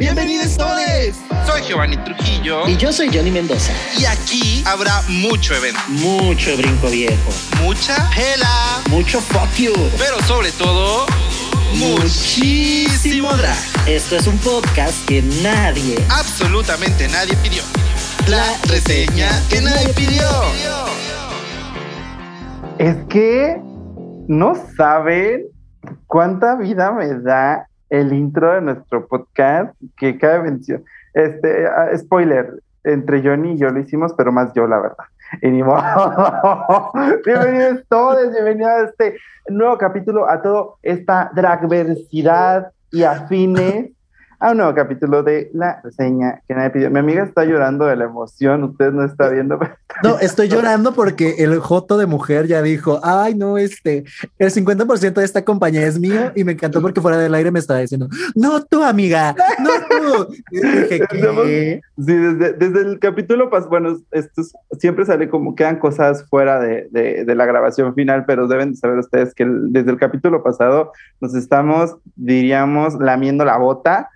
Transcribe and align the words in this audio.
Bienvenidos 0.00 0.56
todos. 0.56 0.80
Soy 1.44 1.60
Giovanni 1.68 1.98
Trujillo. 1.98 2.66
Y 2.66 2.74
yo 2.78 2.90
soy 2.90 3.10
Johnny 3.14 3.30
Mendoza. 3.30 3.70
Y 3.98 4.06
aquí 4.06 4.64
habrá 4.66 5.02
mucho 5.08 5.54
evento. 5.54 5.78
Mucho 5.88 6.56
brinco 6.56 6.88
viejo. 6.88 7.30
Mucha 7.62 8.08
pela. 8.16 8.80
Mucho 8.88 9.20
fuck 9.20 9.54
you. 9.58 9.74
Pero 9.98 10.18
sobre 10.22 10.52
todo, 10.52 11.04
muchísimo 11.74 13.28
drag. 13.36 13.58
Esto 13.86 14.16
es 14.16 14.26
un 14.26 14.38
podcast 14.38 15.06
que 15.06 15.20
nadie, 15.42 16.02
absolutamente 16.08 17.06
nadie 17.08 17.36
pidió. 17.42 17.62
La 18.26 18.56
reseña 18.68 19.28
que 19.50 19.60
nadie 19.60 19.88
pidió. 19.90 20.24
Es 22.78 22.96
que 23.10 23.60
no 24.28 24.54
saben 24.78 25.42
cuánta 26.06 26.56
vida 26.56 26.90
me 26.90 27.20
da 27.20 27.66
el 27.90 28.12
intro 28.12 28.54
de 28.54 28.60
nuestro 28.62 29.06
podcast 29.06 29.74
que 29.96 30.16
cabe 30.16 30.44
mención. 30.44 30.84
Este, 31.12 31.66
ah, 31.66 31.90
spoiler, 31.96 32.62
entre 32.84 33.22
Johnny 33.22 33.52
y 33.52 33.58
yo 33.58 33.68
lo 33.68 33.80
hicimos, 33.80 34.14
pero 34.14 34.32
más 34.32 34.54
yo, 34.54 34.66
la 34.66 34.78
verdad. 34.78 35.04
Y 35.42 35.50
bienvenidos 37.24 37.84
todos, 37.88 38.32
bienvenidos 38.32 38.70
a 38.70 38.84
este 38.84 39.16
nuevo 39.48 39.76
capítulo, 39.78 40.28
a 40.28 40.40
toda 40.40 40.74
esta 40.82 41.30
dragversidad 41.34 42.72
y 42.90 43.02
afines 43.02 43.90
a 44.40 44.52
un 44.52 44.56
nuevo 44.56 44.74
capítulo 44.74 45.22
de 45.22 45.50
la 45.52 45.82
reseña 45.84 46.40
que 46.48 46.54
nadie 46.54 46.70
pidió. 46.70 46.90
Mi 46.90 46.98
amiga 46.98 47.22
está 47.22 47.44
llorando 47.44 47.84
de 47.84 47.94
la 47.94 48.04
emoción, 48.04 48.64
usted 48.64 48.90
no 48.90 49.04
está 49.04 49.28
viendo. 49.28 49.58
No, 50.02 50.18
estoy 50.18 50.48
llorando 50.48 50.94
porque 50.94 51.36
el 51.38 51.58
Joto 51.58 51.98
de 51.98 52.06
mujer 52.06 52.46
ya 52.46 52.62
dijo, 52.62 53.00
ay, 53.02 53.34
no, 53.34 53.58
este, 53.58 54.04
el 54.38 54.50
50% 54.50 55.12
de 55.12 55.24
esta 55.24 55.44
compañía 55.44 55.86
es 55.86 56.00
mío 56.00 56.32
y 56.34 56.44
me 56.44 56.52
encantó 56.52 56.80
porque 56.80 57.02
fuera 57.02 57.18
del 57.18 57.34
aire 57.34 57.50
me 57.50 57.58
estaba 57.58 57.80
diciendo, 57.80 58.08
no 58.34 58.64
tú, 58.64 58.82
amiga, 58.82 59.36
no 59.58 59.70
tú. 59.88 60.34
Sí, 62.00 62.14
desde, 62.14 62.54
desde 62.54 62.80
el 62.80 62.98
capítulo, 62.98 63.50
pues, 63.50 63.66
bueno, 63.66 63.98
esto 64.10 64.42
siempre 64.78 65.04
sale 65.04 65.28
como 65.28 65.54
quedan 65.54 65.78
cosas 65.78 66.24
fuera 66.30 66.58
de, 66.58 66.88
de, 66.90 67.24
de, 67.26 67.34
la 67.34 67.44
grabación 67.44 67.94
final, 67.94 68.24
pero 68.26 68.48
deben 68.48 68.74
saber 68.74 68.98
ustedes 68.98 69.34
que 69.34 69.44
desde 69.46 69.90
el 69.90 69.98
capítulo 69.98 70.42
pasado 70.42 70.92
nos 71.20 71.34
estamos, 71.34 71.96
diríamos, 72.16 72.94
lamiendo 72.94 73.44
la 73.44 73.58
bota 73.58 74.08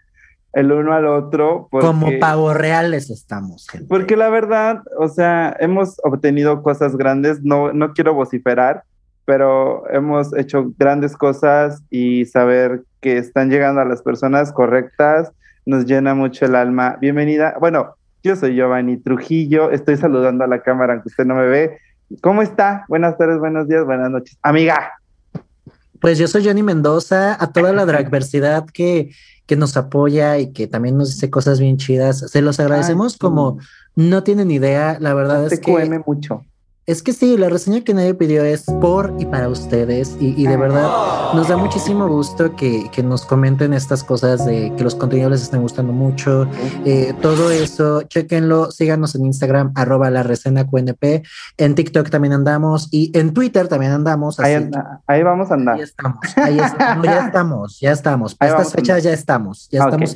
el 0.55 0.73
uno 0.73 0.95
al 0.95 1.07
otro. 1.07 1.69
Como 1.71 2.09
pavos 2.19 2.57
reales 2.57 3.11
estamos. 3.11 3.67
Gente. 3.69 3.87
Porque 3.89 4.17
la 4.17 4.29
verdad, 4.29 4.83
o 4.99 5.09
sea, 5.09 5.55
hemos 5.61 5.97
obtenido 6.05 6.63
cosas 6.63 6.97
grandes, 6.97 7.43
no, 7.43 7.73
no 7.73 7.93
quiero 7.93 8.15
vociferar, 8.15 8.85
pero 9.25 9.89
hemos 9.91 10.37
hecho 10.37 10.73
grandes 10.79 11.17
cosas 11.17 11.83
y 11.91 12.27
saber 12.27 12.83
que 13.01 13.19
están 13.19 13.51
llegando 13.51 13.81
a 13.81 13.85
las 13.85 14.03
personas 14.03 14.53
correctas 14.53 15.33
nos 15.67 15.87
llena 15.87 16.15
mucho 16.15 16.45
el 16.45 16.55
alma. 16.55 16.99
Bienvenida. 17.01 17.57
Bueno, 17.59 17.95
yo 18.23 18.37
soy 18.37 18.55
Giovanni 18.55 18.99
Trujillo, 18.99 19.71
estoy 19.71 19.97
saludando 19.97 20.45
a 20.45 20.47
la 20.47 20.63
cámara 20.63 20.95
aunque 20.95 21.09
usted 21.09 21.25
no 21.25 21.35
me 21.35 21.47
ve. 21.47 21.79
¿Cómo 22.23 22.43
está? 22.43 22.85
Buenas 22.89 23.17
tardes, 23.17 23.39
buenos 23.39 23.67
días, 23.67 23.85
buenas 23.85 24.11
noches. 24.11 24.39
Amiga. 24.43 24.93
Pues 26.05 26.19
yo 26.19 26.29
soy 26.29 26.45
Johnny 26.45 26.63
Mendoza, 26.63 27.43
a 27.43 27.51
toda 27.51 27.73
la 27.73 27.87
dragversidad 27.87 28.67
que 28.67 29.13
que 29.47 29.57
nos 29.57 29.75
apoya 29.79 30.39
y 30.39 30.53
que 30.53 30.67
también 30.67 30.99
nos 30.99 31.15
dice 31.15 31.31
cosas 31.31 31.61
bien 31.61 31.79
chidas. 31.79 32.31
Se 32.31 32.43
los 32.43 32.61
agradecemos 32.61 33.17
como 33.17 33.59
no 33.97 34.23
tienen 34.23 34.51
idea. 34.51 34.99
La 35.01 35.15
verdad 35.15 35.47
es 35.47 35.61
que... 35.61 36.03
mucho. 36.07 36.45
Es 36.87 37.03
que 37.03 37.15
sí, 37.15 37.39
la 37.39 37.49
reseña 37.49 37.81
que 37.81 37.95
nadie 37.95 38.13
pidió 38.13 38.45
es 38.45 38.65
por 38.65 39.15
y 39.19 39.25
para 39.25 39.49
ustedes 39.49 40.19
y, 40.21 40.47
de 40.47 40.57
verdad 40.59 41.33
nos 41.33 41.49
da 41.49 41.57
muchísimo 41.57 42.07
gusto 42.07 42.55
que, 42.57 42.91
nos 43.03 43.25
comenten 43.25 43.73
estas 43.73 44.05
cosas 44.05 44.45
de 44.45 44.71
que 44.77 44.85
los 44.85 44.95
contenidos 44.95 45.33
les 45.33 45.43
estén 45.43 45.63
gustando 45.63 45.95
mucho, 45.95 46.47
eh, 46.85 47.15
todo 47.23 47.51
eso, 47.51 48.03
chequenlo, 48.03 48.71
síganos 48.71 49.15
en 49.15 49.25
Instagram, 49.25 49.73
arroba 49.75 50.11
la 50.11 50.23
reseña 50.23 50.67
QNP, 50.67 51.23
en 51.57 51.75
TikTok 51.75 52.11
también 52.11 52.35
andamos 52.35 52.89
y 52.91 53.11
en 53.19 53.33
Twitter 53.33 53.67
también 53.69 53.93
andamos. 53.93 54.39
ahí, 54.41 54.71
ahí, 55.07 55.23
vamos 55.23 55.51
a 55.51 55.55
andar. 55.55 55.77
Ahí 55.77 55.83
estamos, 55.83 56.19
ahí 56.37 56.59
estamos, 56.65 57.05
ya 57.07 57.27
estamos, 57.27 57.81
ya 57.81 57.93
estamos, 57.93 58.35
para 58.35 58.51
estas 58.51 58.73
fechas 58.73 59.03
ya 59.03 59.13
estamos, 59.13 59.69
ya 59.71 59.85
estamos. 59.85 60.15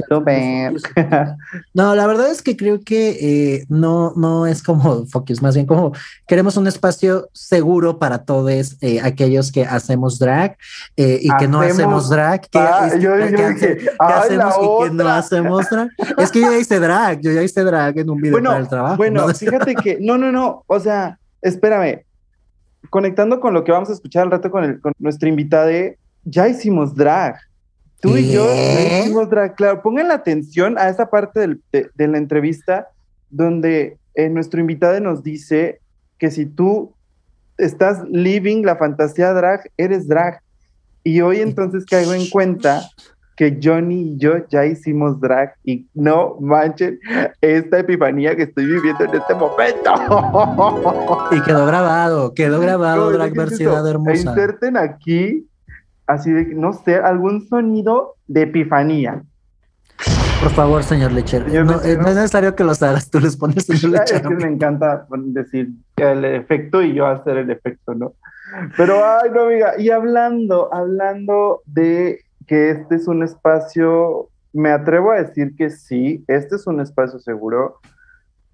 no, 1.72 1.94
la 1.94 2.06
verdad 2.06 2.30
es 2.30 2.42
que 2.42 2.56
creo 2.58 2.80
que 2.80 3.54
eh, 3.54 3.66
no, 3.70 4.12
no 4.16 4.46
es 4.46 4.62
como 4.62 5.06
Focus, 5.06 5.40
más 5.40 5.54
bien 5.54 5.66
como 5.66 5.92
queremos 6.26 6.57
un 6.58 6.66
espacio 6.66 7.28
seguro 7.32 7.98
para 7.98 8.24
todos 8.24 8.76
eh, 8.80 9.00
aquellos 9.00 9.50
que 9.50 9.64
hacemos 9.64 10.18
drag 10.18 10.56
eh, 10.96 11.18
y 11.22 11.28
que 11.38 11.48
no 11.48 11.60
hacemos 11.60 12.10
drag. 12.10 12.42
Que, 12.48 12.58
ah, 12.58 12.90
yo, 12.98 13.16
dije, 13.16 13.78
hacemos 13.98 14.54
y 14.60 14.88
que 14.88 14.94
no 14.94 15.08
hacemos 15.08 15.70
drag. 15.70 15.90
Es 16.18 16.30
que 16.30 16.40
yo 16.40 16.50
ya 16.50 16.58
hice 16.58 16.78
drag, 16.78 17.20
yo 17.20 17.32
ya 17.32 17.42
hice 17.42 17.62
drag 17.62 17.98
en 17.98 18.10
un 18.10 18.18
video 18.18 18.32
bueno, 18.32 18.50
para 18.50 18.60
el 18.60 18.68
trabajo. 18.68 18.96
Bueno, 18.96 19.28
fíjate 19.28 19.74
que, 19.74 19.98
no, 20.00 20.18
no, 20.18 20.30
no, 20.32 20.64
o 20.66 20.80
sea, 20.80 21.18
espérame, 21.40 22.04
conectando 22.90 23.40
con 23.40 23.54
lo 23.54 23.64
que 23.64 23.72
vamos 23.72 23.90
a 23.90 23.92
escuchar 23.92 24.24
al 24.24 24.30
rato 24.30 24.50
con, 24.50 24.64
el, 24.64 24.80
con 24.80 24.92
nuestra 24.98 25.28
invitada, 25.28 25.70
ya 26.24 26.48
hicimos 26.48 26.94
drag. 26.94 27.36
Tú 28.00 28.16
y 28.16 28.30
yo 28.30 28.46
hicimos 29.00 29.28
drag, 29.28 29.56
claro. 29.56 29.82
Pongan 29.82 30.08
la 30.08 30.14
atención 30.14 30.78
a 30.78 30.88
esa 30.88 31.10
parte 31.10 31.40
del, 31.40 31.62
de, 31.72 31.90
de, 31.94 32.08
la 32.08 32.18
entrevista 32.18 32.88
donde 33.28 33.96
eh, 34.14 34.28
nuestro 34.28 34.60
invitado 34.60 35.00
nos 35.00 35.22
dice 35.22 35.80
que 36.18 36.30
si 36.30 36.46
tú 36.46 36.94
estás 37.56 38.02
living 38.08 38.62
la 38.64 38.76
fantasía 38.76 39.32
drag, 39.32 39.70
eres 39.76 40.08
drag. 40.08 40.40
Y 41.04 41.20
hoy 41.20 41.40
entonces 41.40 41.84
caigo 41.84 42.12
en 42.14 42.28
cuenta 42.28 42.82
que 43.36 43.60
Johnny 43.62 44.00
y 44.00 44.16
yo 44.18 44.48
ya 44.48 44.66
hicimos 44.66 45.20
drag 45.20 45.54
y 45.64 45.86
no 45.94 46.36
manchen 46.40 46.98
esta 47.40 47.78
epifanía 47.78 48.34
que 48.34 48.42
estoy 48.42 48.66
viviendo 48.66 49.04
en 49.04 49.14
este 49.14 49.34
momento. 49.34 49.92
Y 51.30 51.40
quedó 51.42 51.64
grabado, 51.66 52.34
quedó 52.34 52.60
grabado, 52.60 53.12
drag 53.12 53.32
versidad 53.32 53.88
hermosa. 53.88 54.12
E 54.12 54.16
inserten 54.16 54.76
aquí, 54.76 55.48
así 56.06 56.32
de, 56.32 56.46
no 56.54 56.72
sé, 56.72 56.96
algún 56.96 57.46
sonido 57.46 58.16
de 58.26 58.42
epifanía. 58.42 59.22
Por 60.40 60.50
favor, 60.50 60.84
señor 60.84 61.10
lechero. 61.12 61.46
No, 61.48 61.64
no, 61.64 61.80
es 61.80 61.98
necesario 61.98 62.54
que 62.54 62.62
los 62.62 62.80
hagas, 62.82 63.10
tú 63.10 63.18
les 63.18 63.36
pones 63.36 63.66
señor 63.66 63.98
lechero. 63.98 64.30
Es 64.30 64.36
que 64.36 64.46
me 64.46 64.52
encanta 64.52 65.06
decir 65.10 65.70
el 65.96 66.24
efecto 66.24 66.80
y 66.80 66.94
yo 66.94 67.06
hacer 67.06 67.38
el 67.38 67.50
efecto, 67.50 67.94
¿no? 67.94 68.12
Pero, 68.76 69.04
ay, 69.04 69.30
no, 69.34 69.42
amiga, 69.42 69.74
y 69.78 69.90
hablando, 69.90 70.72
hablando 70.72 71.62
de 71.66 72.20
que 72.46 72.70
este 72.70 72.94
es 72.94 73.08
un 73.08 73.22
espacio, 73.22 74.28
me 74.52 74.70
atrevo 74.70 75.10
a 75.10 75.16
decir 75.16 75.54
que 75.56 75.70
sí, 75.70 76.24
este 76.28 76.54
es 76.56 76.66
un 76.66 76.80
espacio 76.80 77.18
seguro. 77.18 77.80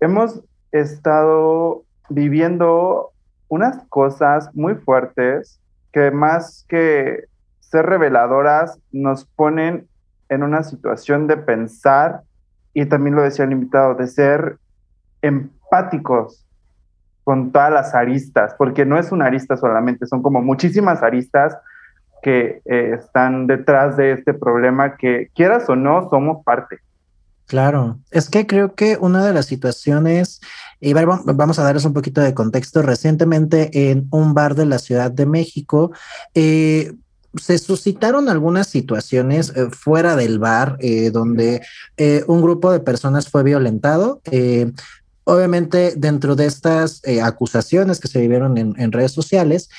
Hemos 0.01 0.43
estado 0.73 1.85
viviendo 2.09 3.13
unas 3.49 3.85
cosas 3.89 4.51
muy 4.55 4.75
fuertes 4.75 5.61
que 5.93 6.11
más 6.11 6.65
que 6.69 7.25
ser 7.61 7.87
reveladoras 7.87 8.79
nos 8.91 9.27
ponen 9.27 9.87
en 10.29 10.43
una 10.43 10.63
situación 10.63 11.27
de 11.27 11.37
pensar, 11.37 12.23
y 12.73 12.87
también 12.87 13.17
lo 13.17 13.23
decía 13.23 13.45
el 13.45 13.53
invitado, 13.53 13.95
de 13.95 14.07
ser 14.07 14.59
empáticos 15.23 16.45
con 17.25 17.53
todas 17.53 17.73
las 17.73 17.95
aristas, 17.95 18.55
porque 18.59 18.85
no 18.85 18.99
es 18.99 19.11
una 19.11 19.27
arista 19.27 19.57
solamente, 19.57 20.07
son 20.07 20.23
como 20.23 20.43
muchísimas 20.43 21.03
aristas 21.03 21.57
que 22.23 22.63
eh, 22.65 22.97
están 22.99 23.47
detrás 23.47 23.97
de 23.97 24.13
este 24.13 24.35
problema 24.35 24.97
que 24.97 25.31
quieras 25.35 25.69
o 25.69 25.77
no, 25.77 26.09
somos 26.11 26.45
parte. 26.45 26.79
Claro, 27.47 27.99
es 28.11 28.31
que 28.31 28.47
creo 28.47 28.75
que 28.75 28.97
una 28.99 29.25
de 29.25 29.35
las 29.35 29.47
situaciones, 29.47 30.41
y 30.81 30.95
vamos 30.95 31.59
a 31.59 31.63
darles 31.63 31.85
un 31.85 31.93
poquito 31.93 32.23
de 32.23 32.33
contexto, 32.33 32.81
recientemente 32.81 33.91
en 33.91 34.09
un 34.11 34.33
bar 34.33 34.55
de 34.55 34.65
la 34.65 34.79
Ciudad 34.79 35.11
de 35.11 35.27
México, 35.27 35.93
eh, 36.35 36.95
se 37.41 37.59
suscitaron 37.59 38.29
algunas 38.29 38.67
situaciones 38.67 39.53
eh, 39.57 39.69
fuera 39.71 40.17
del 40.17 40.39
bar 40.39 40.77
eh, 40.81 41.11
donde 41.11 41.63
eh, 41.97 42.25
un 42.27 42.43
grupo 42.43 42.73
de 42.73 42.81
personas 42.81 43.29
fue 43.29 43.43
violentado. 43.43 44.21
Eh, 44.31 44.71
obviamente, 45.25 45.95
dentro 45.97 46.37
de 46.37 46.47
estas 46.47 47.01
eh, 47.05 47.23
acusaciones 47.23 47.99
que 47.99 48.09
se 48.09 48.21
vivieron 48.21 48.59
en, 48.59 48.75
en 48.79 48.93
redes 48.93 49.13
sociales, 49.13 49.71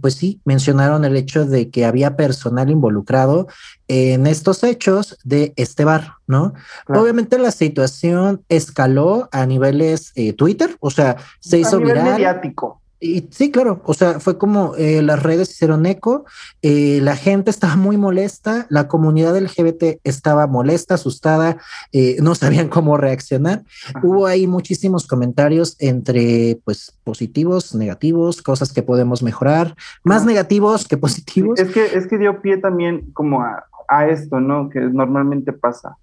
pues 0.00 0.14
sí, 0.14 0.40
mencionaron 0.44 1.04
el 1.04 1.16
hecho 1.16 1.46
de 1.46 1.70
que 1.70 1.86
había 1.86 2.14
personal 2.14 2.70
involucrado 2.70 3.48
en 3.88 4.26
estos 4.26 4.62
hechos 4.62 5.16
de 5.24 5.54
este 5.56 5.84
bar, 5.84 6.16
¿no? 6.26 6.52
Claro. 6.84 7.02
Obviamente 7.02 7.38
la 7.38 7.52
situación 7.52 8.42
escaló 8.50 9.30
a 9.32 9.46
niveles 9.46 10.12
Twitter, 10.36 10.76
o 10.80 10.90
sea, 10.90 11.16
se 11.40 11.58
hizo 11.58 11.78
nivel 11.78 11.94
viral. 11.94 12.12
mediático. 12.12 12.82
Y 13.06 13.28
sí, 13.30 13.50
claro, 13.50 13.82
o 13.84 13.92
sea, 13.92 14.18
fue 14.18 14.38
como 14.38 14.76
eh, 14.76 15.02
las 15.02 15.22
redes 15.22 15.50
hicieron 15.50 15.84
eco, 15.84 16.24
eh, 16.62 17.00
la 17.02 17.16
gente 17.16 17.50
estaba 17.50 17.76
muy 17.76 17.98
molesta, 17.98 18.66
la 18.70 18.88
comunidad 18.88 19.36
LGBT 19.38 20.00
estaba 20.04 20.46
molesta, 20.46 20.94
asustada, 20.94 21.58
eh, 21.92 22.16
no 22.22 22.34
sabían 22.34 22.68
cómo 22.68 22.96
reaccionar. 22.96 23.62
Ajá. 23.90 24.00
Hubo 24.02 24.26
ahí 24.26 24.46
muchísimos 24.46 25.06
comentarios 25.06 25.76
entre, 25.80 26.58
pues, 26.64 26.98
positivos, 27.04 27.74
negativos, 27.74 28.40
cosas 28.40 28.72
que 28.72 28.82
podemos 28.82 29.22
mejorar, 29.22 29.74
más 30.02 30.22
Ajá. 30.22 30.26
negativos 30.30 30.88
que 30.88 30.96
positivos. 30.96 31.60
Es 31.60 31.70
que, 31.72 31.84
es 31.84 32.06
que 32.06 32.16
dio 32.16 32.40
pie 32.40 32.56
también 32.56 33.10
como 33.12 33.42
a, 33.42 33.66
a 33.86 34.08
esto, 34.08 34.40
¿no? 34.40 34.70
Que 34.70 34.80
normalmente 34.80 35.52
pasa. 35.52 35.98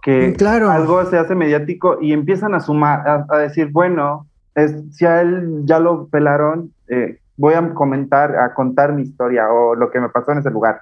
que 0.00 0.32
Claro. 0.38 0.70
algo 0.70 1.04
se 1.10 1.18
hace 1.18 1.34
mediático 1.34 1.98
y 2.00 2.12
empiezan 2.12 2.54
a 2.54 2.60
sumar, 2.60 3.08
a, 3.08 3.26
a 3.28 3.38
decir, 3.38 3.70
bueno, 3.72 4.28
es, 4.56 4.74
si 4.92 5.06
a 5.06 5.20
él 5.20 5.62
ya 5.64 5.78
lo 5.78 6.08
pelaron, 6.08 6.72
eh, 6.88 7.20
voy 7.36 7.54
a 7.54 7.72
comentar, 7.74 8.34
a 8.36 8.52
contar 8.54 8.92
mi 8.92 9.02
historia 9.02 9.48
o 9.52 9.74
lo 9.76 9.90
que 9.90 10.00
me 10.00 10.08
pasó 10.08 10.32
en 10.32 10.38
ese 10.38 10.50
lugar. 10.50 10.80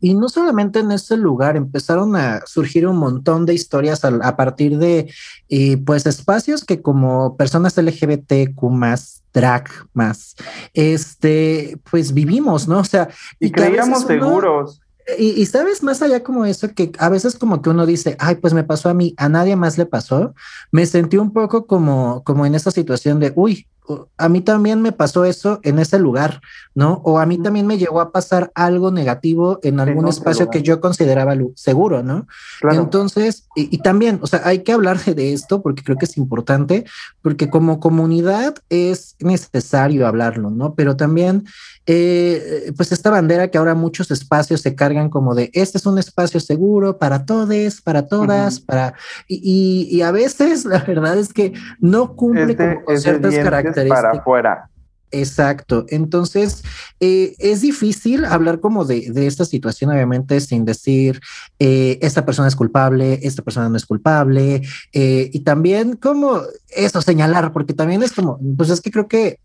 Y 0.00 0.14
no 0.14 0.28
solamente 0.28 0.80
en 0.80 0.92
ese 0.92 1.16
lugar, 1.16 1.56
empezaron 1.56 2.14
a 2.14 2.42
surgir 2.44 2.86
un 2.86 2.98
montón 2.98 3.46
de 3.46 3.54
historias 3.54 4.04
a, 4.04 4.08
a 4.22 4.36
partir 4.36 4.76
de, 4.78 5.10
eh, 5.48 5.78
pues, 5.78 6.04
espacios 6.04 6.64
que 6.64 6.82
como 6.82 7.36
personas 7.38 7.78
LGBTQ 7.78 8.62
más, 8.70 9.22
drag 9.32 9.64
más, 9.94 10.36
este, 10.74 11.78
pues 11.90 12.12
vivimos, 12.12 12.68
¿no? 12.68 12.80
O 12.80 12.84
sea, 12.84 13.08
Y, 13.40 13.50
veces 13.50 13.66
creíamos 13.66 13.98
uno- 14.04 14.06
seguros. 14.08 14.80
Y, 15.18 15.44
sabes, 15.46 15.82
más 15.82 16.00
allá 16.00 16.22
como 16.22 16.46
eso, 16.46 16.72
que 16.74 16.92
a 16.98 17.08
veces 17.10 17.36
como 17.36 17.60
que 17.60 17.70
uno 17.70 17.84
dice, 17.84 18.16
ay, 18.18 18.36
pues 18.36 18.54
me 18.54 18.64
pasó 18.64 18.88
a 18.88 18.94
mí, 18.94 19.14
a 19.18 19.28
nadie 19.28 19.54
más 19.54 19.76
le 19.76 19.84
pasó, 19.84 20.34
me 20.72 20.86
sentí 20.86 21.18
un 21.18 21.32
poco 21.32 21.66
como, 21.66 22.22
como 22.24 22.46
en 22.46 22.54
esa 22.54 22.70
situación 22.70 23.20
de, 23.20 23.32
uy, 23.36 23.68
a 24.16 24.28
mí 24.28 24.40
también 24.40 24.80
me 24.80 24.92
pasó 24.92 25.24
eso 25.24 25.60
en 25.62 25.78
ese 25.78 25.98
lugar, 25.98 26.40
¿no? 26.74 27.02
O 27.04 27.18
a 27.18 27.26
mí 27.26 27.36
también 27.38 27.66
me 27.66 27.76
llegó 27.76 28.00
a 28.00 28.12
pasar 28.12 28.50
algo 28.54 28.90
negativo 28.90 29.58
en 29.62 29.78
algún 29.80 30.08
espacio 30.08 30.48
que 30.50 30.62
yo 30.62 30.80
consideraba 30.80 31.34
seguro, 31.54 32.02
¿no? 32.02 32.26
Claro. 32.60 32.80
Entonces, 32.82 33.46
y, 33.54 33.74
y 33.74 33.78
también, 33.78 34.18
o 34.22 34.26
sea, 34.26 34.40
hay 34.44 34.60
que 34.60 34.72
hablar 34.72 34.98
de- 35.04 35.32
esto 35.34 35.60
porque 35.62 35.82
creo 35.82 35.98
que 35.98 36.06
es 36.06 36.16
importante, 36.16 36.84
porque 37.22 37.50
como 37.50 37.78
comunidad 37.80 38.54
es 38.70 39.16
necesario 39.20 40.06
hablarlo, 40.06 40.50
¿no? 40.50 40.74
Pero 40.74 40.96
también, 40.96 41.44
eh, 41.86 42.72
pues 42.76 42.92
esta 42.92 43.10
bandera 43.10 43.48
que 43.48 43.58
ahora 43.58 43.74
muchos 43.74 44.10
espacios 44.10 44.62
se 44.62 44.74
cargan 44.74 45.10
como 45.10 45.34
de, 45.34 45.50
este 45.52 45.76
es 45.78 45.86
un 45.86 45.98
espacio 45.98 46.40
seguro 46.40 46.98
para 46.98 47.26
todos, 47.26 47.80
para 47.82 48.06
todas, 48.06 48.60
para... 48.60 48.94
Y, 49.28 49.40
y- 49.44 49.94
y 49.96 50.02
a 50.02 50.10
veces 50.10 50.64
la 50.64 50.78
verdad 50.78 51.18
es 51.18 51.32
que 51.32 51.52
no 51.80 52.14
cumple 52.16 52.52
Este 52.52 52.82
con 52.84 52.98
ciertas 52.98 53.30
dientes 53.32 53.73
para 53.88 54.10
afuera. 54.12 54.68
Exacto. 55.10 55.86
Entonces, 55.88 56.62
eh, 56.98 57.34
es 57.38 57.60
difícil 57.60 58.24
hablar 58.24 58.60
como 58.60 58.84
de, 58.84 59.12
de 59.12 59.26
esta 59.26 59.44
situación, 59.44 59.90
obviamente, 59.90 60.40
sin 60.40 60.64
decir 60.64 61.20
eh, 61.58 61.98
esta 62.02 62.24
persona 62.26 62.48
es 62.48 62.56
culpable, 62.56 63.20
esta 63.22 63.42
persona 63.42 63.68
no 63.68 63.76
es 63.76 63.86
culpable, 63.86 64.62
eh, 64.92 65.30
y 65.32 65.40
también 65.40 65.96
como 65.96 66.40
eso, 66.68 67.00
señalar, 67.00 67.52
porque 67.52 67.74
también 67.74 68.02
es 68.02 68.12
como, 68.12 68.38
pues 68.56 68.70
es 68.70 68.80
que 68.80 68.90
creo 68.90 69.06
que 69.06 69.38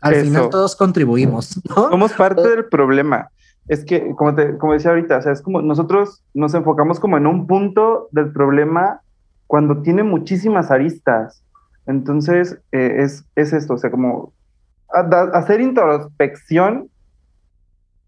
al 0.00 0.14
Eso. 0.14 0.24
final 0.24 0.50
todos 0.50 0.74
contribuimos, 0.74 1.60
¿no? 1.68 1.88
Somos 1.90 2.12
parte 2.12 2.46
del 2.48 2.64
problema. 2.64 3.28
Es 3.68 3.84
que, 3.84 4.14
como, 4.16 4.34
te, 4.34 4.58
como 4.58 4.72
decía 4.72 4.90
ahorita, 4.90 5.18
o 5.18 5.22
sea, 5.22 5.30
es 5.30 5.40
como 5.40 5.62
nosotros 5.62 6.24
nos 6.34 6.52
enfocamos 6.54 6.98
como 6.98 7.16
en 7.16 7.28
un 7.28 7.46
punto 7.46 8.08
del 8.10 8.32
problema 8.32 9.00
cuando 9.46 9.82
tiene 9.82 10.02
muchísimas 10.02 10.72
aristas. 10.72 11.44
Entonces, 11.86 12.58
eh, 12.72 12.96
es, 12.98 13.24
es 13.36 13.52
esto, 13.52 13.74
o 13.74 13.78
sea, 13.78 13.90
como 13.90 14.32
hacer 15.32 15.60
introspección 15.60 16.88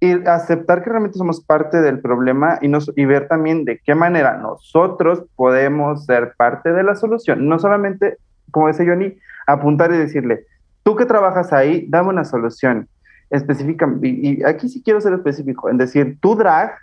y 0.00 0.12
aceptar 0.28 0.82
que 0.82 0.90
realmente 0.90 1.16
somos 1.16 1.42
parte 1.42 1.80
del 1.80 2.00
problema 2.00 2.58
y, 2.60 2.68
nos, 2.68 2.92
y 2.94 3.04
ver 3.06 3.26
también 3.26 3.64
de 3.64 3.80
qué 3.84 3.94
manera 3.94 4.36
nosotros 4.36 5.24
podemos 5.34 6.04
ser 6.04 6.34
parte 6.36 6.72
de 6.72 6.82
la 6.82 6.94
solución. 6.94 7.48
No 7.48 7.58
solamente, 7.58 8.18
como 8.50 8.68
dice 8.68 8.86
Johnny, 8.86 9.16
apuntar 9.46 9.92
y 9.92 9.96
decirle, 9.96 10.44
tú 10.82 10.94
que 10.94 11.06
trabajas 11.06 11.52
ahí, 11.52 11.86
dame 11.88 12.10
una 12.10 12.24
solución 12.24 12.88
específica. 13.30 13.90
Y, 14.02 14.40
y 14.40 14.44
aquí 14.44 14.68
sí 14.68 14.82
quiero 14.82 15.00
ser 15.00 15.14
específico, 15.14 15.70
en 15.70 15.78
decir, 15.78 16.18
tú 16.20 16.36
drag, 16.36 16.74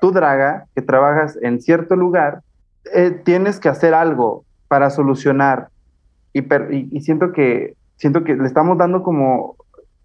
tú 0.00 0.12
draga, 0.12 0.66
que 0.74 0.82
trabajas 0.82 1.38
en 1.40 1.60
cierto 1.60 1.96
lugar, 1.96 2.42
eh, 2.92 3.10
tienes 3.24 3.58
que 3.58 3.68
hacer 3.68 3.94
algo 3.94 4.44
para 4.68 4.90
solucionar. 4.90 5.68
Y, 6.32 6.42
per- 6.42 6.72
y, 6.72 7.00
siento 7.00 7.32
que 7.32 7.74
siento 7.96 8.24
que 8.24 8.34
le 8.34 8.46
estamos 8.46 8.78
dando 8.78 9.02
como 9.02 9.56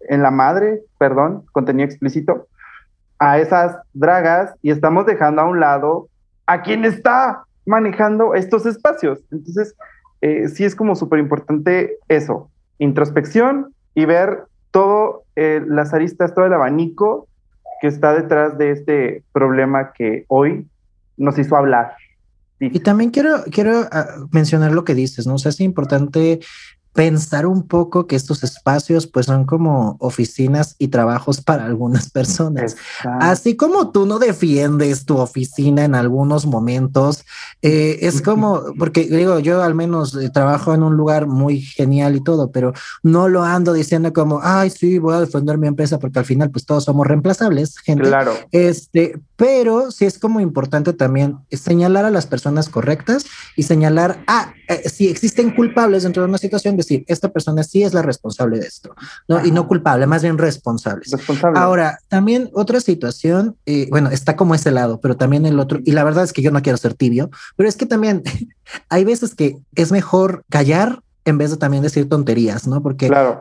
en 0.08 0.22
la 0.22 0.30
madre, 0.30 0.82
perdón, 0.98 1.44
contenido 1.52 1.86
explícito, 1.86 2.46
a 3.18 3.38
esas 3.38 3.76
dragas 3.92 4.54
y 4.62 4.70
estamos 4.70 5.06
dejando 5.06 5.42
a 5.42 5.44
un 5.44 5.60
lado 5.60 6.08
a 6.46 6.62
quien 6.62 6.84
está 6.84 7.44
manejando 7.64 8.34
estos 8.34 8.66
espacios. 8.66 9.20
Entonces, 9.30 9.74
eh, 10.20 10.48
sí 10.48 10.64
es 10.64 10.74
como 10.74 10.94
súper 10.94 11.18
importante 11.20 11.96
eso, 12.08 12.50
introspección 12.78 13.72
y 13.94 14.04
ver 14.04 14.44
todo 14.70 15.22
eh, 15.36 15.62
las 15.66 15.94
aristas, 15.94 16.34
todo 16.34 16.46
el 16.46 16.52
abanico 16.52 17.28
que 17.80 17.86
está 17.88 18.12
detrás 18.12 18.58
de 18.58 18.70
este 18.70 19.22
problema 19.32 19.92
que 19.92 20.24
hoy 20.28 20.66
nos 21.16 21.38
hizo 21.38 21.56
hablar. 21.56 21.94
Y 22.60 22.80
también 22.80 23.10
quiero, 23.10 23.44
quiero 23.50 23.88
ah, 23.90 24.26
mencionar 24.30 24.72
lo 24.72 24.84
que 24.84 24.94
dices, 24.94 25.26
¿no? 25.26 25.34
O 25.34 25.38
sea, 25.38 25.50
es 25.50 25.60
importante 25.60 26.40
pensar 26.94 27.44
un 27.44 27.66
poco 27.66 28.06
que 28.06 28.14
estos 28.14 28.44
espacios 28.44 29.08
pues 29.08 29.26
son 29.26 29.44
como 29.44 29.96
oficinas 29.98 30.76
y 30.78 30.88
trabajos 30.88 31.40
para 31.40 31.66
algunas 31.66 32.08
personas. 32.10 32.72
Exacto. 32.72 33.18
Así 33.20 33.56
como 33.56 33.90
tú 33.90 34.06
no 34.06 34.20
defiendes 34.20 35.04
tu 35.04 35.18
oficina 35.18 35.84
en 35.84 35.96
algunos 35.96 36.46
momentos, 36.46 37.24
eh, 37.62 37.98
es 38.02 38.22
como, 38.22 38.62
porque 38.78 39.08
digo, 39.08 39.40
yo 39.40 39.62
al 39.62 39.74
menos 39.74 40.14
eh, 40.14 40.30
trabajo 40.30 40.72
en 40.72 40.84
un 40.84 40.96
lugar 40.96 41.26
muy 41.26 41.60
genial 41.60 42.14
y 42.14 42.22
todo, 42.22 42.52
pero 42.52 42.72
no 43.02 43.28
lo 43.28 43.42
ando 43.42 43.72
diciendo 43.72 44.12
como, 44.12 44.40
ay, 44.42 44.70
sí, 44.70 44.98
voy 44.98 45.14
a 45.14 45.20
defender 45.20 45.58
mi 45.58 45.66
empresa 45.66 45.98
porque 45.98 46.20
al 46.20 46.24
final 46.24 46.50
pues 46.50 46.64
todos 46.64 46.84
somos 46.84 47.08
reemplazables, 47.08 47.76
gente. 47.78 48.04
Claro. 48.04 48.34
Este, 48.52 49.18
pero 49.34 49.90
sí 49.90 50.04
es 50.04 50.20
como 50.20 50.38
importante 50.38 50.92
también 50.92 51.38
señalar 51.50 52.04
a 52.04 52.10
las 52.10 52.26
personas 52.26 52.68
correctas 52.68 53.26
y 53.56 53.64
señalar, 53.64 54.22
ah, 54.28 54.52
eh, 54.68 54.88
si 54.88 55.08
existen 55.08 55.54
culpables 55.54 56.02
dentro 56.02 56.22
de 56.22 56.28
una 56.28 56.38
situación, 56.38 56.76
decir, 56.76 57.04
esta 57.08 57.30
persona 57.30 57.62
sí 57.62 57.82
es 57.82 57.94
la 57.94 58.02
responsable 58.02 58.58
de 58.58 58.66
esto, 58.66 58.94
¿no? 59.28 59.44
Y 59.44 59.50
no 59.50 59.66
culpable, 59.68 60.06
más 60.06 60.22
bien 60.22 60.38
responsables. 60.38 61.10
Responsable. 61.10 61.58
Ahora, 61.58 61.98
también 62.08 62.50
otra 62.54 62.80
situación, 62.80 63.56
eh, 63.66 63.86
bueno, 63.90 64.10
está 64.10 64.36
como 64.36 64.54
ese 64.54 64.70
lado, 64.70 65.00
pero 65.00 65.16
también 65.16 65.46
el 65.46 65.58
otro, 65.60 65.80
y 65.84 65.92
la 65.92 66.04
verdad 66.04 66.24
es 66.24 66.32
que 66.32 66.42
yo 66.42 66.50
no 66.50 66.62
quiero 66.62 66.78
ser 66.78 66.94
tibio, 66.94 67.30
pero 67.56 67.68
es 67.68 67.76
que 67.76 67.86
también 67.86 68.22
hay 68.88 69.04
veces 69.04 69.34
que 69.34 69.56
es 69.74 69.92
mejor 69.92 70.44
callar 70.48 71.00
en 71.24 71.38
vez 71.38 71.50
de 71.50 71.56
también 71.56 71.82
decir 71.82 72.08
tonterías, 72.08 72.66
¿no? 72.66 72.82
Porque 72.82 73.08
claro. 73.08 73.40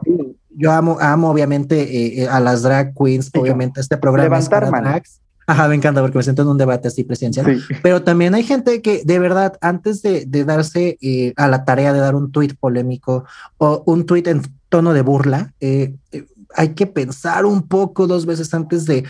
yo 0.49 0.71
amo, 0.71 0.97
amo 1.01 1.29
obviamente 1.29 1.81
eh, 1.81 2.23
eh, 2.23 2.27
a 2.27 2.39
las 2.39 2.61
drag 2.61 2.93
queens, 2.93 3.31
yo. 3.33 3.41
obviamente 3.41 3.81
este 3.81 3.97
programa 3.97 4.37
es 4.37 4.45
Levantar 4.45 4.71
para 4.71 4.71
mano. 4.71 4.89
drags. 4.89 5.19
Ajá, 5.45 5.67
me 5.67 5.75
encanta 5.75 6.01
porque 6.01 6.17
me 6.17 6.23
siento 6.23 6.41
en 6.43 6.47
un 6.47 6.57
debate 6.57 6.87
así 6.87 7.03
presidencial. 7.03 7.45
Sí. 7.45 7.75
Pero 7.81 8.03
también 8.03 8.33
hay 8.35 8.43
gente 8.43 8.81
que 8.81 9.03
de 9.03 9.19
verdad, 9.19 9.57
antes 9.61 10.01
de, 10.01 10.25
de 10.25 10.45
darse 10.45 10.97
eh, 11.01 11.33
a 11.35 11.47
la 11.47 11.65
tarea 11.65 11.93
de 11.93 11.99
dar 11.99 12.15
un 12.15 12.31
tuit 12.31 12.55
polémico 12.55 13.25
o 13.57 13.83
un 13.85 14.05
tuit 14.05 14.27
en 14.27 14.41
tono 14.69 14.93
de 14.93 15.01
burla, 15.01 15.53
eh, 15.59 15.95
eh, 16.11 16.25
hay 16.55 16.69
que 16.69 16.87
pensar 16.87 17.45
un 17.45 17.67
poco 17.67 18.07
dos 18.07 18.25
veces 18.25 18.53
antes 18.53 18.85
de 18.85 19.03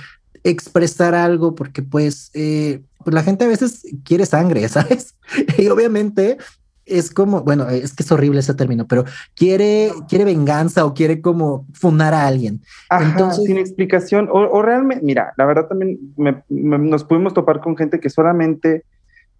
expresar 0.43 1.15
algo, 1.15 1.55
porque 1.55 1.81
pues, 1.81 2.31
pues 2.33 3.13
la 3.13 3.23
gente 3.23 3.45
a 3.45 3.49
veces 3.49 3.83
quiere 4.03 4.25
sangre, 4.25 4.67
¿sabes? 4.69 5.15
Y 5.57 5.67
obviamente 5.67 6.37
es 6.85 7.11
como, 7.11 7.41
bueno, 7.41 7.69
es 7.69 7.93
que 7.93 8.03
es 8.03 8.11
horrible 8.11 8.39
ese 8.41 8.53
término, 8.53 8.87
pero 8.87 9.05
quiere, 9.35 9.91
quiere 10.09 10.25
venganza 10.25 10.85
o 10.85 10.93
quiere 10.93 11.21
como 11.21 11.65
funar 11.73 12.13
a 12.13 12.27
alguien. 12.27 12.61
Ajá, 12.89 13.09
Entonces- 13.11 13.45
sin 13.45 13.57
explicación. 13.57 14.27
O, 14.31 14.39
o 14.39 14.61
realmente, 14.61 15.03
mira, 15.05 15.33
la 15.37 15.45
verdad 15.45 15.67
también 15.67 15.99
me- 16.17 16.43
me- 16.49 16.77
nos 16.77 17.03
pudimos 17.03 17.33
topar 17.33 17.61
con 17.61 17.77
gente 17.77 17.99
que 17.99 18.09
solamente 18.09 18.83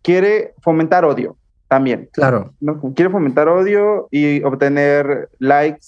quiere 0.01 0.53
fomentar 0.61 1.03
odio 1.05 1.35
también, 1.67 2.07
Claro, 2.13 2.53
¿no? 2.59 2.79
Quiere 2.93 3.09
fomentar 3.09 3.47
odio 3.47 4.07
y 4.11 4.43
obtener 4.43 5.29
likes. 5.39 5.87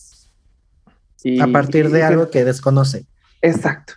Y, 1.23 1.39
a 1.39 1.47
partir 1.47 1.89
de 1.89 1.99
y- 1.99 2.01
algo 2.01 2.29
que 2.29 2.43
desconoce. 2.43 3.05
Exacto. 3.41 3.93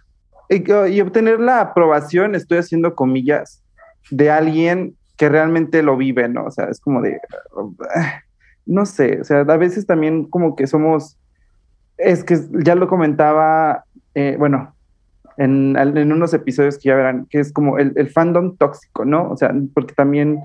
Y, 0.50 0.70
y 0.90 1.00
obtener 1.00 1.40
la 1.40 1.60
aprobación, 1.60 2.34
estoy 2.34 2.58
haciendo 2.58 2.94
comillas, 2.94 3.62
de 4.10 4.30
alguien 4.30 4.96
que 5.18 5.28
realmente 5.28 5.82
lo 5.82 5.96
vive, 5.98 6.28
¿no? 6.28 6.44
O 6.44 6.50
sea, 6.50 6.66
es 6.70 6.80
como 6.80 7.02
de, 7.02 7.20
no 8.66 8.86
sé, 8.86 9.20
o 9.20 9.24
sea, 9.24 9.40
a 9.40 9.56
veces 9.58 9.84
también 9.86 10.24
como 10.24 10.56
que 10.56 10.66
somos, 10.66 11.18
es 11.98 12.24
que 12.24 12.38
ya 12.64 12.74
lo 12.74 12.88
comentaba, 12.88 13.84
eh, 14.14 14.36
bueno, 14.38 14.74
en, 15.36 15.76
en 15.76 16.12
unos 16.12 16.32
episodios 16.34 16.78
que 16.78 16.88
ya 16.88 16.96
verán, 16.96 17.26
que 17.26 17.40
es 17.40 17.52
como 17.52 17.78
el, 17.78 17.92
el 17.96 18.08
fandom 18.08 18.56
tóxico, 18.56 19.04
¿no? 19.04 19.28
O 19.30 19.36
sea, 19.36 19.52
porque 19.74 19.94
también 19.94 20.40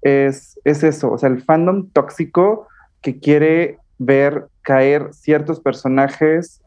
es, 0.00 0.58
es 0.64 0.82
eso, 0.82 1.12
o 1.12 1.18
sea, 1.18 1.28
el 1.28 1.42
fandom 1.42 1.90
tóxico 1.90 2.66
que 3.02 3.18
quiere 3.18 3.78
ver 3.98 4.46
caer 4.62 5.12
ciertos 5.12 5.60
personajes 5.60 6.60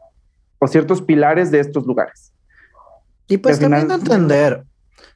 o 0.58 0.68
ciertos 0.68 1.02
pilares 1.02 1.50
de 1.50 1.60
estos 1.60 1.86
lugares. 1.86 2.32
Y 3.28 3.38
pues 3.38 3.58
al 3.58 3.64
final- 3.64 3.88
también 3.88 4.12
entender. 4.12 4.64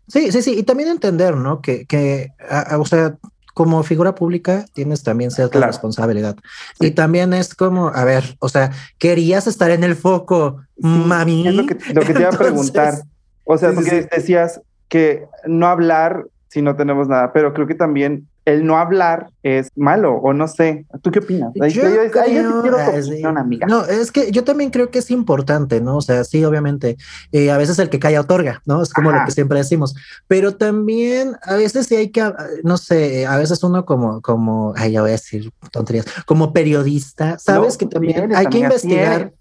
Sí, 0.09 0.33
sí, 0.33 0.43
sí, 0.43 0.55
y 0.59 0.63
también 0.63 0.89
entender, 0.89 1.37
¿no? 1.37 1.61
Que, 1.61 1.87
que 1.87 2.31
a- 2.49 2.75
a- 2.75 2.79
o 2.79 2.85
sea, 2.87 3.17
como 3.55 3.83
figura 3.83 4.15
pública 4.15 4.65
tienes 4.73 5.03
también 5.03 5.31
cierta 5.31 5.59
Claro. 5.59 5.67
responsabilidad. 5.73 6.37
Sí. 6.79 6.87
Y 6.87 6.91
también 6.93 7.33
es 7.35 7.55
como, 7.55 7.89
a 7.89 8.05
ver, 8.05 8.37
o 8.39 8.49
sea, 8.49 8.71
querías 8.99 9.47
estar 9.47 9.71
en 9.71 9.85
el 9.85 9.97
foco, 9.97 10.61
Sí, 10.77 10.87
mami. 10.87 11.47
Es 11.49 11.55
lo 11.55 11.67
que, 11.67 11.75
lo 11.93 12.01
que 12.03 12.13
te 12.15 12.21
iba 12.21 12.29
a 12.29 12.33
Entonces, 12.33 12.39
preguntar. 12.39 12.95
O 13.45 13.59
sea, 13.59 13.71
sí, 13.71 13.75
porque 13.77 14.09
decías 14.15 14.61
que 14.89 15.27
no 15.47 15.67
hablar 15.67 16.25
si 16.49 16.63
no 16.63 16.75
tenemos 16.77 17.07
nada, 17.09 17.33
pero 17.33 17.53
creo 17.53 17.67
que 17.67 17.75
también 17.75 18.29
el 18.47 18.65
no 18.67 18.79
hablar 18.79 19.29
es 19.43 19.69
malo 19.77 20.15
o 20.15 20.33
no 20.33 20.49
sé. 20.49 20.87
¿Tú 21.03 21.11
qué 21.11 21.19
opinas? 21.21 21.53
Ahí- 21.61 21.71
Yo 21.73 21.83
ahí- 21.87 21.93
ahí 21.93 22.35
yo 22.35 22.41
sí 22.43 22.47
creo- 22.49 22.63
quiero 22.63 22.77
tu 22.79 23.03
sí. 23.03 23.11
opinión, 23.11 23.39
amiga. 23.39 23.67
No, 23.67 23.85
es 23.85 24.11
que 24.11 24.31
yo 24.33 24.45
también 24.45 24.71
creo 24.71 24.91
que 24.91 24.99
es 25.01 25.11
importante, 25.11 25.81
¿no? 25.81 25.99
O 25.99 26.01
sea, 26.03 26.25
sí, 26.25 26.45
obviamente, 26.45 26.97
eh, 27.33 27.51
a 27.51 27.57
veces 27.59 27.79
el 27.79 27.91
que 27.91 27.99
calla 27.99 28.21
otorga, 28.21 28.63
¿no? 28.67 28.83
Es 28.83 28.93
como 28.93 29.11
Ajá. 29.11 29.21
lo 29.21 29.27
que 29.27 29.33
siempre 29.33 29.59
decimos, 29.59 29.95
pero 30.27 30.57
también 30.57 31.37
a 31.43 31.55
veces 31.57 31.87
sí 31.87 31.97
hay 31.97 32.11
que, 32.11 32.23
ah, 32.23 32.35
no 32.65 32.77
sé, 32.77 33.27
a 33.27 33.37
veces 33.37 33.63
uno 33.63 33.85
como, 33.85 34.21
como, 34.21 34.73
ay, 34.77 34.93
ya 34.93 35.03
voy 35.03 35.11
a 35.11 35.13
decir 35.13 35.51
tonterías, 35.71 36.07
como 36.27 36.53
periodista, 36.53 37.39
sabes 37.39 37.75
No, 37.75 37.79
que 37.79 37.87
también 37.87 38.25
eres, 38.25 38.37
hay 38.37 38.47
que 38.47 38.59
investigar. 38.59 39.21
eres. 39.21 39.33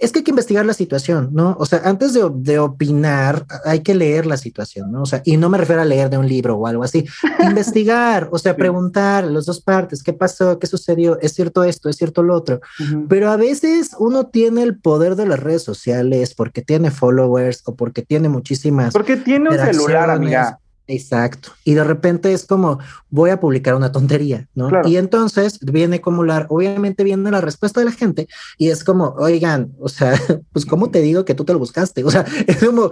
Es 0.00 0.12
que 0.12 0.18
hay 0.20 0.24
que 0.24 0.30
investigar 0.30 0.64
la 0.66 0.74
situación, 0.74 1.30
¿no? 1.32 1.56
O 1.58 1.66
sea, 1.66 1.82
antes 1.84 2.12
de, 2.12 2.28
de 2.34 2.58
opinar, 2.58 3.46
hay 3.64 3.80
que 3.80 3.94
leer 3.94 4.26
la 4.26 4.36
situación, 4.36 4.90
¿no? 4.92 5.02
O 5.02 5.06
sea, 5.06 5.22
y 5.24 5.36
no 5.36 5.48
me 5.48 5.58
refiero 5.58 5.82
a 5.82 5.84
leer 5.84 6.10
de 6.10 6.18
un 6.18 6.28
libro 6.28 6.56
o 6.56 6.66
algo 6.66 6.82
así, 6.82 7.04
investigar, 7.42 8.28
o 8.32 8.38
sea, 8.38 8.52
Sí. 8.54 8.58
preguntar 8.58 9.24
las 9.24 9.46
dos 9.46 9.60
partes, 9.60 10.02
¿qué 10.02 10.12
pasó? 10.12 10.58
¿Qué 10.58 10.66
sucedió? 10.66 11.18
¿Es 11.20 11.32
cierto 11.34 11.64
esto? 11.64 11.88
¿Es 11.88 11.96
cierto 11.96 12.22
lo 12.22 12.34
otro? 12.34 12.60
Pero 13.08 13.30
a 13.30 13.36
veces 13.36 13.90
uno 13.98 14.26
tiene 14.26 14.62
el 14.62 14.78
poder 14.78 15.16
de 15.16 15.26
las 15.26 15.40
redes 15.40 15.62
sociales 15.62 16.34
porque 16.34 16.62
tiene 16.62 16.90
followers 16.90 17.62
o 17.66 17.74
porque 17.74 18.02
tiene 18.02 18.28
muchísimas. 18.28 18.92
Porque 18.92 19.16
tiene 19.16 19.50
un 19.50 19.56
celular, 19.58 20.10
amiga. 20.10 20.58
Exacto. 20.86 21.50
Y 21.64 21.74
de 21.74 21.82
repente 21.82 22.32
es 22.32 22.44
como, 22.44 22.78
voy 23.08 23.30
a 23.30 23.40
publicar 23.40 23.74
una 23.74 23.90
tontería, 23.90 24.48
¿no? 24.54 24.68
Claro. 24.68 24.88
Y 24.88 24.98
entonces 24.98 25.58
viene 25.60 26.02
como 26.02 26.24
la, 26.24 26.46
obviamente 26.50 27.04
viene 27.04 27.30
la 27.30 27.40
respuesta 27.40 27.80
de 27.80 27.86
la 27.86 27.92
gente 27.92 28.28
y 28.58 28.68
es 28.68 28.84
como, 28.84 29.14
oigan, 29.18 29.72
o 29.80 29.88
sea, 29.88 30.12
pues 30.52 30.66
¿cómo 30.66 30.90
te 30.90 31.00
digo 31.00 31.24
que 31.24 31.34
tú 31.34 31.44
te 31.44 31.54
lo 31.54 31.58
buscaste? 31.58 32.04
O 32.04 32.10
sea, 32.10 32.26
es 32.46 32.62
como, 32.62 32.90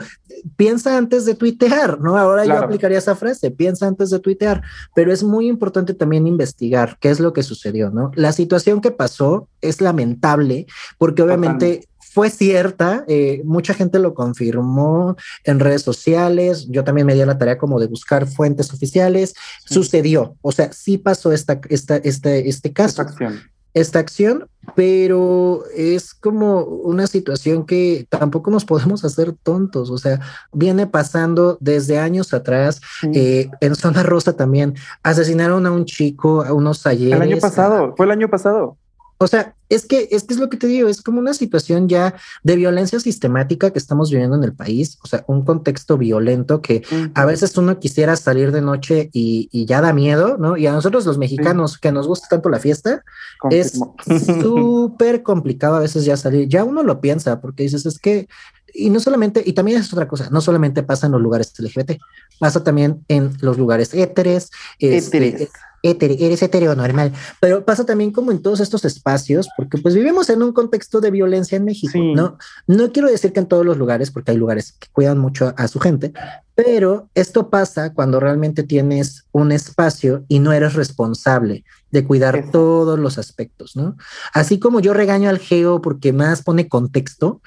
piensa 0.56 0.96
antes 0.96 1.26
de 1.26 1.34
tuitear, 1.34 2.00
¿no? 2.00 2.16
Ahora 2.16 2.46
yo 2.46 2.56
aplicaría 2.56 2.98
esa 2.98 3.14
frase, 3.14 3.50
piensa 3.50 3.86
antes 3.86 4.08
de 4.08 4.20
tuitear, 4.20 4.62
pero 4.94 5.12
es 5.12 5.22
muy 5.22 5.46
importante 5.46 5.92
también 5.92 6.26
investigar 6.26 6.96
qué 6.98 7.10
es 7.10 7.20
lo 7.20 7.34
que 7.34 7.42
sucedió, 7.42 7.90
¿no? 7.90 8.10
La 8.14 8.32
situación 8.32 8.80
que 8.80 8.90
pasó 8.90 9.48
es 9.60 9.80
lamentable 9.80 10.66
porque 10.98 11.22
obviamente 11.22 11.88
fue 12.12 12.28
cierta, 12.30 13.04
eh, 13.08 13.40
mucha 13.44 13.74
gente 13.74 13.98
lo 13.98 14.14
confirmó 14.14 15.16
en 15.44 15.60
redes 15.60 15.82
sociales, 15.82 16.66
yo 16.68 16.84
también 16.84 17.06
me 17.06 17.14
di 17.14 17.20
a 17.22 17.26
la 17.26 17.38
tarea 17.38 17.58
como 17.58 17.80
de 17.80 17.86
buscar 17.86 18.26
fuentes 18.26 18.72
oficiales, 18.72 19.34
Sí. 19.64 19.74
sucedió, 19.74 20.36
o 20.42 20.52
sea, 20.52 20.72
sí 20.72 20.98
pasó 20.98 21.32
esta, 21.32 21.60
esta, 21.70 21.96
este, 21.96 22.48
este 22.48 22.72
caso, 22.72 23.02
acción. 23.02 23.40
esta 23.74 23.98
acción, 24.00 24.46
pero 24.76 25.64
es 25.74 26.12
como 26.12 26.62
una 26.64 27.06
situación 27.06 27.64
que 27.64 28.06
tampoco 28.10 28.50
nos 28.50 28.64
podemos 28.66 29.04
hacer 29.04 29.32
tontos, 29.42 29.90
o 29.90 29.96
sea, 29.98 30.20
viene 30.52 30.86
pasando 30.86 31.56
desde 31.60 31.98
años 31.98 32.34
atrás, 32.34 32.80
Sí. 33.00 33.08
eh, 33.14 33.50
en 33.60 33.74
Zona 33.74 34.02
Rosa 34.02 34.34
también, 34.34 34.74
asesinaron 35.02 35.64
a 35.66 35.72
un 35.72 35.86
chico, 35.86 36.42
a 36.44 36.52
unos 36.52 36.86
ayeres. 36.86 37.14
el 37.16 37.22
año 37.22 37.38
pasado, 37.38 37.94
fue 37.96 38.04
el 38.06 38.12
año 38.12 38.28
pasado. 38.28 38.76
O 39.22 39.28
sea, 39.28 39.54
es 39.68 39.86
que, 39.86 40.08
es 40.10 40.24
que 40.24 40.34
es 40.34 40.40
lo 40.40 40.50
que 40.50 40.56
te 40.56 40.66
digo, 40.66 40.88
es 40.88 41.00
como 41.00 41.20
una 41.20 41.32
situación 41.32 41.88
ya 41.88 42.16
de 42.42 42.56
violencia 42.56 42.98
sistemática 42.98 43.70
que 43.70 43.78
estamos 43.78 44.10
viviendo 44.10 44.34
en 44.34 44.42
el 44.42 44.52
país, 44.52 44.98
o 45.00 45.06
sea, 45.06 45.24
un 45.28 45.44
contexto 45.44 45.96
violento 45.96 46.60
que 46.60 46.82
a 47.14 47.24
veces 47.24 47.56
uno 47.56 47.78
quisiera 47.78 48.16
salir 48.16 48.50
de 48.50 48.62
noche 48.62 49.10
y, 49.12 49.48
y 49.52 49.64
ya 49.66 49.80
da 49.80 49.92
miedo, 49.92 50.38
¿no? 50.38 50.56
Y 50.56 50.66
a 50.66 50.72
nosotros 50.72 51.06
los 51.06 51.18
mexicanos 51.18 51.78
que 51.78 51.92
nos 51.92 52.08
gusta 52.08 52.26
tanto 52.30 52.48
la 52.48 52.58
fiesta, 52.58 53.04
es 53.48 53.78
súper 54.42 55.22
complicado 55.22 55.76
a 55.76 55.80
veces 55.80 56.04
ya 56.04 56.16
salir, 56.16 56.48
ya 56.48 56.64
uno 56.64 56.82
lo 56.82 57.00
piensa 57.00 57.40
porque 57.40 57.62
dices, 57.62 57.86
es 57.86 58.00
que, 58.00 58.26
y 58.74 58.90
no 58.90 58.98
solamente, 58.98 59.40
y 59.46 59.52
también 59.52 59.78
es 59.78 59.92
otra 59.92 60.08
cosa, 60.08 60.30
no 60.30 60.40
solamente 60.40 60.82
pasa 60.82 61.06
en 61.06 61.12
los 61.12 61.22
lugares 61.22 61.52
LGBT, 61.56 61.92
pasa 62.40 62.64
también 62.64 63.04
en 63.06 63.36
los 63.40 63.56
lugares 63.56 63.94
éteres, 63.94 64.50
este, 64.80 65.48
Hétero, 65.82 66.14
eres 66.18 66.42
hetero 66.42 66.74
normal, 66.76 67.12
pero 67.40 67.64
pasa 67.64 67.84
también 67.84 68.12
como 68.12 68.30
en 68.30 68.40
todos 68.40 68.60
estos 68.60 68.84
espacios, 68.84 69.48
porque 69.56 69.78
pues 69.78 69.94
vivimos 69.94 70.30
en 70.30 70.42
un 70.42 70.52
contexto 70.52 71.00
de 71.00 71.10
violencia 71.10 71.56
en 71.56 71.64
México, 71.64 71.92
Sí. 71.92 72.14
¿no? 72.14 72.38
No 72.66 72.92
quiero 72.92 73.08
decir 73.08 73.32
que 73.32 73.40
en 73.40 73.46
todos 73.46 73.66
los 73.66 73.76
lugares, 73.76 74.10
porque 74.10 74.30
hay 74.30 74.36
lugares 74.36 74.72
que 74.78 74.86
cuidan 74.92 75.18
mucho 75.18 75.52
a 75.56 75.66
su 75.68 75.80
gente, 75.80 76.12
pero 76.54 77.08
esto 77.14 77.50
pasa 77.50 77.92
cuando 77.94 78.20
realmente 78.20 78.62
tienes 78.62 79.24
un 79.32 79.50
espacio 79.52 80.24
y 80.28 80.38
no 80.38 80.52
eres 80.52 80.74
responsable 80.74 81.64
de 81.92 82.04
cuidar 82.04 82.50
todos 82.50 82.98
los 82.98 83.18
aspectos, 83.18 83.76
¿no? 83.76 83.96
Así 84.32 84.58
como 84.58 84.80
yo 84.80 84.94
regaño 84.94 85.28
al 85.28 85.38
geo 85.38 85.80
porque 85.80 86.12
más 86.12 86.42
pone 86.42 86.68
contexto, 86.68 87.42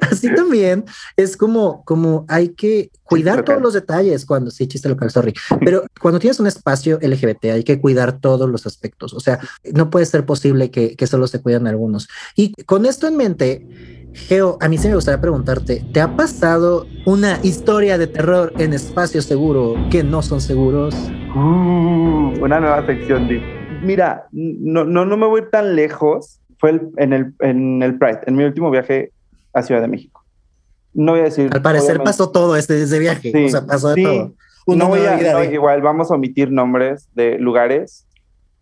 así 0.00 0.28
también 0.36 0.84
es 1.16 1.36
como, 1.36 1.84
como 1.84 2.26
hay 2.28 2.50
que 2.50 2.90
cuidar 3.04 3.44
todos 3.44 3.62
los 3.62 3.74
detalles 3.74 4.26
cuando, 4.26 4.50
sí, 4.50 4.66
chiste 4.66 4.88
local, 4.88 5.10
sorry, 5.10 5.32
pero 5.64 5.84
cuando 6.00 6.18
tienes 6.18 6.40
un 6.40 6.48
espacio 6.48 6.98
LGBT 7.00 7.44
hay 7.46 7.64
que 7.64 7.80
cuidar 7.80 8.18
todos 8.18 8.50
los 8.50 8.66
aspectos, 8.66 9.14
o 9.14 9.20
sea, 9.20 9.38
no 9.72 9.88
puede 9.88 10.06
ser 10.06 10.26
posible 10.26 10.70
que, 10.70 10.96
que 10.96 11.06
solo 11.06 11.28
se 11.28 11.40
cuidan 11.40 11.68
algunos. 11.68 12.08
Y 12.34 12.52
con 12.64 12.86
esto 12.86 13.06
en 13.06 13.16
mente, 13.16 14.01
Geo, 14.14 14.58
a 14.60 14.68
mí 14.68 14.76
sí 14.78 14.88
me 14.88 14.94
gustaría 14.94 15.20
preguntarte, 15.20 15.84
¿te 15.92 16.00
ha 16.00 16.16
pasado 16.16 16.86
una 17.06 17.38
historia 17.42 17.96
de 17.96 18.06
terror 18.06 18.52
en 18.58 18.72
espacio 18.74 19.22
seguro 19.22 19.74
que 19.90 20.04
no 20.04 20.20
son 20.22 20.40
seguros? 20.40 20.94
Uh, 21.34 22.32
una 22.44 22.60
nueva 22.60 22.84
sección 22.86 23.26
de. 23.28 23.40
Mira, 23.82 24.26
no, 24.32 24.84
no, 24.84 25.04
no 25.06 25.16
me 25.16 25.26
voy 25.26 25.42
tan 25.50 25.74
lejos. 25.74 26.40
Fue 26.58 26.70
el- 26.70 26.90
en, 26.98 27.12
el, 27.12 27.34
en 27.40 27.82
el 27.82 27.98
Pride, 27.98 28.20
en 28.26 28.36
mi 28.36 28.44
último 28.44 28.70
viaje 28.70 29.10
a 29.54 29.62
Ciudad 29.62 29.80
de 29.80 29.88
México. 29.88 30.22
No 30.94 31.12
voy 31.12 31.22
a 31.22 31.24
decir. 31.24 31.48
Al 31.52 31.62
parecer 31.62 31.92
obviamente- 31.96 32.04
pasó 32.04 32.30
todo 32.30 32.54
este, 32.56 32.80
ese 32.82 32.98
viaje, 32.98 33.32
Sí, 33.32 33.44
o 33.46 33.48
sea, 33.48 33.66
pasó 33.66 33.88
de 33.88 33.94
sí. 33.96 34.02
todo. 34.04 34.32
Una 34.66 34.84
no 34.84 34.90
voy 34.90 35.00
a, 35.06 35.16
no, 35.32 35.42
igual 35.42 35.80
vamos 35.82 36.10
a 36.12 36.14
omitir 36.14 36.52
nombres 36.52 37.08
de 37.14 37.36
lugares, 37.38 38.06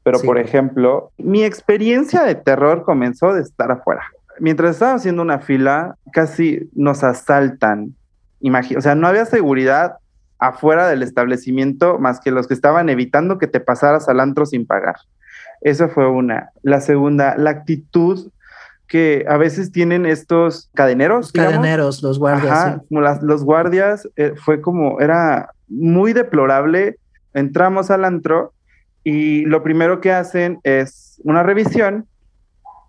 pero 0.02 0.18
Sí. 0.18 0.26
por 0.26 0.38
ejemplo, 0.38 1.10
mi 1.18 1.42
experiencia 1.44 2.22
de 2.22 2.36
terror 2.36 2.84
comenzó 2.84 3.34
de 3.34 3.42
estar 3.42 3.70
afuera. 3.70 4.02
Mientras 4.40 4.72
estaba 4.72 4.94
haciendo 4.94 5.22
una 5.22 5.38
fila, 5.38 5.96
casi 6.12 6.68
nos 6.74 7.04
asaltan. 7.04 7.94
Imagi- 8.40 8.76
o 8.76 8.80
sea, 8.80 8.94
no 8.94 9.06
había 9.06 9.24
seguridad 9.26 9.96
afuera 10.38 10.88
del 10.88 11.02
establecimiento 11.02 11.98
más 11.98 12.20
que 12.20 12.30
los 12.30 12.48
que 12.48 12.54
estaban 12.54 12.88
evitando 12.88 13.38
que 13.38 13.46
te 13.46 13.60
pasaras 13.60 14.08
al 14.08 14.20
antro 14.20 14.46
sin 14.46 14.66
pagar. 14.66 14.96
Eso 15.60 15.88
fue 15.88 16.08
una. 16.08 16.50
La 16.62 16.80
segunda, 16.80 17.36
la 17.36 17.50
actitud 17.50 18.30
que 18.88 19.24
a 19.28 19.36
veces 19.36 19.70
tienen 19.70 20.06
estos 20.06 20.70
cadeneros. 20.74 21.32
digamos. 21.32 21.52
Cadeneros, 21.54 22.02
los 22.02 22.18
guardias. 22.18 22.50
Ajá, 22.52 22.80
sí. 22.88 22.94
las, 22.96 23.22
los 23.22 23.44
guardias, 23.44 24.08
eh, 24.16 24.32
fue 24.42 24.60
como, 24.60 25.00
era 25.00 25.50
muy 25.68 26.12
deplorable. 26.12 26.96
Entramos 27.34 27.90
al 27.90 28.04
antro 28.04 28.52
y 29.04 29.44
lo 29.44 29.62
primero 29.62 30.00
que 30.00 30.12
hacen 30.12 30.58
es 30.64 31.20
una 31.24 31.42
revisión, 31.42 32.06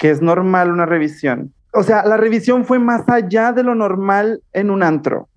que 0.02 0.10
es 0.10 0.20
normal 0.20 0.72
una 0.72 0.88
revisión. 0.88 1.54
O 1.74 1.84
sea, 1.84 2.04
la 2.04 2.18
revisión 2.18 2.66
fue 2.66 2.80
más 2.80 3.08
allá 3.08 3.52
de 3.54 3.62
lo 3.62 3.76
normal 3.76 4.42
en 4.52 4.72
un 4.72 4.82
antro. 4.82 5.30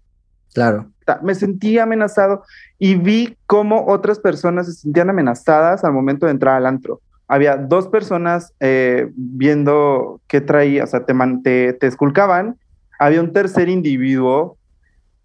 Claro. 0.54 0.87
Me 1.23 1.35
sentí 1.35 1.78
amenazado 1.78 2.44
y 2.78 2.94
vi 2.94 3.37
cómo 3.44 3.85
otras 3.88 4.18
personas 4.18 4.64
se 4.64 4.73
sentían 4.73 5.11
amenazadas 5.11 5.85
al 5.85 5.92
momento 5.92 6.25
de 6.25 6.33
entrar 6.33 6.56
al 6.56 6.64
antro. 6.64 7.02
Había 7.28 7.59
dos 7.59 7.88
personas 7.88 8.54
eh, 8.59 9.11
viendo 9.14 10.23
qué 10.28 10.40
traía, 10.40 10.85
o 10.85 10.87
sea, 10.87 11.04
te, 11.04 11.12
man- 11.12 11.42
te, 11.42 11.75
te 11.75 11.87
esculcaban. 11.87 12.56
Había 12.99 13.21
un 13.21 13.35
tercer 13.35 13.68
individuo 13.68 14.56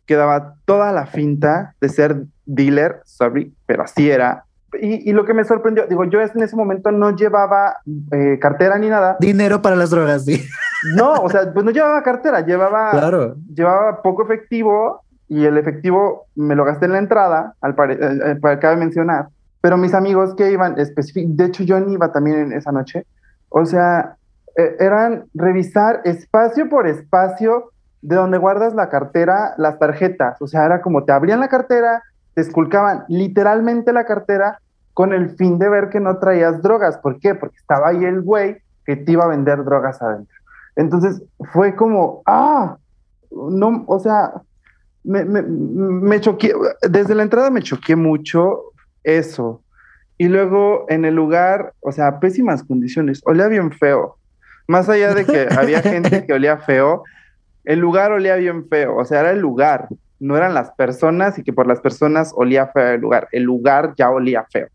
que 0.05 0.15
daba 0.15 0.55
toda 0.65 0.91
la 0.91 1.05
finta 1.05 1.75
de 1.79 1.87
ser 1.87 2.25
dealer, 2.45 2.99
sorry, 3.05 3.53
pero 3.65 3.83
así 3.83 4.09
era. 4.09 4.43
Y, 4.81 5.09
y 5.09 5.13
lo 5.13 5.25
que 5.25 5.33
me 5.33 5.43
sorprendió, 5.43 5.87
digo, 5.87 6.03
yo 6.05 6.21
en 6.21 6.41
ese 6.41 6.55
momento 6.55 6.91
no 6.91 7.15
llevaba 7.15 7.77
eh, 8.11 8.37
cartera 8.39 8.77
ni 8.77 8.89
nada. 8.89 9.17
Dinero 9.19 9.61
para 9.61 9.75
las 9.75 9.89
drogas, 9.89 10.25
sí. 10.25 10.43
No, 10.95 11.13
o 11.13 11.29
sea, 11.29 11.51
pues 11.53 11.65
no 11.65 11.71
llevaba 11.71 12.01
cartera, 12.03 12.41
llevaba 12.45 12.91
Claro. 12.91 13.35
llevaba 13.53 14.01
poco 14.01 14.23
efectivo 14.23 15.01
y 15.27 15.45
el 15.45 15.57
efectivo 15.57 16.25
me 16.35 16.55
lo 16.55 16.63
gasté 16.65 16.85
en 16.85 16.93
la 16.93 16.99
entrada, 16.99 17.53
al 17.61 17.75
pare- 17.75 17.97
eh, 17.99 18.37
eh, 18.43 18.59
cabe 18.59 18.75
mencionar. 18.77 19.27
Pero 19.61 19.77
mis 19.77 19.93
amigos 19.93 20.35
que 20.35 20.51
iban, 20.51 20.75
de 20.75 21.45
hecho 21.45 21.63
yo 21.63 21.79
ni 21.79 21.93
iba 21.93 22.11
también 22.11 22.37
en 22.39 22.53
esa 22.53 22.71
noche, 22.71 23.05
o 23.49 23.65
sea, 23.65 24.15
eh, 24.55 24.75
eran 24.79 25.25
revisar 25.33 26.01
espacio 26.05 26.69
por 26.69 26.87
espacio 26.87 27.71
de 28.01 28.15
donde 28.15 28.37
guardas 28.37 28.73
la 28.73 28.87
cartera, 28.89 29.53
las 29.57 29.77
tarjetas. 29.77 30.41
O 30.41 30.47
sea, 30.47 30.65
era 30.65 30.81
como 30.81 31.03
te 31.03 31.11
abrían 31.11 31.41
la 31.41 31.49
cartera, 31.49 32.01
te 32.39 32.47
esculcaban 32.47 33.03
literalmente 33.09 33.91
la 33.91 34.05
cartera 34.05 34.59
con 34.93 35.11
el 35.11 35.31
fin 35.31 35.59
de 35.59 35.67
ver 35.67 35.89
que 35.89 35.99
no 35.99 36.19
traías 36.19 36.61
drogas. 36.61 36.97
¿Por 36.97 37.19
qué? 37.19 37.35
Porque 37.35 37.57
estaba 37.57 37.89
ahí 37.89 38.05
el 38.05 38.21
güey 38.21 38.61
que 38.85 38.95
te 38.95 39.11
iba 39.11 39.25
a 39.25 39.27
vender 39.27 39.65
drogas 39.65 40.01
adentro. 40.01 40.33
Entonces 40.77 41.21
fue 41.51 41.75
como, 41.75 42.21
ah, 42.25 42.77
no, 43.29 43.83
o 43.87 43.99
sea, 43.99 44.31
me, 45.03 45.25
me, 45.25 45.41
me 45.41 46.21
choqué, 46.21 46.53
desde 46.89 47.13
la 47.13 47.23
entrada 47.23 47.49
me 47.49 47.61
choqué 47.61 47.97
mucho 47.97 48.71
eso. 49.03 49.61
Y 50.17 50.29
luego 50.29 50.85
en 50.87 51.03
el 51.03 51.15
lugar, 51.15 51.73
o 51.81 51.91
sea, 51.91 52.21
pésimas 52.21 52.63
condiciones, 52.63 53.21
olía 53.25 53.49
bien 53.49 53.73
feo. 53.73 54.15
Más 54.65 54.87
allá 54.87 55.13
de 55.13 55.25
que 55.25 55.49
había 55.57 55.81
gente 55.83 56.25
que 56.25 56.31
olía 56.31 56.57
feo, 56.57 57.03
el 57.65 57.79
lugar 57.79 58.13
olía 58.13 58.37
bien 58.37 58.69
feo, 58.69 58.95
o 58.95 59.03
sea, 59.03 59.19
era 59.19 59.31
el 59.31 59.39
lugar. 59.39 59.89
No 60.19 60.37
eran 60.37 60.53
las 60.53 60.71
personas 60.71 61.37
y 61.37 61.43
que 61.43 61.53
por 61.53 61.67
las 61.67 61.79
personas 61.79 62.33
olía 62.35 62.67
feo 62.67 62.93
el 62.93 63.01
lugar, 63.01 63.27
el 63.31 63.43
lugar 63.43 63.93
ya 63.97 64.09
olía 64.09 64.45
feo. 64.51 64.67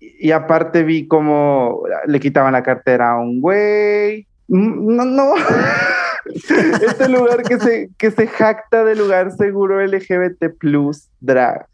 Y, 0.00 0.30
aparte 0.32 0.82
vi 0.82 1.06
cómo 1.06 1.82
le 2.06 2.20
quitaban 2.20 2.52
la 2.52 2.62
cartera 2.62 3.12
a 3.12 3.18
un 3.18 3.40
güey. 3.40 4.26
Mm, 4.48 4.96
No, 4.96 5.04
no. 5.04 5.34
este 6.82 7.08
lugar 7.08 7.42
que 7.42 7.58
se, 7.58 7.90
que 7.98 8.10
se 8.10 8.26
jacta 8.26 8.84
de 8.84 8.96
lugar 8.96 9.32
seguro 9.32 9.84
LGBT 9.84 10.56
plus 10.58 11.08
drag. 11.20 11.66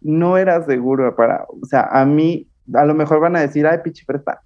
No 0.00 0.38
era 0.38 0.62
seguro 0.64 1.14
para, 1.14 1.44
o 1.48 1.66
sea, 1.66 1.82
a 1.82 2.06
mí, 2.06 2.46
a 2.74 2.84
lo 2.86 2.94
mejor 2.94 3.20
van 3.20 3.36
a 3.36 3.40
decir, 3.40 3.66
ay, 3.66 3.78
pichi 3.84 4.04
fresa, 4.04 4.40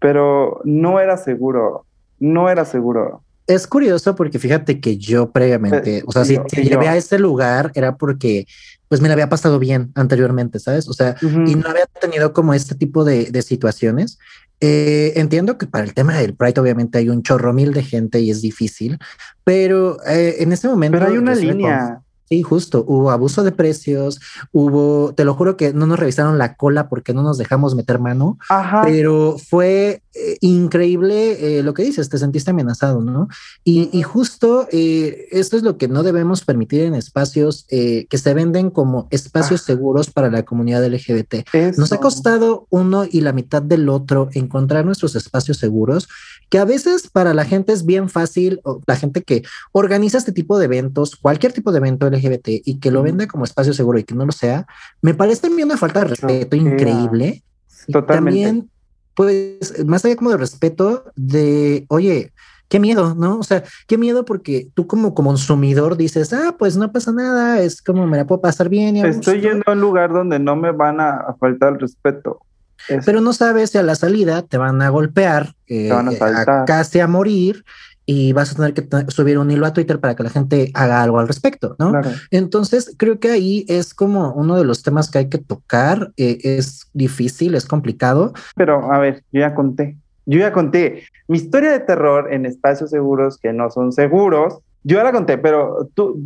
pero 0.00 0.60
no 0.64 0.98
era 0.98 1.16
seguro, 1.16 1.86
no 2.18 2.50
era 2.50 2.64
seguro. 2.64 3.22
Es 3.46 3.66
curioso 3.66 4.16
porque 4.16 4.38
fíjate 4.38 4.80
que 4.80 4.96
yo 4.98 5.30
previamente, 5.30 5.98
Eh, 5.98 6.02
o 6.06 6.12
sea, 6.12 6.24
si 6.24 6.38
te 6.48 6.64
llevé 6.64 6.88
a 6.88 6.96
este 6.96 7.18
lugar 7.18 7.70
era 7.74 7.96
porque 7.96 8.46
pues 8.88 9.00
me 9.00 9.08
la 9.08 9.14
había 9.14 9.28
pasado 9.28 9.58
bien 9.58 9.92
anteriormente, 9.94 10.58
¿sabes? 10.58 10.88
O 10.88 10.92
sea, 10.92 11.16
y 11.22 11.54
no 11.54 11.68
había 11.68 11.86
tenido 12.00 12.32
como 12.32 12.54
este 12.54 12.74
tipo 12.74 13.04
de, 13.04 13.30
de 13.30 13.42
situaciones. 13.42 14.18
Eh, 14.60 15.12
entiendo 15.16 15.58
que 15.58 15.66
para 15.66 15.84
el 15.84 15.92
tema 15.92 16.16
del 16.16 16.34
Pride 16.34 16.60
obviamente 16.60 16.98
hay 16.98 17.08
un 17.10 17.22
chorro 17.22 17.52
mil 17.52 17.72
de 17.72 17.82
gente 17.82 18.20
y 18.20 18.30
es 18.30 18.40
difícil, 18.40 18.98
pero 19.44 19.98
eh, 20.06 20.36
en 20.38 20.52
ese 20.52 20.66
momento... 20.66 20.98
Pero 20.98 21.10
hay 21.10 21.18
una 21.18 21.34
línea. 21.34 22.00
Sí, 22.28 22.42
justo, 22.42 22.84
hubo 22.86 23.10
abuso 23.10 23.44
de 23.44 23.52
precios, 23.52 24.20
hubo, 24.52 25.14
te 25.14 25.24
lo 25.24 25.34
juro 25.34 25.56
que 25.56 25.72
no 25.72 25.86
nos 25.86 25.98
revisaron 25.98 26.38
la 26.38 26.56
cola 26.56 26.88
porque 26.88 27.14
no 27.14 27.22
nos 27.22 27.38
dejamos 27.38 27.76
meter 27.76 28.00
mano, 28.00 28.36
Ajá. 28.48 28.82
pero 28.84 29.36
fue 29.38 30.02
eh, 30.14 30.36
increíble 30.40 31.58
eh, 31.58 31.62
lo 31.62 31.72
que 31.72 31.84
dices, 31.84 32.08
te 32.08 32.18
sentiste 32.18 32.50
amenazado, 32.50 33.00
¿no? 33.00 33.28
Y, 33.62 33.90
y 33.92 34.02
justo 34.02 34.66
eh, 34.72 35.28
esto 35.30 35.56
es 35.56 35.62
lo 35.62 35.78
que 35.78 35.88
no 35.88 36.02
debemos 36.02 36.44
permitir 36.44 36.82
en 36.82 36.94
espacios 36.94 37.64
eh, 37.68 38.06
que 38.10 38.18
se 38.18 38.34
venden 38.34 38.70
como 38.70 39.06
espacios 39.10 39.62
seguros 39.62 40.10
para 40.10 40.30
la 40.30 40.44
comunidad 40.44 40.84
LGBT. 40.84 41.46
Nos 41.76 41.92
ha 41.92 41.96
Eso. 41.96 42.00
costado 42.00 42.66
uno 42.70 43.04
y 43.10 43.20
la 43.20 43.32
mitad 43.32 43.62
del 43.62 43.88
otro 43.88 44.30
encontrar 44.32 44.84
nuestros 44.84 45.14
espacios 45.14 45.58
seguros, 45.58 46.08
que 46.48 46.58
a 46.58 46.64
veces 46.64 47.08
para 47.08 47.34
la 47.34 47.44
gente 47.44 47.72
es 47.72 47.84
bien 47.84 48.08
fácil, 48.08 48.60
o 48.64 48.80
la 48.86 48.96
gente 48.96 49.22
que 49.22 49.42
organiza 49.72 50.18
este 50.18 50.32
tipo 50.32 50.58
de 50.58 50.64
eventos, 50.66 51.16
cualquier 51.16 51.52
tipo 51.52 51.72
de 51.72 51.78
evento 51.78 52.10
LGBT 52.16 52.48
y 52.64 52.78
que 52.78 52.90
lo 52.90 53.00
Ujú. 53.00 53.06
vende 53.06 53.26
como 53.28 53.44
espacio 53.44 53.72
seguro 53.72 53.98
y 53.98 54.04
que 54.04 54.14
no 54.14 54.26
lo 54.26 54.32
sea, 54.32 54.66
me 55.02 55.14
parece 55.14 55.46
a 55.46 55.50
mí 55.50 55.62
una 55.62 55.76
falta 55.76 56.00
de 56.00 56.06
respeto 56.06 56.56
increíble. 56.56 57.42
Y 57.86 57.92
Totalmente. 57.92 58.42
también, 58.42 58.70
pues, 59.14 59.84
más 59.86 60.04
allá 60.04 60.16
como 60.16 60.30
de 60.30 60.36
respeto, 60.38 61.04
de, 61.16 61.86
oye, 61.88 62.32
qué 62.68 62.80
miedo, 62.80 63.14
¿no? 63.14 63.38
O 63.38 63.42
sea, 63.44 63.62
qué 63.86 63.96
miedo 63.96 64.24
porque 64.24 64.68
tú 64.74 64.86
como, 64.88 65.14
consumidor 65.14 65.96
dices, 65.96 66.32
ah, 66.32 66.56
pues 66.58 66.76
no 66.76 66.90
pasa 66.90 67.12
nada, 67.12 67.60
es 67.60 67.80
como 67.80 68.06
me 68.06 68.16
la 68.16 68.26
puedo 68.26 68.40
pasar 68.40 68.68
bien. 68.68 68.96
Y 68.96 69.00
a 69.02 69.06
Estoy 69.06 69.36
gusto". 69.36 69.48
yendo 69.48 69.62
a 69.66 69.72
un 69.72 69.80
lugar 69.80 70.12
donde 70.12 70.38
no 70.40 70.56
me 70.56 70.72
van 70.72 71.00
a, 71.00 71.10
a 71.10 71.34
faltar 71.38 71.74
el 71.74 71.80
respeto. 71.80 72.40
Es- 72.88 73.04
pero 73.06 73.20
no 73.20 73.32
sabes 73.32 73.70
si 73.70 73.78
a 73.78 73.82
la 73.82 73.94
salida 73.94 74.42
te 74.42 74.58
van 74.58 74.82
a 74.82 74.88
golpear, 74.90 75.54
eh, 75.66 75.88
Te 75.88 75.94
van 75.94 76.08
a 76.08 76.12
eh, 76.12 76.18
saltar. 76.18 76.64
casi 76.66 77.00
a 77.00 77.06
morir 77.06 77.64
y 78.06 78.32
vas 78.32 78.52
a 78.52 78.54
tener 78.54 78.72
que 78.72 78.86
subir 79.10 79.36
un 79.38 79.50
hilo 79.50 79.66
a 79.66 79.72
Twitter 79.72 79.98
para 79.98 80.14
que 80.14 80.22
la 80.22 80.30
gente 80.30 80.70
haga 80.74 81.02
algo 81.02 81.18
al 81.18 81.26
respecto, 81.26 81.74
¿no? 81.80 81.90
claro. 81.90 82.10
Entonces, 82.30 82.94
creo 82.96 83.18
que 83.18 83.30
ahí 83.32 83.64
es 83.68 83.92
como 83.94 84.32
uno 84.32 84.56
de 84.56 84.64
los 84.64 84.82
temas 84.84 85.10
que 85.10 85.18
hay 85.18 85.28
que 85.28 85.38
tocar. 85.38 86.12
eh, 86.16 86.38
es 86.42 86.88
difícil, 86.94 87.54
es 87.56 87.66
complicado. 87.66 88.32
Pero 88.54 88.92
a 88.92 88.98
ver, 89.00 89.24
yo 89.32 89.40
ya 89.40 89.54
conté. 89.54 89.96
Yo 90.24 90.38
ya 90.38 90.52
conté. 90.52 91.02
Mi 91.28 91.38
historia 91.38 91.72
de 91.72 91.80
terror 91.80 92.32
en 92.32 92.46
espacios 92.46 92.90
seguros 92.90 93.38
que 93.38 93.52
no 93.52 93.70
son 93.70 93.92
seguros. 93.92 94.58
Yo 94.84 94.98
ya 94.98 95.02
la 95.02 95.10
conté, 95.10 95.36
pero 95.36 95.88
tú, 95.94 96.22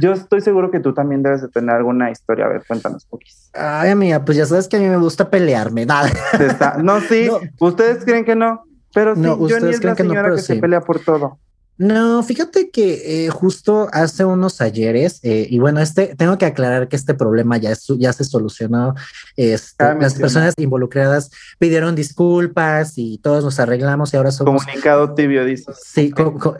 yo 0.00 0.12
estoy 0.12 0.40
seguro 0.40 0.72
que 0.72 0.80
tú 0.80 0.92
también 0.92 1.22
debes 1.22 1.40
de 1.42 1.48
tener 1.48 1.76
alguna 1.76 2.10
historia. 2.10 2.46
A 2.46 2.48
ver, 2.48 2.62
cuéntanos, 2.66 3.04
Pokis. 3.06 3.48
Ay, 3.52 3.90
amiga, 3.90 4.24
pues 4.24 4.36
ya 4.36 4.44
sabes 4.44 4.66
que 4.66 4.76
a 4.76 4.80
mí 4.80 4.86
me 4.88 4.96
gusta 4.96 5.30
pelearme. 5.30 5.86
Nada. 5.86 6.10
Está- 6.40 6.78
No, 6.82 7.00
sí, 7.00 7.28
No. 7.28 7.38
ustedes 7.68 8.04
creen 8.04 8.24
que 8.24 8.34
no, 8.34 8.64
pero 8.94 9.14
sí, 9.14 9.20
No, 9.20 9.36
Johnny 9.36 9.52
ustedes 9.54 9.74
es 9.76 9.84
la 9.84 9.94
que 9.94 10.04
no, 10.04 10.14
que 10.36 10.42
se 10.42 10.56
pelea 10.56 10.80
por 10.80 11.00
todo. 11.00 11.38
No, 11.78 12.22
fíjate 12.22 12.70
que 12.70 13.24
eh, 13.24 13.30
justo 13.30 13.88
hace 13.92 14.24
unos 14.26 14.60
ayeres, 14.60 15.18
eh, 15.22 15.46
y 15.48 15.58
bueno, 15.58 15.80
este 15.80 16.14
tengo 16.16 16.36
que 16.36 16.44
aclarar 16.44 16.86
que 16.86 16.96
este 16.96 17.14
problema 17.14 17.56
ya, 17.56 17.70
es- 17.70 17.86
ya 17.98 18.12
se 18.12 18.24
solucionó. 18.24 18.94
Este, 19.36 19.82
Ah, 19.82 19.96
las 19.98 20.14
personas 20.14 20.54
involucradas 20.58 21.30
pidieron 21.58 21.94
disculpas 21.96 22.92
y 22.96 23.18
todos 23.18 23.42
nos 23.42 23.58
arreglamos 23.58 24.12
y 24.12 24.16
ahora 24.18 24.30
somos 24.30 24.62
Comunicado 24.64 25.14
tibio, 25.14 25.44
dices. 25.46 25.76
Sí, 25.84 26.10
co- 26.10 26.34
co- 26.38 26.58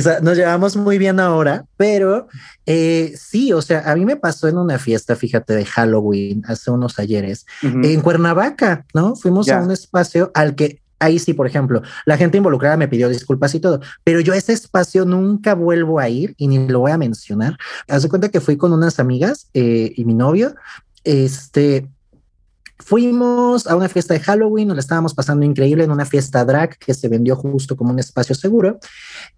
sea, 0.00 0.20
nos 0.20 0.36
llevamos 0.36 0.76
muy 0.76 0.96
bien 0.96 1.18
ahora, 1.20 1.66
pero 1.76 2.28
eh, 2.66 3.12
sí, 3.16 3.52
o 3.52 3.60
sea, 3.62 3.80
a 3.90 3.96
mí 3.96 4.04
me 4.06 4.16
pasó 4.16 4.46
en 4.48 4.58
una 4.58 4.78
fiesta, 4.78 5.16
fíjate, 5.16 5.54
de 5.54 5.64
Halloween 5.66 6.42
hace 6.46 6.70
unos 6.70 6.98
ayeres, 7.00 7.46
Ujú. 7.62 7.80
en 7.82 8.00
Cuernavaca, 8.00 8.86
¿no? 8.94 9.16
Fuimos 9.16 9.46
Ya. 9.46 9.58
a 9.58 9.62
un 9.62 9.72
espacio 9.72 10.30
al 10.34 10.54
que 10.54 10.80
ahí 11.02 11.18
sí, 11.18 11.34
por 11.34 11.46
ejemplo, 11.46 11.82
la 12.06 12.16
gente 12.16 12.38
involucrada 12.38 12.76
me 12.76 12.88
pidió 12.88 13.08
disculpas 13.08 13.54
y 13.54 13.60
todo, 13.60 13.80
pero 14.04 14.20
yo 14.20 14.32
a 14.32 14.36
ese 14.36 14.52
espacio 14.52 15.04
nunca 15.04 15.54
vuelvo 15.54 15.98
a 15.98 16.08
ir 16.08 16.34
y 16.36 16.48
ni 16.48 16.66
lo 16.66 16.80
voy 16.80 16.92
a 16.92 16.98
mencionar. 16.98 17.56
Haz 17.88 18.06
cuenta 18.06 18.28
que 18.28 18.40
fui 18.40 18.56
con 18.56 18.72
unas 18.72 18.98
amigas 18.98 19.48
eh, 19.54 19.92
y 19.96 20.04
mi 20.04 20.14
novio, 20.14 20.54
este, 21.04 21.88
Fuimos 22.84 23.68
a 23.68 23.76
una 23.76 23.88
fiesta 23.88 24.12
de 24.14 24.20
Halloween, 24.20 24.68
nos 24.68 24.76
la 24.76 24.80
estábamos 24.80 25.14
pasando 25.14 25.46
increíble 25.46 25.84
en 25.84 25.92
una 25.92 26.04
fiesta 26.04 26.44
drag 26.44 26.76
que 26.78 26.94
se 26.94 27.08
vendió 27.08 27.36
justo 27.36 27.76
como 27.76 27.92
un 27.92 28.00
espacio 28.00 28.34
seguro. 28.34 28.80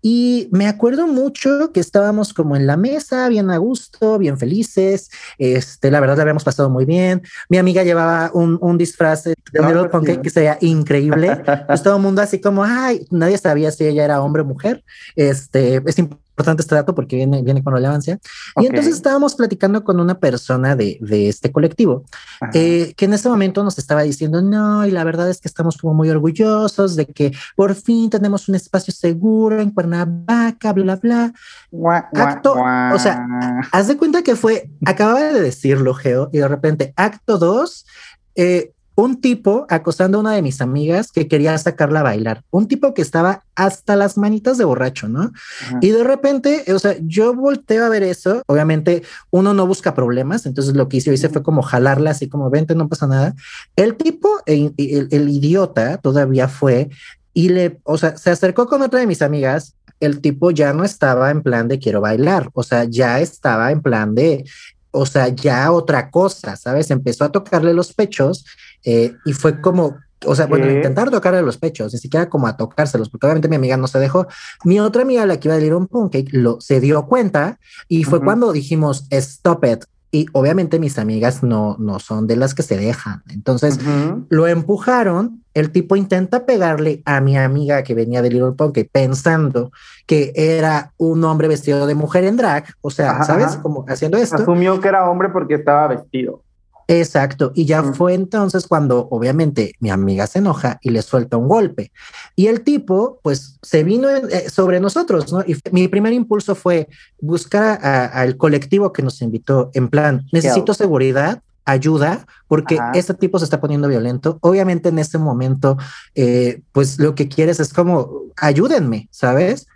Y 0.07 0.51
me 0.53 0.67
acuerdo 0.67 1.07
mucho 1.07 1.73
que 1.73 1.81
estábamos 1.81 2.35
como 2.35 2.57
en 2.57 2.67
la 2.67 2.77
mesa, 2.77 3.27
bien 3.31 3.51
a 3.51 3.57
gusto, 3.57 4.19
bien 4.19 4.37
felices. 4.37 5.11
Este, 5.39 5.91
la 5.91 5.99
verdad, 5.99 6.17
la 6.19 6.23
habíamos 6.25 6.45
pasado 6.45 6.69
muy 6.69 6.85
bien. 6.85 7.23
Mi 7.49 7.57
amiga 7.57 7.83
llevaba 7.85 8.31
un, 8.35 8.59
un 8.61 8.77
disfraz 8.77 9.25
de 9.25 9.35
No, 9.55 9.63
Little 9.63 9.81
pues 9.85 9.93
Pancake 9.93 10.17
sí. 10.17 10.21
que 10.21 10.31
sería 10.31 10.59
increíble. 10.61 11.43
Pues 11.67 11.83
todo 11.83 11.97
el 11.97 12.03
mundo 12.03 12.21
así 12.21 12.39
como, 12.39 12.65
ay, 12.65 13.07
nadie 13.11 13.39
sabía 13.39 13.71
si 13.71 13.87
ella 13.87 14.05
era 14.05 14.21
hombre 14.21 14.43
o 14.43 14.45
mujer. 14.45 14.85
Este, 15.17 15.81
es 15.87 15.99
importante 15.99 16.24
este 16.37 16.75
dato 16.75 16.95
porque 16.95 17.17
viene, 17.17 17.43
viene 17.43 17.63
con 17.63 17.75
relevancia. 17.75 18.19
Y 18.57 18.61
Ok. 18.61 18.71
entonces 18.71 18.95
estábamos 18.95 19.35
platicando 19.35 19.85
con 19.85 20.01
una 20.01 20.19
persona 20.19 20.77
de, 20.77 20.99
de 21.01 21.29
este 21.29 21.51
colectivo 21.53 22.05
eh, 22.53 22.93
que 22.97 23.05
en 23.05 23.15
ese 23.15 23.29
momento 23.29 23.63
nos 23.65 23.79
estaba 23.79 24.03
diciendo, 24.03 24.43
no, 24.43 24.87
y 24.87 24.91
la 24.91 25.05
verdad 25.05 25.31
es 25.31 25.41
que 25.41 25.49
estamos 25.49 25.77
como 25.79 25.95
muy 25.95 26.11
orgullosos 26.11 26.97
de 26.97 27.07
que 27.07 27.33
por 27.57 27.75
fin 27.75 28.11
tenemos 28.11 28.49
un 28.49 28.55
espacio 28.57 28.93
seguro 28.93 29.61
en 29.61 29.71
Cuernavaca, 29.71 30.73
bla, 30.73 30.97
bla. 30.97 31.33
Guá, 31.71 32.09
guá, 32.13 32.23
acto- 32.43 32.55
o 32.95 32.99
sea, 32.99 33.27
Haz 33.73 33.89
de 33.89 33.97
cuenta 33.97 34.23
que 34.23 34.37
fue, 34.37 34.71
acababa 34.85 35.21
de 35.23 35.41
decirlo, 35.41 35.95
Geo, 35.95 36.29
y 36.33 36.39
de 36.39 36.49
repente, 36.49 36.93
acto 36.97 37.39
dos, 37.39 37.87
eh, 38.35 38.73
un 38.97 39.21
tipo 39.21 39.67
acosando 39.71 40.19
a 40.19 40.21
una 40.21 40.33
de 40.33 40.43
mis 40.43 40.61
amigas 40.61 41.11
que 41.11 41.27
quería 41.27 41.59
sacarla 41.59 42.01
a 42.01 42.05
bailar, 42.05 42.45
un 42.51 42.69
tipo 42.69 42.95
que 42.95 43.03
estaba 43.03 43.43
hasta 43.57 43.97
las 43.97 44.17
manitas 44.17 44.57
de 44.57 44.65
borracho, 44.65 45.09
¿no? 45.09 45.33
Ajá. 45.63 45.79
Y 45.81 45.91
de 45.91 46.05
repente, 46.05 46.65
o 46.73 46.79
sea, 46.79 46.97
yo 47.03 47.35
volteo 47.35 47.85
a 47.85 47.89
ver 47.89 48.05
eso. 48.05 48.43
Obviamente, 48.47 49.03
uno 49.31 49.53
no 49.53 49.67
busca 49.67 49.95
problemas. 49.95 50.47
Entonces, 50.47 50.75
lo 50.77 50.89
que 50.89 50.99
hice, 50.99 51.13
hice 51.13 51.29
fue 51.29 51.43
como 51.43 51.63
jalarla 51.63 52.11
así 52.11 52.29
como 52.29 52.51
vente, 52.51 52.75
no 52.77 52.89
pasa 52.89 53.07
nada. 53.07 53.35
El 53.75 53.97
tipo, 53.97 54.29
el, 54.47 54.73
el- 54.77 55.09
el 55.11 55.29
idiota, 55.29 55.99
todavía 55.99 56.49
fue 56.49 56.89
y 57.33 57.49
le, 57.49 57.81
o 57.83 57.99
sea, 57.99 58.17
se 58.17 58.31
acercó 58.31 58.69
con 58.69 58.83
otra 58.83 59.01
de 59.01 59.07
mis 59.09 59.23
amigas. 59.23 59.75
El 59.99 60.21
tipo 60.21 60.51
ya 60.53 60.73
no 60.73 60.85
estaba 60.85 61.31
en 61.31 61.43
plan 61.43 61.67
de 61.67 61.79
quiero 61.79 62.01
bailar, 62.01 62.51
o 62.53 62.63
sea, 62.63 62.85
ya 62.85 63.21
estaba 63.21 63.71
en 63.73 63.81
plan 63.81 64.15
de, 64.15 64.45
o 64.91 65.07
sea, 65.07 65.29
ya 65.29 65.73
otra 65.73 66.11
cosa, 66.11 66.57
¿sabes? 66.57 66.91
Empezó 66.91 67.25
a 67.25 67.33
tocarle 67.33 67.73
los 67.75 67.93
pechos 67.95 68.45
eh, 68.85 69.17
y 69.25 69.33
fue 69.33 69.61
como, 69.61 69.97
o 70.27 70.35
sea, 70.35 70.47
bueno, 70.47 70.67
¿Qué? 70.67 70.75
intentar 70.75 71.11
tocarle 71.11 71.43
los 71.43 71.59
pechos, 71.59 71.93
ni 71.93 71.99
siquiera 71.99 72.29
como 72.29 72.47
a 72.47 72.57
tocárselos, 72.57 73.09
porque 73.11 73.27
obviamente 73.27 73.49
mi 73.49 73.57
amiga 73.57 73.77
no 73.77 73.87
se 73.87 73.99
dejó. 73.99 74.27
Mi 74.65 74.81
otra 74.81 75.03
amiga, 75.03 75.27
la 75.27 75.39
que 75.39 75.49
iba 75.49 75.57
a 75.57 75.59
Little 75.61 75.87
Pancake, 75.91 76.29
lo, 76.33 76.61
se 76.61 76.81
dio 76.81 77.07
cuenta 77.07 77.59
y 77.89 78.05
fue 78.05 78.19
Ujú. 78.19 78.25
cuando 78.27 78.53
dijimos, 78.53 79.07
stop 79.11 79.65
it. 79.65 79.85
Y 80.11 80.27
obviamente 80.33 80.79
mis 80.79 80.97
amigas 81.01 81.43
no, 81.43 81.75
no 81.81 81.99
son 81.99 82.29
de 82.29 82.37
las 82.37 82.55
que 82.55 82.63
se 82.63 82.77
dejan. 82.77 83.25
Entonces 83.31 83.79
Ujú. 83.79 84.27
lo 84.31 84.47
empujaron. 84.47 85.43
El 85.55 85.73
tipo 85.73 85.97
intenta 85.97 86.47
pegarle 86.47 87.03
a 87.05 87.21
mi 87.21 87.37
amiga 87.37 87.83
que 87.83 87.95
venía 87.95 88.23
de 88.23 88.31
Little 88.31 88.53
Pancake 88.53 88.89
pensando 88.93 89.73
que 90.07 90.33
era 90.37 90.93
un 90.99 91.25
hombre 91.25 91.49
vestido 91.49 91.89
de 91.89 91.97
mujer 91.97 92.23
en 92.25 92.37
drag. 92.37 92.65
O 92.81 92.91
sea, 92.91 93.11
Ajá, 93.11 93.25
¿sabes? 93.25 93.47
ajá. 93.47 93.63
Como 93.63 93.85
haciendo 93.89 94.17
esto. 94.17 94.37
Asumió 94.37 94.81
que 94.81 94.87
era 94.87 95.11
hombre 95.11 95.31
porque 95.31 95.55
estaba 95.55 95.89
vestido. 95.89 96.44
Exacto. 96.89 97.53
Y 97.55 97.65
ya 97.65 97.83
Mm. 97.83 97.95
fue 97.95 98.15
entonces 98.15 98.67
cuando 98.67 99.09
obviamente 99.11 99.73
mi 99.81 99.91
amiga 99.91 100.27
se 100.27 100.39
enoja 100.41 100.79
y 100.83 100.91
le 100.91 101.03
suelta 101.03 101.37
un 101.37 101.49
golpe. 101.49 101.93
Y 102.37 102.47
el 102.49 102.61
tipo, 102.63 103.21
pues, 103.23 103.59
se 103.63 103.85
vino 103.85 104.09
eh, 104.11 104.51
sobre 104.51 104.81
nosotros, 104.81 105.33
¿no? 105.33 105.41
Y 105.47 105.57
mi 105.73 105.89
primer 105.89 106.13
impulso 106.13 106.55
fue 106.55 106.89
buscar 107.21 107.79
a- 107.85 108.07
al 108.07 108.37
colectivo 108.37 108.93
que 108.93 109.03
nos 109.03 109.21
invitó 109.23 109.71
en 109.75 109.89
plan, 109.89 110.27
necesito 110.33 110.75
seguridad, 110.75 111.43
ayuda, 111.67 112.27
porque 112.47 112.75
Ajá. 112.79 112.93
este 112.95 113.15
tipo 113.15 113.39
se 113.39 113.45
está 113.47 113.59
poniendo 113.61 113.89
violento. 113.89 114.37
Obviamente 114.43 114.91
en 114.91 114.99
ese 114.99 115.17
momento, 115.17 115.79
eh, 116.15 116.61
pues 116.73 116.99
lo 116.99 117.15
que 117.15 117.29
quieres 117.29 117.59
es 117.61 117.73
como, 117.73 118.25
ayúdenme, 118.37 119.09
¿sabes? 119.11 119.67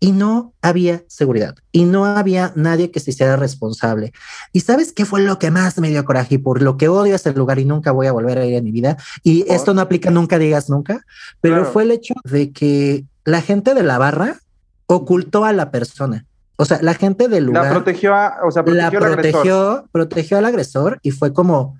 Y 0.00 0.12
no 0.12 0.52
había 0.60 1.02
seguridad 1.06 1.54
y 1.72 1.84
no 1.84 2.04
había 2.04 2.52
nadie 2.56 2.90
que 2.90 3.00
se 3.00 3.10
hiciera 3.10 3.36
responsable. 3.36 4.12
¿Y 4.52 4.60
sabes 4.60 4.92
qué 4.92 5.04
fue 5.06 5.22
lo 5.22 5.38
que 5.38 5.50
más 5.50 5.78
me 5.78 5.88
dio 5.88 6.04
coraje 6.04 6.34
y 6.34 6.38
por 6.38 6.60
lo 6.60 6.76
que 6.76 6.88
odio 6.88 7.14
ese 7.14 7.32
lugar 7.32 7.58
y 7.58 7.64
nunca 7.64 7.90
voy 7.92 8.06
a 8.06 8.12
volver 8.12 8.38
a 8.38 8.44
ir 8.44 8.54
en 8.54 8.64
mi 8.64 8.70
vida? 8.72 8.96
Y 9.22 9.50
esto 9.50 9.72
no 9.72 9.80
aplica 9.80 10.10
nunca 10.10 10.38
digas 10.38 10.68
nunca, 10.68 11.04
pero 11.40 11.56
Claro. 11.56 11.70
fue 11.72 11.84
el 11.84 11.90
hecho 11.92 12.14
de 12.24 12.52
que 12.52 13.04
la 13.24 13.40
gente 13.40 13.72
de 13.74 13.82
la 13.82 13.96
barra 13.98 14.40
ocultó 14.86 15.44
a 15.44 15.52
la 15.52 15.70
persona. 15.70 16.26
O 16.56 16.64
sea, 16.66 16.78
la 16.82 16.94
gente 16.94 17.26
del 17.28 17.46
lugar 17.46 17.64
La 17.64 17.70
protegió, 17.70 18.14
a, 18.14 18.36
o 18.46 18.50
sea, 18.50 18.62
la 18.66 18.90
protegió 18.90 18.98
agresor. 18.98 19.14
protegió, 19.32 19.88
protegió 19.90 20.38
al 20.38 20.44
agresor 20.44 20.98
y 21.02 21.10
fue 21.10 21.32
como, 21.32 21.76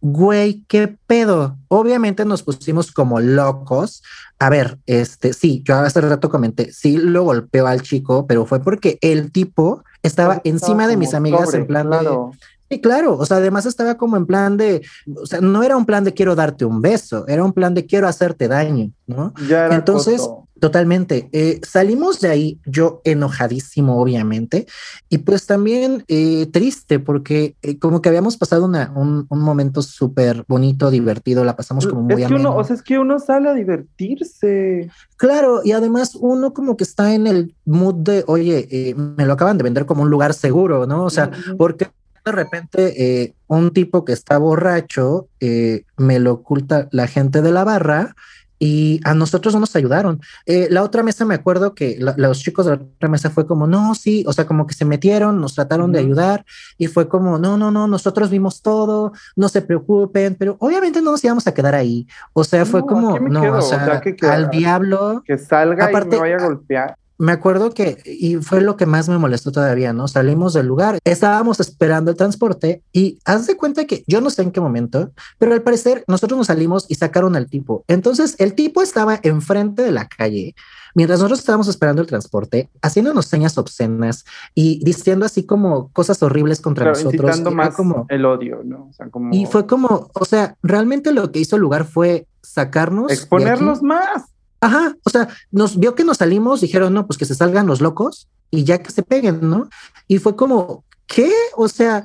güey, 0.00 0.64
qué 0.68 0.96
pedo. 1.06 1.56
Obviamente 1.68 2.24
nos 2.24 2.42
pusimos 2.42 2.92
como 2.92 3.20
locos. 3.20 4.02
A 4.38 4.48
ver, 4.48 4.78
este, 4.86 5.32
sí, 5.32 5.62
yo 5.64 5.76
hace 5.76 6.00
rato 6.00 6.30
comenté, 6.30 6.72
sí 6.72 6.96
lo 6.96 7.24
golpeó 7.24 7.66
al 7.66 7.82
chico, 7.82 8.26
pero 8.26 8.46
fue 8.46 8.60
porque 8.60 8.98
el 9.02 9.30
tipo 9.32 9.84
estaba 10.02 10.36
Estaba 10.36 10.54
encima 10.54 10.88
de 10.88 10.96
mis 10.96 11.14
amigas 11.14 11.52
en 11.54 11.66
plan 11.66 11.90
de. 11.90 12.08
Sí, 12.70 12.80
claro. 12.80 13.16
O 13.18 13.26
sea, 13.26 13.38
además 13.38 13.66
estaba 13.66 13.96
como 13.96 14.16
en 14.16 14.26
plan 14.26 14.56
de, 14.56 14.82
o 15.16 15.26
sea, 15.26 15.40
no 15.40 15.62
era 15.62 15.76
un 15.76 15.84
plan 15.84 16.04
de 16.04 16.14
quiero 16.14 16.36
darte 16.36 16.64
un 16.64 16.80
beso, 16.80 17.26
era 17.26 17.44
un 17.44 17.52
plan 17.52 17.74
de 17.74 17.84
quiero 17.84 18.06
hacerte 18.06 18.46
daño, 18.46 18.92
¿no? 19.06 19.34
Ya 19.48 19.66
era 19.66 19.74
Entonces. 19.74 20.28
Totalmente. 20.60 21.28
eh, 21.32 21.60
salimos 21.66 22.20
de 22.20 22.28
ahí, 22.28 22.60
yo 22.64 23.00
enojadísimo, 23.04 24.00
obviamente, 24.00 24.66
y 25.08 25.18
pues 25.18 25.46
también 25.46 26.04
eh, 26.08 26.46
triste, 26.52 26.98
porque 26.98 27.56
eh, 27.62 27.78
como 27.78 28.00
que 28.00 28.08
habíamos 28.08 28.36
pasado 28.36 28.64
una, 28.66 28.92
un, 28.94 29.26
un 29.28 29.40
momento 29.40 29.82
súper 29.82 30.44
bonito, 30.46 30.90
divertido, 30.90 31.44
la 31.44 31.56
pasamos 31.56 31.86
como 31.86 32.02
muy 32.02 32.22
es 32.22 32.28
que 32.28 32.34
uno, 32.34 32.56
o 32.56 32.64
sea, 32.64 32.76
es 32.76 32.82
que 32.82 32.98
uno 32.98 33.18
sale 33.18 33.48
a 33.48 33.54
divertirse. 33.54 34.90
Claro, 35.16 35.62
y 35.64 35.72
además 35.72 36.14
uno 36.14 36.52
como 36.52 36.76
que 36.76 36.84
está 36.84 37.14
en 37.14 37.26
el 37.26 37.54
mood 37.64 37.94
de, 37.96 38.24
oye, 38.26 38.68
eh, 38.70 38.94
me 38.94 39.26
lo 39.26 39.32
acaban 39.32 39.58
de 39.58 39.64
vender 39.64 39.86
como 39.86 40.02
un 40.02 40.10
lugar 40.10 40.34
seguro, 40.34 40.86
¿no? 40.86 41.04
O 41.04 41.10
sea, 41.10 41.30
porque 41.56 41.88
de 42.24 42.32
repente 42.32 43.22
eh, 43.22 43.34
un 43.46 43.72
tipo 43.72 44.04
que 44.04 44.12
está 44.12 44.38
borracho 44.38 45.28
eh, 45.40 45.84
me 45.96 46.18
lo 46.18 46.32
oculta 46.32 46.88
la 46.92 47.06
gente 47.06 47.42
de 47.42 47.50
la 47.50 47.64
barra 47.64 48.14
y 48.62 49.00
a 49.04 49.14
nosotros 49.14 49.54
no 49.54 49.60
nos 49.60 49.74
ayudaron. 49.74 50.20
Eh, 50.46 50.68
la 50.70 50.82
otra 50.84 51.02
mesa 51.02 51.24
me 51.24 51.34
acuerdo 51.34 51.74
que 51.74 51.96
la- 51.98 52.14
los 52.18 52.40
chicos 52.40 52.66
de 52.66 52.76
la 52.76 52.82
otra 52.82 53.08
mesa 53.08 53.30
fue 53.30 53.46
como, 53.46 53.66
no, 53.66 53.94
sí, 53.94 54.22
o 54.28 54.32
sea, 54.34 54.46
como 54.46 54.66
que 54.66 54.74
se 54.74 54.84
metieron, 54.84 55.40
nos 55.40 55.54
trataron 55.54 55.90
de 55.92 55.98
ayudar 55.98 56.44
y 56.76 56.86
fue 56.86 57.08
como, 57.08 57.38
no, 57.38 57.56
no, 57.56 57.70
no, 57.70 57.86
nosotros 57.88 58.28
vimos 58.30 58.60
todo, 58.62 59.12
no 59.34 59.48
se 59.48 59.62
preocupen, 59.62 60.36
pero 60.38 60.56
obviamente 60.60 61.00
no 61.00 61.10
nos 61.12 61.24
íbamos 61.24 61.46
a 61.46 61.54
quedar 61.54 61.74
ahí. 61.74 62.06
O 62.34 62.44
sea, 62.44 62.66
fue 62.66 62.80
No, 62.80 62.86
como, 62.86 63.18
no, 63.18 63.42
o 63.54 63.58
o 63.58 63.62
sea, 63.62 63.84
sea, 63.84 64.00
que- 64.02 64.14
que- 64.14 64.26
al 64.26 64.50
diablo. 64.50 65.22
Que 65.24 65.38
salga 65.38 65.86
Aparte, 65.86 66.16
y 66.16 66.20
me 66.20 66.30
vaya 66.30 66.36
a 66.36 66.46
golpear. 66.46 66.96
Me 67.20 67.32
acuerdo 67.32 67.70
que, 67.70 67.98
y 68.04 68.36
fue 68.36 68.60
lo 68.62 68.76
que 68.76 68.86
más 68.86 69.08
me 69.08 69.18
molestó 69.18 69.52
todavía, 69.52 69.92
¿no? 69.92 70.08
Salimos 70.08 70.54
del 70.54 70.66
lugar, 70.66 70.98
estábamos 71.04 71.60
esperando 71.60 72.10
el 72.10 72.16
transporte 72.16 72.82
y 72.92 73.18
haz 73.24 73.46
de 73.46 73.56
cuenta 73.56 73.84
que 73.84 74.04
yo 74.06 74.20
no 74.20 74.30
sé 74.30 74.42
en 74.42 74.50
qué 74.50 74.60
momento, 74.60 75.12
pero 75.38 75.52
al 75.52 75.62
parecer 75.62 76.02
nosotros 76.08 76.38
nos 76.38 76.46
salimos 76.46 76.86
y 76.88 76.94
sacaron 76.94 77.36
al 77.36 77.48
tipo. 77.48 77.84
Entonces 77.88 78.36
el 78.38 78.54
tipo 78.54 78.82
estaba 78.82 79.20
enfrente 79.22 79.82
de 79.82 79.92
la 79.92 80.08
calle 80.08 80.54
mientras 80.94 81.20
nosotros 81.20 81.40
estábamos 81.40 81.68
esperando 81.68 82.02
el 82.02 82.08
transporte, 82.08 82.68
haciéndonos 82.82 83.26
señas 83.26 83.58
obscenas 83.58 84.24
y 84.54 84.82
diciendo 84.84 85.26
así 85.26 85.44
como 85.44 85.88
cosas 85.92 86.22
horribles 86.22 86.60
contra 86.60 86.86
nosotros. 86.86 87.38
Y 87.38 87.42
más 87.54 87.74
como, 87.74 88.06
el 88.08 88.24
odio, 88.24 88.62
¿no? 88.64 88.88
O 88.90 88.92
sea, 88.92 89.08
como 89.08 89.34
y 89.34 89.46
fue 89.46 89.66
como, 89.66 90.10
o 90.12 90.24
sea, 90.24 90.56
realmente 90.62 91.12
lo 91.12 91.30
que 91.30 91.40
hizo 91.40 91.56
el 91.56 91.62
lugar 91.62 91.84
fue 91.84 92.26
sacarnos. 92.42 93.12
exponerlos 93.12 93.82
más. 93.82 94.30
Ajá, 94.60 94.94
o 95.04 95.10
sea, 95.10 95.28
nos 95.50 95.78
vio 95.78 95.94
que 95.94 96.04
nos 96.04 96.18
salimos, 96.18 96.60
dijeron, 96.60 96.92
no, 96.92 97.06
pues 97.06 97.18
que 97.18 97.24
se 97.24 97.34
salgan 97.34 97.66
los 97.66 97.80
locos 97.80 98.28
y 98.50 98.64
ya 98.64 98.78
que 98.78 98.90
se 98.90 99.02
peguen, 99.02 99.48
¿no? 99.48 99.68
Y 100.06 100.18
fue 100.18 100.36
como, 100.36 100.84
¿qué? 101.06 101.32
O 101.56 101.68
sea, 101.68 102.04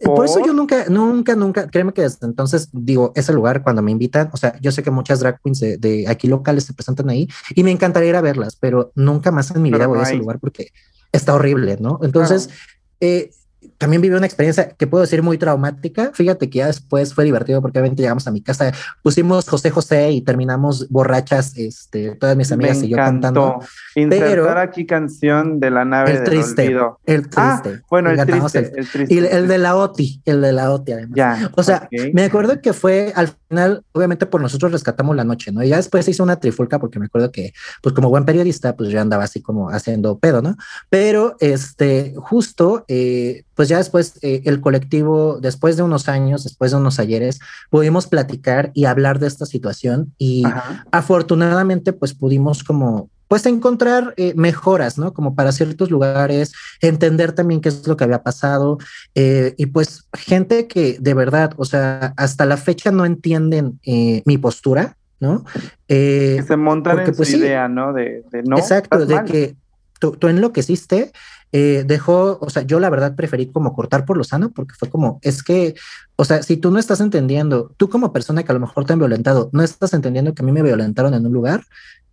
por, 0.00 0.24
eso 0.24 0.38
¿Por? 0.38 0.46
yo 0.46 0.52
nunca, 0.52 0.86
nunca, 0.88 1.34
nunca, 1.34 1.68
créeme 1.68 1.92
que 1.92 2.02
desde 2.02 2.24
entonces 2.26 2.68
digo, 2.72 3.12
ese 3.14 3.32
lugar 3.32 3.62
cuando 3.62 3.82
me 3.82 3.90
invitan, 3.90 4.30
o 4.32 4.36
sea, 4.36 4.58
yo 4.60 4.70
sé 4.72 4.82
que 4.82 4.90
muchas 4.90 5.20
drag 5.20 5.40
queens 5.42 5.60
de, 5.60 5.76
de 5.76 6.08
aquí 6.08 6.28
locales 6.28 6.64
se 6.64 6.72
presentan 6.72 7.10
ahí 7.10 7.28
y 7.54 7.64
me 7.64 7.70
encantaría 7.72 8.10
ir 8.10 8.16
a 8.16 8.20
verlas, 8.20 8.56
pero 8.56 8.92
nunca 8.94 9.30
más 9.32 9.50
en 9.50 9.60
mi 9.60 9.70
Pero 9.70 9.78
vida 9.80 9.86
voy 9.88 9.98
no 9.98 10.04
a 10.04 10.06
ese 10.06 10.16
lugar 10.16 10.38
porque 10.38 10.68
está 11.10 11.34
horrible, 11.34 11.76
¿no? 11.80 11.98
Entonces, 12.02 12.46
Claro. 12.46 12.60
eh, 13.00 13.30
también 13.78 14.00
viví 14.02 14.14
una 14.14 14.26
experiencia 14.26 14.68
que 14.70 14.86
puedo 14.86 15.02
decir 15.02 15.22
muy 15.22 15.38
traumática. 15.38 16.10
Fíjate 16.14 16.48
que 16.50 16.58
ya 16.58 16.66
después 16.68 17.14
fue 17.14 17.24
divertido 17.24 17.60
porque 17.60 17.78
obviamente 17.78 18.02
llegamos 18.02 18.26
a 18.26 18.30
mi 18.30 18.40
casa, 18.40 18.72
pusimos 19.02 19.48
José 19.48 19.70
José 19.70 20.12
y 20.12 20.20
terminamos 20.22 20.88
borrachas, 20.88 21.56
este, 21.56 22.14
todas 22.16 22.36
mis 22.36 22.50
amigas 22.52 22.78
me 22.78 22.86
y 22.86 22.90
yo 22.90 22.96
cantando. 22.96 23.58
Insertar 23.96 24.28
pero- 24.28 24.58
aquí 24.60 24.86
canción 24.86 25.60
de 25.60 25.70
la 25.70 25.84
nave 25.84 26.10
El 26.12 26.16
del 26.18 26.24
triste, 26.24 26.62
olvido. 26.66 27.00
el 27.06 27.26
Ah, 27.36 27.60
triste. 27.62 27.82
bueno, 27.90 28.10
el 28.10 28.24
triste, 28.26 28.58
el- 28.58 28.64
el 28.78 28.88
triste. 28.88 29.14
y 29.14 29.18
el, 29.18 29.24
el 29.26 29.48
de 29.48 29.58
la 29.58 29.76
OTI, 29.76 30.22
el 30.24 30.40
de 30.40 30.52
la 30.52 30.70
OTI 30.72 30.92
además. 30.92 31.16
Ya. 31.16 31.50
O 31.56 31.62
sea, 31.62 31.88
me 32.12 32.24
acuerdo 32.24 32.60
que 32.60 32.72
fue 32.72 33.12
al 33.16 33.32
final, 33.48 33.84
obviamente 33.92 34.26
por 34.26 34.40
nosotros 34.40 34.72
rescatamos 34.72 35.16
la 35.16 35.24
noche, 35.24 35.52
¿no? 35.52 35.62
Y 35.62 35.68
ya 35.68 35.76
después 35.76 36.04
se 36.04 36.12
hizo 36.12 36.22
una 36.22 36.36
trifulca 36.36 36.78
porque 36.78 36.98
me 36.98 37.06
acuerdo 37.06 37.30
que, 37.32 37.52
pues 37.82 37.94
como 37.94 38.08
buen 38.10 38.24
periodista, 38.24 38.76
pues 38.76 38.90
yo 38.90 39.00
andaba 39.00 39.24
así 39.24 39.42
como 39.42 39.70
haciendo 39.70 40.18
pedo, 40.18 40.40
¿no? 40.40 40.56
Pero 40.88 41.36
este, 41.40 42.14
justo, 42.16 42.84
eh, 42.88 43.44
pues 43.54 43.68
ya 43.68 43.78
después 43.78 44.18
eh, 44.22 44.42
el 44.44 44.60
colectivo, 44.60 45.38
después 45.40 45.76
de 45.76 45.82
unos 45.82 46.08
años, 46.08 46.44
después 46.44 46.70
de 46.70 46.78
unos 46.78 46.98
ayeres, 46.98 47.40
pudimos 47.70 48.06
platicar 48.06 48.70
y 48.74 48.84
hablar 48.86 49.18
de 49.18 49.26
esta 49.26 49.46
situación 49.46 50.14
y 50.18 50.44
Ajá. 50.46 50.84
afortunadamente 50.90 51.92
pues 51.92 52.14
pudimos 52.14 52.64
como 52.64 53.10
pues 53.32 53.46
encontrar 53.46 54.12
eh, 54.18 54.34
mejoras, 54.36 54.98
¿no? 54.98 55.14
Como 55.14 55.34
para 55.34 55.52
ciertos 55.52 55.90
lugares, 55.90 56.52
entender 56.82 57.32
también 57.32 57.62
qué 57.62 57.70
es 57.70 57.86
lo 57.86 57.96
que 57.96 58.04
había 58.04 58.22
pasado 58.22 58.76
eh, 59.14 59.54
y 59.56 59.66
pues 59.66 60.06
gente 60.12 60.66
que 60.66 60.98
de 61.00 61.14
verdad, 61.14 61.54
o 61.56 61.64
sea, 61.64 62.12
hasta 62.18 62.44
la 62.44 62.58
fecha 62.58 62.90
no 62.90 63.06
entienden 63.06 63.80
eh, 63.86 64.22
mi 64.26 64.36
postura, 64.36 64.98
¿no? 65.18 65.46
Eh, 65.88 66.34
Que 66.40 66.42
se 66.42 66.56
montan 66.58 66.96
porque, 66.96 67.10
en 67.12 67.16
pues, 67.16 67.30
su 67.30 67.36
sí. 67.36 67.40
idea, 67.40 67.68
¿no? 67.68 67.94
De, 67.94 68.22
de 68.30 68.42
no. 68.42 68.58
Exacto, 68.58 69.06
de 69.06 69.14
mal. 69.14 69.24
que 69.24 69.56
tú, 69.98 70.12
tú 70.12 70.28
enloqueciste, 70.28 71.12
eh, 71.52 71.84
dejó, 71.86 72.38
o 72.40 72.50
sea, 72.50 72.62
yo 72.62 72.80
la 72.80 72.88
verdad 72.88 73.14
preferí 73.14 73.46
como 73.46 73.74
cortar 73.74 74.04
por 74.06 74.16
lo 74.16 74.24
sano, 74.24 74.50
porque 74.50 74.74
fue 74.74 74.88
como, 74.88 75.20
es 75.22 75.42
que, 75.42 75.74
o 76.16 76.24
sea, 76.24 76.42
si 76.42 76.56
tú 76.56 76.70
no 76.70 76.78
estás 76.78 77.00
entendiendo, 77.00 77.74
tú 77.76 77.90
como 77.90 78.12
persona 78.12 78.42
que 78.42 78.52
a 78.52 78.54
lo 78.54 78.60
mejor 78.60 78.86
te 78.86 78.94
han 78.94 78.98
violentado, 78.98 79.50
no 79.52 79.62
estás 79.62 79.92
entendiendo 79.92 80.34
que 80.34 80.42
a 80.42 80.46
mí 80.46 80.52
me 80.52 80.62
violentaron 80.62 81.12
en 81.12 81.26
un 81.26 81.32
lugar, 81.32 81.62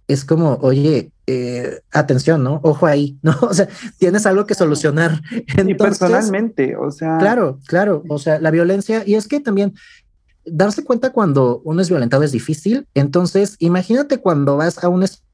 es 0.10 0.25
como, 0.25 0.56
oye, 0.62 1.12
eh, 1.28 1.82
atención, 1.91 2.43
¿no? 2.43 2.60
Ojo 2.63 2.88
ahí, 2.88 3.17
¿no? 3.21 3.38
O 3.41 3.54
sea, 3.54 3.69
tienes 3.97 4.25
algo 4.25 4.45
que 4.45 4.56
solucionar. 4.56 5.21
Y 5.32 5.43
Entonces, 5.62 5.99
personalmente, 5.99 6.75
o 6.75 6.91
sea. 6.91 7.17
Claro, 7.19 7.60
claro. 7.67 8.04
O 8.10 8.17
sea, 8.17 8.39
la 8.39 8.49
violencia, 8.52 9.04
y 9.06 9.13
es 9.13 9.28
que 9.28 9.39
también 9.39 9.75
darse 10.45 10.84
cuenta 10.84 11.12
cuando 11.12 11.62
uno 11.63 11.82
es 11.82 11.89
violentado 11.89 12.23
es 12.23 12.32
difícil. 12.32 12.88
Entonces, 12.95 13.56
imagínate 13.60 14.17
cuando 14.17 14.58
vas 14.58 14.84
a 14.84 14.89
un 14.89 15.04
espacio 15.04 15.28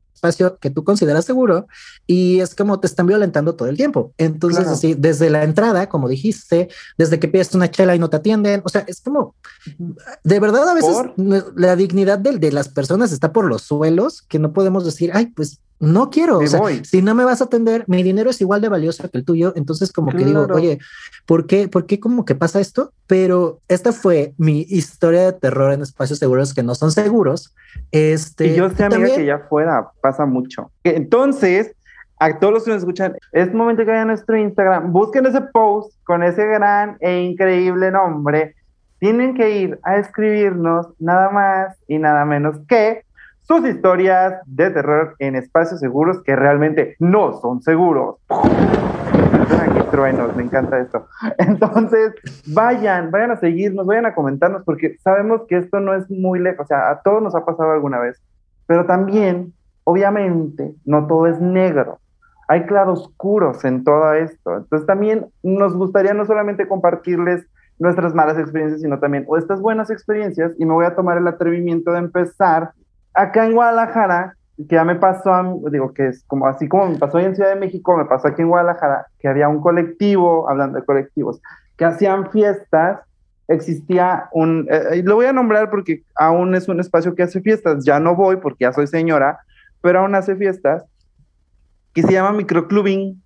que 0.60 0.70
tú 0.70 0.84
consideras 0.84 1.26
seguro 1.26 1.68
y 2.08 2.40
es 2.40 2.56
como 2.56 2.80
te 2.80 2.88
están 2.88 3.08
violentando 3.08 3.56
todo 3.56 3.68
el 3.68 3.78
tiempo. 3.78 4.14
Entonces, 4.18 4.64
Claro. 4.64 4.76
así, 4.76 4.94
desde 4.94 5.30
la 5.30 5.44
entrada, 5.44 5.88
como 5.90 6.08
dijiste, 6.10 6.70
desde 6.98 7.20
que 7.20 7.28
pides 7.28 7.54
una 7.56 7.70
chela 7.72 7.96
y 7.96 8.00
no 8.00 8.10
te 8.10 8.18
atienden, 8.18 8.62
o 8.64 8.70
sea, 8.70 8.84
es 8.88 9.02
como, 9.02 9.36
de 10.24 10.40
verdad, 10.40 10.68
a 10.70 10.74
veces 10.74 10.92
¿Por? 10.94 11.14
la 11.56 11.76
dignidad 11.76 12.20
de, 12.20 12.38
de 12.38 12.52
las 12.52 12.68
personas 12.70 13.12
está 13.12 13.32
por 13.34 13.46
los 13.46 13.62
suelos, 13.64 14.22
que 14.22 14.40
no 14.40 14.54
podemos 14.54 14.86
decir, 14.86 15.12
ay, 15.14 15.28
pues 15.28 15.60
no 15.80 16.10
quiero, 16.10 16.40
Me 16.40 16.46
o 16.46 16.48
sea, 16.48 16.62
si 16.84 17.02
no 17.02 17.16
me 17.16 17.26
vas 17.26 17.42
a 17.42 17.46
atender, 17.46 17.84
mi 17.88 18.02
dinero 18.02 18.30
es 18.30 18.40
igual 18.40 18.62
de 18.62 18.70
valioso 18.70 19.10
que 19.10 19.18
el 19.18 19.26
tuyo, 19.26 19.54
entonces 19.56 19.92
como 19.92 20.12
que 20.12 20.24
digo, 20.24 20.48
oye, 20.54 20.80
¿por 21.26 21.48
qué, 21.48 21.68
¿por 21.68 21.86
qué 21.86 22.00
como 22.00 22.24
que 22.24 22.34
pasa 22.36 22.60
esto? 22.62 22.94
Pero 23.08 23.60
esta 23.68 23.92
fue 23.92 24.34
mi 24.38 24.62
historia 24.70 25.24
de 25.26 25.34
terror 25.34 25.74
en 25.74 25.82
espacios 25.82 26.20
seguros 26.20 26.54
que 26.54 26.64
no 26.64 26.76
son 26.76 26.92
seguros. 26.92 27.54
Este, 27.92 28.48
Y 28.48 28.56
yo 28.56 28.70
sé, 28.70 28.86
amiga, 28.86 28.90
también- 28.90 29.16
que 29.18 29.26
ya 29.26 29.40
fuera 29.50 29.90
pasa 30.02 30.26
mucho. 30.26 30.72
Entonces, 30.84 31.76
a 32.20 32.40
todos 32.40 32.54
los 32.54 32.64
que 32.64 32.72
nos 32.72 32.80
escuchan, 32.80 33.16
es 33.34 33.54
momento 33.54 33.84
que 33.84 33.92
vayan 33.92 34.04
a 34.04 34.12
nuestro 34.14 34.38
Instagram, 34.38 34.94
busquen 34.94 35.26
ese 35.26 35.42
post 35.42 35.94
con 36.06 36.24
ese 36.24 36.46
gran 36.46 36.98
e 37.02 37.22
increíble 37.22 37.92
nombre. 37.92 38.56
Tienen 39.00 39.36
que 39.36 39.60
ir 39.60 39.80
a 39.84 39.98
escribirnos 39.98 40.88
nada 41.00 41.30
más 41.30 41.76
y 41.88 42.00
nada 42.00 42.24
menos 42.24 42.56
que 42.68 43.04
sus 43.48 43.66
historias 43.68 44.42
de 44.48 44.72
terror 44.72 45.16
en 45.20 45.36
espacios 45.36 45.80
seguros 45.80 46.22
que 46.24 46.36
realmente 46.36 46.96
no 47.00 47.34
son 47.34 47.62
seguros. 47.62 48.16
Aquí 48.28 49.80
truenos, 49.92 50.36
me 50.36 50.44
encanta 50.44 50.80
esto. 50.80 51.08
Entonces, 51.38 52.14
vayan, 52.48 53.12
vayan 53.12 53.32
a 53.32 53.38
seguirnos, 53.38 53.86
vayan 53.86 54.08
a 54.08 54.16
comentarnos, 54.16 54.64
porque 54.64 54.98
sabemos 54.98 55.42
que 55.48 55.58
esto 55.58 55.80
no 55.80 55.94
es 55.94 56.10
muy 56.10 56.40
lejos, 56.40 56.66
o 56.66 56.68
sea, 56.68 56.90
a 56.90 57.02
todos 57.02 57.22
nos 57.22 57.36
ha 57.36 57.46
pasado 57.46 57.72
alguna 57.72 58.00
vez, 58.00 58.20
pero 58.66 58.86
también, 58.86 59.54
obviamente, 59.84 60.74
no 60.84 61.06
todo 61.06 61.28
es 61.28 61.40
negro. 61.40 62.00
Hay 62.48 62.66
claroscuros 62.66 63.64
en 63.66 63.84
todo 63.84 64.14
esto. 64.14 64.58
Entonces, 64.58 64.86
también 64.88 65.28
nos 65.44 65.76
gustaría 65.76 66.14
no 66.14 66.26
solamente 66.26 66.68
compartirles 66.68 67.46
nuestras 67.78 68.16
malas 68.16 68.40
experiencias, 68.40 68.82
sino 68.82 69.00
también 69.00 69.26
o 69.28 69.38
estas 69.38 69.62
buenas 69.62 69.90
experiencias, 69.92 70.54
y 70.58 70.66
me 70.66 70.74
voy 70.74 70.86
a 70.86 70.96
tomar 70.96 71.18
el 71.18 71.28
atrevimiento 71.28 71.92
de 71.92 72.00
empezar 72.00 72.72
acá 73.16 73.46
en 73.46 73.54
Guadalajara 73.54 74.36
que 74.58 74.76
ya 74.76 74.86
me 74.86 74.96
pasó, 74.96 75.34
a 75.34 75.44
digo 75.70 75.94
que 75.94 76.08
es 76.08 76.24
como 76.28 76.48
así 76.48 76.68
como 76.68 76.88
me 76.88 76.98
pasó 76.98 77.20
en 77.20 77.36
Ciudad 77.36 77.50
de 77.50 77.60
México, 77.60 77.98
me 77.98 78.06
pasó 78.06 78.30
aquí 78.30 78.42
en 78.42 78.48
Guadalajara, 78.48 79.08
que 79.20 79.28
había 79.28 79.50
un 79.50 79.60
colectivo, 79.60 80.50
hablando 80.50 80.80
de 80.80 80.86
colectivos, 80.86 81.42
que 81.78 81.86
hacían 81.86 82.32
fiestas, 82.32 83.02
existía 83.48 84.30
un, 84.32 84.68
eh, 84.72 85.02
lo 85.04 85.16
voy 85.16 85.26
a 85.26 85.34
nombrar 85.34 85.70
porque 85.70 86.04
aún 86.16 86.56
es 86.56 86.70
un 86.70 86.80
espacio 86.80 87.16
que 87.16 87.24
hace 87.24 87.42
fiestas, 87.42 87.84
ya 87.84 88.00
no 88.00 88.16
voy 88.16 88.38
porque 88.38 88.64
ya 88.64 88.72
soy 88.72 88.88
señora, 88.88 89.40
pero 89.82 90.00
aún 90.00 90.16
hace 90.16 90.36
fiestas, 90.36 90.86
que 91.94 92.02
se 92.02 92.14
llama 92.14 92.32
microclubing, 92.32 93.22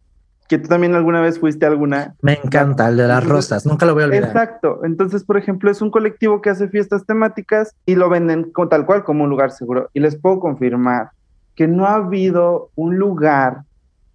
que 0.50 0.58
tú 0.58 0.68
también 0.68 0.96
alguna 0.96 1.22
vez 1.22 1.40
fuiste 1.40 1.66
a 1.66 1.70
alguna. 1.70 2.16
Me 2.24 2.34
encanta, 2.44 2.90
el 2.90 2.98
de 2.98 3.08
las 3.08 3.24
rosas, 3.26 3.68
nunca 3.68 3.86
lo 3.86 3.94
voy 3.94 4.04
a 4.04 4.06
olvidar. 4.08 4.30
Exacto, 4.30 4.82
entonces, 4.84 5.24
por 5.24 5.38
ejemplo, 5.38 5.70
es 5.70 5.80
un 5.80 5.92
colectivo 5.92 6.42
que 6.42 6.50
hace 6.50 6.68
fiestas 6.68 7.06
temáticas 7.06 7.76
y 7.86 7.94
lo 7.94 8.10
venden 8.10 8.52
como, 8.52 8.68
tal 8.68 8.88
cual 8.88 9.04
como 9.04 9.26
un 9.26 9.30
lugar 9.30 9.52
seguro. 9.52 9.92
Y 9.94 10.00
les 10.00 10.16
puedo 10.16 10.40
confirmar 10.40 11.12
que 11.56 11.68
no 11.68 11.86
ha 11.86 11.96
habido 11.96 12.72
un 12.76 12.98
lugar, 12.98 13.62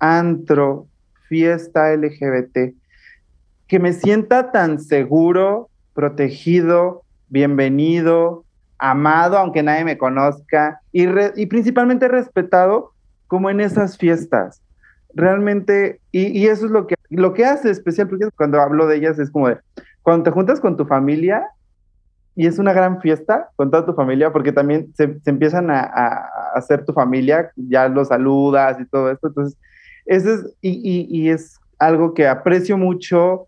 antro, 0.00 0.88
fiesta 1.28 1.94
LGBT, 1.94 2.74
que 3.68 3.78
me 3.78 3.92
sienta 3.92 4.50
tan 4.50 4.80
seguro, 4.80 5.68
protegido, 5.94 7.02
bienvenido, 7.28 8.44
amado, 8.78 9.38
aunque 9.38 9.62
nadie 9.62 9.84
me 9.84 9.98
conozca, 9.98 10.80
y, 10.90 11.06
y 11.36 11.46
principalmente 11.46 12.08
respetado 12.08 12.90
como 13.28 13.50
en 13.50 13.60
esas 13.60 13.96
fiestas. 13.96 14.63
Realmente, 15.14 16.00
y, 16.10 16.26
y, 16.26 16.46
eso 16.46 16.66
es 16.66 16.72
lo 16.72 16.86
que, 16.86 16.96
lo 17.10 17.34
que 17.34 17.44
hace 17.44 17.70
especial, 17.70 18.08
porque 18.08 18.28
cuando 18.36 18.60
hablo 18.60 18.86
de 18.86 18.96
ellas 18.96 19.18
es 19.18 19.30
como 19.30 19.48
de, 19.48 19.58
cuando 20.02 20.24
te 20.24 20.30
juntas 20.30 20.60
con 20.60 20.76
tu 20.76 20.84
familia, 20.84 21.46
y 22.36 22.46
es 22.46 22.58
una 22.58 22.72
gran 22.72 23.00
fiesta 23.00 23.48
con 23.54 23.70
toda 23.70 23.86
tu 23.86 23.94
familia, 23.94 24.32
porque 24.32 24.52
también 24.52 24.92
se, 24.94 25.20
se 25.20 25.30
empiezan 25.30 25.70
a, 25.70 25.80
a, 25.80 26.52
hacer 26.56 26.84
tu 26.84 26.92
familia, 26.92 27.52
ya 27.56 27.88
los 27.88 28.08
saludas 28.08 28.78
y 28.80 28.86
todo 28.86 29.10
esto, 29.10 29.28
entonces, 29.28 29.58
eso 30.06 30.34
es, 30.34 30.56
y, 30.60 30.70
y, 30.70 31.06
y 31.08 31.30
es 31.30 31.60
algo 31.78 32.12
que 32.12 32.26
aprecio 32.26 32.76
mucho, 32.76 33.46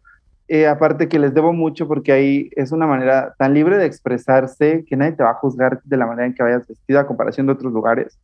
eh, 0.49 0.69
aparte 0.69 1.09
que 1.09 1.19
les 1.19 1.35
debo 1.35 1.53
mucho 1.53 1.89
porque 1.89 2.13
ahí 2.13 2.51
es 2.55 2.71
una 2.71 2.87
manera 2.87 3.35
tan 3.37 3.53
libre 3.53 3.79
de 3.79 3.87
expresarse 3.87 4.85
que 4.87 4.97
nadie 4.97 5.13
te 5.13 5.25
va 5.25 5.31
a 5.31 5.35
juzgar 5.35 5.81
de 5.83 5.97
la 5.97 6.07
manera 6.07 6.27
en 6.27 6.35
que 6.35 6.43
vayas 6.43 6.69
vestida 6.69 7.01
a 7.01 7.07
comparación 7.07 7.47
de 7.47 7.53
otros 7.53 7.73
lugares. 7.73 8.17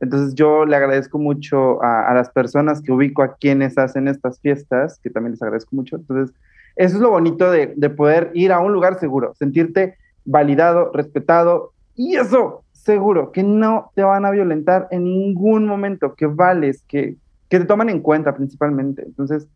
Entonces 0.00 0.34
yo 0.34 0.64
le 0.66 0.76
agradezco 0.76 1.18
mucho 1.18 1.82
a, 1.82 2.10
a, 2.10 2.14
las 2.14 2.30
personas 2.30 2.82
que 2.82 2.92
ubico 2.92 3.22
a 3.22 3.36
quienes 3.36 3.78
hacen 3.78 4.08
estas 4.08 4.40
fiestas, 4.40 4.98
que 5.02 5.10
también 5.10 5.32
les 5.32 5.42
agradezco 5.42 5.74
mucho. 5.74 5.96
Entonces, 5.96 6.34
eso 6.76 6.96
es 6.96 7.00
lo 7.00 7.10
bonito 7.10 7.50
de, 7.50 7.72
de 7.76 7.90
poder 7.90 8.30
ir 8.34 8.52
a 8.52 8.60
un 8.60 8.72
lugar 8.72 9.00
seguro, 9.00 9.34
sentirte 9.34 9.96
validado, 10.24 10.90
respetado 10.92 11.72
y 11.94 12.16
eso, 12.16 12.64
seguro, 12.72 13.32
que 13.32 13.42
no 13.42 13.90
te 13.94 14.02
van 14.02 14.26
a 14.26 14.30
violentar 14.30 14.86
en 14.90 15.04
ningún 15.04 15.66
momento, 15.66 16.14
que 16.14 16.26
vales, 16.26 16.82
que, 16.86 17.16
que 17.48 17.58
te 17.58 17.64
toman 17.64 17.88
en 17.88 18.00
cuenta 18.00 18.36
principalmente. 18.36 19.02
Entonces, 19.02 19.48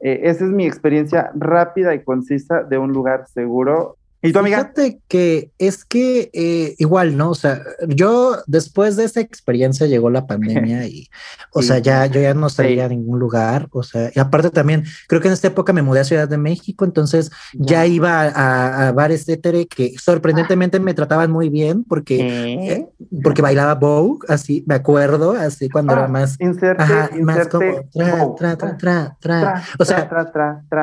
eh, 0.00 0.20
esa 0.24 0.44
es 0.44 0.50
mi 0.50 0.66
experiencia 0.66 1.30
rápida 1.34 1.94
y 1.94 2.02
concisa 2.02 2.64
de 2.64 2.76
un 2.78 2.92
lugar 2.92 3.26
seguro. 3.28 3.96
¿Y 4.24 4.32
tu 4.32 4.38
amiga? 4.38 4.56
Fíjate 4.56 5.00
que 5.06 5.50
es 5.58 5.84
que 5.84 6.30
eh, 6.32 6.74
igual, 6.78 7.14
¿no? 7.14 7.28
O 7.28 7.34
sea, 7.34 7.62
yo 7.86 8.38
después 8.46 8.96
de 8.96 9.04
esa 9.04 9.20
experiencia 9.20 9.86
llegó 9.86 10.08
la 10.08 10.26
pandemia 10.26 10.86
y, 10.86 11.10
o 11.52 11.60
sí. 11.60 11.68
sea, 11.68 11.78
ya 11.78 12.06
yo 12.06 12.22
ya 12.22 12.32
no 12.32 12.48
salía 12.48 12.74
sí. 12.74 12.80
a 12.80 12.88
ningún 12.88 13.18
lugar. 13.18 13.68
O 13.72 13.82
sea, 13.82 14.10
y 14.14 14.18
aparte 14.18 14.48
también, 14.48 14.84
creo 15.08 15.20
que 15.20 15.28
en 15.28 15.34
esta 15.34 15.48
época 15.48 15.74
me 15.74 15.82
mudé 15.82 16.00
a 16.00 16.04
Ciudad 16.04 16.26
de 16.26 16.38
México, 16.38 16.86
entonces 16.86 17.30
ya, 17.52 17.84
ya 17.84 17.86
iba 17.86 18.22
a, 18.22 18.88
a, 18.88 18.92
bares 18.92 19.28
etcétera 19.28 19.58
que 19.68 19.94
sorprendentemente 19.98 20.80
me 20.80 20.94
trataban 20.94 21.30
muy 21.30 21.50
bien 21.50 21.84
porque, 21.84 22.18
eh, 22.20 22.88
porque 23.22 23.42
bailaba 23.42 23.74
Vogue, 23.74 24.26
así, 24.28 24.64
me 24.66 24.74
acuerdo, 24.74 25.32
así 25.32 25.68
cuando 25.68 25.92
ah, 25.92 25.98
era 25.98 26.08
más, 26.08 26.40
inserte, 26.40 26.82
ajá, 26.82 27.10
inserte, 27.12 27.22
más 27.22 27.48
como 27.48 28.34
tra, 28.36 28.56
tra, 28.56 28.76
tra, 28.78 29.16
tra, 29.18 29.18
tra, 29.20 29.64
O 29.78 29.84
sea, 29.84 30.08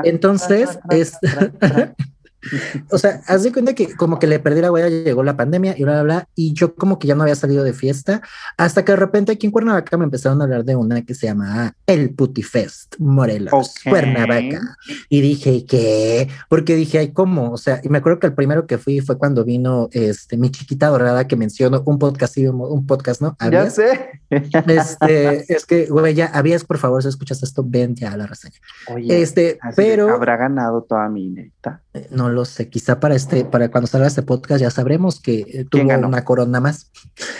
entonces 0.04 0.80
es. 0.92 1.18
O 2.90 2.98
sea, 2.98 3.22
haz 3.28 3.44
de 3.44 3.52
cuenta 3.52 3.74
que 3.74 3.96
como 3.96 4.20
que 4.20 4.28
le 4.28 4.40
perdí 4.40 4.62
la 4.62 4.72
huella, 4.72 4.90
llegó 4.90 5.24
la 5.24 5.38
pandemia 5.38 5.76
y 5.78 5.84
bla, 5.84 5.94
bla, 5.94 6.04
bla, 6.04 6.30
y 6.36 6.54
yo 6.54 6.76
como 6.76 7.00
que 7.00 7.08
ya 7.08 7.16
no 7.16 7.24
había 7.24 7.36
salido 7.36 7.64
de 7.64 7.74
fiesta, 7.74 8.22
hasta 8.58 8.84
que 8.84 8.92
de 8.92 8.96
repente 8.98 9.32
aquí 9.32 9.48
en 9.48 9.52
Cuernavaca 9.52 9.98
me 9.98 10.06
empezaron 10.06 10.42
a 10.42 10.46
hablar 10.46 10.66
de 10.66 10.76
una 10.76 11.04
que 11.04 11.14
se 11.14 11.28
llama 11.28 11.76
El 11.86 12.14
Putifest 12.14 12.96
Morelos, 13.00 13.54
okay. 13.54 13.92
Cuernavaca. 13.92 14.78
Y 15.10 15.22
dije, 15.22 15.66
¿qué? 15.66 16.28
Porque 16.50 16.76
dije, 16.76 17.00
ay, 17.00 17.12
¿cómo? 17.12 17.52
O 17.52 17.58
sea, 17.58 17.82
y 17.84 17.90
me 17.90 18.00
acuerdo 18.00 18.20
que 18.20 18.28
el 18.28 18.34
primero 18.34 18.68
que 18.68 18.78
fui 18.78 19.02
fue 19.02 19.18
cuando 19.18 19.44
vino 19.44 19.90
este, 19.92 20.38
mi 20.38 20.50
chiquita 20.50 20.88
dorada 20.88 21.28
que 21.28 21.36
mencionó 21.36 21.84
un 21.86 22.00
podcast, 22.00 22.38
un 22.38 22.86
podcast, 22.86 23.22
¿no? 23.22 23.36
¿Habías? 23.40 23.76
Ya 23.76 23.84
sé. 23.84 24.22
Este, 24.30 25.54
es 25.54 25.66
que, 25.66 25.88
güey, 25.88 26.14
ya, 26.14 26.28
habías, 26.28 26.64
por 26.64 26.78
favor, 26.78 27.02
si 27.04 27.10
escuchas 27.10 27.44
esto, 27.44 27.64
ven 27.66 27.96
ya 27.96 28.14
a 28.14 28.18
la 28.18 28.28
reseña. 28.28 28.58
Oye, 28.88 29.22
este, 29.22 29.60
pero... 29.76 30.10
¿Habrá 30.10 30.38
ganado 30.38 30.84
toda 30.84 31.10
mi 31.10 31.30
neta? 31.30 31.82
No 32.10 32.30
lo 32.32 32.46
sé, 32.46 32.70
quizá 32.70 33.00
para 33.00 33.16
este, 33.16 33.46
para 33.46 33.70
cuando 33.70 33.88
salga 33.88 34.08
este 34.08 34.22
podcast 34.22 34.62
ya 34.62 34.72
sabremos 34.72 35.20
que 35.20 35.46
eh, 35.48 35.66
tuvo 35.70 35.88
ganó? 35.88 36.08
una 36.08 36.24
corona 36.24 36.60
más. 36.60 36.92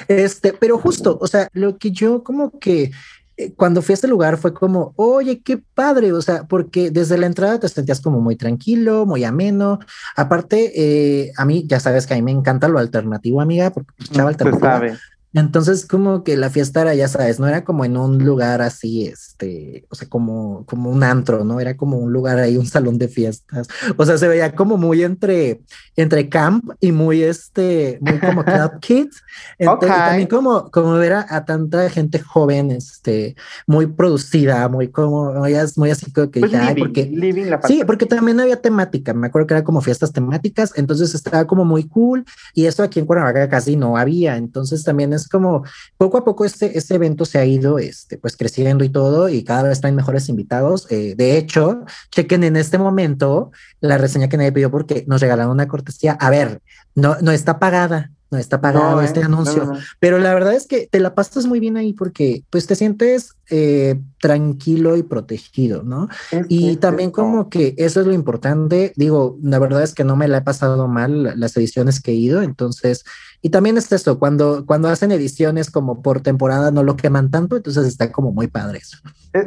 Este, 0.08 0.54
pero 0.54 0.78
justo, 0.78 1.18
o 1.22 1.28
sea, 1.28 1.48
lo 1.54 1.78
que 1.78 1.92
yo 1.92 2.24
como 2.24 2.60
que 2.60 2.92
eh, 3.38 3.54
cuando 3.56 3.82
fui 3.82 3.94
a 3.94 3.96
este 3.96 4.08
lugar 4.08 4.38
fue 4.38 4.54
como, 4.54 4.94
oye, 4.98 5.42
qué 5.42 5.58
padre, 5.58 6.14
o 6.14 6.22
sea, 6.22 6.44
porque 6.44 6.92
desde 6.92 7.18
la 7.18 7.26
entrada 7.26 7.60
te 7.60 7.70
sentías 7.70 8.02
como 8.02 8.20
muy 8.20 8.36
tranquilo, 8.36 9.06
muy 9.06 9.24
ameno. 9.24 9.80
Aparte, 10.16 10.72
eh, 10.76 11.32
a 11.38 11.46
mí, 11.46 11.66
ya 11.68 11.80
sabes 11.80 12.06
que 12.06 12.14
a 12.14 12.18
mí 12.18 12.22
me 12.22 12.32
encanta 12.32 12.68
lo 12.68 12.78
alternativo, 12.78 13.42
amiga, 13.42 13.72
porque 13.72 13.94
pues, 13.98 14.12
chava 14.12 14.30
alternativa. 14.30 14.98
Entonces, 15.34 15.86
como 15.86 16.24
que 16.24 16.36
la 16.36 16.50
fiesta 16.50 16.82
era, 16.82 16.94
ya 16.94 17.08
sabes, 17.08 17.40
no 17.40 17.48
era 17.48 17.64
como 17.64 17.86
en 17.86 17.96
un 17.96 18.18
lugar 18.18 18.62
así, 18.62 19.08
este, 19.08 19.86
o 19.90 19.96
sea, 19.96 20.10
como, 20.10 20.66
como 20.66 20.90
un 20.90 21.04
antro, 21.04 21.46
¿no? 21.46 21.62
Era 21.62 21.78
como 21.78 21.98
un 21.98 22.12
lugar 22.12 22.38
ahí, 22.38 22.58
un 22.58 22.66
salón 22.66 22.98
de 22.98 23.08
fiestas. 23.08 23.70
O 23.96 24.06
sea, 24.06 24.18
se 24.18 24.28
veía 24.28 24.54
como 24.54 24.78
muy 24.78 25.04
entre, 25.04 25.62
entre 25.96 26.28
camp 26.28 26.72
y 26.82 26.92
muy, 26.92 27.24
este, 27.24 27.98
muy 28.02 28.20
como 28.20 28.44
club 28.46 28.80
kids. 28.82 29.24
Entonces, 29.58 29.90
okay. 29.90 30.06
también 30.06 30.28
como, 30.28 30.70
como 30.70 30.94
ver 30.94 31.14
a, 31.14 31.26
a, 31.30 31.46
tanta 31.46 31.90
gente 31.90 32.20
joven, 32.20 32.72
este, 32.72 33.38
muy 33.66 33.88
producida, 33.88 34.68
muy 34.68 34.90
como, 34.90 35.34
muy, 35.34 35.54
muy 35.78 35.92
así 35.92 36.12
como 36.12 36.30
que 36.30 36.42
pues 36.42 36.52
ya, 36.52 36.70
living, 36.70 36.84
porque, 36.84 37.06
living 37.06 37.46
la 37.46 37.62
sí, 37.62 37.84
porque 37.88 38.06
también 38.06 38.40
había 38.42 38.62
temática. 38.62 39.14
Me 39.14 39.28
acuerdo 39.28 39.48
que 39.48 39.54
era 39.54 39.64
como 39.64 39.80
fiestas 39.80 40.12
temáticas, 40.12 40.74
entonces 40.76 41.16
estaba 41.16 41.48
como 41.48 41.64
muy 41.64 41.86
cool 41.86 42.26
y 42.54 42.66
eso 42.66 42.84
aquí 42.84 43.00
en 43.00 43.06
Cuernavaca 43.06 43.48
casi 43.48 43.78
no 43.78 43.96
había. 43.96 44.36
Entonces 44.36 44.84
también 44.84 45.14
es 45.14 45.21
como 45.28 45.64
poco 45.98 46.18
a 46.18 46.24
poco 46.24 46.46
este, 46.46 46.78
este 46.78 46.96
evento 46.96 47.26
se 47.26 47.40
ha 47.40 47.46
ido 47.46 47.80
este, 47.80 48.18
pues 48.18 48.38
creciendo 48.38 48.84
y 48.84 48.90
todo 48.90 49.30
y 49.30 49.44
cada 49.44 49.64
vez 49.64 49.82
traen 49.82 49.96
mejores 49.96 50.30
invitados. 50.30 50.88
Eh, 50.92 51.16
de 51.16 51.38
hecho, 51.38 51.86
chequen 52.12 52.44
en 52.44 52.56
este 52.56 52.78
momento 52.78 53.52
la 53.80 53.98
reseña 53.98 54.30
que 54.30 54.38
nadie 54.38 54.52
pidió 54.52 54.72
porque 54.72 55.06
nos 55.08 55.22
regalaron 55.22 55.52
una 55.52 55.68
cortesía. 55.68 56.14
A 56.14 56.30
ver, 56.30 56.62
no, 56.96 57.18
no 57.22 57.32
está 57.32 57.60
pagada, 57.60 58.12
no 58.32 58.38
está 58.38 58.62
pagado 58.62 58.96
no, 58.96 59.02
este 59.02 59.20
eh, 59.20 59.26
anuncio, 59.26 59.66
no, 59.66 59.74
no. 59.74 59.80
pero 60.00 60.18
la 60.18 60.34
verdad 60.34 60.54
es 60.54 60.66
que 60.66 60.88
te 60.90 61.02
la 61.02 61.14
pasas 61.14 61.46
muy 61.46 61.60
bien 61.60 61.76
ahí 61.76 61.92
porque 61.92 62.44
pues 62.50 62.66
te 62.66 62.76
sientes 62.76 63.36
eh, 63.50 64.00
tranquilo 64.22 64.96
y 64.96 65.04
protegido, 65.04 65.84
¿no? 65.84 66.08
Es 66.32 66.46
y 66.48 66.78
también 66.78 67.10
es 67.10 67.16
como 67.16 67.50
que 67.50 67.76
eso 67.78 68.00
es 68.00 68.08
lo 68.08 68.14
importante, 68.14 68.94
digo, 68.96 69.38
la 69.44 69.60
verdad 69.60 69.84
es 69.84 69.94
que 69.94 70.06
no 70.06 70.16
me 70.16 70.30
la 70.30 70.38
he 70.38 70.42
pasado 70.42 70.88
mal 70.88 71.38
las 71.38 71.58
ediciones 71.58 72.02
que 72.02 72.12
he 72.12 72.16
ido, 72.16 72.42
entonces, 72.42 73.04
y 73.42 73.50
también 73.50 73.78
es 73.78 73.92
esto, 73.92 74.20
cuando, 74.20 74.66
cuando 74.66 74.88
hacen 74.88 75.12
ediciones 75.12 75.72
como 75.72 76.02
por 76.02 76.22
temporada 76.22 76.70
no 76.70 76.84
lo 76.84 76.96
queman 76.96 77.32
tanto, 77.32 77.58
entonces 77.58 77.88
está 77.88 78.12
como 78.12 78.32
muy 78.32 78.48
padre 78.48 78.80
eso. 78.80 78.98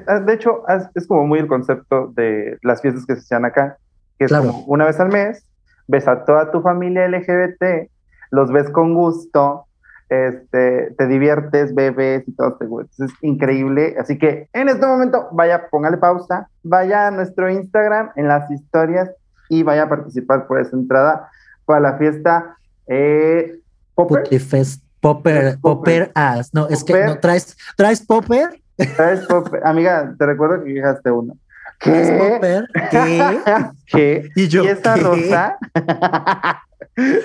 Ah, 0.07 0.21
de 0.21 0.35
hecho, 0.35 0.63
es 0.95 1.07
como 1.07 1.27
muy 1.27 1.39
el 1.39 1.47
concepto 1.47 2.13
de 2.15 2.59
las 2.63 2.83
fiestas 2.83 3.07
que 3.07 3.15
se 3.15 3.35
hacen 3.35 3.45
acá, 3.45 3.77
que 4.19 4.25
es 4.25 4.31
claro. 4.31 4.47
como 4.47 4.65
una 4.65 4.87
vez 4.87 4.99
al 4.99 5.11
mes, 5.11 5.45
ves 5.87 6.09
a 6.09 6.25
toda 6.25 6.51
tu 6.51 6.61
familia 6.61 7.09
LGBT, 7.09 7.89
los 8.31 8.51
ves 8.51 8.69
con 8.71 8.95
gusto, 8.95 9.67
este, 10.09 10.93
te 10.99 11.07
diviertes, 11.07 11.75
bebes 11.75 12.27
y 12.27 12.33
todo 12.33 12.55
te 12.55 12.67
gusta. 12.67 13.05
Es 13.05 13.13
increíble. 13.23 13.95
Así 13.99 14.19
que 14.19 14.49
en 14.53 14.69
este 14.69 14.87
momento, 14.87 15.29
vaya, 15.33 15.69
póngale 15.71 15.99
pausa, 15.99 16.49
vaya 16.63 17.09
a 17.09 17.11
nuestro 17.11 17.51
Instagram 17.51 18.11
en 18.17 18.29
las 18.29 18.51
historias 18.51 19.11
y 19.49 19.63
vaya 19.63 19.85
a 19.85 19.89
participar 19.89 20.47
por 20.47 20.61
esa 20.61 20.77
entrada 20.77 21.29
para 21.65 21.81
la 21.81 21.97
fiesta. 21.97 22.57
Eh, 22.87 23.61
¿Popper? 23.95 24.41
Fest, 24.41 24.83
popper, 25.01 25.59
popper, 25.61 26.11
ass. 26.15 26.51
No, 26.53 26.63
popper. 26.63 26.77
es 26.77 26.85
que 26.85 27.05
no 27.05 27.19
traes, 27.19 27.57
traes 27.77 28.05
popper. 28.05 28.61
Traes 28.97 29.27
popper. 29.27 29.67
Amiga, 29.67 30.15
te 30.19 30.27
recuerdo 30.27 30.65
que 30.65 30.73
dejaste 30.73 31.11
uno. 31.11 31.37
¿Qué? 31.79 32.17
Popper? 32.19 32.69
¿Qué? 32.91 33.41
¿Qué? 33.87 34.29
¿Y 34.35 34.49
yo? 34.49 34.65
¿Y 34.65 34.69
esta 34.69 34.95
¿qué? 34.95 35.01
rosa? 35.01 35.59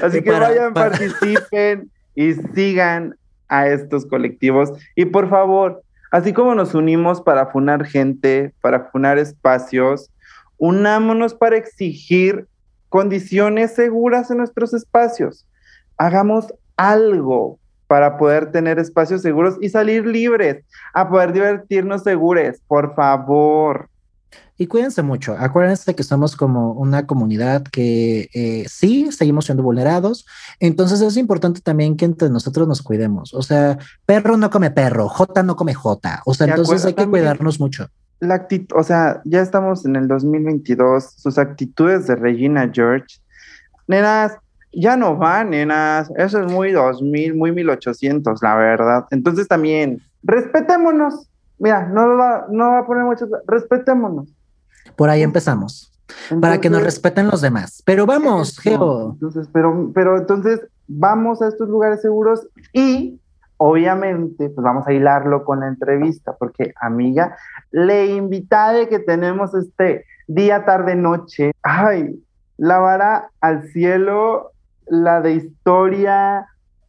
Así 0.04 0.22
que 0.22 0.32
para, 0.32 0.50
vayan, 0.50 0.74
para... 0.74 0.92
participen 0.92 1.90
y 2.16 2.34
sigan 2.34 3.16
a 3.48 3.68
estos 3.68 4.06
colectivos. 4.06 4.72
Y 4.96 5.06
por 5.06 5.30
favor, 5.30 5.84
así 6.12 6.34
como 6.34 6.56
nos 6.56 6.74
unimos 6.74 7.22
para 7.22 7.48
funar 7.48 7.86
gente, 7.86 8.54
para 8.62 8.86
funar 8.86 9.18
espacios, 9.18 10.10
unámonos 10.58 11.34
para 11.34 11.58
exigir 11.58 12.48
condiciones 12.90 13.74
seguras 13.76 14.32
en 14.32 14.38
nuestros 14.38 14.74
espacios. 14.74 15.46
Hagamos 16.00 16.48
algo 16.76 17.60
para 17.86 18.18
poder 18.18 18.52
tener 18.52 18.80
espacios 18.80 19.22
seguros 19.22 19.58
y 19.62 19.70
salir 19.70 20.06
libres, 20.06 20.64
a 20.94 21.10
poder 21.10 21.34
divertirnos 21.34 22.04
seguros, 22.04 22.58
por 22.68 22.96
favor. 22.96 23.90
Y 24.60 24.68
cuídense 24.68 25.02
mucho. 25.02 25.36
Acuérdense 25.40 25.96
que 25.96 26.04
somos 26.04 26.36
como 26.36 26.74
una 26.74 27.08
comunidad 27.08 27.64
que 27.64 28.30
eh, 28.34 28.66
sí 28.68 29.10
seguimos 29.12 29.46
siendo 29.46 29.64
vulnerados. 29.64 30.26
Entonces 30.60 31.00
es 31.02 31.16
importante 31.16 31.62
también 31.62 31.96
que 31.96 32.06
entre 32.06 32.30
nosotros 32.30 32.68
nos 32.68 32.82
cuidemos. 32.82 33.34
O 33.34 33.42
sea, 33.42 33.78
perro 34.06 34.36
no 34.36 34.50
come 34.50 34.70
perro, 34.70 35.08
J 35.08 35.44
no 35.44 35.56
come 35.56 35.74
J. 35.74 36.22
O 36.26 36.34
sea, 36.34 36.48
entonces 36.48 36.84
hay 36.86 36.94
que 36.94 37.08
cuidarnos 37.08 37.60
mucho. 37.60 37.88
La 38.20 38.36
actitud, 38.36 38.76
o 38.78 38.84
sea, 38.84 39.22
ya 39.24 39.42
estamos 39.42 39.86
en 39.86 39.96
el 39.96 40.10
2022, 40.10 41.14
sus 41.16 41.38
actitudes 41.38 42.06
de 42.08 42.18
Regina 42.18 42.70
George, 42.72 43.20
nenas, 43.88 44.34
ya 44.72 44.98
no 44.98 45.16
van, 45.18 45.52
nenas, 45.52 46.12
eso 46.18 46.42
es 46.42 46.52
muy 46.52 46.72
2000, 46.72 47.36
muy 47.36 47.52
1800, 47.52 48.42
la 48.42 48.56
verdad. 48.56 49.06
Entonces 49.12 49.48
también, 49.48 50.02
respetémonos. 50.24 51.30
Mira, 51.58 51.88
no 51.88 52.18
va, 52.18 52.46
no 52.50 52.70
va 52.70 52.80
a 52.80 52.86
poner 52.86 53.04
mucho, 53.04 53.28
respetémonos. 53.48 54.30
Por 54.96 55.10
ahí 55.10 55.24
empezamos. 55.24 55.92
Para 56.42 56.60
que 56.60 56.70
nos 56.70 56.84
respeten 56.84 57.28
los 57.28 57.42
demás. 57.42 57.84
Pero 57.86 58.06
vamos. 58.06 58.58
Geo. 58.60 59.12
Entonces, 59.14 59.48
pero, 59.54 59.92
pero 59.94 60.18
entonces 60.18 60.62
vamos 60.88 61.42
a 61.42 61.48
estos 61.48 61.70
lugares 61.70 62.02
seguros 62.02 62.48
y 62.74 63.20
obviamente 63.58 64.50
pues 64.50 64.64
vamos 64.64 64.88
a 64.88 64.94
hilarlo 64.94 65.44
con 65.44 65.60
la 65.60 65.68
entrevista, 65.68 66.36
porque 66.38 66.74
amiga, 66.80 67.38
la 67.72 68.06
invitada 68.06 68.88
que 68.88 69.00
tenemos 69.00 69.54
este 69.54 70.06
día, 70.28 70.66
tarde, 70.66 70.96
noche, 70.96 71.52
ay, 71.62 72.24
la 72.58 72.80
vara 72.80 73.30
al 73.42 73.68
cielo, 73.68 74.52
la 74.90 75.22
de 75.22 75.34
historia, 75.34 76.46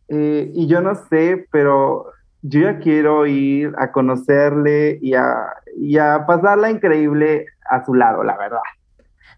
eh, 0.08 0.50
y 0.54 0.66
yo 0.66 0.80
no 0.80 0.94
sé, 0.94 1.46
pero 1.52 2.06
yo 2.42 2.60
ya 2.62 2.78
quiero 2.78 3.26
ir 3.26 3.72
a 3.78 3.92
conocerle 3.92 4.98
y 5.00 5.14
a, 5.14 5.34
y 5.76 5.98
a 5.98 6.24
pasarla 6.26 6.70
increíble 6.70 7.46
a 7.68 7.84
su 7.84 7.94
lado, 7.94 8.22
la 8.24 8.36
verdad. 8.36 8.60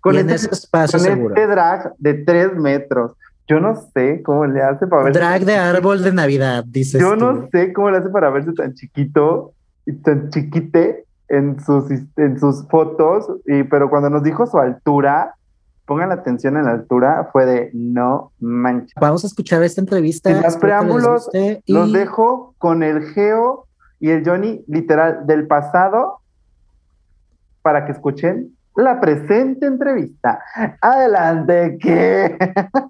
en 0.04 0.16
este- 0.16 0.34
ese 0.34 0.50
espacio 0.52 0.98
con 0.98 1.06
seguro. 1.08 1.34
este 1.34 1.46
drag 1.46 1.94
de 1.98 2.14
tres 2.14 2.54
metros. 2.54 3.12
Yo 3.48 3.60
no 3.60 3.74
sé 3.76 4.22
cómo 4.24 4.46
le 4.46 4.62
hace 4.62 4.86
para 4.86 5.02
verse. 5.04 5.18
Drag 5.18 5.44
de 5.44 5.56
árbol 5.56 6.02
de 6.02 6.12
Navidad, 6.12 6.64
dices 6.66 7.00
Yo 7.00 7.12
tú. 7.14 7.18
no 7.20 7.48
sé 7.52 7.72
cómo 7.72 7.90
le 7.90 7.98
hace 7.98 8.08
para 8.08 8.30
verse 8.30 8.52
tan 8.52 8.72
chiquito 8.74 9.52
y 9.84 9.92
tan 9.94 10.30
chiquite 10.30 11.04
en 11.28 11.58
sus, 11.60 11.84
en 12.16 12.38
sus 12.38 12.66
fotos, 12.68 13.26
y, 13.46 13.62
pero 13.64 13.90
cuando 13.90 14.10
nos 14.10 14.22
dijo 14.22 14.46
su 14.46 14.58
altura, 14.58 15.34
pongan 15.86 16.10
la 16.10 16.16
atención 16.16 16.56
en 16.56 16.64
la 16.64 16.72
altura, 16.72 17.28
fue 17.32 17.46
de 17.46 17.70
no 17.74 18.32
manches. 18.40 18.94
Vamos 19.00 19.24
a 19.24 19.26
escuchar 19.26 19.62
esta 19.62 19.80
entrevista. 19.80 20.30
Sin 20.30 20.42
más 20.42 20.56
preámbulos, 20.56 21.28
y 21.32 21.72
Los 21.72 21.92
dejo 21.92 22.54
con 22.58 22.82
el 22.82 23.02
Geo 23.12 23.66
y 24.00 24.10
el 24.10 24.24
Johnny, 24.24 24.64
literal, 24.66 25.26
del 25.26 25.46
pasado, 25.46 26.20
para 27.62 27.84
que 27.84 27.92
escuchen 27.92 28.56
la 28.74 29.00
presente 29.00 29.66
entrevista. 29.66 30.40
Adelante, 30.80 31.78
que 31.80 32.36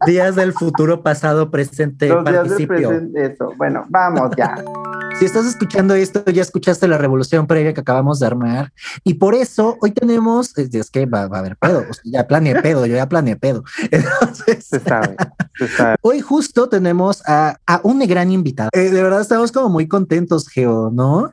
días 0.07 0.37
del 0.37 0.53
futuro, 0.53 1.03
pasado, 1.03 1.51
presente, 1.51 2.09
los 2.09 2.25
días 2.25 2.35
del 2.35 2.49
participio. 2.49 2.89
presente, 2.89 3.27
eso. 3.33 3.53
Bueno, 3.57 3.85
vamos 3.89 4.31
ya. 4.37 4.55
Si 5.19 5.27
estás 5.27 5.47
escuchando 5.47 5.95
esto, 5.95 6.25
ya 6.27 6.43
escuchaste 6.43 6.89
la 6.89 6.99
revolución 6.99 7.47
previa 7.47 7.73
que 7.73 7.81
acabamos 7.81 8.19
de 8.19 8.27
armar. 8.27 8.73
Y 9.05 9.15
por 9.15 9.35
eso 9.35 9.77
hoy 9.81 9.93
tenemos, 9.93 10.57
es 10.59 10.91
que 10.91 11.07
va, 11.07 11.29
va 11.29 11.37
a 11.37 11.41
haber 11.41 11.57
pedo, 11.57 11.85
o 11.89 11.93
sea, 11.93 12.03
ya 12.05 12.27
planeé 12.27 12.55
pedo, 12.63 12.87
yo 12.87 12.97
ya 12.97 13.09
planeé 13.09 13.37
pedo. 13.37 13.63
Entonces, 13.91 14.67
Se 14.67 14.81
sabe, 14.81 15.17
se 15.57 15.69
sabe. 15.69 15.97
hoy 16.03 16.21
justo 16.21 16.69
tenemos 16.69 17.23
a, 17.29 17.57
a 17.67 17.81
una 17.85 18.07
gran 18.07 18.33
invitada. 18.33 18.71
Eh, 18.73 18.91
de 18.91 19.03
verdad 19.03 19.21
estamos 19.21 19.53
como 19.53 19.69
muy 19.69 19.87
contentos, 19.87 20.49
Geo, 20.49 20.91
¿no? 20.93 21.33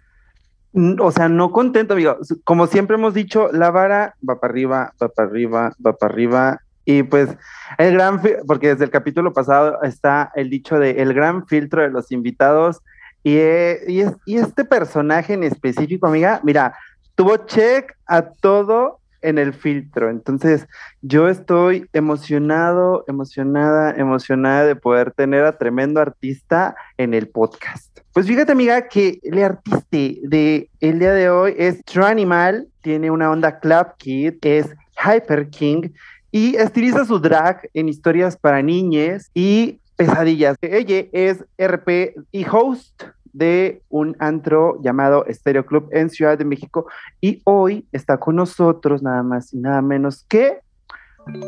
Mm, 0.73 1.01
O 1.01 1.11
sea, 1.11 1.27
no 1.29 1.51
contento, 1.51 1.93
amigo. 1.93 2.17
Como 2.43 2.67
siempre 2.67 2.95
hemos 2.95 3.13
dicho, 3.15 3.49
la 3.51 3.71
vara 3.71 4.15
va 4.27 4.39
para 4.39 4.51
arriba, 4.51 4.93
va 5.01 5.07
para 5.09 5.27
arriba, 5.29 5.73
va 5.85 5.93
para 5.93 6.13
arriba. 6.13 6.61
Y 6.85 7.03
pues 7.03 7.29
el 7.77 7.93
gran, 7.93 8.21
porque 8.47 8.69
desde 8.69 8.83
el 8.85 8.91
capítulo 8.91 9.33
pasado 9.33 9.81
está 9.83 10.31
el 10.35 10.49
dicho 10.49 10.77
de 10.79 11.01
el 11.01 11.13
gran 11.13 11.47
filtro 11.47 11.81
de 11.81 11.89
los 11.89 12.11
invitados. 12.11 12.81
Y, 13.23 13.35
eh, 13.37 13.79
y, 13.87 14.01
es- 14.01 14.15
y 14.25 14.37
este 14.37 14.65
personaje 14.65 15.33
en 15.33 15.43
específico, 15.43 16.07
amiga, 16.07 16.39
mira, 16.43 16.73
tuvo 17.15 17.37
check 17.37 17.93
a 18.07 18.21
todo 18.21 18.99
en 19.21 19.37
el 19.37 19.53
filtro. 19.53 20.09
Entonces, 20.09 20.65
yo 21.01 21.27
estoy 21.27 21.87
emocionado, 21.91 23.03
emocionada, 23.07 23.91
emocionada 23.97 24.63
de 24.65 24.75
poder 24.77 25.11
tener 25.11 25.43
a 25.43 25.57
tremendo 25.57 25.99
artista 25.99 26.75
en 26.97 27.13
el 27.13 27.27
podcast. 27.27 27.99
Pues 28.13 28.25
fíjate, 28.27 28.53
amiga, 28.53 28.87
que 28.87 29.19
el 29.23 29.43
artista 29.43 29.85
de 29.91 30.69
el 30.79 30.99
día 30.99 31.13
de 31.13 31.29
hoy 31.29 31.53
es 31.57 31.83
True 31.83 32.05
Animal, 32.05 32.67
tiene 32.81 33.11
una 33.11 33.29
onda 33.29 33.59
Club 33.59 33.87
Kid, 33.97 34.35
es 34.41 34.67
Hyper 35.03 35.49
King 35.49 35.89
y 36.31 36.55
estiliza 36.55 37.05
su 37.05 37.19
drag 37.19 37.69
en 37.73 37.89
historias 37.89 38.37
para 38.37 38.61
niñas 38.61 39.29
y 39.33 39.79
pesadillas. 39.99 40.55
Ella 40.61 41.05
es 41.11 41.43
RP 41.57 42.15
y 42.31 42.45
host 42.49 43.03
de 43.33 43.83
un 43.89 44.15
antro 44.19 44.81
llamado 44.81 45.25
Stereo 45.29 45.65
Club 45.65 45.89
en 45.91 46.09
Ciudad 46.09 46.37
de 46.37 46.45
México 46.45 46.87
y 47.19 47.41
hoy 47.43 47.85
está 47.91 48.17
con 48.17 48.37
nosotros 48.37 49.03
nada 49.03 49.23
más 49.23 49.53
y 49.53 49.57
nada 49.57 49.81
menos 49.81 50.23
que 50.23 50.61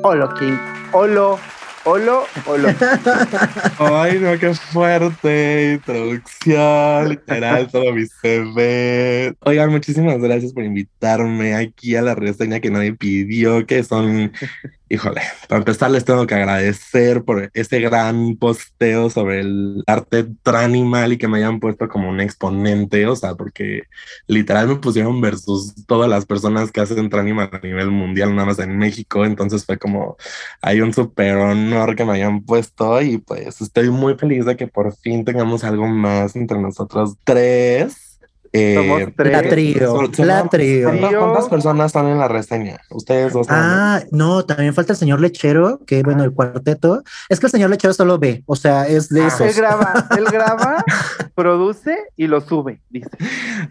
Olo 0.04 0.34
King. 0.34 0.58
Olo, 0.92 1.40
Olo, 1.84 2.26
Olo. 2.46 2.70
Ay, 3.80 4.20
no, 4.20 4.38
qué 4.38 4.54
fuerte 4.54 5.74
introducción, 5.74 7.10
literal, 7.10 7.72
todo 7.72 7.92
mi 7.92 8.06
CV. 8.06 9.34
Oigan, 9.40 9.72
muchísimas 9.72 10.20
gracias 10.20 10.54
por 10.54 10.64
invitarme 10.64 11.56
aquí 11.56 11.96
a 11.96 12.04
la 12.04 12.14
reseña 12.14 12.60
que 12.60 12.70
nadie 12.70 12.94
pidió, 12.94 13.66
que 13.66 13.84
son, 13.84 14.32
híjole, 14.90 15.22
para 15.48 15.58
empezar 15.58 15.90
les 15.90 16.06
tengo 16.06 16.28
que 16.28 16.36
agradecer 16.36 17.24
por 17.24 17.50
este 17.56 17.80
gran 17.80 18.36
posteo 18.36 19.10
sobre 19.10 19.40
el 19.40 19.84
arte 19.88 20.28
tranimal 20.44 21.14
y 21.14 21.18
que 21.18 21.28
me 21.28 21.38
hayan 21.40 21.60
puesto 21.60 21.90
como 21.90 22.10
un 22.10 22.22
exponente, 22.22 23.08
o 23.08 23.16
sea, 23.16 23.34
porque 23.34 23.84
literal 24.28 24.68
me 24.68 24.76
pusieron 24.76 25.20
versus 25.20 25.74
todas 25.88 26.08
las 26.08 26.28
personas 26.28 26.72
que 26.72 26.82
hacen 26.82 27.10
tranimal 27.10 27.50
a 27.52 27.60
nivel 27.60 27.90
mundial, 27.90 28.36
nada 28.36 28.50
más 28.50 28.60
en 28.60 28.78
México, 28.78 29.26
entonces 29.26 29.66
fue 29.66 29.80
como 29.80 30.16
hay 30.62 30.82
un 30.82 30.94
súper 30.94 31.38
honor 31.74 31.96
que 31.96 32.06
me 32.06 32.14
hayan 32.14 32.42
puesto 32.44 33.02
y 33.02 33.18
pues 33.18 33.62
estoy 33.62 33.90
muy 33.90 34.16
feliz 34.16 34.46
de 34.46 34.56
que 34.58 34.68
por 34.68 34.96
fin 34.96 35.26
tengamos 35.26 35.64
algo 35.64 35.88
más 35.88 36.36
entre 36.36 36.60
nosotros 36.60 37.16
tres. 37.24 38.08
Eh, 38.54 38.76
Somos 38.76 39.14
tres. 39.16 39.32
La 39.32 39.42
trío, 39.50 40.02
la 40.02 40.10
trío. 40.10 40.26
¿cuántas- 40.26 40.50
Trío. 40.50 40.90
¿Cuántas 41.20 41.48
personas 41.48 41.86
están 41.86 42.08
en 42.08 42.18
la 42.18 42.28
reseña? 42.28 42.82
Ustedes 42.90 43.32
dos. 43.32 43.48
Ah, 43.50 44.02
no, 44.12 44.44
también 44.44 44.74
falta 44.74 44.92
el 44.92 44.98
señor 45.00 45.22
Lechero, 45.22 45.80
que 45.88 46.04
bueno, 46.04 46.26
el 46.26 46.34
cuarteto. 46.34 47.02
Es 47.30 47.40
que 47.40 47.46
el 47.46 47.52
señor 47.54 47.70
Lechero 47.70 47.94
solo 47.94 48.20
ve, 48.20 48.44
o 48.46 48.58
sea, 48.58 48.88
es 48.90 49.08
de 49.08 49.22
Ah. 49.22 49.28
Él 49.40 49.48
esos. 49.48 49.56
graba, 49.56 50.06
él 50.18 50.26
graba, 50.26 50.84
produce 51.34 51.96
y 52.18 52.28
lo 52.28 52.42
sube, 52.42 52.82
dice. 52.90 53.08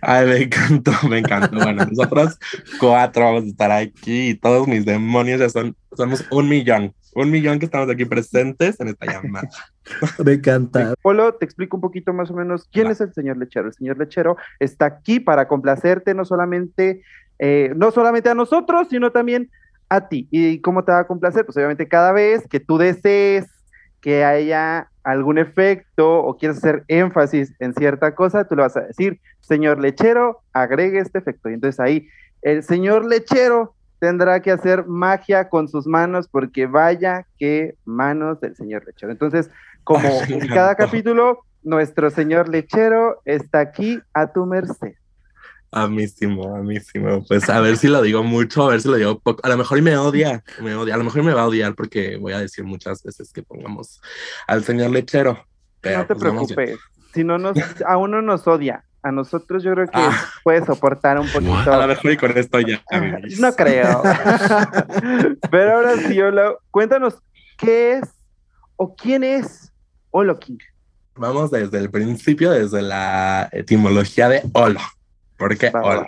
Ay, 0.01 0.27
me 0.27 0.37
encantó, 0.45 0.93
me 1.11 1.19
encantó. 1.19 1.57
Bueno, 1.57 1.85
nosotros 1.85 2.39
cuatro 2.79 3.25
vamos 3.25 3.45
a 3.45 3.47
estar 3.49 3.71
aquí 3.71 4.31
y 4.31 4.35
todos 4.35 4.67
mis 4.67 4.87
demonios 4.87 5.41
ya 5.41 5.51
son, 5.51 5.77
somos 5.95 6.25
un 6.31 6.49
millón. 6.49 6.95
Un 7.14 7.31
millón 7.31 7.59
que 7.59 7.64
estamos 7.64 7.90
aquí 7.90 8.05
presentes 8.05 8.79
en 8.81 8.88
esta 8.88 9.07
llamada. 9.07 9.49
Me 10.25 10.35
encanta. 10.35 10.94
Polo, 11.03 11.35
te 11.35 11.44
explico 11.44 11.77
un 11.77 11.81
poquito 11.81 12.12
más 12.12 12.31
o 12.31 12.35
menos 12.35 12.68
quién 12.73 12.87
Va. 12.87 12.92
es 12.92 13.01
el 13.01 13.12
señor 13.12 13.37
Lechero. 13.37 13.68
El 13.68 13.75
señor 13.75 13.99
Lechero 13.99 14.37
está 14.59 14.87
aquí 14.87 15.18
para 15.20 15.49
complacerte 15.49 16.14
no 16.14 16.25
solamente, 16.25 17.03
eh, 17.38 17.73
no 17.77 17.90
solamente 17.90 18.29
a 18.29 18.35
nosotros, 18.35 18.88
sino 18.90 19.11
también 19.11 19.51
a 19.88 20.09
ti. 20.09 20.29
¿Y 20.31 20.61
cómo 20.61 20.85
te 20.85 20.92
va 20.92 21.01
a 21.01 21.07
complacer? 21.07 21.44
Pues 21.44 21.57
obviamente 21.57 21.88
cada 21.88 22.12
vez 22.12 22.46
que 22.49 22.61
tú 22.61 22.79
desees 22.79 23.46
que 24.01 24.25
haya 24.25 24.88
algún 25.03 25.38
efecto 25.38 26.23
o 26.23 26.37
quieres 26.37 26.59
hacer 26.59 26.85
énfasis 26.88 27.55
en 27.59 27.75
cierta 27.75 28.14
cosa, 28.14 28.44
tú 28.44 28.57
le 28.57 28.62
vas 28.62 28.77
a 28.77 28.83
decir, 28.83 29.20
señor 29.40 29.81
Lechero, 29.81 30.42
agregue 30.52 31.00
este 31.00 31.19
efecto. 31.19 31.50
Y 31.50 31.54
entonces 31.54 31.81
ahí 31.81 32.08
el 32.42 32.63
señor 32.63 33.04
Lechero 33.04 33.75
tendrá 34.01 34.40
que 34.40 34.51
hacer 34.51 34.87
magia 34.87 35.48
con 35.48 35.69
sus 35.69 35.87
manos 35.87 36.27
porque 36.27 36.67
vaya 36.67 37.27
que 37.38 37.77
manos 37.85 38.40
del 38.40 38.57
señor 38.57 38.85
Lechero. 38.87 39.13
Entonces, 39.13 39.51
como 39.85 40.09
Ay, 40.09 40.33
en 40.35 40.48
cada 40.48 40.75
capítulo, 40.75 41.44
nuestro 41.63 42.11
señor 42.11 42.48
Lechero 42.48 43.21
está 43.25 43.61
aquí 43.61 44.01
a 44.15 44.33
tu 44.33 44.46
merced. 44.46 44.94
Amísimo, 45.71 46.57
amísimo. 46.57 47.25
Pues 47.29 47.48
a 47.48 47.61
ver 47.61 47.77
si 47.77 47.87
lo 47.87 48.03
digo 48.03 48.25
mucho, 48.25 48.65
a 48.65 48.71
ver 48.71 48.81
si 48.81 48.88
lo 48.88 48.96
digo 48.96 49.21
poco. 49.21 49.40
A 49.44 49.48
lo 49.51 49.57
mejor 49.57 49.79
y 49.79 49.83
me 49.83 49.96
odia, 49.96 50.42
me 50.61 50.75
odia. 50.75 50.94
A 50.94 50.98
lo 50.98 51.05
mejor 51.05 51.23
me 51.23 51.33
va 51.33 51.42
a 51.42 51.46
odiar 51.46 51.75
porque 51.75 52.17
voy 52.17 52.33
a 52.33 52.40
decir 52.40 52.65
muchas 52.65 53.05
veces 53.05 53.33
que 53.33 53.42
pongamos 53.42 54.01
al 54.48 54.65
señor 54.65 54.90
lechero. 54.90 55.44
Pero 55.81 55.98
no 55.98 56.07
te 56.07 56.15
pues, 56.15 56.21
preocupes. 56.21 56.79
Si 57.15 57.23
no 57.23 57.38
nos, 57.38 57.57
a 57.87 57.96
uno 57.98 58.21
nos 58.23 58.46
odia. 58.48 58.85
A 59.03 59.11
nosotros 59.13 59.63
yo 59.63 59.73
creo 59.73 59.87
que 59.87 59.92
Ah. 59.94 60.27
puede 60.44 60.65
soportar 60.65 61.19
un 61.19 61.29
poquito. 61.29 61.53
A 61.73 61.98
y 62.13 62.17
con 62.17 62.37
esto 62.37 62.61
ya. 62.61 62.83
No 63.40 63.53
creo. 63.55 64.03
Pero 65.51 65.77
ahora 65.77 65.96
sí, 65.96 66.21
Olo, 66.21 66.59
cuéntanos 66.71 67.15
qué 67.57 67.94
es 67.98 68.09
o 68.77 68.94
quién 68.94 69.25
es 69.25 69.73
Olo 70.11 70.38
King. 70.38 70.59
Vamos 71.15 71.51
desde 71.51 71.79
el 71.79 71.90
principio, 71.90 72.51
desde 72.51 72.83
la 72.83 73.48
etimología 73.53 74.29
de 74.29 74.42
Olo. 74.53 74.81
¿Por 75.37 75.57
qué. 75.57 75.71
Olo? 75.75 76.07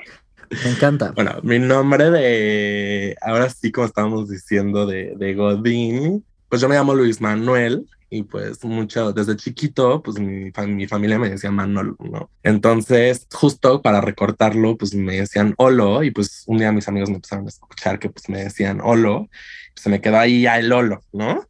Me 0.65 0.71
encanta. 0.71 1.13
Bueno, 1.13 1.33
mi 1.43 1.59
nombre 1.59 2.11
de, 2.11 3.17
ahora 3.23 3.49
sí, 3.49 3.73
como 3.73 3.87
estábamos 3.87 4.29
diciendo, 4.29 4.87
de, 4.87 5.15
de 5.17 5.35
Godín, 5.35 6.25
pues 6.51 6.61
yo 6.61 6.69
me 6.69 6.75
llamo 6.75 6.95
Luis 6.95 7.21
Manuel 7.23 7.87
y 8.13 8.25
pues 8.25 8.63
mucho, 8.63 9.15
desde 9.15 9.37
chiquito, 9.37 10.03
pues 10.03 10.19
mi, 10.19 10.53
mi 10.67 10.87
familia 10.87 11.19
me 11.19 11.31
decía 11.31 11.51
Manolo, 11.51 11.97
¿no? 11.99 12.31
Entonces, 12.43 13.27
justo 13.33 13.81
para 13.81 14.03
recortarlo, 14.03 14.77
pues 14.77 14.95
me 14.95 15.17
decían 15.17 15.55
Olo 15.57 16.03
y 16.03 16.11
pues 16.11 16.45
un 16.47 16.59
día 16.59 16.73
mis 16.73 16.87
amigos 16.89 17.09
me 17.09 17.15
empezaron 17.15 17.47
a 17.47 17.49
escuchar 17.49 17.99
que 17.99 18.11
pues 18.11 18.29
me 18.29 18.45
decían 18.45 18.83
Olo, 18.83 19.31
se 19.75 19.89
me 19.89 20.03
quedó 20.03 20.19
ahí 20.19 20.43
ya 20.43 20.59
el 20.59 20.71
Olo, 20.71 21.03
¿no? 21.11 21.49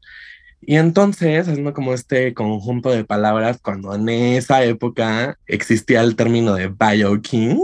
Y 0.60 0.76
entonces, 0.76 1.48
haciendo 1.48 1.74
como 1.74 1.94
este 1.94 2.32
conjunto 2.32 2.90
de 2.90 3.04
palabras, 3.04 3.58
cuando 3.60 3.92
en 3.96 4.08
esa 4.08 4.62
época 4.62 5.36
existía 5.48 6.00
el 6.00 6.14
término 6.14 6.54
de 6.54 6.68
Bioking, 6.68 7.58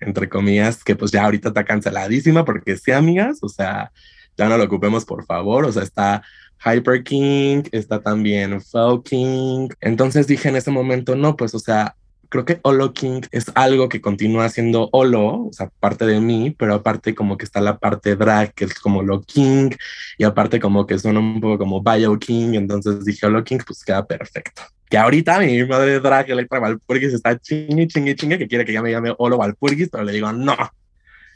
entre 0.00 0.30
comillas, 0.30 0.82
que 0.82 0.96
pues 0.96 1.10
ya 1.10 1.26
ahorita 1.26 1.48
está 1.48 1.64
canceladísima 1.64 2.46
porque 2.46 2.78
sí, 2.78 2.90
amigas, 2.90 3.40
o 3.42 3.50
sea, 3.50 3.92
ya 4.38 4.48
no 4.48 4.56
lo 4.56 4.64
ocupemos 4.64 5.04
por 5.04 5.26
favor, 5.26 5.66
o 5.66 5.72
sea, 5.72 5.82
está 5.82 6.22
Hyper 6.64 7.02
King, 7.02 7.62
está 7.72 8.00
también 8.00 8.60
Faux 8.60 9.08
King. 9.08 9.68
Entonces 9.80 10.26
dije 10.26 10.48
en 10.48 10.56
ese 10.56 10.70
momento, 10.70 11.16
no, 11.16 11.36
pues, 11.36 11.54
o 11.54 11.58
sea, 11.58 11.94
creo 12.30 12.44
que 12.44 12.60
Holo 12.62 12.94
King 12.94 13.22
es 13.32 13.46
algo 13.54 13.88
que 13.88 14.00
continúa 14.00 14.48
siendo 14.48 14.88
Holo, 14.92 15.46
o 15.46 15.52
sea, 15.52 15.68
parte 15.80 16.06
de 16.06 16.20
mí, 16.20 16.54
pero 16.56 16.74
aparte 16.74 17.14
como 17.14 17.36
que 17.36 17.44
está 17.44 17.60
la 17.60 17.78
parte 17.78 18.16
drag, 18.16 18.54
que 18.54 18.64
es 18.64 18.78
como 18.78 19.02
lo 19.02 19.20
King, 19.22 19.70
y 20.16 20.24
aparte 20.24 20.60
como 20.60 20.86
que 20.86 20.98
suena 20.98 21.18
un 21.18 21.40
poco 21.40 21.58
como 21.58 21.82
Bio 21.82 22.18
King, 22.18 22.54
entonces 22.54 23.04
dije 23.04 23.26
Holo 23.26 23.44
King, 23.44 23.58
pues 23.66 23.84
queda 23.84 24.06
perfecto. 24.06 24.62
Que 24.88 24.96
ahorita 24.96 25.38
mi 25.40 25.64
madre 25.66 26.00
drag 26.00 26.30
Electra 26.30 26.60
Valpurgis 26.60 27.14
está 27.14 27.38
chingue, 27.38 27.86
chingue, 27.88 28.14
chingue, 28.14 28.38
que 28.38 28.48
quiere 28.48 28.64
que 28.64 28.72
ya 28.72 28.82
me 28.82 28.90
llame 28.90 29.14
Holo 29.18 29.36
Valpurgis, 29.36 29.88
pero 29.90 30.04
le 30.04 30.12
digo, 30.12 30.32
no, 30.32 30.56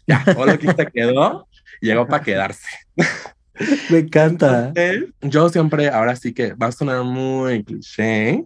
ya, 0.07 0.25
Holo 0.37 0.59
King 0.59 0.75
se 0.77 0.87
quedó, 0.87 1.49
llegó 1.81 2.07
para 2.07 2.23
quedarse. 2.23 2.69
Me 3.91 3.99
encanta. 3.99 4.73
Yo 5.21 5.49
siempre, 5.49 5.89
ahora 5.89 6.17
sí 6.17 6.33
que 6.33 6.55
va 6.55 6.69
a 6.69 6.73
sonar 6.73 7.05
muy 7.05 7.65
cliché, 7.65 8.45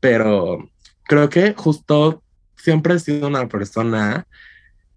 pero 0.00 0.70
creo 1.04 1.28
que 1.28 1.54
justo 1.56 2.22
siempre 2.56 2.94
he 2.94 2.98
sido 2.98 3.28
una 3.28 3.48
persona 3.48 4.26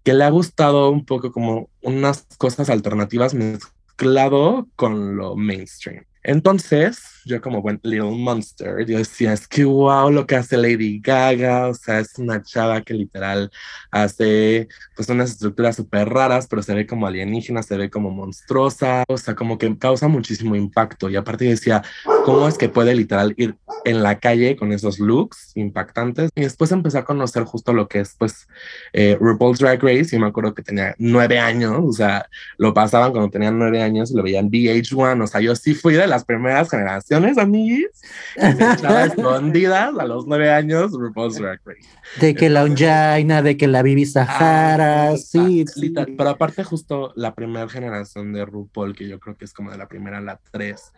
que 0.02 0.14
le 0.14 0.24
ha 0.24 0.30
gustado 0.30 0.90
un 0.90 1.04
poco 1.04 1.30
como 1.30 1.70
unas 1.80 2.26
cosas 2.38 2.70
alternativas 2.70 3.34
mezclado 3.34 4.68
con 4.74 5.16
lo 5.16 5.36
mainstream. 5.36 6.04
Entonces, 6.24 7.00
yo 7.24 7.40
como 7.40 7.62
buen 7.62 7.80
Little 7.82 8.12
Monster, 8.12 8.86
yo 8.86 8.98
decía, 8.98 9.32
es 9.32 9.48
que 9.48 9.64
wow 9.64 10.10
lo 10.10 10.26
que 10.26 10.36
hace 10.36 10.56
Lady 10.56 11.00
Gaga, 11.00 11.68
o 11.68 11.74
sea, 11.74 11.98
es 12.00 12.18
una 12.18 12.42
chava 12.42 12.82
que 12.82 12.94
literal 12.94 13.50
hace 13.90 14.68
pues 14.94 15.08
unas 15.08 15.30
estructuras 15.30 15.76
súper 15.76 16.08
raras, 16.08 16.46
pero 16.48 16.62
se 16.62 16.74
ve 16.74 16.86
como 16.86 17.06
alienígena, 17.06 17.62
se 17.62 17.76
ve 17.76 17.90
como 17.90 18.10
monstruosa, 18.10 19.04
o 19.08 19.18
sea, 19.18 19.34
como 19.34 19.58
que 19.58 19.76
causa 19.78 20.08
muchísimo 20.08 20.54
impacto. 20.54 21.10
Y 21.10 21.16
aparte 21.16 21.44
decía, 21.44 21.82
¿cómo 22.24 22.48
es 22.48 22.58
que 22.58 22.68
puede 22.68 22.94
literal 22.94 23.34
ir 23.36 23.56
en 23.84 24.02
la 24.02 24.18
calle 24.18 24.56
con 24.56 24.72
esos 24.72 24.98
looks 24.98 25.52
impactantes? 25.54 26.30
Y 26.34 26.42
después 26.42 26.72
empecé 26.72 26.98
a 26.98 27.04
conocer 27.04 27.44
justo 27.44 27.72
lo 27.72 27.88
que 27.88 28.00
es 28.00 28.14
pues 28.18 28.46
eh, 28.92 29.16
RuPaul's 29.20 29.58
Drag 29.58 29.82
Race, 29.82 30.14
y 30.14 30.18
me 30.18 30.26
acuerdo 30.26 30.54
que 30.54 30.62
tenía 30.62 30.94
nueve 30.98 31.38
años, 31.38 31.80
o 31.82 31.92
sea, 31.92 32.26
lo 32.58 32.74
pasaban 32.74 33.12
cuando 33.12 33.30
tenían 33.30 33.58
nueve 33.58 33.82
años 33.82 34.10
y 34.10 34.16
lo 34.16 34.22
veían 34.22 34.50
VH1, 34.50 35.22
o 35.22 35.26
sea, 35.26 35.40
yo 35.40 35.54
sí 35.56 35.74
fui 35.74 35.94
de 35.94 36.06
las 36.06 36.24
primeras 36.24 36.70
generaciones, 36.70 37.38
amiguis, 37.38 37.88
que 38.34 38.52
se 38.52 38.72
echaba 38.72 39.04
escondidas 39.06 39.92
a 39.98 40.04
los 40.04 40.26
nueve 40.26 40.50
años 40.50 40.92
RuPaul's 40.92 41.36
Drag 41.36 41.60
Race. 41.64 41.88
De 42.20 42.34
que 42.34 42.50
la 42.50 42.64
Onjaina, 42.64 43.42
de 43.42 43.56
que 43.56 43.66
la 43.66 43.82
Bibi 43.82 44.04
Sahara, 44.06 45.10
Ah, 45.10 45.16
sí, 45.16 45.64
ah, 45.66 45.72
sí. 45.72 45.80
literal. 45.80 46.14
Pero 46.16 46.30
aparte 46.30 46.64
justo 46.64 47.12
la 47.16 47.34
primera 47.34 47.68
generación 47.68 48.32
de 48.32 48.44
RuPaul, 48.44 48.94
que 48.94 49.08
yo 49.08 49.18
creo 49.18 49.36
que 49.36 49.44
es 49.44 49.52
como 49.52 49.70
de 49.70 49.78
la 49.78 49.88
primera 49.88 50.18
a 50.18 50.20
la 50.20 50.40
tres, 50.50 50.92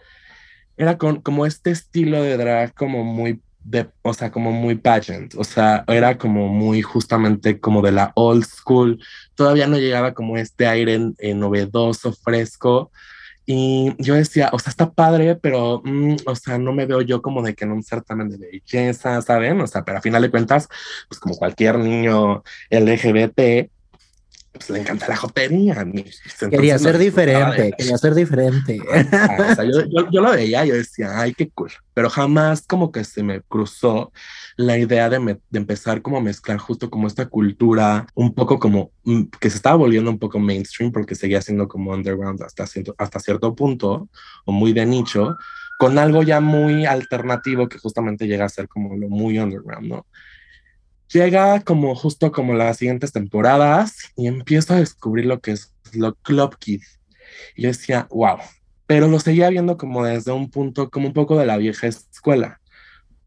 era 0.77 0.99
con 0.99 1.21
como 1.21 1.47
este 1.47 1.71
estilo 1.71 2.23
de 2.23 2.37
drag 2.37 2.75
como 2.75 3.05
muy 3.05 3.41
de, 3.65 3.89
o 4.03 4.13
sea, 4.13 4.31
como 4.31 4.53
muy 4.53 4.75
pageant, 4.75 5.35
o 5.37 5.45
sea, 5.45 5.85
era 5.89 6.19
como 6.19 6.49
muy 6.49 6.83
justamente 6.83 7.61
como 7.61 7.81
de 7.81 7.93
la 7.93 8.13
old 8.15 8.45
school, 8.45 9.03
todavía 9.35 9.67
no 9.67 9.79
llegaba 9.79 10.13
como 10.13 10.37
este 10.37 10.67
aire 10.67 11.01
eh, 11.19 11.35
novedoso, 11.35 12.13
fresco, 12.13 12.91
y 13.47 13.95
yo 13.99 14.15
decía, 14.15 14.49
o 14.53 14.59
sea, 14.59 14.71
está 14.71 14.91
padre, 14.93 15.37
pero, 15.37 15.83
mm, 15.85 16.17
o 16.27 16.35
sea, 16.35 16.59
no 16.59 16.73
me 16.73 16.87
veo 16.87 17.03
yo 17.03 17.21
como 17.21 17.43
de 17.43 17.55
que 17.55 17.65
en 17.65 17.73
un 17.73 17.83
certamen 17.83 18.31
de 18.31 18.39
belleza, 18.39 19.21
¿saben? 19.21 19.61
O 19.61 19.67
sea, 19.67 19.85
pero 19.85 19.99
a 19.99 20.01
final 20.01 20.23
de 20.23 20.31
cuentas, 20.31 20.69
pues 21.09 21.21
como 21.21 21.37
cualquier 21.37 21.79
niño 21.79 22.43
LGBT, 22.71 23.71
pues 24.55 24.71
le 24.71 24.79
encanta 24.81 25.09
la 25.09 25.17
jotería. 25.17 25.75
Quería 25.85 26.05
Entonces, 26.77 26.83
ser 26.83 26.93
lo 26.93 26.99
disfrutaba 26.99 27.51
diferente, 27.51 27.63
de- 27.63 27.73
quería 27.77 27.99
ser 27.99 28.15
diferente. 28.15 28.81
Ah, 29.13 29.47
o 29.51 29.55
sea, 29.57 29.65
yo, 29.65 29.81
yo, 29.91 30.11
yo 30.11 30.21
lo 30.21 30.31
veía 30.31 30.65
yo 30.65 30.75
decía, 30.75 31.19
ay, 31.21 31.35
qué 31.35 31.51
cool. 31.51 31.71
Pero 31.93 32.09
jamás 32.09 32.65
como 32.67 32.93
que 32.93 33.03
se 33.05 33.23
me 33.25 33.41
cruzó 33.43 34.13
la 34.57 34.79
idea 34.79 35.11
de, 35.11 35.19
me- 35.19 35.41
de 35.51 35.59
empezar 35.59 36.01
como 36.03 36.19
a 36.19 36.21
mezclar 36.21 36.59
justo 36.59 36.89
como 36.89 37.09
esta 37.09 37.27
cultura 37.27 38.07
un 38.15 38.33
poco 38.33 38.59
como 38.61 38.93
mm, 39.03 39.25
que 39.41 39.51
se 39.51 39.57
estaba 39.57 39.75
volviendo 39.77 40.11
un 40.11 40.19
poco 40.21 40.39
mainstream 40.39 40.93
porque 40.93 41.17
seguía 41.17 41.43
siendo 41.43 41.67
como 41.67 41.93
underground 41.93 42.41
hasta 42.43 42.67
cierto, 42.67 42.95
hasta 42.97 43.19
cierto 43.19 43.55
punto 43.55 44.09
o 44.45 44.53
muy 44.53 44.73
de 44.73 44.87
nicho 44.87 45.37
con 45.81 45.99
algo 45.99 46.23
ya 46.23 46.39
muy 46.41 46.87
alternativo 46.87 47.69
que 47.69 47.79
justamente 47.79 48.29
llega 48.29 48.45
a 48.45 48.49
ser 48.49 48.69
como 48.69 48.97
lo 48.97 49.09
muy 49.09 49.41
underground, 49.41 49.89
¿no? 49.89 50.07
Llega 51.13 51.61
como 51.61 51.95
justo 51.95 52.33
como 52.33 52.55
las 52.55 52.79
siguientes 52.79 53.13
temporadas 53.13 53.97
y 54.17 54.27
empiezo 54.27 54.75
a 54.75 54.79
descubrir 54.79 55.27
lo 55.27 55.41
que 55.41 55.53
es 55.53 55.73
lo 55.93 56.15
Club 56.17 56.57
Kid. 56.59 56.83
Y 57.57 57.63
yo 57.63 57.69
decía, 57.69 58.07
wow, 58.11 58.39
pero 58.87 59.07
lo 59.09 59.21
seguía 59.21 59.49
viendo 59.51 59.77
como 59.77 60.05
desde 60.05 60.33
un 60.33 60.51
punto, 60.51 60.91
como 60.91 61.09
un 61.09 61.13
poco 61.15 61.39
de 61.39 61.47
la 61.47 61.57
vieja 61.57 61.87
escuela. 61.87 62.61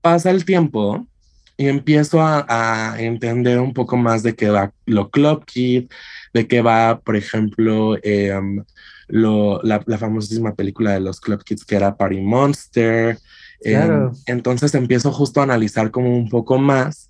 Pasa 0.01 0.31
el 0.31 0.43
tiempo 0.45 1.07
y 1.55 1.67
empiezo 1.67 2.21
a, 2.21 2.45
a 2.93 3.01
entender 3.01 3.59
un 3.59 3.73
poco 3.73 3.97
más 3.97 4.21
de 4.21 4.35
qué 4.35 4.49
va 4.49 4.71
lo 4.85 5.09
Club 5.09 5.45
Kid, 5.45 5.89
de 6.33 6.47
qué 6.47 6.61
va, 6.61 6.99
por 6.99 7.15
ejemplo, 7.15 7.97
eh, 8.03 8.33
lo, 9.07 9.61
la, 9.63 9.81
la 9.85 9.97
famosísima 9.97 10.53
película 10.53 10.91
de 10.91 10.99
los 10.99 11.19
Club 11.19 11.43
Kids 11.43 11.65
que 11.65 11.75
era 11.75 11.95
Party 11.95 12.21
Monster. 12.21 13.17
Eh, 13.61 13.71
Claro. 13.71 14.11
entonces 14.27 14.75
empiezo 14.75 15.11
justo 15.11 15.39
a 15.39 15.43
analizar 15.43 15.89
como 15.89 16.15
un 16.15 16.29
poco 16.29 16.59
más 16.59 17.06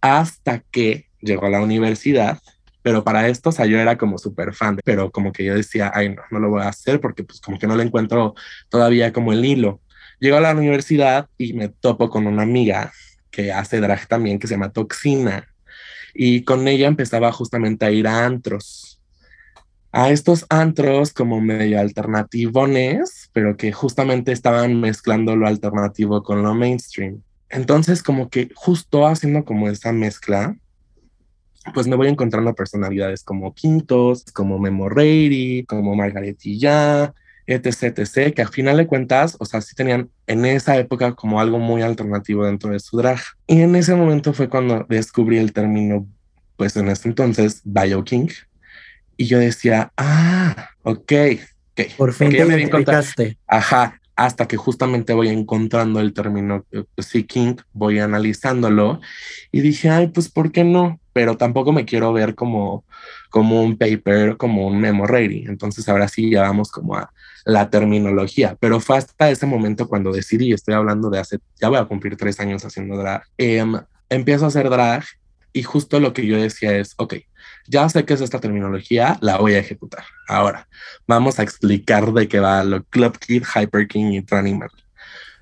hasta 0.00 0.60
que 0.60 1.06
llegó 1.20 1.46
a 1.46 1.50
la 1.50 1.62
universidad 1.62 2.38
pero 2.82 3.04
para 3.04 3.28
esto, 3.28 3.50
o 3.50 3.52
sea, 3.52 3.66
yo 3.66 3.78
era 3.78 3.98
como 3.98 4.18
súper 4.18 4.54
fan, 4.54 4.78
pero 4.84 5.10
como 5.10 5.32
que 5.32 5.44
yo 5.44 5.54
decía, 5.54 5.92
ay, 5.94 6.10
no, 6.10 6.22
no 6.30 6.38
lo 6.38 6.50
voy 6.50 6.62
a 6.62 6.68
hacer 6.68 7.00
porque 7.00 7.24
pues 7.24 7.40
como 7.40 7.58
que 7.58 7.66
no 7.66 7.76
le 7.76 7.84
encuentro 7.84 8.34
todavía 8.68 9.12
como 9.12 9.32
el 9.32 9.44
hilo. 9.44 9.80
Llego 10.18 10.36
a 10.38 10.40
la 10.40 10.54
universidad 10.54 11.28
y 11.38 11.52
me 11.52 11.68
topo 11.68 12.08
con 12.10 12.26
una 12.26 12.42
amiga 12.42 12.92
que 13.30 13.52
hace 13.52 13.80
drag 13.80 14.06
también, 14.08 14.38
que 14.38 14.46
se 14.46 14.54
llama 14.54 14.72
Toxina, 14.72 15.46
y 16.14 16.42
con 16.42 16.66
ella 16.68 16.88
empezaba 16.88 17.32
justamente 17.32 17.86
a 17.86 17.90
ir 17.90 18.06
a 18.06 18.24
antros. 18.24 19.00
A 19.92 20.10
estos 20.10 20.46
antros 20.48 21.12
como 21.12 21.40
medio 21.40 21.80
alternativones, 21.80 23.30
pero 23.32 23.56
que 23.56 23.72
justamente 23.72 24.32
estaban 24.32 24.80
mezclando 24.80 25.36
lo 25.36 25.46
alternativo 25.46 26.22
con 26.22 26.42
lo 26.42 26.54
mainstream. 26.54 27.22
Entonces, 27.50 28.02
como 28.02 28.28
que 28.30 28.50
justo 28.54 29.06
haciendo 29.06 29.44
como 29.44 29.68
esa 29.68 29.92
mezcla, 29.92 30.56
pues 31.74 31.86
me 31.86 31.96
voy 31.96 32.08
encontrando 32.08 32.54
personalidades 32.54 33.22
como 33.22 33.54
Quintos, 33.54 34.24
como 34.32 34.58
Memo 34.58 34.88
Reiri, 34.88 35.64
como 35.68 35.94
Margaretilla, 35.94 37.12
etc, 37.46 37.98
etc, 37.98 38.32
que 38.34 38.42
a 38.42 38.48
final 38.48 38.76
de 38.76 38.86
cuentas, 38.86 39.36
o 39.40 39.44
sea, 39.44 39.60
sí 39.60 39.74
tenían 39.74 40.08
en 40.26 40.44
esa 40.46 40.76
época 40.78 41.14
como 41.14 41.40
algo 41.40 41.58
muy 41.58 41.82
alternativo 41.82 42.46
dentro 42.46 42.70
de 42.70 42.78
su 42.80 42.96
drag. 42.96 43.20
Y 43.46 43.60
en 43.60 43.74
ese 43.76 43.94
momento 43.94 44.32
fue 44.32 44.48
cuando 44.48 44.86
descubrí 44.88 45.38
el 45.38 45.52
término, 45.52 46.06
pues 46.56 46.76
en 46.76 46.88
ese 46.88 47.08
entonces, 47.08 47.60
Bioking. 47.64 48.30
Y 49.16 49.26
yo 49.26 49.38
decía, 49.38 49.92
ah, 49.96 50.70
ok, 50.82 51.12
ok. 51.72 51.80
Por 51.98 52.12
fin 52.14 52.30
te 52.30 52.38
ya 52.38 52.46
me 52.46 52.54
encontrado- 52.62 53.02
identificaste. 53.02 53.38
Ajá, 53.46 53.99
hasta 54.20 54.46
que 54.46 54.58
justamente 54.58 55.14
voy 55.14 55.28
encontrando 55.28 55.98
el 55.98 56.12
término 56.12 56.66
eh, 56.72 56.84
seeking, 56.98 57.56
voy 57.72 58.00
analizándolo 58.00 59.00
y 59.50 59.62
dije, 59.62 59.88
ay, 59.88 60.08
pues, 60.08 60.28
¿por 60.28 60.52
qué 60.52 60.62
no? 60.62 61.00
Pero 61.14 61.38
tampoco 61.38 61.72
me 61.72 61.86
quiero 61.86 62.12
ver 62.12 62.34
como, 62.34 62.84
como 63.30 63.62
un 63.62 63.78
paper, 63.78 64.36
como 64.36 64.66
un 64.66 64.78
memo 64.78 65.06
ready. 65.06 65.46
Entonces, 65.46 65.88
ahora 65.88 66.06
sí 66.06 66.30
ya 66.30 66.42
vamos 66.42 66.70
como 66.70 66.96
a 66.96 67.10
la 67.46 67.70
terminología. 67.70 68.58
Pero 68.60 68.78
fue 68.78 68.98
hasta 68.98 69.30
ese 69.30 69.46
momento 69.46 69.88
cuando 69.88 70.12
decidí, 70.12 70.52
estoy 70.52 70.74
hablando 70.74 71.08
de 71.08 71.18
hace, 71.18 71.38
ya 71.58 71.70
voy 71.70 71.78
a 71.78 71.86
cumplir 71.86 72.18
tres 72.18 72.38
años 72.40 72.62
haciendo 72.66 72.98
drag, 72.98 73.22
em, 73.38 73.72
empiezo 74.10 74.44
a 74.44 74.48
hacer 74.48 74.68
drag 74.68 75.02
y 75.52 75.62
justo 75.62 76.00
lo 76.00 76.12
que 76.12 76.26
yo 76.26 76.40
decía 76.40 76.76
es, 76.76 76.94
ok, 76.96 77.14
ya 77.66 77.88
sé 77.88 78.04
qué 78.04 78.14
es 78.14 78.20
esta 78.20 78.40
terminología, 78.40 79.16
la 79.20 79.38
voy 79.38 79.54
a 79.54 79.58
ejecutar. 79.58 80.04
Ahora, 80.28 80.68
vamos 81.06 81.38
a 81.38 81.42
explicar 81.42 82.12
de 82.12 82.28
qué 82.28 82.40
va 82.40 82.64
lo 82.64 82.82
Club 82.84 83.18
Kid, 83.18 83.44
Hyper 83.54 83.86
King 83.88 84.12
y 84.12 84.22
Tranny 84.22 84.52
Merlin. 84.54 84.84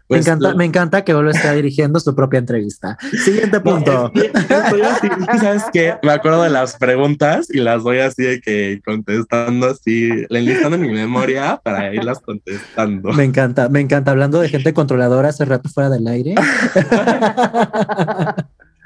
Pues 0.07 0.25
me, 0.25 0.31
encanta, 0.33 0.49
lo- 0.51 0.57
me 0.57 0.65
encanta 0.65 1.05
que 1.05 1.13
Olo 1.13 1.31
está 1.31 1.53
dirigiendo 1.53 2.01
su 2.01 2.15
propia 2.17 2.39
entrevista. 2.39 2.97
Siguiente 3.25 3.59
No, 3.59 3.63
punto. 3.63 4.11
es 4.15 4.23
que 4.47 4.55
estoy 4.55 4.81
así, 4.81 5.07
es 5.07 5.27
que, 5.29 5.39
¿Sabes 5.39 5.65
qué? 5.71 5.95
Me 6.03 6.13
acuerdo 6.13 6.43
de 6.45 6.49
las 6.49 6.77
preguntas 6.77 7.49
y 7.53 7.59
las 7.61 7.83
voy 7.83 7.99
así 7.99 8.23
de 8.23 8.41
que 8.41 8.81
contestando 8.83 9.67
así, 9.69 10.09
enlistando 10.31 10.77
en 10.77 10.83
mi 10.83 10.89
memoria 10.95 11.61
para 11.63 11.93
irlas 11.95 12.21
contestando. 12.21 13.13
Me 13.13 13.25
encanta, 13.25 13.69
me 13.69 13.81
encanta. 13.81 14.11
Hablando 14.13 14.41
de 14.41 14.49
gente 14.49 14.73
controladora 14.73 15.29
hace 15.29 15.45
rato 15.45 15.69
fuera 15.69 15.91
del 15.91 16.07
aire. 16.09 16.35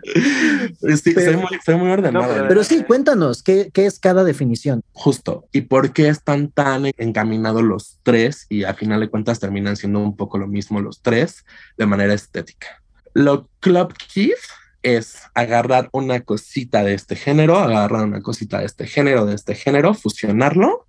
Sí, 0.02 1.12
soy 1.14 1.36
muy, 1.36 1.48
soy 1.64 1.76
muy 1.76 1.90
ordenado. 1.90 2.26
No, 2.26 2.32
pero- 2.32 2.48
Pero 2.48 2.64
sí, 2.64 2.82
cuéntanos, 2.84 3.42
¿qué, 3.42 3.70
qué 3.72 3.86
es 3.86 3.98
cada 3.98 4.24
definición? 4.24 4.82
Justo. 4.92 5.46
¿Y 5.52 5.62
por 5.62 5.92
qué 5.92 6.08
están 6.08 6.50
tan 6.50 6.86
encaminados 6.96 7.62
los 7.62 7.98
tres? 8.02 8.46
Y 8.48 8.64
a 8.64 8.74
final 8.74 9.00
de 9.00 9.08
cuentas 9.08 9.38
terminan 9.40 9.76
siendo 9.76 10.00
un 10.00 10.16
poco 10.16 10.38
lo 10.38 10.46
mismo 10.46 10.80
los 10.80 11.02
tres 11.02 11.44
de 11.78 11.86
manera 11.86 12.14
estética. 12.14 12.82
Lo 13.14 13.48
Club 13.60 13.94
Keith 14.12 14.34
es 14.82 15.18
agarrar 15.34 15.88
una 15.92 16.22
cosita 16.22 16.82
de 16.82 16.94
este 16.94 17.14
género, 17.14 17.58
agarrar 17.58 18.02
una 18.04 18.20
cosita 18.22 18.58
de 18.58 18.66
este 18.66 18.86
género, 18.86 19.26
de 19.26 19.34
este 19.34 19.54
género, 19.54 19.94
fusionarlo 19.94 20.86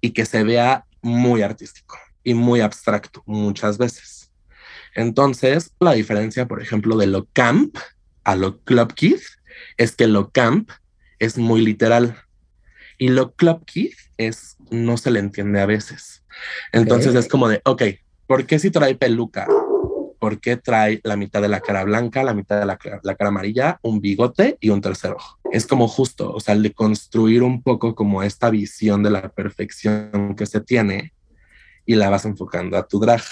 y 0.00 0.10
que 0.10 0.26
se 0.26 0.44
vea 0.44 0.84
muy 1.00 1.42
artístico 1.42 1.96
y 2.22 2.34
muy 2.34 2.60
abstracto 2.60 3.22
muchas 3.24 3.78
veces. 3.78 4.30
Entonces, 4.94 5.72
la 5.80 5.92
diferencia, 5.92 6.46
por 6.46 6.60
ejemplo, 6.60 6.96
de 6.96 7.06
lo 7.06 7.26
camp 7.32 7.76
a 8.28 8.36
lo 8.36 8.60
Club 8.60 8.92
Keith 8.92 9.22
es 9.78 9.96
que 9.96 10.06
lo 10.06 10.30
camp 10.30 10.70
es 11.18 11.38
muy 11.38 11.62
literal 11.62 12.14
y 12.98 13.08
lo 13.08 13.32
Club 13.32 13.64
Keith 13.64 13.96
es 14.18 14.56
no 14.70 14.98
se 14.98 15.10
le 15.10 15.18
entiende 15.20 15.60
a 15.62 15.66
veces. 15.66 16.24
Entonces 16.72 17.14
es 17.14 17.26
como 17.26 17.48
de, 17.48 17.62
ok, 17.64 17.82
¿por 18.26 18.44
qué 18.44 18.58
si 18.58 18.70
trae 18.70 18.94
peluca? 18.96 19.46
¿Por 20.20 20.40
qué 20.40 20.58
trae 20.58 21.00
la 21.04 21.16
mitad 21.16 21.40
de 21.40 21.48
la 21.48 21.60
cara 21.60 21.84
blanca, 21.84 22.22
la 22.22 22.34
mitad 22.34 22.60
de 22.60 22.66
la, 22.66 22.76
cara- 22.76 23.00
la 23.02 23.14
cara 23.14 23.28
amarilla, 23.28 23.78
un 23.82 24.00
bigote 24.02 24.58
y 24.60 24.68
un 24.68 24.82
tercer 24.82 25.12
ojo? 25.12 25.38
Es 25.50 25.66
como 25.66 25.88
justo, 25.88 26.30
o 26.30 26.40
sea, 26.40 26.52
el 26.54 26.62
de 26.62 26.74
construir 26.74 27.42
un 27.42 27.62
poco 27.62 27.94
como 27.94 28.22
esta 28.22 28.50
visión 28.50 29.02
de 29.02 29.10
la 29.10 29.30
perfección 29.30 30.34
que 30.36 30.44
se 30.44 30.60
tiene 30.60 31.14
y 31.86 31.94
la 31.94 32.10
vas 32.10 32.26
enfocando 32.26 32.76
a 32.76 32.86
tu 32.86 33.00
drag. 33.00 33.22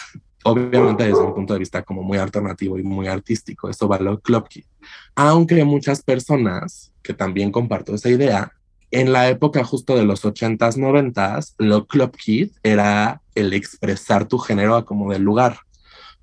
Obviamente 0.45 1.05
desde 1.05 1.23
un 1.23 1.35
punto 1.35 1.55
de 1.55 1.59
vista 1.59 1.83
como 1.83 2.03
muy 2.03 2.19
alternativo 2.19 2.79
y 2.79 2.83
muy 2.83 3.09
artístico, 3.09 3.69
eso 3.69 3.89
va 3.89 3.99
lo 3.99 4.21
Kid. 4.21 4.65
Aunque 5.15 5.65
muchas 5.65 6.03
personas, 6.03 6.93
que 7.03 7.15
también 7.15 7.51
comparto 7.51 7.95
esa 7.95 8.11
idea, 8.11 8.53
en 8.91 9.13
la 9.13 9.29
época 9.29 9.65
justo 9.65 9.97
de 9.97 10.05
los 10.05 10.25
80s, 10.25 10.77
90s, 10.77 11.55
lo 11.59 11.87
Kid 11.87 12.51
era 12.63 13.23
el 13.35 13.53
expresar 13.53 14.27
tu 14.27 14.39
género 14.39 14.77
a 14.77 14.85
como 14.85 15.13
del 15.13 15.23
lugar. 15.23 15.59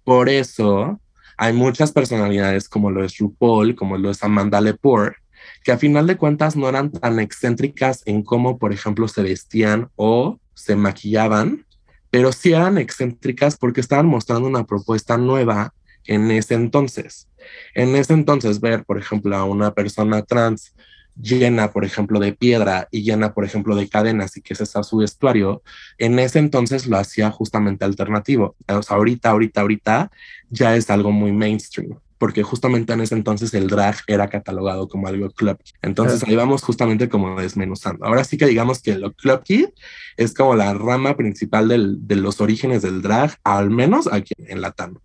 Por 0.03 0.29
eso 0.29 0.99
hay 1.37 1.53
muchas 1.53 1.91
personalidades 1.91 2.69
como 2.69 2.91
lo 2.91 3.03
es 3.03 3.17
RuPaul, 3.17 3.75
como 3.75 3.97
lo 3.97 4.09
es 4.09 4.23
Amanda 4.23 4.61
Lepore, 4.61 5.15
que 5.63 5.71
a 5.71 5.77
final 5.77 6.07
de 6.07 6.17
cuentas 6.17 6.55
no 6.55 6.69
eran 6.69 6.91
tan 6.91 7.19
excéntricas 7.19 8.01
en 8.05 8.23
cómo, 8.23 8.57
por 8.57 8.73
ejemplo, 8.73 9.07
se 9.07 9.23
vestían 9.23 9.89
o 9.95 10.39
se 10.53 10.75
maquillaban, 10.75 11.65
pero 12.13 12.31
sí 12.31 12.53
eran 12.53 12.77
excéntricas 12.77 13.57
porque 13.57 13.81
estaban 13.81 14.05
mostrando 14.05 14.47
una 14.47 14.67
propuesta 14.67 15.17
nueva 15.17 15.73
en 16.05 16.29
ese 16.29 16.53
entonces. 16.53 17.27
En 17.73 17.95
ese 17.95 18.13
entonces 18.13 18.61
ver, 18.61 18.83
por 18.83 18.99
ejemplo, 18.99 19.35
a 19.35 19.45
una 19.45 19.73
persona 19.73 20.21
trans 20.21 20.75
llena, 21.19 21.71
por 21.71 21.85
ejemplo, 21.85 22.19
de 22.19 22.33
piedra 22.33 22.87
y 22.91 23.01
llena, 23.01 23.33
por 23.33 23.45
ejemplo, 23.45 23.75
de 23.75 23.89
cadenas 23.89 24.37
y 24.37 24.43
que 24.43 24.53
ese 24.53 24.67
sea 24.67 24.83
su 24.83 24.97
vestuario, 24.97 25.63
en 25.97 26.19
ese 26.19 26.37
entonces 26.37 26.85
lo 26.85 26.97
hacía 26.97 27.31
justamente 27.31 27.83
alternativo. 27.83 28.55
Ahorita, 28.67 29.31
ahorita, 29.31 29.61
ahorita 29.61 30.11
ya 30.51 30.75
es 30.75 30.91
algo 30.91 31.11
muy 31.11 31.31
mainstream, 31.31 31.97
porque 32.17 32.43
justamente 32.43 32.93
en 32.93 33.01
ese 33.01 33.15
entonces 33.15 33.53
el 33.53 33.67
drag 33.67 33.97
era 34.07 34.29
catalogado 34.29 34.87
como 34.87 35.07
algo 35.07 35.29
club. 35.31 35.57
Entonces 35.81 36.23
ahí 36.23 36.35
vamos 36.35 36.61
justamente 36.63 37.09
como 37.09 37.39
desmenuzando. 37.39 38.05
Ahora 38.05 38.23
sí 38.23 38.37
que 38.37 38.45
digamos 38.45 38.81
que 38.81 38.95
lo 38.97 39.11
club 39.13 39.41
kid 39.43 39.65
es 40.17 40.33
como 40.33 40.55
la 40.55 40.73
rama 40.73 41.15
principal 41.17 41.67
del- 41.67 42.07
de 42.07 42.15
los 42.15 42.39
orígenes 42.41 42.81
del 42.81 43.01
drag, 43.01 43.35
al 43.43 43.69
menos 43.69 44.07
aquí 44.11 44.33
en 44.37 44.61
Latam. 44.61 44.97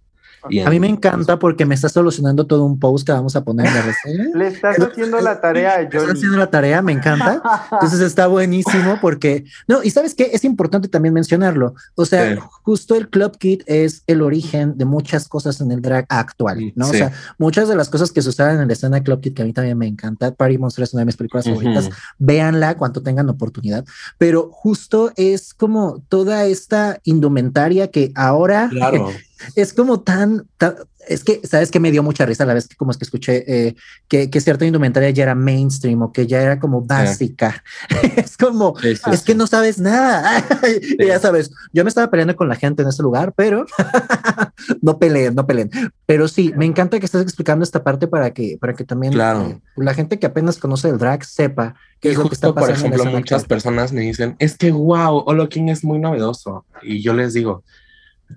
Y 0.51 0.61
A 0.61 0.70
mí 0.70 0.80
me 0.80 0.88
encanta 0.88 1.38
porque 1.38 1.64
me 1.66 1.74
está 1.74 1.88
solucionando 1.88 2.46
todo 2.46 2.64
un 2.64 2.78
post 2.78 3.07
que 3.07 3.12
vamos 3.12 3.36
a 3.36 3.44
poner 3.44 3.66
en 3.66 3.74
la 3.74 3.82
reseña. 3.82 4.24
Le 4.34 4.49
estás 4.49 4.76
haciendo 4.78 5.20
la 5.20 5.40
tarea 5.40 5.74
a 5.76 5.80
Estás 5.82 6.05
haciendo 6.11 6.36
la 6.38 6.51
tarea, 6.51 6.82
me 6.82 6.92
encanta. 6.92 7.42
Entonces 7.72 8.01
está 8.01 8.26
buenísimo 8.26 8.99
porque, 9.01 9.44
no, 9.66 9.82
y 9.82 9.90
sabes 9.90 10.14
qué, 10.14 10.30
es 10.32 10.44
importante 10.44 10.88
también 10.88 11.14
mencionarlo. 11.14 11.74
O 11.94 12.05
sea, 12.05 12.34
Sí. 12.34 12.40
justo 12.62 12.94
el 12.94 13.09
Club 13.09 13.36
Kid 13.38 13.62
es 13.66 14.03
el 14.07 14.22
origen 14.22 14.76
de 14.76 14.84
muchas 14.84 15.28
cosas 15.28 15.61
en 15.61 15.70
el 15.72 15.80
drag 15.82 16.07
actual, 16.09 16.72
¿no? 16.74 16.86
O 16.88 16.90
Sí. 16.92 16.99
sea, 16.99 17.12
muchas 17.38 17.68
de 17.68 17.76
las 17.76 17.88
cosas 17.88 18.12
que 18.12 18.22
se 18.22 18.28
usaban 18.28 18.61
en 18.61 18.66
la 18.66 18.72
escena 18.72 19.03
Club 19.03 19.20
Kid, 19.20 19.34
que 19.34 19.42
a 19.42 19.44
mí 19.44 19.53
también 19.53 19.78
me 19.78 19.86
encanta, 19.86 20.32
Party 20.32 20.59
Monster 20.59 20.84
es 20.84 20.92
una 20.94 21.01
de 21.03 21.07
mis 21.07 21.16
películas 21.16 21.46
Ujú. 21.46 21.57
favoritas, 21.57 21.90
véanla 22.18 22.76
cuando 22.76 23.03
tengan 23.03 23.28
oportunidad, 23.28 23.84
pero 24.18 24.51
justo 24.53 25.12
es 25.16 25.55
como 25.55 26.03
toda 26.09 26.44
esta 26.46 26.99
indumentaria 27.05 27.90
que 27.90 28.12
ahora 28.14 28.68
Claro. 28.70 29.09
Es 29.55 29.72
como 29.72 30.01
tan, 30.01 30.47
tan- 30.57 30.76
es 31.09 31.24
que, 31.24 31.41
sabes 31.47 31.70
que 31.70 31.80
me 31.80 31.91
dio 31.91 32.03
mucha 32.03 32.26
risa 32.26 32.45
la 32.45 32.53
vez 32.53 32.68
que 32.68 32.76
como 32.76 32.91
es 32.91 32.99
que 32.99 33.05
escuché 33.05 33.45
eh, 33.68 33.76
que, 34.09 34.28
que 34.28 34.41
cierta 34.43 34.66
indumentaria 34.66 35.09
ya 35.09 35.22
era 35.22 35.34
mainstream 35.34 36.03
o 36.03 36.12
que 36.12 36.26
ya 36.26 36.43
era 36.43 36.61
como 36.61 36.82
básica. 36.82 37.64
es 38.16 38.36
como, 38.36 38.76
Sí, 38.78 38.95
sí, 38.97 39.03
es 39.12 39.20
sí. 39.20 39.24
que 39.26 39.34
no 39.34 39.47
sabes 39.47 39.78
nada. 39.78 40.45
y 40.99 41.07
ya 41.07 41.18
sabes, 41.18 41.51
yo 41.72 41.82
me 41.84 41.89
estaba 41.89 42.11
peleando 42.11 42.36
con 42.36 42.49
la 42.49 42.57
gente 42.57 42.82
en 42.82 42.89
ese 42.89 43.03
lugar, 43.03 43.32
pero 43.34 43.64
no 44.82 44.99
peleen, 44.99 45.34
no 45.34 45.47
peleen. 45.47 45.70
Pero 46.07 46.28
sí, 46.28 46.53
me 46.57 46.66
encanta 46.66 46.99
que 46.99 47.07
estés 47.07 47.22
explicando 47.22 47.62
esta 47.64 47.82
parte 47.82 48.07
para 48.07 48.32
que, 48.32 48.59
para 48.61 48.74
que 48.74 48.84
también 48.84 49.12
Claro. 49.14 49.43
eh, 49.49 49.61
la 49.76 49.95
gente 49.95 50.18
que 50.18 50.26
apenas 50.26 50.59
conoce 50.59 50.89
el 50.89 50.99
drag 50.99 51.24
sepa 51.24 51.74
qué 52.01 52.09
Y 52.09 52.12
es 52.12 52.18
lo 52.18 52.28
que 52.28 52.34
está 52.34 52.49
justo, 52.49 52.61
por 52.61 52.68
pasando. 52.68 52.86
en 52.86 52.91
la 52.91 52.97
ejemplo, 52.97 53.03
escena 53.05 53.18
muchas 53.18 53.43
actual. 53.43 53.49
personas 53.49 53.93
me 53.93 54.01
dicen, 54.03 54.36
es 54.39 54.57
que 54.59 54.70
wow, 54.72 55.22
Holo 55.26 55.49
King 55.49 55.68
es 55.68 55.84
muy 55.84 55.99
novedoso. 55.99 56.64
Y 56.82 57.03
yo 57.03 57.14
les 57.14 57.32
digo, 57.34 57.64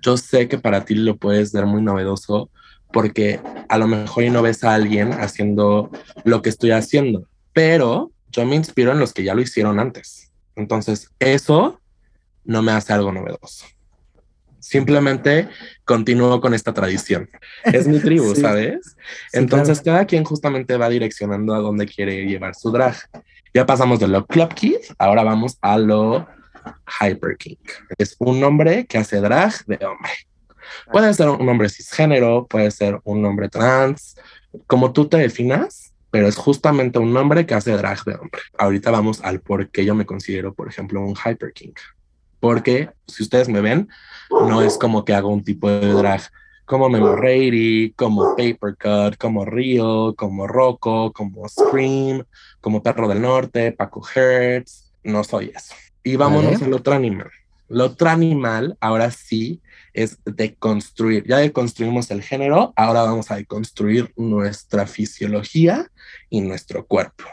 yo 0.00 0.16
sé 0.16 0.48
que 0.48 0.58
para 0.58 0.84
ti 0.84 0.94
lo 0.94 1.16
puedes 1.16 1.52
ver 1.52 1.66
muy 1.66 1.82
novedoso 1.82 2.50
porque 2.92 3.40
a 3.68 3.78
lo 3.78 3.86
mejor 3.86 4.24
y 4.24 4.30
no 4.30 4.42
ves 4.42 4.64
a 4.64 4.74
alguien 4.74 5.12
haciendo 5.12 5.90
lo 6.24 6.42
que 6.42 6.50
estoy 6.50 6.72
haciendo, 6.72 7.26
pero 7.52 8.12
yo 8.30 8.44
me 8.46 8.56
inspiro 8.56 8.92
en 8.92 8.98
los 8.98 9.12
que 9.12 9.24
ya 9.24 9.34
lo 9.34 9.40
hicieron 9.40 9.80
antes. 9.80 10.30
Entonces, 10.56 11.10
eso 11.18 11.80
no 12.44 12.62
me 12.62 12.72
hace 12.72 12.92
algo 12.92 13.12
novedoso. 13.12 13.66
Simplemente 14.58 15.48
continúo 15.84 16.40
con 16.40 16.54
esta 16.54 16.72
tradición. 16.72 17.28
Es 17.64 17.88
mi 17.88 17.98
tribu, 17.98 18.32
Sí. 18.34 18.42
¿sabes? 18.42 18.96
Sí, 19.30 19.38
Entonces, 19.38 19.80
cada 19.80 20.06
quien 20.06 20.24
justamente 20.24 20.76
va 20.76 20.88
direccionando 20.88 21.54
a 21.54 21.58
dónde 21.58 21.86
quiere 21.86 22.24
llevar 22.26 22.54
su 22.54 22.70
drag. 22.70 22.96
Ya 23.54 23.66
pasamos 23.66 24.00
de 24.00 24.08
lo 24.08 24.26
Club 24.26 24.54
Kid, 24.54 24.76
ahora 24.98 25.24
vamos 25.24 25.58
a 25.60 25.78
lo 25.78 26.26
Hyper 27.00 27.36
King. 27.36 27.56
Es 27.98 28.16
un 28.18 28.42
hombre 28.44 28.86
que 28.86 28.98
hace 28.98 29.20
drag 29.20 29.64
de 29.66 29.84
hombre. 29.84 30.12
Puede 30.90 31.12
ser 31.14 31.28
un 31.28 31.48
hombre 31.48 31.68
cisgénero, 31.68 32.46
puede 32.46 32.70
ser 32.70 33.00
un 33.04 33.24
hombre 33.24 33.48
trans, 33.48 34.16
como 34.66 34.92
tú 34.92 35.08
te 35.08 35.18
definas, 35.18 35.92
pero 36.10 36.28
es 36.28 36.36
justamente 36.36 36.98
un 36.98 37.16
hombre 37.16 37.46
que 37.46 37.54
hace 37.54 37.72
drag 37.72 38.04
de 38.04 38.14
hombre. 38.14 38.42
Ahorita 38.58 38.90
vamos 38.90 39.20
al 39.22 39.40
por 39.40 39.70
qué 39.70 39.84
yo 39.84 39.94
me 39.94 40.06
considero, 40.06 40.54
por 40.54 40.68
ejemplo, 40.68 41.00
un 41.00 41.14
Hyper 41.16 41.52
King. 41.52 41.72
Porque 42.40 42.90
si 43.06 43.22
ustedes 43.22 43.48
me 43.48 43.60
ven, 43.60 43.88
no 44.30 44.62
es 44.62 44.76
como 44.76 45.04
que 45.04 45.14
hago 45.14 45.28
un 45.28 45.44
tipo 45.44 45.70
de 45.70 45.92
drag 45.92 46.22
como 46.64 46.88
Memo 46.88 47.16
Reiri, 47.16 47.92
como 47.96 48.36
Papercut, 48.36 49.16
como 49.18 49.44
Rio, 49.44 50.14
como 50.16 50.46
Rocco, 50.46 51.12
como 51.12 51.48
Scream, 51.48 52.24
como 52.60 52.82
Perro 52.82 53.08
del 53.08 53.20
Norte, 53.20 53.72
Paco 53.72 54.02
Hertz. 54.14 54.92
No 55.04 55.24
soy 55.24 55.52
eso. 55.54 55.74
Y 56.04 56.16
vámonos 56.16 56.54
Vale. 56.54 56.64
al 56.64 56.72
otro 56.74 56.94
animal. 56.94 57.30
El 57.68 57.80
otro 57.80 58.08
animal, 58.10 58.76
ahora 58.80 59.10
sí, 59.10 59.60
es 59.94 60.18
deconstruir. 60.24 61.24
Ya 61.26 61.38
deconstruimos 61.38 62.10
el 62.10 62.22
género, 62.22 62.72
ahora 62.76 63.02
vamos 63.02 63.30
a 63.30 63.36
deconstruir 63.36 64.12
nuestra 64.16 64.86
fisiología 64.86 65.90
y 66.28 66.40
nuestro 66.40 66.86
cuerpo. 66.86 67.24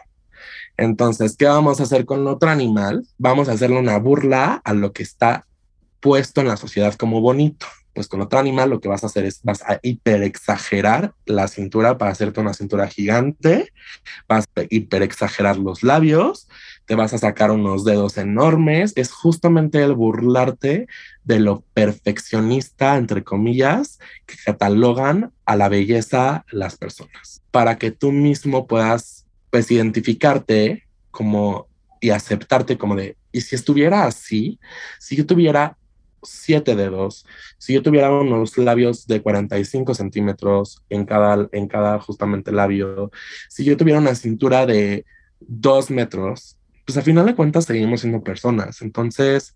Entonces, 0.78 1.36
¿qué 1.36 1.46
vamos 1.46 1.80
a 1.80 1.84
hacer 1.84 2.06
con 2.06 2.26
otro 2.28 2.50
animal? 2.50 3.06
Vamos 3.18 3.50
a 3.50 3.54
hacerle 3.54 3.80
una 3.80 3.98
burla 4.00 4.62
a 4.64 4.74
lo 4.74 4.94
que 4.94 5.04
está 5.04 5.46
puesto 6.00 6.40
en 6.40 6.48
la 6.48 6.58
sociedad 6.58 6.94
como 6.96 7.20
bonito. 7.20 7.66
Pues 7.94 8.08
con 8.08 8.22
otro 8.22 8.40
animal 8.40 8.70
lo 8.70 8.80
que 8.80 8.88
vas 8.88 9.04
a 9.04 9.08
hacer 9.08 9.26
es 9.26 9.42
vas 9.44 9.62
a 9.64 9.80
hiperexagerar 9.82 11.14
la 11.26 11.50
cintura 11.50 11.98
para 11.98 12.12
hacerte 12.12 12.40
una 12.40 12.54
cintura 12.54 12.88
gigante, 12.88 13.74
vas 14.28 14.46
a 14.56 14.62
hiperexagerar 14.70 15.58
los 15.58 15.84
labios, 15.84 16.48
te 16.90 16.96
vas 16.96 17.14
a 17.14 17.20
sacar 17.20 17.52
unos 17.52 17.86
dedos 17.86 18.18
enormes, 18.18 18.94
es 18.96 19.12
justamente 19.12 19.84
el 19.84 19.94
burlarte 19.94 20.88
de 21.24 21.40
lo 21.40 21.62
perfeccionista, 21.76 22.98
entre 22.98 23.24
comillas, 23.24 24.00
que 24.26 24.36
catalogan 24.44 25.32
a 25.46 25.56
la 25.56 25.70
belleza 25.70 26.46
las 26.52 26.78
personas, 26.78 27.44
para 27.52 27.78
que 27.78 27.92
tú 27.92 28.12
mismo 28.12 28.66
puedas 28.66 29.28
pues 29.52 29.70
identificarte 29.70 30.88
como 31.12 31.68
y 32.02 32.10
aceptarte 32.10 32.80
como 32.80 32.96
de, 32.96 33.18
y 33.32 33.42
si 33.42 33.56
estuviera 33.56 34.06
así, 34.06 34.60
si 34.98 35.16
yo 35.16 35.28
tuviera 35.28 35.78
siete 36.24 36.76
dedos, 36.76 37.24
si 37.60 37.74
yo 37.74 37.84
tuviera 37.84 38.10
unos 38.10 38.58
labios 38.58 39.06
de 39.06 39.22
45 39.22 39.94
centímetros 39.94 40.82
en 40.90 41.06
cada, 41.06 41.48
en 41.52 41.68
cada 41.68 42.00
justamente 42.00 42.52
labio, 42.52 43.12
si 43.48 43.64
yo 43.64 43.78
tuviera 43.78 44.00
una 44.00 44.16
cintura 44.16 44.66
de 44.66 45.06
dos 45.40 45.92
metros, 45.92 46.59
pues 46.90 46.98
al 46.98 47.04
final 47.04 47.28
de 47.28 47.36
cuentas 47.36 47.66
seguimos 47.66 48.02
siendo 48.02 48.24
personas. 48.24 48.82
Entonces, 48.82 49.54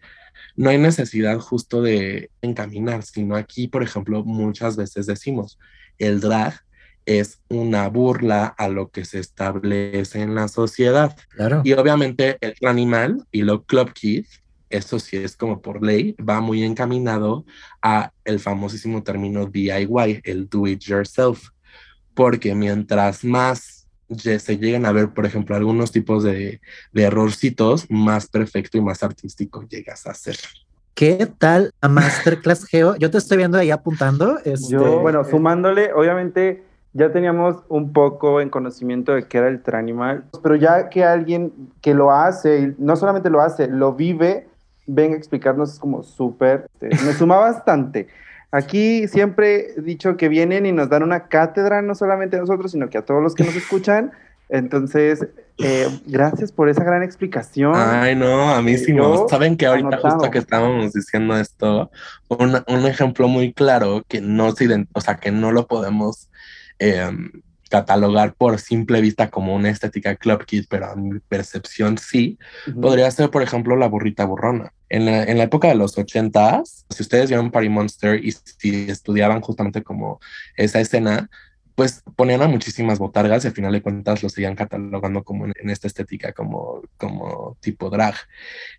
no 0.55 0.69
hay 0.69 0.77
necesidad 0.77 1.39
justo 1.39 1.81
de 1.81 2.29
encaminar, 2.43 3.01
sino 3.01 3.35
aquí, 3.35 3.67
por 3.67 3.81
ejemplo, 3.81 4.23
muchas 4.23 4.75
veces 4.75 5.07
decimos, 5.07 5.57
el 5.97 6.19
drag 6.19 6.61
es 7.07 7.41
una 7.49 7.89
burla 7.89 8.45
a 8.45 8.67
lo 8.67 8.91
que 8.91 9.03
se 9.03 9.17
establece 9.17 10.21
en 10.21 10.35
la 10.35 10.47
sociedad. 10.47 11.17
Claro. 11.29 11.63
Y 11.63 11.73
obviamente 11.73 12.37
el 12.39 12.53
animal 12.67 13.25
y 13.31 13.41
lo 13.41 13.63
club 13.63 13.93
kid, 13.93 14.27
eso 14.69 14.99
sí 14.99 15.17
es 15.17 15.35
como 15.35 15.59
por 15.59 15.83
ley, 15.83 16.15
va 16.17 16.39
muy 16.39 16.63
encaminado 16.63 17.45
a 17.81 18.11
el 18.25 18.39
famosísimo 18.39 19.01
término 19.01 19.47
DIY, 19.47 20.21
el 20.23 20.47
do 20.47 20.67
it 20.67 20.81
yourself, 20.81 21.49
porque 22.13 22.53
mientras 22.53 23.23
más 23.23 23.72
se 24.17 24.57
llegan 24.57 24.85
a 24.85 24.91
ver, 24.91 25.09
por 25.09 25.25
ejemplo, 25.25 25.55
algunos 25.55 25.91
tipos 25.91 26.23
de, 26.23 26.61
de 26.91 27.03
errorcitos, 27.03 27.89
más 27.89 28.27
perfecto 28.27 28.77
y 28.77 28.81
más 28.81 29.03
artístico 29.03 29.63
llegas 29.67 30.07
a 30.07 30.13
ser. 30.13 30.37
¿Qué 30.93 31.27
tal 31.37 31.71
a 31.81 31.87
Masterclass 31.87 32.65
Geo? 32.69 32.95
Yo 32.97 33.09
te 33.09 33.17
estoy 33.17 33.37
viendo 33.37 33.57
ahí 33.57 33.71
apuntando. 33.71 34.37
Este, 34.45 34.73
Yo, 34.73 34.99
bueno, 34.99 35.23
sumándole, 35.23 35.91
obviamente 35.93 36.63
ya 36.93 37.11
teníamos 37.11 37.63
un 37.69 37.91
poco 37.91 38.39
en 38.39 38.49
conocimiento 38.49 39.13
de 39.13 39.27
qué 39.27 39.39
era 39.39 39.47
el 39.47 39.63
Tranimal, 39.63 40.25
pero 40.43 40.55
ya 40.55 40.89
que 40.89 41.03
alguien 41.03 41.51
que 41.81 41.95
lo 41.95 42.11
hace, 42.11 42.59
y 42.59 42.75
no 42.77 42.95
solamente 42.95 43.31
lo 43.31 43.41
hace, 43.41 43.67
lo 43.67 43.93
vive, 43.93 44.47
venga 44.85 45.15
a 45.15 45.17
explicarnos 45.17 45.73
es 45.73 45.79
como 45.79 46.03
súper, 46.03 46.67
este, 46.79 47.03
me 47.03 47.13
suma 47.13 47.37
bastante. 47.37 48.07
Aquí 48.53 49.07
siempre 49.07 49.71
he 49.75 49.81
dicho 49.81 50.15
que 50.15 50.29
vienen 50.29 50.67
y 50.67 50.71
nos 50.71 50.87
dan 50.87 51.01
una 51.01 51.27
cátedra, 51.27 51.81
no 51.81 51.95
solamente 51.95 52.37
a 52.37 52.39
nosotros, 52.39 52.71
sino 52.71 52.87
que 52.87 52.99
a 52.99 53.01
todos 53.01 53.23
los 53.23 53.33
que 53.33 53.43
nos 53.43 53.55
escuchan. 53.55 54.11
Entonces, 54.47 55.27
eh, 55.57 55.87
gracias 56.05 56.51
por 56.51 56.69
esa 56.69 56.83
gran 56.83 57.01
explicación. 57.01 57.73
Ay, 57.75 58.15
no, 58.15 58.53
a 58.53 58.61
mí 58.61 58.77
sí 58.77 58.93
no. 58.93 59.27
Saben 59.27 59.57
que 59.57 59.65
ahorita 59.65 59.87
anotado. 59.87 60.13
justo 60.13 60.29
que 60.29 60.37
estábamos 60.37 60.93
diciendo 60.93 61.35
esto, 61.35 61.89
un, 62.27 62.63
un 62.67 62.85
ejemplo 62.85 63.27
muy 63.27 63.53
claro 63.53 64.03
que 64.07 64.21
no 64.21 64.51
se 64.51 64.85
o 64.93 65.01
sea, 65.01 65.15
que 65.15 65.31
no 65.31 65.51
lo 65.51 65.65
podemos 65.65 66.29
em, 66.77 67.31
catalogar 67.73 68.35
por 68.35 68.59
simple 68.59 69.01
vista 69.01 69.31
como 69.31 69.55
una 69.55 69.71
estética 69.71 70.15
club 70.15 70.45
kid, 70.45 70.65
pero 70.69 70.91
a 70.91 70.95
mi 70.95 71.17
percepción 71.21 71.97
sí, 71.97 72.37
podría 72.79 73.09
ser, 73.09 73.31
por 73.31 73.41
ejemplo, 73.41 73.75
la 73.75 73.87
burrita 73.87 74.25
burrona. 74.25 74.71
En 74.89 75.05
la, 75.05 75.23
en 75.23 75.39
la 75.39 75.45
época 75.45 75.69
de 75.69 75.73
los 75.73 75.97
ochentas, 75.97 76.85
si 76.87 77.01
ustedes 77.01 77.29
vieron 77.29 77.49
Party 77.49 77.69
Monster 77.69 78.23
y 78.23 78.31
si 78.31 78.91
estudiaban 78.91 79.41
justamente 79.41 79.81
como 79.81 80.19
esa 80.55 80.79
escena, 80.81 81.31
pues 81.73 82.03
ponían 82.15 82.43
a 82.43 82.47
muchísimas 82.47 82.99
botargas 82.99 83.43
y 83.43 83.47
al 83.47 83.55
final 83.55 83.73
de 83.73 83.81
cuentas 83.81 84.21
lo 84.21 84.29
seguían 84.29 84.53
catalogando 84.53 85.23
como 85.23 85.47
en, 85.47 85.53
en 85.59 85.71
esta 85.71 85.87
estética, 85.87 86.31
como, 86.31 86.83
como 86.97 87.57
tipo 87.59 87.89
drag. 87.89 88.13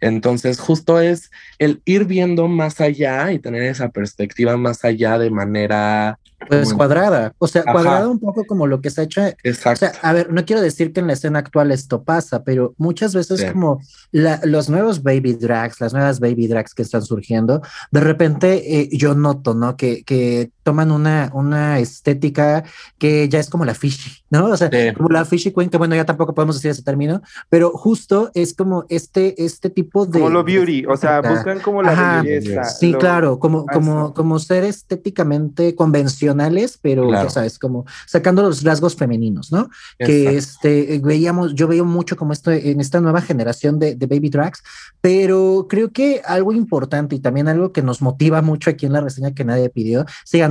Entonces, 0.01 0.61
justo 0.61 1.01
es 1.01 1.33
el 1.59 1.83
ir 1.85 2.05
viendo 2.05 2.47
más 2.47 2.81
allá 2.81 3.33
y 3.33 3.41
tener 3.41 3.65
esa 3.65 3.89
perspectiva 3.89 4.57
más 4.57 4.85
allá 4.85 5.19
de 5.19 5.31
manera... 5.31 6.21
Pues 6.49 6.75
cuadrada, 6.75 7.33
o 7.39 7.47
sea, 7.49 7.63
Ajá. 7.63 7.73
cuadrada 7.73 8.09
un 8.09 8.19
poco 8.19 8.45
como 8.45 8.67
lo 8.67 8.81
que 8.81 8.91
se 8.91 9.01
ha 9.01 9.05
hecho. 9.05 9.23
O 9.23 9.25
Exacto. 9.45 9.79
sea, 9.81 9.93
a 10.03 10.13
ver, 10.13 10.31
no 10.33 10.45
quiero 10.45 10.61
decir 10.61 10.93
que 10.93 11.01
en 11.01 11.07
la 11.07 11.15
escena 11.15 11.39
actual 11.39 11.71
esto 11.73 12.03
pasa, 12.03 12.45
pero 12.45 12.75
muchas 12.77 13.15
veces 13.15 13.41
Sí. 13.41 13.47
como 13.51 13.81
la- 14.13 14.41
los 14.45 14.69
nuevos 14.69 15.03
baby 15.03 15.35
drags, 15.35 15.81
las 15.81 15.93
nuevas 15.95 16.21
baby 16.21 16.47
drags 16.47 16.75
que 16.75 16.83
están 16.83 17.03
surgiendo, 17.03 17.63
de 17.91 18.01
repente 18.01 18.81
eh, 18.81 18.89
yo 18.93 19.15
noto, 19.15 19.55
¿no? 19.55 19.77
Que, 19.77 20.03
que 20.05 20.51
toman 20.65 20.91
una, 20.91 21.31
una 21.35 21.79
estética 21.79 22.65
que 22.99 23.29
ya 23.29 23.39
es 23.39 23.49
como 23.49 23.65
la 23.65 23.75
fishy, 23.75 24.11
¿no? 24.31 24.47
O 24.47 24.57
sea, 24.57 24.69
Sí. 24.73 24.93
como 24.97 25.09
la 25.11 25.25
fishy 25.25 25.53
queen, 25.53 25.71
que 25.71 25.77
bueno, 25.79 25.95
ya 25.95 26.05
tampoco 26.05 26.35
podemos 26.35 26.57
decir 26.57 26.73
ese 26.73 26.83
término, 26.83 27.23
pero 27.49 27.71
justo 27.71 28.31
es 28.35 28.53
como 28.55 28.85
este, 28.89 29.41
este 29.45 29.71
tipo 29.71 30.07
de... 30.07 30.19
Como 30.19 30.31
lo 30.31 30.43
beauty, 30.43 30.85
o 30.87 30.97
sea, 30.97 31.21
buscan 31.21 31.61
como 31.61 31.83
la 31.83 31.93
Ajá. 31.93 32.23
belleza. 32.23 32.65
Sí, 32.65 32.91
lo- 32.93 32.99
claro, 32.99 33.39
como, 33.39 33.67
como, 33.67 34.13
como 34.15 34.39
ser 34.41 34.65
estéticamente 34.65 35.75
convencionales, 35.75 36.79
pero 36.81 37.09
Claro. 37.09 37.29
ya 37.29 37.31
sabes, 37.31 37.59
como 37.59 37.85
sacando 38.07 38.43
los 38.43 38.63
rasgos 38.65 38.97
femeninos, 38.97 39.53
¿no? 39.53 39.69
Que 39.99 40.35
Exacto. 40.35 40.69
este 40.69 41.01
veíamos, 41.05 41.55
yo 41.55 41.69
veo 41.69 41.85
mucho 41.85 42.17
como 42.17 42.33
esto 42.33 42.51
en 42.51 42.81
esta 42.81 43.01
nueva 43.01 43.21
generación 43.21 43.79
de, 43.79 43.95
de 43.95 44.07
baby 44.07 44.31
drags, 44.31 44.63
pero 45.01 45.67
creo 45.69 45.93
que 45.93 46.23
algo 46.25 46.53
importante 46.53 47.15
y 47.17 47.21
también 47.21 47.49
algo 47.49 47.73
que 47.73 47.83
nos 47.83 48.01
motiva 48.01 48.41
mucho 48.43 48.71
aquí 48.71 48.87
en 48.87 48.93
la 48.95 49.01
reseña 49.03 49.35
que 49.35 49.45
nadie 49.45 49.69
pidió, 49.69 50.07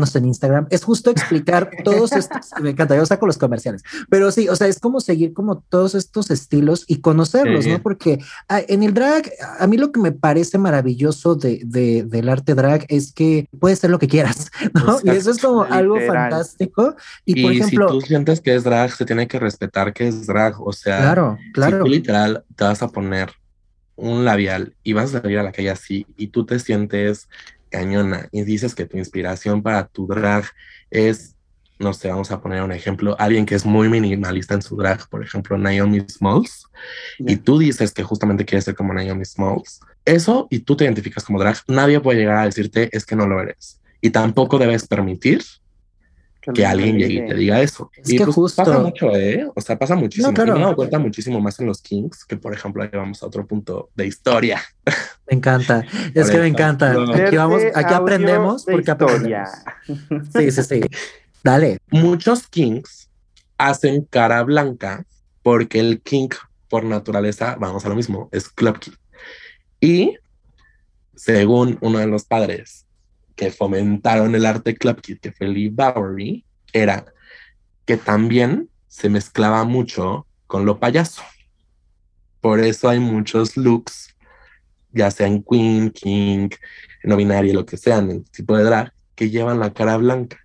síganos 0.05 0.15
en 0.15 0.25
Instagram, 0.25 0.67
es 0.69 0.83
justo 0.83 1.09
explicar 1.11 1.69
todos 1.83 2.11
estos, 2.13 2.49
me 2.61 2.71
encanta, 2.71 2.95
yo 2.95 3.05
saco 3.05 3.25
los 3.27 3.37
comerciales, 3.37 3.83
pero 4.09 4.31
sí, 4.31 4.47
o 4.49 4.55
sea, 4.55 4.67
es 4.67 4.79
como 4.79 4.99
seguir 4.99 5.33
como 5.33 5.59
todos 5.69 5.95
estos 5.95 6.31
estilos 6.31 6.85
y 6.87 7.01
conocerlos, 7.01 7.63
Sí. 7.63 7.71
¿no? 7.71 7.81
Porque 7.81 8.19
ah, 8.49 8.61
en 8.67 8.83
el 8.83 8.93
drag, 8.93 9.29
a 9.59 9.67
mí 9.67 9.77
lo 9.77 9.91
que 9.91 9.99
me 9.99 10.11
parece 10.11 10.57
maravilloso 10.57 11.35
de, 11.35 11.61
de- 11.65 12.03
del 12.03 12.29
arte 12.29 12.53
drag 12.55 12.85
es 12.89 13.11
que 13.13 13.47
puedes 13.59 13.79
ser 13.79 13.89
lo 13.89 13.99
que 13.99 14.07
quieras, 14.07 14.51
¿no? 14.73 14.99
Y 15.03 15.09
eso 15.15 15.31
es 15.31 15.39
como 15.39 15.63
algo 15.63 15.95
Literal. 15.97 16.31
fantástico. 16.31 16.95
Y, 17.25 17.39
Y, 17.39 17.43
por 17.43 17.51
ejemplo, 17.53 17.87
si 17.89 17.93
tú 17.93 18.01
sientes 18.01 18.41
que 18.41 18.55
es 18.55 18.63
drag, 18.63 18.91
se 18.91 19.05
tiene 19.05 19.27
que 19.27 19.39
respetar 19.39 19.93
que 19.93 20.07
es 20.07 20.25
drag. 20.27 20.61
O 20.61 20.73
sea, 20.73 20.97
claro, 20.99 21.37
claro. 21.53 21.77
si 21.77 21.83
tú 21.83 21.89
literal 21.89 22.43
te 22.55 22.63
vas 22.63 22.81
a 22.81 22.87
poner 22.89 23.29
un 23.95 24.25
labial 24.25 24.75
y 24.83 24.93
vas 24.93 25.13
a 25.13 25.21
salir 25.21 25.37
a 25.39 25.43
la 25.43 25.51
calle 25.51 25.69
así 25.69 26.05
y 26.17 26.27
tú 26.27 26.45
te 26.45 26.59
sientes 26.59 27.29
cañona 27.73 28.29
y 28.31 28.43
dices 28.43 28.75
que 28.75 28.85
tu 28.85 28.97
inspiración 28.97 29.63
para 29.63 29.87
tu 29.87 30.05
drag 30.05 30.45
es, 30.91 31.35
no 31.79 31.91
sé, 31.91 32.09
vamos 32.09 32.29
a 32.29 32.39
poner 32.39 32.61
un 32.61 32.71
ejemplo, 32.71 33.15
alguien 33.17 33.47
que 33.47 33.55
es 33.55 33.65
muy 33.65 33.89
minimalista 33.89 34.53
en 34.53 34.61
su 34.61 34.75
drag, 34.75 35.09
por 35.09 35.23
ejemplo, 35.23 35.57
Naomi 35.57 36.01
Smalls, 36.07 36.67
y 37.17 37.35
tú 37.37 37.57
dices 37.57 37.91
que 37.91 38.03
justamente 38.03 38.45
quieres 38.45 38.65
ser 38.65 38.75
como 38.75 38.93
Naomi 38.93 39.25
Smalls, 39.25 39.79
eso 40.05 40.47
y 40.51 40.59
tú 40.59 40.75
te 40.75 40.83
identificas 40.83 41.23
como 41.23 41.39
drag, 41.39 41.57
nadie 41.67 41.99
puede 41.99 42.19
llegar 42.19 42.37
a 42.37 42.45
decirte 42.45 42.89
es 42.95 43.05
que 43.05 43.15
no 43.15 43.25
lo 43.25 43.41
eres. 43.41 43.81
Y 44.01 44.11
tampoco 44.11 44.59
debes 44.59 44.87
permitir 44.87 45.41
que 46.51 46.61
lo 46.63 46.67
alguien 46.67 46.97
llegue 46.97 47.13
y 47.25 47.27
te 47.27 47.33
diga 47.35 47.61
eso. 47.61 47.89
Es 47.95 48.09
y 48.11 48.17
que 48.17 48.23
pues 48.25 48.35
justo- 48.35 48.63
pasa 48.63 48.79
mucho, 48.79 49.15
¿eh? 49.15 49.47
O 49.55 49.61
sea, 49.61 49.77
pasa 49.77 49.95
muchísimo. 49.95 50.27
No, 50.29 50.33
claro. 50.33 50.57
Y 50.59 50.65
me 50.65 50.75
cuenta 50.75 50.99
muchísimo 50.99 51.39
más 51.39 51.59
en 51.59 51.67
los 51.67 51.81
Kings, 51.81 52.25
que 52.25 52.35
por 52.37 52.53
ejemplo, 52.53 52.83
ahí 52.83 52.89
vamos 52.91 53.21
a 53.23 53.27
otro 53.27 53.45
punto 53.47 53.89
de 53.95 54.07
historia. 54.07 54.61
Me 55.29 55.37
encanta. 55.37 55.85
Es 56.13 56.29
que 56.29 56.37
me 56.39 56.47
encanta. 56.47 56.91
Aquí 56.91 57.37
vamos, 57.37 57.61
aquí 57.73 57.93
aprendemos 57.93 58.65
de 58.65 58.73
porque 58.73 58.91
historia. 58.91 59.43
aprendemos. 59.45 60.27
Sí, 60.33 60.51
sí, 60.51 60.63
sí. 60.63 60.81
Dale. 61.43 61.77
Muchos 61.91 62.47
Kings 62.47 63.09
hacen 63.57 64.05
cara 64.09 64.43
blanca 64.43 65.05
porque 65.41 65.79
el 65.79 66.01
King, 66.01 66.29
por 66.69 66.83
naturaleza, 66.85 67.55
vamos 67.59 67.85
a 67.85 67.89
lo 67.89 67.95
mismo, 67.95 68.29
es 68.31 68.49
Club 68.49 68.79
Kid. 68.79 68.93
Y 69.79 70.17
según 71.15 71.77
uno 71.81 71.99
de 71.99 72.07
los 72.07 72.23
padres 72.25 72.85
que 73.35 73.51
fomentaron 73.51 74.35
el 74.35 74.45
arte 74.45 74.75
Club 74.75 75.01
Kid, 75.01 75.19
que 75.19 75.31
fue 75.31 75.47
Lee 75.47 75.69
Bowery, 75.69 76.45
era 76.71 77.05
que 77.85 77.97
también 77.97 78.69
se 78.87 79.09
mezclaba 79.09 79.63
mucho 79.63 80.25
con 80.47 80.65
lo 80.65 80.79
payaso. 80.79 81.23
Por 82.41 82.59
eso 82.59 82.89
hay 82.89 82.99
muchos 82.99 83.57
looks, 83.57 84.15
ya 84.91 85.09
sea 85.11 85.27
en 85.27 85.43
Queen, 85.43 85.89
King, 85.91 86.49
no 87.03 87.15
binario, 87.15 87.53
lo 87.53 87.65
que 87.65 87.77
sea, 87.77 87.97
en 87.97 88.11
el 88.11 88.23
tipo 88.29 88.55
de 88.57 88.63
drag, 88.63 88.93
que 89.15 89.29
llevan 89.29 89.59
la 89.59 89.73
cara 89.73 89.97
blanca. 89.97 90.37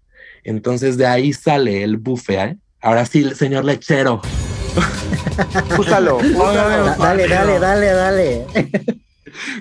Entonces 0.44 0.96
de 0.96 1.06
ahí 1.06 1.32
sale 1.32 1.82
el 1.82 1.96
buffet. 1.98 2.38
¿eh? 2.52 2.56
Ahora 2.80 3.04
sí, 3.04 3.28
señor 3.34 3.64
lechero. 3.64 4.20
Úsalo, 5.78 6.16
úsalo. 6.36 6.84
Da- 6.86 6.96
dale, 6.96 7.28
dale, 7.28 7.58
dale, 7.58 7.86
dale. 7.86 8.46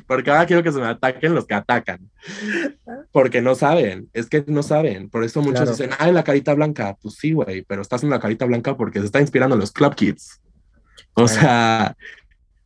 Porque 0.05 0.29
ahora 0.31 0.45
quiero 0.45 0.63
que 0.63 0.71
se 0.71 0.79
me 0.79 0.87
ataquen 0.87 1.33
los 1.35 1.45
que 1.45 1.53
atacan. 1.53 2.09
Porque 3.11 3.41
no 3.41 3.55
saben, 3.55 4.09
es 4.13 4.27
que 4.27 4.43
no 4.47 4.63
saben. 4.63 5.09
Por 5.09 5.23
eso 5.23 5.41
muchos 5.41 5.61
Claro. 5.61 5.71
dicen, 5.71 5.89
ay, 5.99 6.11
la 6.11 6.23
carita 6.23 6.53
blanca. 6.53 6.95
Pues 7.01 7.15
sí, 7.15 7.31
güey, 7.33 7.63
pero 7.63 7.81
estás 7.81 8.03
en 8.03 8.09
la 8.09 8.19
carita 8.19 8.45
blanca 8.45 8.75
porque 8.77 8.99
se 8.99 9.05
está 9.05 9.21
inspirando 9.21 9.55
en 9.55 9.61
los 9.61 9.71
Club 9.71 9.95
Kids. 9.95 10.41
O 11.13 11.25
Claro. 11.25 11.27
sea, 11.41 11.97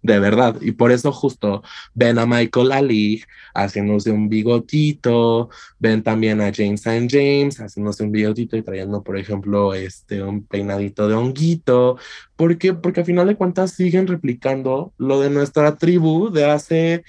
de 0.02 0.20
verdad. 0.20 0.58
Y 0.62 0.72
por 0.72 0.92
eso 0.92 1.12
justo 1.12 1.64
ven 1.94 2.20
a 2.20 2.26
Michael 2.26 2.72
Ali 2.72 3.24
haciéndose 3.54 4.12
un 4.12 4.30
bigotito, 4.30 5.50
ven 5.80 6.04
también 6.04 6.42
a 6.42 6.52
James 6.54 6.86
St. 6.86 7.08
James 7.10 7.60
haciéndose 7.60 8.04
un 8.04 8.12
bigotito 8.12 8.58
y 8.58 8.64
trayendo, 8.64 9.04
por 9.04 9.18
ejemplo, 9.18 9.74
este, 9.74 10.24
un 10.24 10.46
peinadito 10.46 11.08
de 11.08 11.16
honguito. 11.16 11.98
¿Por? 12.36 12.58
Porque 12.82 13.02
al 13.02 13.06
final 13.06 13.28
de 13.28 13.36
cuentas 13.36 13.72
siguen 13.72 14.08
replicando 14.08 14.94
lo 14.98 15.20
de 15.22 15.30
nuestra 15.30 15.78
tribu 15.78 16.32
de 16.32 16.46
hace 16.46 17.04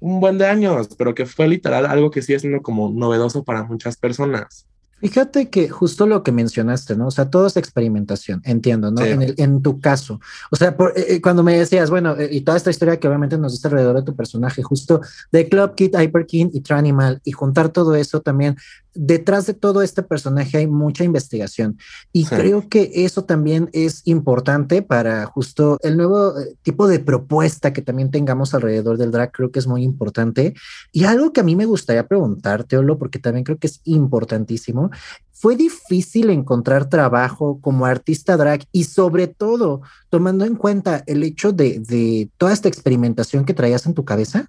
un 0.00 0.20
buen 0.20 0.38
de 0.38 0.46
años, 0.46 0.88
pero 0.98 1.14
que 1.14 1.26
fue 1.26 1.46
literal 1.48 1.86
algo 1.86 2.10
que 2.10 2.22
sigue 2.22 2.40
siendo 2.40 2.62
como 2.62 2.90
novedoso 2.90 3.44
para 3.44 3.62
muchas 3.62 3.96
personas. 3.96 4.66
Fíjate 5.02 5.50
que 5.50 5.68
justo 5.68 6.06
lo 6.06 6.22
que 6.22 6.30
mencionaste, 6.30 6.94
¿no? 6.94 7.08
O 7.08 7.10
sea, 7.10 7.28
todo 7.28 7.48
es 7.48 7.56
experimentación, 7.56 8.40
entiendo, 8.44 8.92
¿no? 8.92 9.02
Sí. 9.02 9.08
En, 9.08 9.22
el, 9.22 9.34
en 9.36 9.60
tu 9.60 9.80
caso. 9.80 10.20
O 10.52 10.54
sea, 10.54 10.76
por, 10.76 10.92
eh, 10.96 11.20
cuando 11.20 11.42
me 11.42 11.58
decías, 11.58 11.90
bueno, 11.90 12.16
eh, 12.16 12.28
y 12.30 12.42
toda 12.42 12.56
esta 12.56 12.70
historia 12.70 13.00
que 13.00 13.08
obviamente 13.08 13.36
nos 13.36 13.50
dice 13.50 13.66
alrededor 13.66 13.96
de 13.96 14.04
tu 14.04 14.14
personaje, 14.14 14.62
justo 14.62 15.00
de 15.32 15.48
Club 15.48 15.74
Kid, 15.74 15.98
Hyper 15.98 16.24
King 16.26 16.50
y 16.52 16.60
Tranimal, 16.60 17.20
y 17.24 17.32
juntar 17.32 17.70
todo 17.70 17.96
eso 17.96 18.20
también, 18.20 18.56
detrás 18.94 19.46
de 19.46 19.54
todo 19.54 19.82
este 19.82 20.02
personaje 20.02 20.58
hay 20.58 20.66
mucha 20.66 21.04
investigación. 21.04 21.78
Y 22.12 22.24
Sí. 22.24 22.34
creo 22.34 22.68
que 22.68 22.90
eso 22.94 23.24
también 23.24 23.70
es 23.72 24.02
importante 24.06 24.82
para 24.82 25.26
justo 25.26 25.78
el 25.82 25.96
nuevo 25.96 26.38
eh, 26.38 26.56
tipo 26.62 26.86
de 26.86 26.98
propuesta 26.98 27.72
que 27.72 27.82
también 27.82 28.10
tengamos 28.10 28.54
alrededor 28.54 28.98
del 28.98 29.10
drag, 29.10 29.32
creo 29.32 29.50
que 29.50 29.58
es 29.58 29.66
muy 29.66 29.82
importante. 29.82 30.54
Y 30.92 31.04
algo 31.04 31.32
que 31.32 31.40
a 31.40 31.44
mí 31.44 31.56
me 31.56 31.66
gustaría 31.66 32.06
preguntarte, 32.06 32.76
Olo, 32.76 32.98
porque 32.98 33.18
también 33.18 33.44
creo 33.44 33.58
que 33.58 33.66
es 33.66 33.80
importantísimo, 33.84 34.90
¿fue 35.32 35.56
difícil 35.56 36.30
encontrar 36.30 36.88
trabajo 36.88 37.58
como 37.60 37.86
artista 37.86 38.36
drag 38.36 38.64
y 38.70 38.84
sobre 38.84 39.26
todo 39.26 39.80
tomando 40.08 40.44
en 40.44 40.54
cuenta 40.56 41.02
el 41.06 41.22
hecho 41.24 41.52
de, 41.52 41.80
de 41.80 42.30
toda 42.38 42.52
esta 42.52 42.68
experimentación 42.68 43.44
que 43.44 43.54
traías 43.54 43.86
en 43.86 43.94
tu 43.94 44.04
cabeza? 44.04 44.48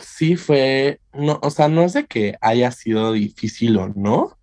Sí 0.00 0.36
fue, 0.36 1.00
no, 1.12 1.38
o 1.42 1.50
sea, 1.50 1.68
no 1.68 1.82
es 1.82 1.92
de 1.92 2.06
que 2.06 2.36
haya 2.40 2.70
sido 2.70 3.12
difícil 3.12 3.76
o 3.76 3.88
no, 3.88 4.38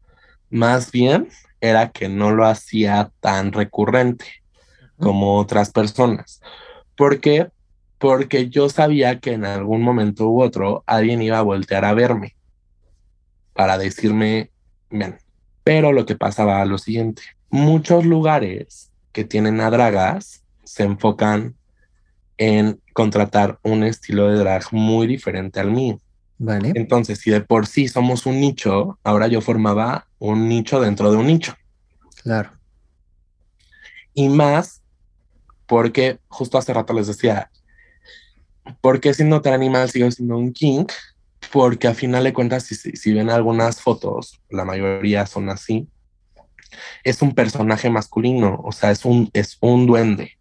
más 0.50 0.92
bien 0.92 1.30
era 1.62 1.92
que 1.92 2.10
no 2.10 2.32
lo 2.32 2.46
hacía 2.46 3.12
tan 3.20 3.52
recurrente 3.52 4.26
como 4.98 5.38
otras 5.38 5.72
personas. 5.72 6.42
¿Por 6.96 7.20
qué? 7.20 7.50
Porque 7.98 8.50
yo 8.50 8.70
sabía 8.70 9.20
que 9.20 9.34
en 9.34 9.46
algún 9.46 9.82
momento 9.82 10.30
u 10.30 10.42
otro 10.42 10.84
alguien 10.86 11.22
iba 11.22 11.40
a 11.40 11.44
voltear 11.44 11.86
a 11.86 11.94
verme 11.94 12.36
para 13.54 13.78
decirme, 13.78 14.52
bien, 14.90 15.18
pero 15.64 15.92
lo 15.92 16.06
que 16.06 16.16
pasaba 16.16 16.64
lo 16.66 16.78
siguiente, 16.78 17.24
muchos 17.50 18.06
lugares 18.06 18.92
que 19.12 19.24
tienen 19.26 19.60
a 19.60 19.70
dragas 19.70 20.44
se 20.64 20.84
enfocan 20.84 21.56
en 22.40 22.80
contratar 22.94 23.60
un 23.64 23.84
estilo 23.84 24.30
de 24.30 24.40
drag 24.40 24.64
muy 24.72 25.06
diferente 25.06 25.60
al 25.60 25.72
mío. 25.72 26.00
Vale. 26.38 26.72
Entonces, 26.74 27.20
si 27.20 27.30
de 27.30 27.42
por 27.42 27.68
sí 27.68 27.90
somos 27.90 28.26
un 28.26 28.40
nicho, 28.40 28.98
ahora 29.04 29.28
yo 29.28 29.42
formaba 29.42 30.08
un 30.20 30.48
nicho 30.48 30.80
dentro 30.80 31.12
de 31.12 31.18
un 31.18 31.28
nicho. 31.28 31.54
Claro. 32.24 32.52
Y 34.14 34.30
más 34.30 34.82
porque 35.66 36.20
justo 36.30 36.58
hace 36.58 36.74
rato 36.74 36.94
les 36.94 37.08
decía, 37.08 37.52
¿por 38.80 39.02
qué 39.02 39.14
siendo 39.14 39.42
tan 39.42 39.54
animal 39.54 39.90
sigo 39.90 40.10
siendo 40.10 40.38
un 40.38 40.54
king? 40.54 40.86
Porque 41.52 41.90
a 41.90 41.94
final 41.94 42.24
de 42.24 42.34
cuentas, 42.34 42.64
si, 42.64 42.76
si, 42.76 42.94
si 42.94 43.14
ven 43.14 43.30
algunas 43.30 43.82
fotos, 43.82 44.42
la 44.50 44.64
mayoría 44.64 45.26
son 45.26 45.50
así, 45.50 45.90
es 47.04 47.22
un 47.22 47.36
personaje 47.36 47.90
masculino, 47.90 48.62
o 48.64 48.72
sea, 48.72 48.92
es 48.92 49.04
un, 49.04 49.30
es 49.34 49.58
un 49.60 49.86
duende, 49.86 50.39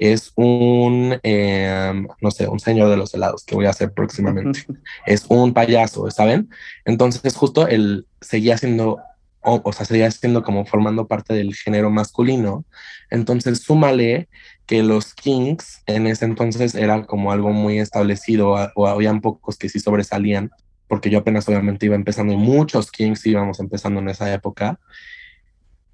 es 0.00 0.32
un, 0.34 1.20
eh, 1.22 1.92
no 2.22 2.30
sé, 2.30 2.48
un 2.48 2.58
señor 2.58 2.88
de 2.88 2.96
los 2.96 3.12
helados 3.12 3.44
que 3.44 3.54
voy 3.54 3.66
a 3.66 3.70
hacer 3.70 3.92
próximamente, 3.92 4.64
es 5.06 5.26
un 5.28 5.52
payaso, 5.52 6.10
¿saben? 6.10 6.48
Entonces 6.86 7.36
justo 7.36 7.68
él 7.68 8.06
seguía 8.22 8.56
siendo 8.56 8.98
o, 9.42 9.60
o, 9.62 9.72
sea, 9.72 9.86
seguía 9.86 10.10
siendo 10.10 10.42
como 10.42 10.64
formando 10.64 11.06
parte 11.06 11.34
del 11.34 11.54
género 11.54 11.90
masculino. 11.90 12.64
Entonces, 13.10 13.60
súmale 13.60 14.28
que 14.66 14.82
los 14.82 15.14
Kings 15.14 15.82
en 15.86 16.06
ese 16.06 16.26
entonces 16.26 16.74
era 16.74 17.04
como 17.06 17.32
algo 17.32 17.50
muy 17.50 17.78
establecido, 17.78 18.56
o 18.74 18.86
habían 18.86 19.20
pocos 19.20 19.56
que 19.56 19.68
sí 19.68 19.80
sobresalían, 19.80 20.50
porque 20.88 21.10
yo 21.10 21.18
apenas 21.18 21.48
obviamente 21.48 21.86
iba 21.86 21.94
empezando 21.94 22.32
y 22.32 22.36
muchos 22.36 22.90
Kings 22.90 23.24
íbamos 23.26 23.60
empezando 23.60 24.00
en 24.00 24.10
esa 24.10 24.32
época. 24.32 24.78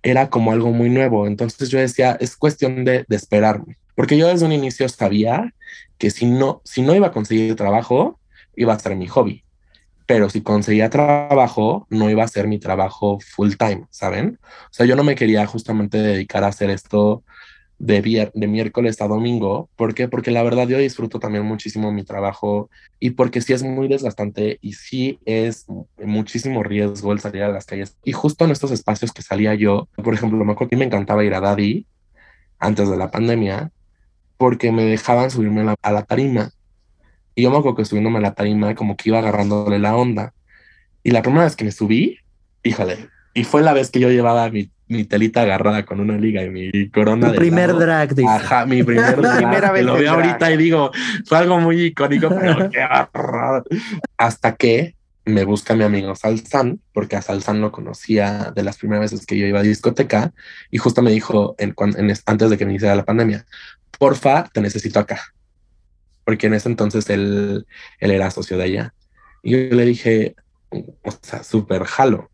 Era 0.02 0.28
como 0.28 0.52
algo 0.52 0.72
muy 0.72 0.90
nuevo. 0.90 1.26
Entonces 1.26 1.68
yo 1.70 1.78
decía, 1.78 2.16
es 2.20 2.36
cuestión 2.36 2.84
de, 2.84 3.04
de 3.08 3.16
esperarme, 3.16 3.76
porque 3.96 4.16
yo 4.16 4.28
desde 4.28 4.46
un 4.46 4.52
inicio 4.52 4.88
sabía 4.88 5.52
que 5.98 6.10
si 6.10 6.26
no, 6.26 6.60
si 6.64 6.82
no 6.82 6.94
iba 6.94 7.08
a 7.08 7.12
conseguir 7.12 7.56
trabajo, 7.56 8.20
iba 8.54 8.72
a 8.72 8.78
ser 8.78 8.94
mi 8.94 9.08
hobby 9.08 9.42
pero 10.06 10.30
si 10.30 10.40
conseguía 10.40 10.88
trabajo, 10.88 11.86
no 11.90 12.08
iba 12.08 12.22
a 12.22 12.28
ser 12.28 12.46
mi 12.46 12.58
trabajo 12.58 13.18
full 13.20 13.54
time, 13.58 13.86
¿saben? 13.90 14.38
O 14.42 14.72
sea, 14.72 14.86
yo 14.86 14.94
no 14.94 15.02
me 15.02 15.16
quería 15.16 15.44
justamente 15.46 15.98
dedicar 15.98 16.44
a 16.44 16.48
hacer 16.48 16.70
esto 16.70 17.24
de, 17.78 18.30
de 18.32 18.46
miércoles 18.46 19.00
a 19.00 19.08
domingo. 19.08 19.68
¿Por 19.74 19.94
qué? 19.94 20.06
Porque 20.08 20.30
la 20.30 20.44
verdad 20.44 20.68
yo 20.68 20.78
disfruto 20.78 21.18
también 21.18 21.44
muchísimo 21.44 21.90
mi 21.90 22.04
trabajo 22.04 22.70
y 23.00 23.10
porque 23.10 23.40
sí 23.40 23.52
es 23.52 23.64
muy 23.64 23.88
desgastante 23.88 24.58
y 24.62 24.74
sí 24.74 25.18
es 25.26 25.66
muchísimo 25.98 26.62
riesgo 26.62 27.12
el 27.12 27.18
salir 27.18 27.42
a 27.42 27.48
las 27.48 27.66
calles. 27.66 27.98
Y 28.04 28.12
justo 28.12 28.44
en 28.44 28.52
estos 28.52 28.70
espacios 28.70 29.12
que 29.12 29.22
salía 29.22 29.54
yo, 29.54 29.88
por 30.02 30.14
ejemplo, 30.14 30.42
me 30.44 30.52
acuerdo 30.52 30.70
que 30.70 30.76
me 30.76 30.84
encantaba 30.84 31.24
ir 31.24 31.34
a 31.34 31.40
Daddy 31.40 31.84
antes 32.60 32.88
de 32.88 32.96
la 32.96 33.10
pandemia 33.10 33.72
porque 34.36 34.72
me 34.72 34.84
dejaban 34.84 35.30
subirme 35.30 35.62
a 35.62 35.64
la, 35.64 35.74
a 35.82 35.92
la 35.92 36.02
tarima 36.02 36.50
y 37.38 37.42
yo 37.42 37.50
me 37.50 37.58
acuerdo 37.58 37.76
que 37.76 37.84
subiéndome 37.84 38.18
a 38.18 38.22
la 38.22 38.34
tarima, 38.34 38.74
como 38.74 38.96
que 38.96 39.10
iba 39.10 39.18
agarrándole 39.18 39.78
la 39.78 39.94
onda. 39.94 40.32
Y 41.02 41.10
la 41.10 41.20
primera 41.20 41.44
vez 41.44 41.54
que 41.54 41.66
me 41.66 41.70
subí, 41.70 42.18
híjole, 42.62 43.10
y 43.34 43.44
fue 43.44 43.62
la 43.62 43.74
vez 43.74 43.90
que 43.90 44.00
yo 44.00 44.08
llevaba 44.08 44.48
mi, 44.48 44.70
mi 44.88 45.04
telita 45.04 45.42
agarrada 45.42 45.84
con 45.84 46.00
una 46.00 46.16
liga 46.16 46.42
y 46.42 46.48
mi 46.48 46.88
corona. 46.88 47.30
De 47.30 47.36
primer 47.36 47.68
lado. 47.68 47.80
drag, 47.80 48.14
dice. 48.14 48.26
Ajá, 48.26 48.64
mi 48.64 48.82
primer 48.82 49.16
drag. 49.20 49.36
Primera 49.36 49.70
vez 49.70 49.84
lo 49.84 49.92
veo 49.92 50.14
drag. 50.14 50.14
ahorita 50.14 50.50
y 50.50 50.56
digo, 50.56 50.90
fue 51.26 51.36
algo 51.36 51.60
muy 51.60 51.82
icónico, 51.82 52.30
pero 52.30 52.70
qué. 52.70 52.86
Hasta 54.16 54.56
que 54.56 54.96
me 55.26 55.44
busca 55.44 55.74
mi 55.74 55.84
amigo 55.84 56.14
Salzán, 56.14 56.80
porque 56.94 57.16
a 57.16 57.22
Salzán 57.22 57.60
lo 57.60 57.70
conocía 57.70 58.52
de 58.54 58.62
las 58.62 58.78
primeras 58.78 59.10
veces 59.10 59.26
que 59.26 59.36
yo 59.36 59.44
iba 59.44 59.60
a 59.60 59.62
discoteca, 59.62 60.32
y 60.70 60.78
justo 60.78 61.02
me 61.02 61.10
dijo 61.10 61.54
en, 61.58 61.74
en, 61.98 62.16
antes 62.24 62.48
de 62.48 62.56
que 62.56 62.64
me 62.64 62.72
iniciara 62.72 62.94
la 62.96 63.04
pandemia, 63.04 63.44
porfa, 63.98 64.48
te 64.52 64.60
necesito 64.60 64.98
acá 65.00 65.20
porque 66.26 66.48
en 66.48 66.54
ese 66.54 66.68
entonces 66.68 67.08
él, 67.08 67.66
él 68.00 68.10
era 68.10 68.32
socio 68.32 68.58
de 68.58 68.66
ella. 68.66 68.94
Y 69.44 69.52
yo 69.52 69.58
le 69.76 69.84
dije, 69.84 70.34
o 70.70 71.12
sea, 71.22 71.44
súper 71.44 71.84
jalo, 71.84 72.30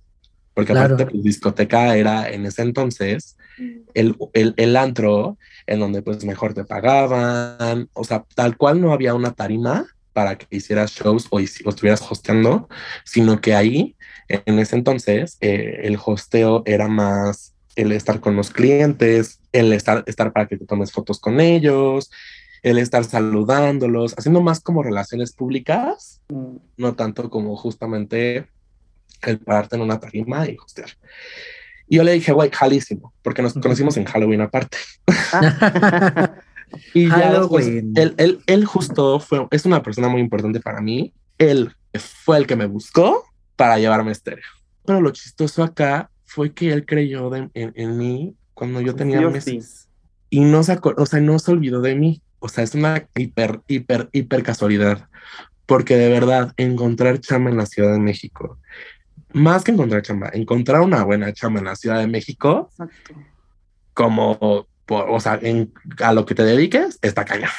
porque 0.54 0.72
Claro. 0.72 0.94
aparte 0.94 1.12
pues, 1.12 1.22
discoteca 1.22 1.94
era 1.94 2.30
en 2.30 2.46
ese 2.46 2.62
entonces 2.62 3.36
el, 3.92 4.16
el, 4.32 4.54
el 4.56 4.76
antro 4.78 5.36
en 5.66 5.80
donde 5.80 6.00
pues 6.00 6.24
mejor 6.24 6.54
te 6.54 6.64
pagaban, 6.64 7.90
o 7.92 8.02
sea, 8.02 8.24
tal 8.34 8.56
cual 8.56 8.80
no 8.80 8.94
había 8.94 9.14
una 9.14 9.34
tarima 9.34 9.84
para 10.14 10.38
que 10.38 10.46
hicieras 10.56 10.92
shows 10.92 11.26
o, 11.30 11.36
o 11.36 11.40
estuvieras 11.40 12.00
hosteando, 12.10 12.70
sino 13.04 13.42
que 13.42 13.54
ahí, 13.54 13.94
en 14.28 14.58
ese 14.58 14.76
entonces, 14.76 15.36
eh, 15.42 15.80
el 15.82 15.98
hosteo 16.02 16.62
era 16.64 16.88
más 16.88 17.52
el 17.76 17.92
estar 17.92 18.20
con 18.20 18.36
los 18.36 18.50
clientes, 18.50 19.41
el 19.52 19.72
estar, 19.72 20.02
estar 20.06 20.32
para 20.32 20.46
que 20.48 20.56
te 20.56 20.66
tomes 20.66 20.92
fotos 20.92 21.18
con 21.20 21.40
ellos, 21.40 22.10
el 22.62 22.78
estar 22.78 23.04
saludándolos, 23.04 24.14
haciendo 24.16 24.40
más 24.40 24.60
como 24.60 24.82
relaciones 24.82 25.32
públicas, 25.32 26.20
Mm. 26.28 26.56
no 26.78 26.94
tanto 26.94 27.28
como 27.30 27.56
justamente 27.56 28.46
el 29.22 29.38
pararte 29.38 29.76
en 29.76 29.82
una 29.82 30.00
tarima 30.00 30.48
y 30.48 30.56
hostear. 30.56 30.90
Y 31.88 31.96
yo 31.96 32.04
le 32.04 32.12
dije, 32.12 32.32
güey, 32.32 32.50
jalísimo, 32.50 33.12
porque 33.22 33.42
nos 33.42 33.52
conocimos 33.54 33.96
en 33.96 34.04
Halloween 34.04 34.40
aparte. 34.40 34.78
Y 36.94 37.06
ya 37.08 37.38
después, 37.38 37.66
él, 37.66 38.40
él 38.46 38.64
justo 38.64 39.20
fue, 39.20 39.46
es 39.50 39.66
una 39.66 39.82
persona 39.82 40.08
muy 40.08 40.22
importante 40.22 40.58
para 40.58 40.80
mí. 40.80 41.12
Él 41.36 41.70
fue 41.98 42.38
el 42.38 42.46
que 42.46 42.56
me 42.56 42.64
buscó 42.64 43.24
para 43.56 43.78
llevarme 43.78 44.08
a 44.08 44.12
estéreo. 44.12 44.44
Pero 44.86 45.02
lo 45.02 45.10
chistoso 45.10 45.62
acá 45.62 46.10
fue 46.24 46.54
que 46.54 46.72
él 46.72 46.86
creyó 46.86 47.28
de- 47.28 47.50
en, 47.52 47.72
en 47.74 47.98
mí 47.98 48.34
cuando 48.62 48.80
yo 48.80 48.94
tenía 48.94 49.18
Sí 49.18 49.26
meses. 49.26 49.88
Y 50.30 50.40
no 50.42 50.62
se 50.62 50.78
o 50.80 51.04
sea, 51.06 51.20
no 51.20 51.36
se 51.40 51.50
olvidó 51.50 51.80
de 51.80 51.96
mí. 51.96 52.22
O 52.38 52.48
sea, 52.48 52.62
es 52.62 52.76
una 52.76 53.08
hiper, 53.16 53.60
hiper, 53.66 54.08
hiper 54.12 54.44
casualidad. 54.44 55.08
Porque 55.66 55.96
de 55.96 56.08
verdad, 56.08 56.52
encontrar 56.56 57.18
chamba 57.18 57.50
en 57.50 57.56
la 57.56 57.66
Ciudad 57.66 57.92
de 57.92 57.98
México, 57.98 58.58
más 59.32 59.64
que 59.64 59.72
encontrar 59.72 60.02
chamba, 60.02 60.30
encontrar 60.32 60.80
una 60.82 61.02
buena 61.02 61.32
chamba 61.32 61.58
en 61.58 61.64
la 61.66 61.74
Ciudad 61.74 61.98
de 61.98 62.06
México, 62.06 62.68
Exacto. 62.70 63.14
como, 63.94 64.68
por- 64.86 65.10
o 65.10 65.18
sea, 65.18 65.40
en, 65.42 65.72
a 66.00 66.12
lo 66.12 66.24
que 66.24 66.36
te 66.36 66.44
dediques, 66.44 67.00
está 67.02 67.24
cañón. 67.24 67.50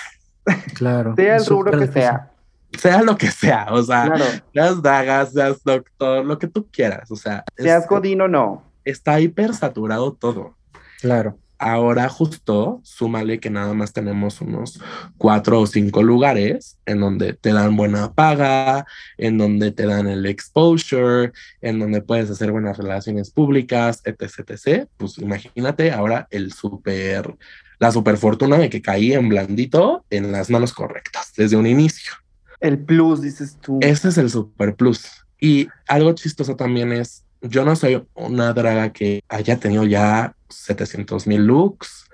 claro. 0.73 1.15
Sea 1.17 1.35
el 1.35 1.41
es 1.41 1.49
rubro 1.49 1.77
que 1.77 1.87
sea. 1.87 2.31
sea 2.77 3.01
lo 3.03 3.17
que 3.17 3.29
sea, 3.29 3.67
o 3.71 3.83
sea, 3.83 4.05
Claro. 4.05 4.25
seas 4.53 4.81
dagas, 4.81 5.33
seas 5.33 5.61
doctor, 5.65 6.23
lo 6.25 6.39
que 6.39 6.47
tú 6.47 6.65
quieras, 6.71 7.11
o 7.11 7.17
sea, 7.17 7.43
es- 7.57 7.65
Seas 7.65 7.87
godín 7.89 8.21
o 8.21 8.29
no. 8.29 8.63
está 8.85 9.19
hiper 9.19 9.53
saturado 9.53 10.13
todo. 10.13 10.55
Claro. 11.03 11.37
Ahora 11.57 12.07
justo, 12.07 12.79
súmale 12.85 13.41
que 13.41 13.49
nada 13.49 13.73
más 13.73 13.91
tenemos 13.91 14.39
unos 14.39 14.79
cuatro 15.17 15.59
o 15.59 15.67
cinco 15.67 16.01
lugares 16.01 16.79
en 16.85 17.01
donde 17.01 17.33
te 17.33 17.51
dan 17.51 17.75
buena 17.75 18.13
paga, 18.13 18.85
en 19.17 19.37
donde 19.37 19.71
te 19.71 19.85
dan 19.85 20.07
el 20.07 20.25
exposure, 20.25 21.33
en 21.59 21.79
donde 21.79 22.01
puedes 22.01 22.29
hacer 22.29 22.53
buenas 22.53 22.77
relaciones 22.77 23.31
públicas, 23.31 24.01
etc, 24.05 24.51
etc. 24.51 24.87
Pues 24.95 25.17
imagínate 25.17 25.91
ahora 25.91 26.25
el 26.31 26.53
super, 26.53 27.35
la 27.79 27.91
super 27.91 28.15
fortuna 28.15 28.57
de 28.57 28.69
que 28.69 28.81
caí 28.81 29.11
en 29.11 29.27
blandito 29.27 30.05
en 30.09 30.31
las 30.31 30.49
manos 30.49 30.71
correctas 30.71 31.33
desde 31.35 31.57
un 31.57 31.67
inicio. 31.67 32.13
El 32.61 32.79
plus, 32.79 33.21
dices 33.21 33.57
tú. 33.59 33.79
Ese 33.81 34.07
es 34.07 34.17
el 34.17 34.29
super 34.29 34.73
plus. 34.73 35.25
Y 35.37 35.67
algo 35.89 36.13
chistoso 36.13 36.55
también 36.55 36.93
es, 36.93 37.25
yo 37.41 37.65
no 37.65 37.75
soy 37.75 38.01
una 38.13 38.53
draga 38.53 38.93
que 38.93 39.21
haya 39.27 39.59
tenido 39.59 39.83
ya 39.83 40.33
700 40.55 41.27
mil 41.27 41.45
looks, 41.45 42.05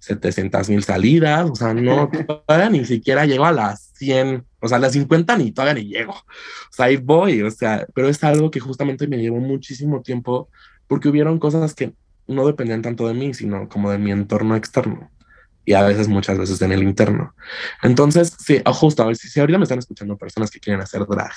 700 0.00 0.68
mil 0.68 0.82
salidas, 0.82 1.50
o 1.50 1.54
sea, 1.54 1.74
no, 1.74 2.10
todavía 2.46 2.70
ni 2.70 2.84
siquiera 2.84 3.26
llego 3.26 3.44
a 3.44 3.52
las 3.52 3.92
100, 3.94 4.44
o 4.60 4.68
sea, 4.68 4.78
a 4.78 4.80
las 4.80 4.92
50 4.92 5.36
ni 5.38 5.52
todavía 5.52 5.82
ni 5.82 5.88
llego, 5.88 6.12
o 6.12 6.72
sea, 6.72 6.86
ahí 6.86 6.96
voy, 6.96 7.42
o 7.42 7.50
sea, 7.50 7.86
pero 7.94 8.08
es 8.08 8.22
algo 8.24 8.50
que 8.50 8.60
justamente 8.60 9.06
me 9.08 9.18
llevó 9.18 9.38
muchísimo 9.38 10.02
tiempo 10.02 10.48
porque 10.86 11.08
hubieron 11.08 11.38
cosas 11.38 11.74
que 11.74 11.94
no 12.26 12.46
dependían 12.46 12.82
tanto 12.82 13.06
de 13.08 13.14
mí, 13.14 13.34
sino 13.34 13.68
como 13.68 13.90
de 13.90 13.98
mi 13.98 14.10
entorno 14.12 14.56
externo 14.56 15.10
y 15.66 15.74
a 15.74 15.82
veces, 15.82 16.06
muchas 16.06 16.38
veces 16.38 16.62
en 16.62 16.70
el 16.70 16.82
interno. 16.84 17.34
Entonces, 17.82 18.34
sí, 18.38 18.62
justo, 18.64 19.02
a 19.02 19.06
ver, 19.06 19.16
si, 19.16 19.28
si 19.28 19.40
ahorita 19.40 19.58
me 19.58 19.64
están 19.64 19.80
escuchando 19.80 20.16
personas 20.16 20.50
que 20.50 20.60
quieren 20.60 20.80
hacer 20.80 21.04
drag 21.06 21.32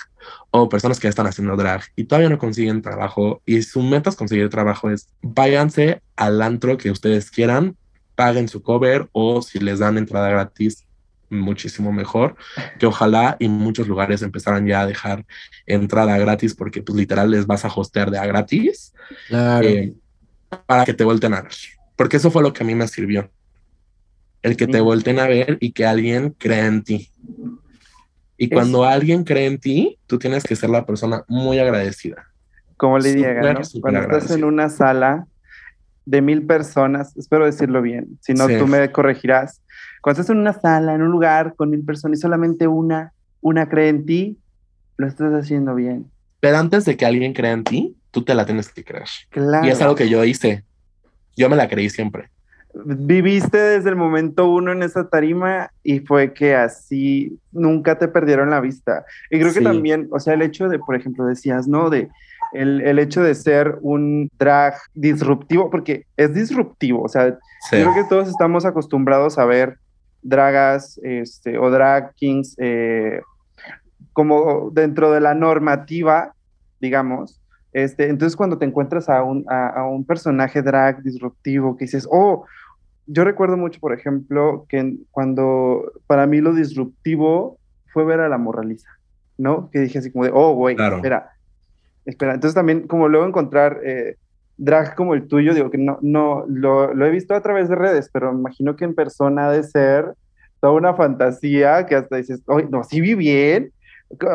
o 0.51 0.69
personas 0.69 0.99
que 0.99 1.07
están 1.07 1.25
haciendo 1.25 1.57
drag 1.57 1.82
y 1.95 2.03
todavía 2.03 2.30
no 2.30 2.38
consiguen 2.38 2.84
trabajo 2.84 3.41
y 3.45 3.63
su 3.63 3.82
meta 3.82 4.11
es 4.11 4.15
conseguir 4.15 4.47
trabajo 4.49 4.91
es 4.91 5.09
váyanse 5.23 6.01
al 6.15 6.41
antro 6.43 6.77
que 6.77 6.91
ustedes 6.91 7.32
quieran, 7.32 7.75
paguen 8.15 8.47
su 8.47 8.61
cover 8.61 9.09
o 9.13 9.41
si 9.41 9.59
les 9.59 9.80
dan 9.80 9.97
entrada 9.97 10.30
gratis, 10.30 10.86
muchísimo 11.32 11.91
mejor, 11.91 12.36
que 12.77 12.86
ojalá 12.86 13.36
y 13.39 13.47
muchos 13.49 13.88
lugares 13.88 14.21
empezaran 14.21 14.67
ya 14.67 14.82
a 14.82 14.86
dejar 14.88 15.25
entrada 15.65 16.17
gratis 16.19 16.53
porque 16.53 16.84
pues 16.84 16.95
literal 16.97 17.32
les 17.32 17.47
vas 17.47 17.65
a 17.65 17.67
hostear 17.69 18.11
de 18.11 18.19
a 18.19 18.27
gratis 18.27 18.93
Claro. 19.27 19.67
eh, 19.67 19.93
para 20.67 20.86
que 20.86 20.93
te 20.93 21.03
vuelten 21.03 21.34
a 21.34 21.41
ver. 21.41 21.51
Porque 21.95 22.17
eso 22.17 22.30
fue 22.30 22.43
lo 22.43 22.53
que 22.53 22.63
a 22.63 22.65
mí 22.65 22.75
me 22.75 22.88
sirvió. 22.88 23.32
El 24.41 24.55
que 24.57 24.67
te 24.67 24.79
volten 24.81 25.19
a 25.19 25.27
ver 25.27 25.57
y 25.59 25.71
que 25.73 25.85
alguien 25.85 26.33
crea 26.37 26.65
en 26.65 26.83
ti. 26.83 27.09
Y 28.37 28.45
Es- 28.45 28.51
cuando 28.51 28.85
alguien 28.85 29.23
cree 29.23 29.47
en 29.47 29.59
ti, 29.59 29.99
tú 30.07 30.17
tienes 30.17 30.43
que 30.43 30.55
ser 30.55 30.69
la 30.69 30.85
persona 30.85 31.23
muy 31.27 31.59
agradecida. 31.59 32.25
Como 32.77 32.97
le 32.99 33.13
diga, 33.13 33.33
¿no? 33.53 33.59
Cuando 33.81 33.99
estás 34.01 34.31
en 34.31 34.45
una 34.45 34.69
sala 34.69 35.27
de 36.05 36.21
mil 36.21 36.45
personas, 36.45 37.15
espero 37.17 37.45
decirlo 37.45 37.81
bien, 37.81 38.17
si 38.21 38.33
no 38.33 38.47
Sí. 38.47 38.57
tú 38.57 38.65
me 38.67 38.89
corregirás. 38.91 39.61
Cuando 40.01 40.21
estás 40.21 40.33
en 40.33 40.39
una 40.39 40.53
sala, 40.53 40.95
en 40.95 41.01
un 41.01 41.11
lugar 41.11 41.55
con 41.57 41.69
mil 41.69 41.83
personas 41.83 42.17
y 42.19 42.21
solamente 42.21 42.67
una, 42.67 43.11
una 43.41 43.67
cree 43.67 43.89
en 43.89 44.05
ti, 44.05 44.37
lo 44.95 45.07
estás 45.07 45.33
haciendo 45.33 45.75
bien. 45.75 46.09
Pero 46.39 46.57
antes 46.57 46.85
de 46.85 46.95
que 46.95 47.05
alguien 47.05 47.33
crea 47.33 47.51
en 47.51 47.65
ti, 47.65 47.97
tú 48.11 48.23
te 48.23 48.33
la 48.33 48.45
tienes 48.45 48.69
que 48.69 48.85
creer. 48.85 49.09
Claro. 49.29 49.67
Y 49.67 49.69
es 49.69 49.81
algo 49.81 49.95
que 49.95 50.07
yo 50.07 50.23
hice. 50.23 50.63
Yo 51.35 51.49
me 51.49 51.57
la 51.57 51.67
creí 51.67 51.89
siempre. 51.89 52.29
Viviste 52.74 53.57
desde 53.57 53.89
el 53.89 53.95
momento 53.95 54.49
uno 54.49 54.72
en 54.72 54.84
esa 54.84 55.09
tarima 55.09 55.72
y 55.84 56.01
fue 56.01 56.34
que 56.34 56.55
así 56.55 57.39
nunca 57.51 57.97
te 57.97 58.07
perdieron 58.07 58.51
la 58.51 58.59
vista. 58.59 59.05
Y 59.32 59.39
creo 59.39 59.53
que 59.53 59.61
también, 59.61 60.07
o 60.11 60.20
sea, 60.20 60.36
el 60.36 60.41
hecho 60.43 60.70
de, 60.70 60.80
por 60.80 60.95
ejemplo, 60.95 61.26
decías, 61.26 61.67
¿no? 61.67 61.89
De 61.89 62.09
el, 62.53 62.82
el 62.82 62.99
hecho 62.99 63.22
de 63.24 63.36
ser 63.36 63.78
un 63.82 64.30
drag 64.38 64.76
disruptivo, 64.93 65.70
porque 65.70 66.05
es 66.15 66.34
disruptivo, 66.34 67.03
o 67.03 67.09
sea, 67.09 67.38
Sí. 67.59 67.76
Creo 67.76 67.93
que 67.93 68.05
todos 68.05 68.30
estamos 68.30 68.65
acostumbrados 68.65 69.38
a 69.38 69.45
ver 69.45 69.78
dragas 70.22 70.99
este, 71.03 71.57
o 71.57 71.70
drag 71.70 72.13
kings 72.15 72.55
eh, 72.57 73.22
como 74.13 74.70
dentro 74.72 75.11
de 75.11 75.20
la 75.20 75.34
normativa, 75.34 76.34
digamos. 76.80 77.41
Este, 77.74 78.09
entonces, 78.09 78.36
cuando 78.36 78.57
te 78.57 78.65
encuentras 78.65 79.09
a 79.09 79.24
un, 79.24 79.45
a, 79.47 79.67
a 79.70 79.88
un 79.88 80.05
personaje 80.05 80.61
drag 80.61 81.03
disruptivo 81.03 81.78
que 81.78 81.86
dices, 81.86 82.07
oh, 82.11 82.45
yo 83.05 83.24
recuerdo 83.24 83.57
mucho, 83.57 83.80
por 83.80 83.93
ejemplo, 83.93 84.65
que 84.70 84.95
cuando 85.11 85.91
para 86.07 86.28
mí 86.28 86.41
lo 86.41 86.53
disruptivo 86.53 87.57
fue 87.91 88.05
ver 88.05 88.20
a 88.20 88.30
la 88.30 88.38
morraliza, 88.38 88.89
¿no? 89.38 89.70
Que 89.72 89.80
dije 89.80 89.99
así 89.99 90.11
como 90.11 90.26
de, 90.26 90.32
oh, 90.34 90.53
güey, 90.53 90.76
Claro. 90.76 90.97
espera, 90.97 91.32
espera. 92.05 92.34
Entonces 92.36 92.53
también 92.55 92.88
como 92.88 93.07
luego 93.07 93.26
encontrar 93.26 93.80
eh, 93.84 94.15
drag 94.57 94.95
como 94.95 95.13
el 95.15 95.28
tuyo, 95.28 95.53
digo 95.55 95.72
que 95.72 95.78
no, 95.80 95.97
no, 96.01 96.45
lo, 96.47 96.93
lo 96.93 97.05
he 97.05 97.09
visto 97.09 97.34
a 97.34 97.41
través 97.41 97.67
de 97.70 97.76
redes, 97.76 98.09
pero 98.13 98.32
me 98.32 98.39
imagino 98.39 98.76
que 98.76 98.86
en 98.86 98.93
persona 98.93 99.47
ha 99.47 99.51
de 99.51 99.63
ser 99.63 100.13
toda 100.59 100.74
una 100.74 100.93
fantasía 100.93 101.86
que 101.88 101.95
hasta 101.95 102.17
dices, 102.17 102.41
oye, 102.45 102.67
no, 102.70 102.84
sí 102.84 103.01
vi 103.01 103.15
bien. 103.15 103.72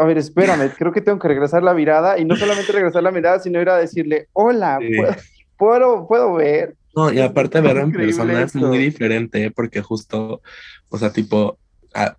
A 0.01 0.05
ver, 0.05 0.18
espérame, 0.18 0.70
creo 0.77 0.93
que 0.93 1.01
tengo 1.01 1.18
que 1.18 1.29
regresar 1.29 1.62
la 1.62 1.75
mirada 1.75 2.18
y 2.18 2.25
no 2.25 2.37
solamente 2.37 2.70
regresar 2.72 3.03
la 3.03 3.11
mirada, 3.11 3.39
sino 3.41 3.61
ir 3.61 3.68
a 3.68 3.77
decirle, 3.77 4.29
hola, 4.33 4.79
Sí. 4.81 4.97
¿puedo, 4.97 5.16
puedo, 5.57 6.07
puedo 6.09 6.35
ver? 6.35 6.75
No, 6.95 7.12
y 7.12 7.20
aparte 7.20 7.61
verlo 7.61 7.83
en 7.83 7.93
persona 7.93 8.41
es 8.43 8.55
esto. 8.55 8.66
muy 8.66 8.79
diferente, 8.79 9.51
porque 9.51 9.83
justo, 9.83 10.41
o 10.89 10.99
sea, 10.99 11.11
tipo, 11.12 11.59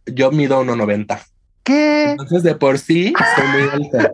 yo 0.06 0.32
mido 0.32 0.62
1,90. 0.64 1.22
¿Qué? 1.64 2.12
Entonces, 2.12 2.44
de 2.44 2.56
por 2.56 2.78
sí, 2.78 3.14
soy 3.36 3.48
muy 3.48 3.70
alta. 3.72 4.12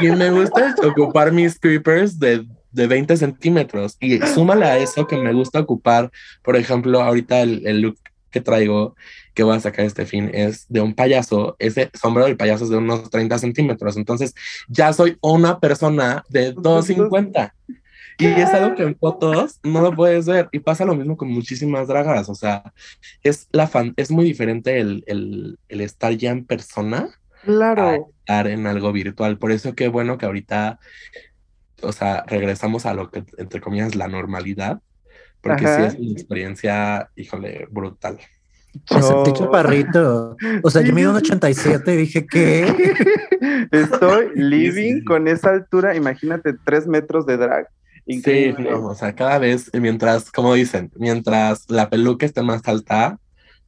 Y 0.00 0.10
me 0.10 0.30
gusta 0.30 0.74
ocupar 0.86 1.32
mis 1.32 1.58
creepers 1.58 2.18
de, 2.20 2.46
de 2.70 2.86
20 2.86 3.16
centímetros. 3.16 3.96
Y 3.98 4.18
súmale 4.20 4.66
a 4.66 4.78
eso 4.78 5.06
que 5.06 5.16
me 5.16 5.32
gusta 5.32 5.58
ocupar, 5.60 6.10
por 6.42 6.54
ejemplo, 6.56 7.00
ahorita 7.02 7.40
el, 7.40 7.66
el 7.66 7.80
look 7.80 7.98
que 8.30 8.40
traigo, 8.40 8.94
que 9.34 9.42
voy 9.42 9.56
a 9.56 9.60
sacar 9.60 9.84
este 9.84 10.06
fin, 10.06 10.30
es 10.32 10.66
de 10.68 10.80
un 10.80 10.94
payaso. 10.94 11.56
Ese 11.58 11.90
sombrero 11.94 12.26
del 12.26 12.36
payaso 12.36 12.64
es 12.64 12.70
de 12.70 12.76
unos 12.76 13.10
30 13.10 13.38
centímetros. 13.38 13.96
Entonces, 13.96 14.34
ya 14.68 14.92
soy 14.92 15.16
una 15.20 15.60
persona 15.60 16.24
de 16.28 16.54
2,50. 16.54 17.52
Y 18.20 18.26
es 18.26 18.48
algo 18.48 18.74
que 18.74 18.82
en 18.82 18.96
fotos 18.96 19.60
no 19.62 19.80
lo 19.80 19.94
puedes 19.94 20.26
ver. 20.26 20.48
Y 20.50 20.58
pasa 20.58 20.84
lo 20.84 20.96
mismo 20.96 21.16
con 21.16 21.28
muchísimas 21.30 21.86
dragas. 21.86 22.28
O 22.28 22.34
sea, 22.34 22.72
es, 23.22 23.46
la 23.52 23.68
fan, 23.68 23.94
es 23.96 24.10
muy 24.10 24.24
diferente 24.24 24.80
el, 24.80 25.04
el, 25.06 25.58
el 25.68 25.80
estar 25.80 26.12
ya 26.14 26.32
en 26.32 26.44
persona 26.44 27.10
a 27.42 27.44
Claro. 27.46 28.08
estar 28.18 28.48
en 28.48 28.66
algo 28.66 28.92
virtual. 28.92 29.38
Por 29.38 29.52
eso 29.52 29.76
qué 29.76 29.86
bueno 29.86 30.18
que 30.18 30.26
ahorita, 30.26 30.80
o 31.82 31.92
sea, 31.92 32.24
regresamos 32.26 32.86
a 32.86 32.94
lo 32.94 33.08
que, 33.10 33.22
entre 33.38 33.60
comillas, 33.60 33.94
la 33.94 34.08
normalidad. 34.08 34.80
Porque 35.40 35.66
sí 35.66 35.82
es 35.82 35.94
una 35.94 36.12
experiencia, 36.12 37.10
híjole, 37.16 37.66
brutal. 37.70 38.18
Me 38.90 39.02
sentí 39.02 39.30
Yo- 39.30 39.36
chaparrito. 39.36 40.36
O 40.62 40.70
sea, 40.70 40.82
yo 40.82 40.92
mido 40.92 41.10
un 41.10 41.16
87 41.16 41.94
y 41.94 41.96
dije 41.96 42.26
que 42.26 42.66
Estoy 43.72 44.30
living 44.34 44.98
sí. 44.98 45.04
con 45.04 45.28
esa 45.28 45.50
altura, 45.50 45.94
imagínate, 45.96 46.54
tres 46.64 46.86
metros 46.86 47.26
de 47.26 47.36
drag. 47.36 47.68
Sí, 48.06 48.54
no, 48.58 48.86
o 48.86 48.94
sea, 48.94 49.14
cada 49.14 49.38
vez, 49.38 49.70
mientras, 49.74 50.30
como 50.30 50.54
dicen, 50.54 50.90
mientras 50.96 51.64
la 51.68 51.90
peluca 51.90 52.24
esté 52.24 52.42
más 52.42 52.66
alta, 52.66 53.18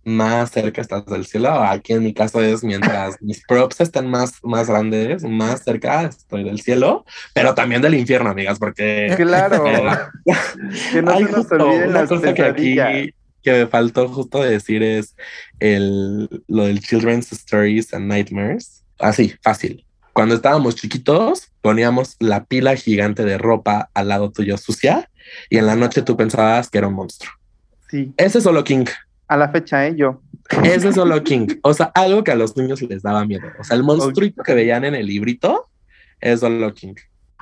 más 0.04 0.50
cerca 0.50 0.80
estás 0.80 1.04
del 1.06 1.26
cielo. 1.26 1.50
Aquí 1.52 1.92
en 1.92 2.02
mi 2.02 2.14
caso 2.14 2.40
es 2.42 2.62
mientras 2.64 3.16
mis 3.22 3.44
props 3.46 3.80
estén 3.80 4.08
más, 4.08 4.34
más 4.42 4.68
grandes, 4.68 5.22
más 5.24 5.62
cerca 5.64 6.02
estoy 6.04 6.44
del 6.44 6.60
cielo, 6.60 7.04
pero 7.34 7.54
también 7.54 7.82
del 7.82 7.94
infierno, 7.94 8.30
amigas, 8.30 8.58
porque 8.58 9.12
Claro. 9.16 9.64
que 10.92 11.02
no 11.02 11.12
Ay, 11.12 11.24
se 11.26 11.32
nos 11.32 11.52
olviden 11.52 11.92
las 11.92 12.08
cosa 12.08 12.34
que 12.34 12.42
aquí 12.42 12.74
pesadillas. 12.74 13.14
que 13.42 13.52
me 13.52 13.66
faltó 13.66 14.08
justo 14.08 14.42
decir 14.42 14.82
es 14.82 15.16
el, 15.60 16.28
lo 16.48 16.64
del 16.66 16.80
Children's 16.80 17.32
Stories 17.32 17.92
and 17.94 18.06
Nightmares. 18.06 18.84
Así, 18.98 19.34
fácil. 19.42 19.84
Cuando 20.12 20.34
estábamos 20.34 20.74
chiquitos, 20.74 21.48
poníamos 21.62 22.16
la 22.18 22.44
pila 22.44 22.76
gigante 22.76 23.24
de 23.24 23.38
ropa 23.38 23.90
al 23.94 24.08
lado 24.08 24.30
tuyo 24.30 24.58
sucia 24.58 25.08
y 25.48 25.58
en 25.58 25.66
la 25.66 25.76
noche 25.76 26.02
tú 26.02 26.16
pensabas 26.16 26.68
que 26.68 26.78
era 26.78 26.88
un 26.88 26.94
monstruo. 26.94 27.32
Sí, 27.88 28.12
Ese 28.16 28.38
es 28.38 28.44
solo 28.44 28.62
King. 28.64 28.84
A 29.30 29.36
la 29.36 29.48
fecha, 29.48 29.86
¿eh? 29.86 29.94
Yo. 29.96 30.20
Ese 30.64 30.88
es 30.88 30.94
solo 30.96 31.22
King. 31.22 31.46
O 31.62 31.72
sea, 31.72 31.86
algo 31.94 32.24
que 32.24 32.32
a 32.32 32.34
los 32.34 32.56
niños 32.56 32.82
les 32.82 33.02
daba 33.02 33.24
miedo. 33.24 33.46
O 33.58 33.64
sea, 33.64 33.76
el 33.76 33.84
monstruito 33.84 34.42
que 34.42 34.54
veían 34.54 34.84
en 34.84 34.94
el 34.96 35.06
librito 35.06 35.68
es 36.20 36.40
solo 36.40 36.74
King. 36.74 36.94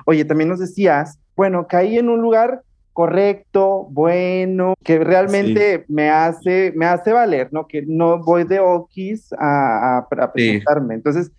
Oye, 0.05 0.25
también 0.25 0.51
nos 0.51 0.61
decías, 0.61 1.19
bueno, 1.35 1.67
caí 1.67 1.99
en 1.99 2.09
un 2.09 2.21
lugar 2.21 2.63
correcto, 2.93 3.87
bueno, 3.91 4.75
que 4.85 4.99
realmente 4.99 5.85
me 5.89 6.11
hace, 6.11 6.73
me 6.77 6.85
hace 6.85 7.13
valer, 7.13 7.49
¿no? 7.53 7.67
Que 7.67 7.83
no 7.87 8.19
voy 8.19 8.45
de 8.45 8.61
okis 8.61 9.33
a, 9.39 9.99
a, 9.99 9.99
a 9.99 10.33
presentarme. 10.33 10.95
Entonces, 10.95 11.31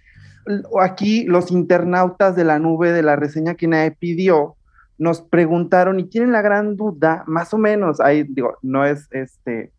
l- 0.48 0.64
aquí 0.80 1.26
los 1.26 1.52
internautas 1.52 2.36
de 2.36 2.46
la 2.46 2.60
nube 2.60 2.92
de 2.94 3.04
la 3.04 3.16
reseña 3.18 3.56
que 3.56 3.68
nadie 3.68 3.92
pidió 3.92 4.56
nos 4.98 5.22
preguntaron 5.22 6.00
y 6.00 6.06
tienen 6.06 6.32
la 6.32 6.42
gran 6.42 6.76
duda, 6.76 7.24
más 7.28 7.54
o 7.54 7.58
menos, 7.58 8.00
ahí 8.00 8.24
digo, 8.24 8.58
no 8.62 8.86
es 8.86 9.08
este, 9.12 9.72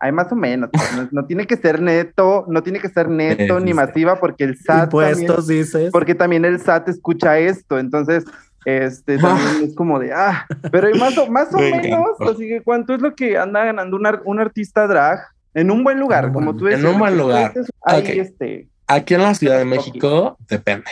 hay 0.00 0.12
más 0.12 0.30
o 0.32 0.36
menos, 0.36 0.70
pues, 0.72 0.92
no, 0.96 1.08
no 1.12 1.24
tiene 1.26 1.46
que 1.46 1.56
ser 1.56 1.80
neto, 1.80 2.44
no 2.48 2.62
tiene 2.62 2.78
que 2.80 2.88
ser 2.88 3.08
neto 3.08 3.58
Sí, 3.58 3.64
ni 3.64 3.70
sí. 3.70 3.74
masiva 3.74 4.16
porque 4.20 4.44
el 4.44 4.56
SAT 4.58 4.90
también- 4.90 5.10
impuestos 5.20 5.46
dices. 5.46 5.90
porque 5.92 6.14
también 6.14 6.44
el 6.44 6.60
SAT 6.60 6.88
escucha 6.90 7.38
esto, 7.38 7.78
entonces, 7.78 8.24
este, 8.66 9.18
también 9.18 9.64
es 9.68 9.74
como 9.74 9.98
de, 9.98 10.12
ah, 10.12 10.46
pero 10.72 10.88
hay 10.88 10.94
más 10.98 11.16
o, 11.18 11.26
más 11.30 11.52
o 11.54 11.58
Me 11.58 11.70
menos, 11.80 12.08
así 12.20 12.48
que 12.48 12.60
¿cuánto 12.62 12.94
es 12.94 13.00
lo 13.00 13.14
que 13.14 13.36
anda 13.38 13.64
ganando 13.64 13.96
un, 13.96 14.06
un 14.24 14.40
artista 14.40 14.86
drag 14.86 15.20
en 15.54 15.70
un 15.70 15.84
buen 15.84 16.00
lugar, 16.00 16.24
En 16.24 16.28
un 16.30 16.34
como 16.34 16.46
buen- 16.52 16.58
tú 16.58 16.64
decías? 16.66 16.80
en 16.84 16.86
un 16.90 16.98
buen 16.98 17.16
lugar. 17.16 17.52
Ahí, 17.84 18.00
Ok. 18.02 18.08
este, 18.08 18.68
Aquí 18.86 19.14
en 19.14 19.22
la 19.22 19.34
Ciudad 19.34 19.56
de 19.58 19.64
México 19.64 20.36
depende. 20.48 20.90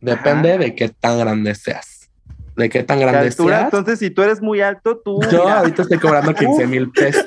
Depende 0.00 0.50
Ajá. 0.52 0.58
de 0.58 0.74
qué 0.76 0.88
tan 0.90 1.18
grande 1.18 1.54
seas. 1.56 2.08
De 2.54 2.68
qué 2.68 2.84
tan 2.84 2.98
de 2.98 3.04
grande 3.06 3.28
altura, 3.28 3.56
seas. 3.56 3.64
entonces, 3.64 3.98
si 3.98 4.10
tú 4.10 4.22
eres 4.22 4.40
muy 4.40 4.60
alto, 4.60 4.98
tú, 5.04 5.20
Yo 5.30 5.42
mira, 5.44 5.58
ahorita 5.58 5.82
estoy 5.82 5.98
cobrando 5.98 6.32
15 6.34 6.66
mil 6.68 6.90
pesos. 6.92 7.24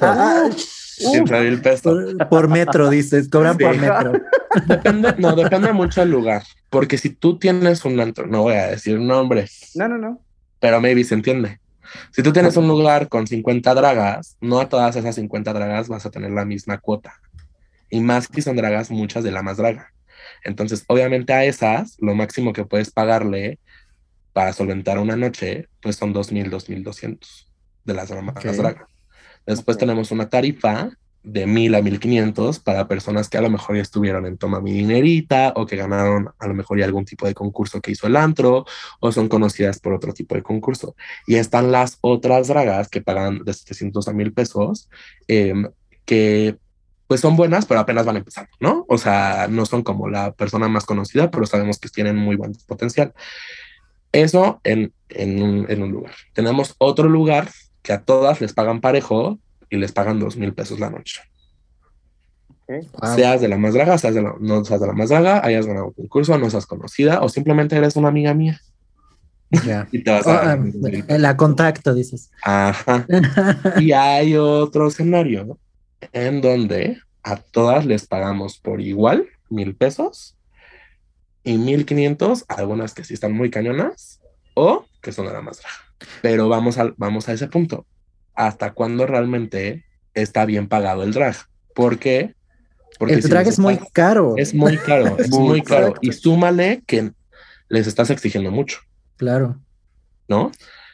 15 0.99 1.39
mil 1.41 1.61
pesos. 1.61 1.81
por, 1.81 2.29
por 2.29 2.47
metro, 2.47 2.89
dices, 2.89 3.29
cobran 3.29 3.57
por 3.57 3.77
metro. 3.77 4.13
Depende, 4.65 5.15
no, 5.17 5.35
depende 5.35 5.71
mucho 5.73 6.01
del 6.01 6.11
lugar. 6.11 6.43
Porque 6.69 6.97
si 6.97 7.09
tú 7.09 7.37
tienes 7.37 7.85
un 7.85 7.99
antro, 7.99 8.27
no 8.27 8.43
voy 8.43 8.55
a 8.55 8.67
decir 8.67 8.99
nombres, 8.99 9.71
no, 9.75 9.87
no, 9.87 9.97
no, 9.97 10.21
pero 10.59 10.79
maybe 10.81 11.03
se 11.03 11.15
entiende. 11.15 11.59
Si 12.11 12.21
tú 12.21 12.31
tienes 12.31 12.55
un 12.57 12.67
lugar 12.67 13.09
con 13.09 13.25
50 13.25 13.73
dragas, 13.73 14.37
no 14.41 14.59
a 14.59 14.69
todas 14.69 14.95
esas 14.95 15.15
50 15.15 15.53
dragas 15.53 15.87
vas 15.87 16.05
a 16.05 16.11
tener 16.11 16.31
la 16.31 16.45
misma 16.45 16.77
cuota. 16.77 17.15
Y 17.89 18.01
más 18.01 18.27
que 18.27 18.41
son 18.41 18.55
dragas, 18.55 18.91
muchas 18.91 19.23
de 19.23 19.31
la 19.31 19.41
más 19.41 19.57
draga. 19.57 19.91
Entonces, 20.43 20.83
obviamente 20.87 21.33
a 21.33 21.45
esas, 21.45 21.97
lo 21.99 22.13
máximo 22.13 22.53
que 22.53 22.65
puedes 22.65 22.91
pagarle 22.91 23.59
para 24.33 24.53
solventar 24.53 24.99
una 24.99 25.15
noche, 25.15 25.67
pues 25.81 25.95
son 25.95 26.13
2.000, 26.13 26.49
2.200 26.51 27.47
de 27.83 27.93
las 27.93 28.11
más 28.11 28.45
Ok. 28.45 28.51
dragas. 28.51 28.87
Después 29.45 29.77
tenemos 29.77 30.11
una 30.11 30.29
tarifa 30.29 30.91
de 31.23 31.45
1000 31.45 31.75
a 31.75 31.81
1500 31.81 32.59
para 32.59 32.87
personas 32.87 33.29
que 33.29 33.37
a 33.37 33.41
lo 33.41 33.49
mejor 33.49 33.75
ya 33.75 33.81
estuvieron 33.81 34.25
en 34.25 34.37
Toma 34.37 34.61
Mi 34.61 34.71
Dinerita 34.71 35.53
o 35.55 35.65
que 35.65 35.75
ganaron 35.75 36.29
a 36.39 36.47
lo 36.47 36.53
mejor 36.53 36.79
ya 36.79 36.85
algún 36.85 37.05
tipo 37.05 37.27
de 37.27 37.33
concurso 37.33 37.81
que 37.81 37.91
hizo 37.91 38.07
el 38.07 38.15
antro 38.15 38.65
o 38.99 39.11
son 39.11 39.27
conocidas 39.27 39.79
por 39.79 39.93
otro 39.93 40.13
tipo 40.13 40.35
de 40.35 40.43
concurso. 40.43 40.95
Y 41.27 41.35
están 41.35 41.71
las 41.71 41.97
otras 42.01 42.47
dragas 42.47 42.89
que 42.89 43.01
pagan 43.01 43.43
de 43.43 43.53
700 43.53 44.07
a 44.07 44.13
1000 44.13 44.33
pesos, 44.33 44.89
em, 45.27 45.69
que 46.05 46.57
pues 47.07 47.21
son 47.21 47.35
buenas, 47.35 47.65
pero 47.65 47.79
apenas 47.79 48.05
van 48.05 48.17
empezando, 48.17 48.51
¿no? 48.59 48.85
O 48.87 48.99
sea, 48.99 49.47
no 49.49 49.65
son 49.65 49.81
como 49.81 50.09
la 50.09 50.31
persona 50.31 50.67
más 50.67 50.85
conocida, 50.85 51.31
pero 51.31 51.45
sabemos 51.47 51.79
que 51.79 51.89
tienen 51.89 52.15
muy 52.15 52.35
buen 52.35 52.53
potencial. 52.67 53.13
Eso 54.11 54.61
en, 54.63 54.93
en, 55.09 55.41
un, 55.41 55.65
en 55.69 55.83
un 55.83 55.91
lugar. 55.91 56.13
Tenemos 56.33 56.75
otro 56.77 57.09
lugar 57.09 57.49
que 57.89 57.93
a 57.93 58.01
todas 58.03 58.39
les 58.39 58.53
pagan 58.53 58.81
parejo 58.81 59.39
y 59.67 59.77
les 59.77 59.91
pagan 59.91 60.19
dos 60.19 60.37
mil 60.37 60.53
pesos 60.53 60.79
la 60.79 60.91
noche. 60.91 61.21
Wow. 62.67 63.15
Seas 63.15 63.41
de 63.41 63.47
la 63.47 63.57
más 63.57 63.73
draga, 63.73 63.97
seas 63.97 64.13
de 64.13 64.21
la, 64.21 64.35
no 64.39 64.63
seas 64.63 64.79
de 64.79 64.85
la 64.85 64.93
más 64.93 65.09
draga, 65.09 65.43
hayas 65.43 65.65
ganado 65.65 65.87
un 65.87 65.93
concurso, 65.93 66.37
no 66.37 66.51
seas 66.51 66.67
conocida 66.67 67.21
o 67.23 67.29
simplemente 67.29 67.75
eres 67.75 67.95
una 67.95 68.09
amiga 68.09 68.35
mía 68.35 68.61
Ya. 69.65 69.87
y 69.91 70.03
te 70.03 70.11
vas 70.11 70.27
Oh, 70.27 70.29
a... 70.29 70.51
ah, 70.51 71.17
la 71.17 71.35
contacto, 71.35 71.95
dices. 71.95 72.29
Ajá. 72.43 73.07
Y 73.79 73.91
hay 73.93 74.35
otro 74.35 74.87
escenario 74.87 75.57
en 76.13 76.41
donde 76.41 76.99
a 77.23 77.37
todas 77.37 77.87
les 77.87 78.05
pagamos 78.05 78.59
por 78.59 78.81
igual 78.81 79.29
mil 79.49 79.75
pesos 79.75 80.37
y 81.43 81.57
mil 81.57 81.87
quinientos, 81.87 82.45
algunas 82.49 82.93
que 82.93 83.03
sí 83.03 83.15
están 83.15 83.31
muy 83.33 83.49
cañonas 83.49 84.21
o 84.53 84.85
que 85.01 85.11
son 85.11 85.25
de 85.25 85.33
la 85.33 85.41
más 85.41 85.57
draga. 85.59 85.88
Pero 86.21 86.47
vamos, 86.49 86.77
al, 86.77 86.93
vamos 86.97 87.27
a 87.29 87.33
ese 87.33 87.47
punto. 87.47 87.85
¿Hasta 88.35 88.73
cuándo 88.73 89.05
realmente 89.05 89.85
está 90.13 90.45
bien 90.45 90.67
pagado 90.67 91.03
el 91.03 91.11
drag? 91.13 91.35
¿Por 91.75 91.99
qué? 91.99 92.35
Porque 92.97 93.15
el 93.15 93.23
si 93.23 93.29
drag 93.29 93.47
es 93.47 93.59
muy 93.59 93.77
caro. 93.93 94.35
es 94.37 94.53
muy 94.53 94.77
caro, 94.77 95.17
es 95.19 95.29
Muy 95.29 95.61
caro. 95.61 95.87
exacto. 95.87 95.99
Y 96.01 96.11
súmale 96.13 96.83
que 96.85 97.11
les 97.69 97.87
estás 97.87 98.09
exigiendo 98.09 98.51
mucho, 98.51 98.79
Claro. 99.17 99.59
¿no? 100.27 100.51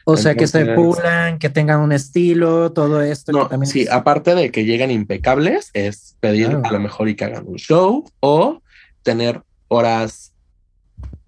O 0.08 0.16
sea, 0.16 0.36
que 0.36 0.46
se 0.46 0.64
pulan, 0.66 1.38
que 1.40 1.48
tengan 1.50 1.80
un 1.80 1.90
estilo, 1.90 2.70
todo 2.72 3.02
esto. 3.02 3.32
que 3.32 3.38
No, 3.38 3.48
también 3.48 3.70
sí, 3.72 3.82
es- 3.82 3.90
aparte 3.90 4.36
de 4.36 4.52
que 4.52 4.64
lleguen 4.64 4.92
impecables, 4.92 5.70
es 5.72 6.16
pedir 6.20 6.46
Claro. 6.48 6.62
a 6.64 6.70
lo 6.72 6.78
mejor 6.80 7.08
y 7.08 7.16
que 7.16 7.24
hagan 7.24 7.44
un 7.46 7.56
show 7.56 8.08
o 8.20 8.62
tener 9.02 9.42
horas. 9.68 10.32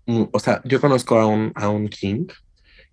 O 0.07 0.39
sea, 0.39 0.63
yo 0.65 0.81
conozco 0.81 1.19
a 1.19 1.27
un, 1.27 1.51
a 1.57 1.69
un 1.69 1.89
King 1.89 2.27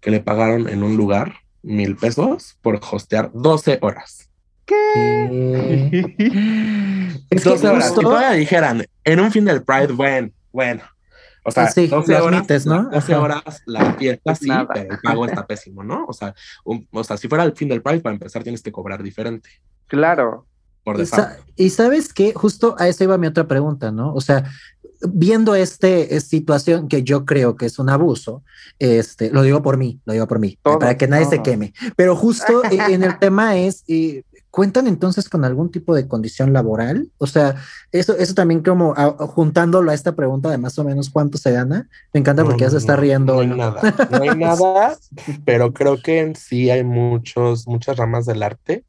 que 0.02 0.12
le 0.12 0.20
pagaron 0.20 0.70
en 0.70 0.84
un 0.84 0.98
lugar 0.98 1.34
mil 1.64 1.96
pesos 1.96 2.58
por 2.62 2.80
hostear 2.92 3.32
12 3.34 3.80
horas. 3.82 4.30
¿Qué? 4.66 6.06
es 7.30 7.44
que 7.44 7.50
12 7.50 7.68
horas. 7.68 7.86
justo- 7.86 8.02
Si 8.02 8.06
todavía 8.06 8.32
dijeran 8.32 8.86
en 9.04 9.20
un 9.20 9.32
fin 9.32 9.46
del 9.46 9.64
Pride, 9.64 9.94
bueno, 9.94 10.30
bueno. 10.52 10.82
O 11.48 11.52
sea, 11.52 11.68
Sí, 11.70 11.86
12 11.88 12.12
lo 12.14 12.26
horas, 12.26 12.38
admites, 12.40 12.66
¿no? 12.66 12.90
12 12.90 13.14
Ajá. 13.14 13.22
horas 13.22 13.62
la 13.68 13.94
fiesta 13.94 14.32
Es 14.32 14.40
sí, 14.40 14.48
nada. 14.48 14.68
pero 14.74 14.94
el 14.94 15.00
pago 15.00 15.26
está 15.28 15.46
pésimo, 15.46 15.84
¿no? 15.84 16.06
O 16.08 16.14
sea, 16.14 16.34
un- 16.64 16.88
o 16.92 17.04
sea, 17.04 17.18
si 17.18 17.28
fuera 17.28 17.44
el 17.44 17.56
fin 17.56 17.68
del 17.70 17.84
Pride, 17.84 18.00
para 18.00 18.14
empezar 18.16 18.42
tienes 18.44 18.64
que 18.64 18.72
cobrar 18.72 19.04
diferente 19.04 19.50
Claro. 19.88 20.48
por 20.84 20.96
Y, 20.96 21.00
default. 21.02 21.24
sa- 21.28 21.38
y 21.56 21.70
sabes 21.70 22.12
que 22.14 22.34
justo 22.34 22.76
a 22.80 22.88
eso 22.88 23.04
iba 23.04 23.18
mi 23.20 23.28
otra 23.28 23.48
pregunta, 23.48 23.92
¿no? 23.92 24.12
O 24.16 24.22
sea, 24.22 24.44
viendo 25.02 25.56
este 25.56 26.16
eh, 26.16 26.20
situación 26.22 26.88
que 26.88 27.04
yo 27.04 27.26
creo 27.26 27.56
que 27.56 27.66
es 27.66 27.80
un 27.80 27.90
abuso, 27.90 28.44
este, 28.80 29.30
lo 29.32 29.42
digo 29.44 29.62
por 29.62 29.78
mí, 29.78 30.00
lo 30.06 30.14
digo 30.14 30.28
por 30.28 30.40
mí, 30.40 30.58
Todos, 30.62 30.78
para 30.78 30.98
que 30.98 31.08
nadie 31.08 31.26
se 31.26 31.42
queme. 31.42 31.74
Pero 31.96 32.16
justo 32.16 32.64
eh, 32.72 32.78
en 32.90 33.04
el 33.04 33.18
tema 33.20 33.58
es, 33.58 33.84
eh, 33.88 34.24
¿cuentan 34.52 34.88
entonces 34.88 35.28
con 35.30 35.44
algún 35.46 35.70
tipo 35.72 35.94
de 35.96 36.08
condición 36.08 36.54
laboral? 36.54 37.10
O 37.18 37.28
sea, 37.28 37.56
eso, 37.92 38.16
eso 38.18 38.34
también 38.34 38.62
como 38.62 38.94
a- 38.96 39.12
juntándolo 39.28 39.92
a 39.92 39.94
esta 39.94 40.16
pregunta 40.16 40.50
de 40.50 40.58
más 40.58 40.78
o 40.80 40.84
menos 40.84 41.10
cuánto 41.10 41.38
se 41.38 41.52
gana, 41.52 41.90
me 42.14 42.20
encanta 42.22 42.44
porque 42.44 42.62
ya 42.64 42.70
se 42.70 42.78
está 42.78 42.96
riendo. 42.96 43.34
No 43.36 43.40
hay 43.42 43.48
¿no? 43.48 43.56
nada, 43.58 43.82
no 44.10 44.22
hay 44.24 44.36
nada, 44.38 44.98
pero 45.46 45.74
creo 45.74 46.02
que 46.02 46.20
en 46.22 46.36
sí 46.36 46.70
hay 46.70 46.84
muchos, 46.84 47.68
muchas 47.68 47.98
ramas 47.98 48.26
del 48.26 48.44
arte 48.44 48.84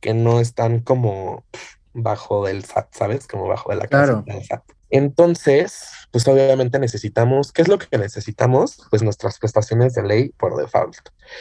que 0.00 0.14
no 0.14 0.40
están 0.40 0.80
como 0.80 1.44
bajo 1.92 2.46
del 2.46 2.64
SAT, 2.64 2.88
¿sabes? 2.94 3.26
Como 3.26 3.48
bajo 3.48 3.70
de 3.70 3.76
la 3.76 3.86
Claro. 3.88 4.22
casita 4.24 4.34
del 4.34 4.44
SAT. 4.46 4.62
Entonces, 4.90 5.90
pues 6.10 6.26
obviamente 6.26 6.78
necesitamos, 6.78 7.52
¿qué 7.52 7.62
es 7.62 7.68
lo 7.68 7.78
que 7.78 7.98
necesitamos? 7.98 8.86
Pues 8.90 9.02
nuestras 9.02 9.38
prestaciones 9.38 9.94
de 9.94 10.02
ley 10.02 10.28
por 10.30 10.56
default. 10.56 10.96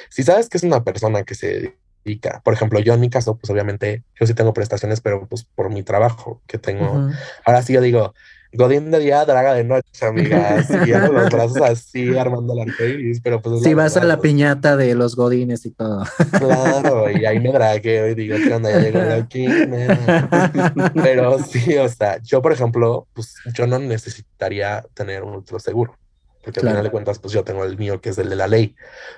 Si 0.10 0.24
sabes 0.24 0.50
que 0.50 0.58
es 0.58 0.64
una 0.64 0.84
persona 0.84 1.24
que 1.24 1.36
se 1.36 1.76
dedica, 2.04 2.42
por 2.44 2.54
ejemplo, 2.54 2.80
yo 2.80 2.94
en 2.94 3.00
mi 3.00 3.10
caso, 3.10 3.38
pues 3.38 3.50
obviamente 3.50 4.04
yo 4.20 4.26
sí 4.26 4.34
tengo 4.34 4.54
prestaciones, 4.54 5.02
pero 5.02 5.28
pues 5.28 5.44
por 5.44 5.70
mi 5.70 5.84
trabajo 5.84 6.42
que 6.48 6.58
tengo. 6.58 7.10
Ahora 7.46 7.62
sí 7.62 7.74
yo 7.74 7.82
digo, 7.82 8.14
Godín 8.54 8.92
de 8.92 9.00
día, 9.00 9.26
draga 9.26 9.54
de 9.54 9.64
noche, 9.64 10.06
amigas. 10.06 10.68
Y 10.88 10.94
hago 10.94 11.14
los 11.14 11.30
brazos 11.30 11.62
así, 11.62 12.18
armando 12.18 12.54
el 12.54 12.70
arcoíris, 12.70 13.20
pero 13.22 13.42
pues. 13.42 13.58
es 13.58 13.64
Si 13.64 13.74
vas 13.74 13.98
a 13.98 14.04
la 14.04 14.20
piñata 14.20 14.78
de 14.78 14.96
los 14.96 15.16
godines 15.16 15.66
y 15.66 15.72
todo. 15.72 16.04
Claro, 16.32 17.10
y 17.12 17.26
ahí 17.26 17.40
me 17.40 17.52
dragueo 17.52 18.08
y 18.10 18.16
digo, 18.16 18.38
¿qué 18.38 18.54
onda? 18.54 18.72
Ya 18.72 18.80
llegó 18.80 19.00
aquí. 19.14 19.48
nena". 19.48 20.92
Pero 20.96 21.40
sí, 21.44 21.78
o 21.78 21.90
sea, 21.90 22.20
yo, 22.24 22.42
por 22.42 22.54
ejemplo, 22.54 23.08
pues 23.14 23.36
yo 23.54 23.68
no 23.68 23.80
necesitaría 23.80 24.86
tener 24.94 25.24
un 25.24 25.36
ultra 25.36 25.60
seguro. 25.60 25.98
Porque 26.44 26.62
Claro. 26.62 26.70
al 26.70 26.74
final 26.76 26.84
de 26.86 26.92
cuentas, 26.92 27.20
pues 27.20 27.34
yo 27.34 27.44
tengo 27.44 27.66
el 27.66 27.78
mío, 27.78 28.00
que 28.00 28.10
es 28.10 28.18
el 28.18 28.30
de 28.30 28.38
la 28.38 28.48
ley. 28.48 28.74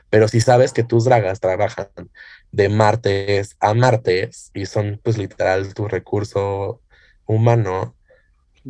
Pero 0.09 0.27
si 0.27 0.41
sabes 0.41 0.73
que 0.73 0.83
tus 0.83 1.05
dragas 1.05 1.39
trabajan 1.39 1.87
de 2.51 2.69
martes 2.69 3.55
a 3.59 3.75
martes 3.75 4.49
y 4.55 4.65
son, 4.65 4.99
pues 5.03 5.17
literal, 5.19 5.73
tu 5.75 5.87
recurso 5.87 6.81
humano, 7.27 7.93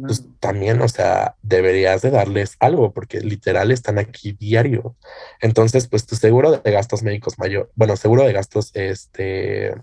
pues 0.01 0.25
también, 0.39 0.81
o 0.81 0.87
sea, 0.87 1.35
deberías 1.41 2.01
de 2.01 2.11
darles 2.11 2.55
algo 2.59 2.93
porque 2.93 3.21
literal 3.21 3.71
están 3.71 3.97
aquí 3.97 4.33
diario. 4.33 4.95
Entonces, 5.41 5.87
pues 5.87 6.05
tu 6.05 6.15
seguro 6.15 6.51
de 6.51 6.71
gastos 6.71 7.03
médicos 7.03 7.39
mayor, 7.39 7.71
bueno, 7.75 7.95
seguro 7.95 8.23
de 8.23 8.33
gastos, 8.33 8.71
este, 8.73 9.73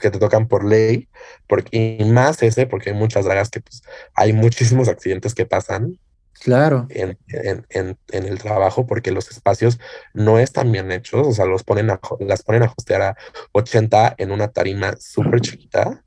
que 0.00 0.10
te 0.10 0.18
tocan 0.18 0.48
por 0.48 0.64
ley, 0.64 1.08
porque, 1.46 1.98
y 1.98 2.04
más 2.04 2.42
ese, 2.42 2.66
porque 2.66 2.90
hay 2.90 2.96
muchas 2.96 3.24
dragas 3.24 3.50
que 3.50 3.60
pues 3.60 3.82
hay 4.14 4.32
muchísimos 4.32 4.88
accidentes 4.88 5.34
que 5.34 5.46
pasan 5.46 5.98
Claro. 6.40 6.86
en, 6.90 7.16
en, 7.28 7.64
en, 7.70 7.98
en 8.10 8.24
el 8.26 8.38
trabajo 8.38 8.86
porque 8.86 9.12
los 9.12 9.30
espacios 9.30 9.78
no 10.12 10.38
están 10.38 10.70
bien 10.72 10.90
hechos, 10.92 11.26
o 11.26 11.32
sea, 11.32 11.46
los 11.46 11.62
ponen 11.62 11.90
a, 11.90 12.00
las 12.20 12.42
ponen 12.42 12.64
a 12.64 12.72
hostear 12.76 13.02
a 13.02 13.16
80 13.52 14.14
en 14.18 14.30
una 14.30 14.48
tarima 14.48 14.94
súper 14.98 15.40
chiquita. 15.40 16.03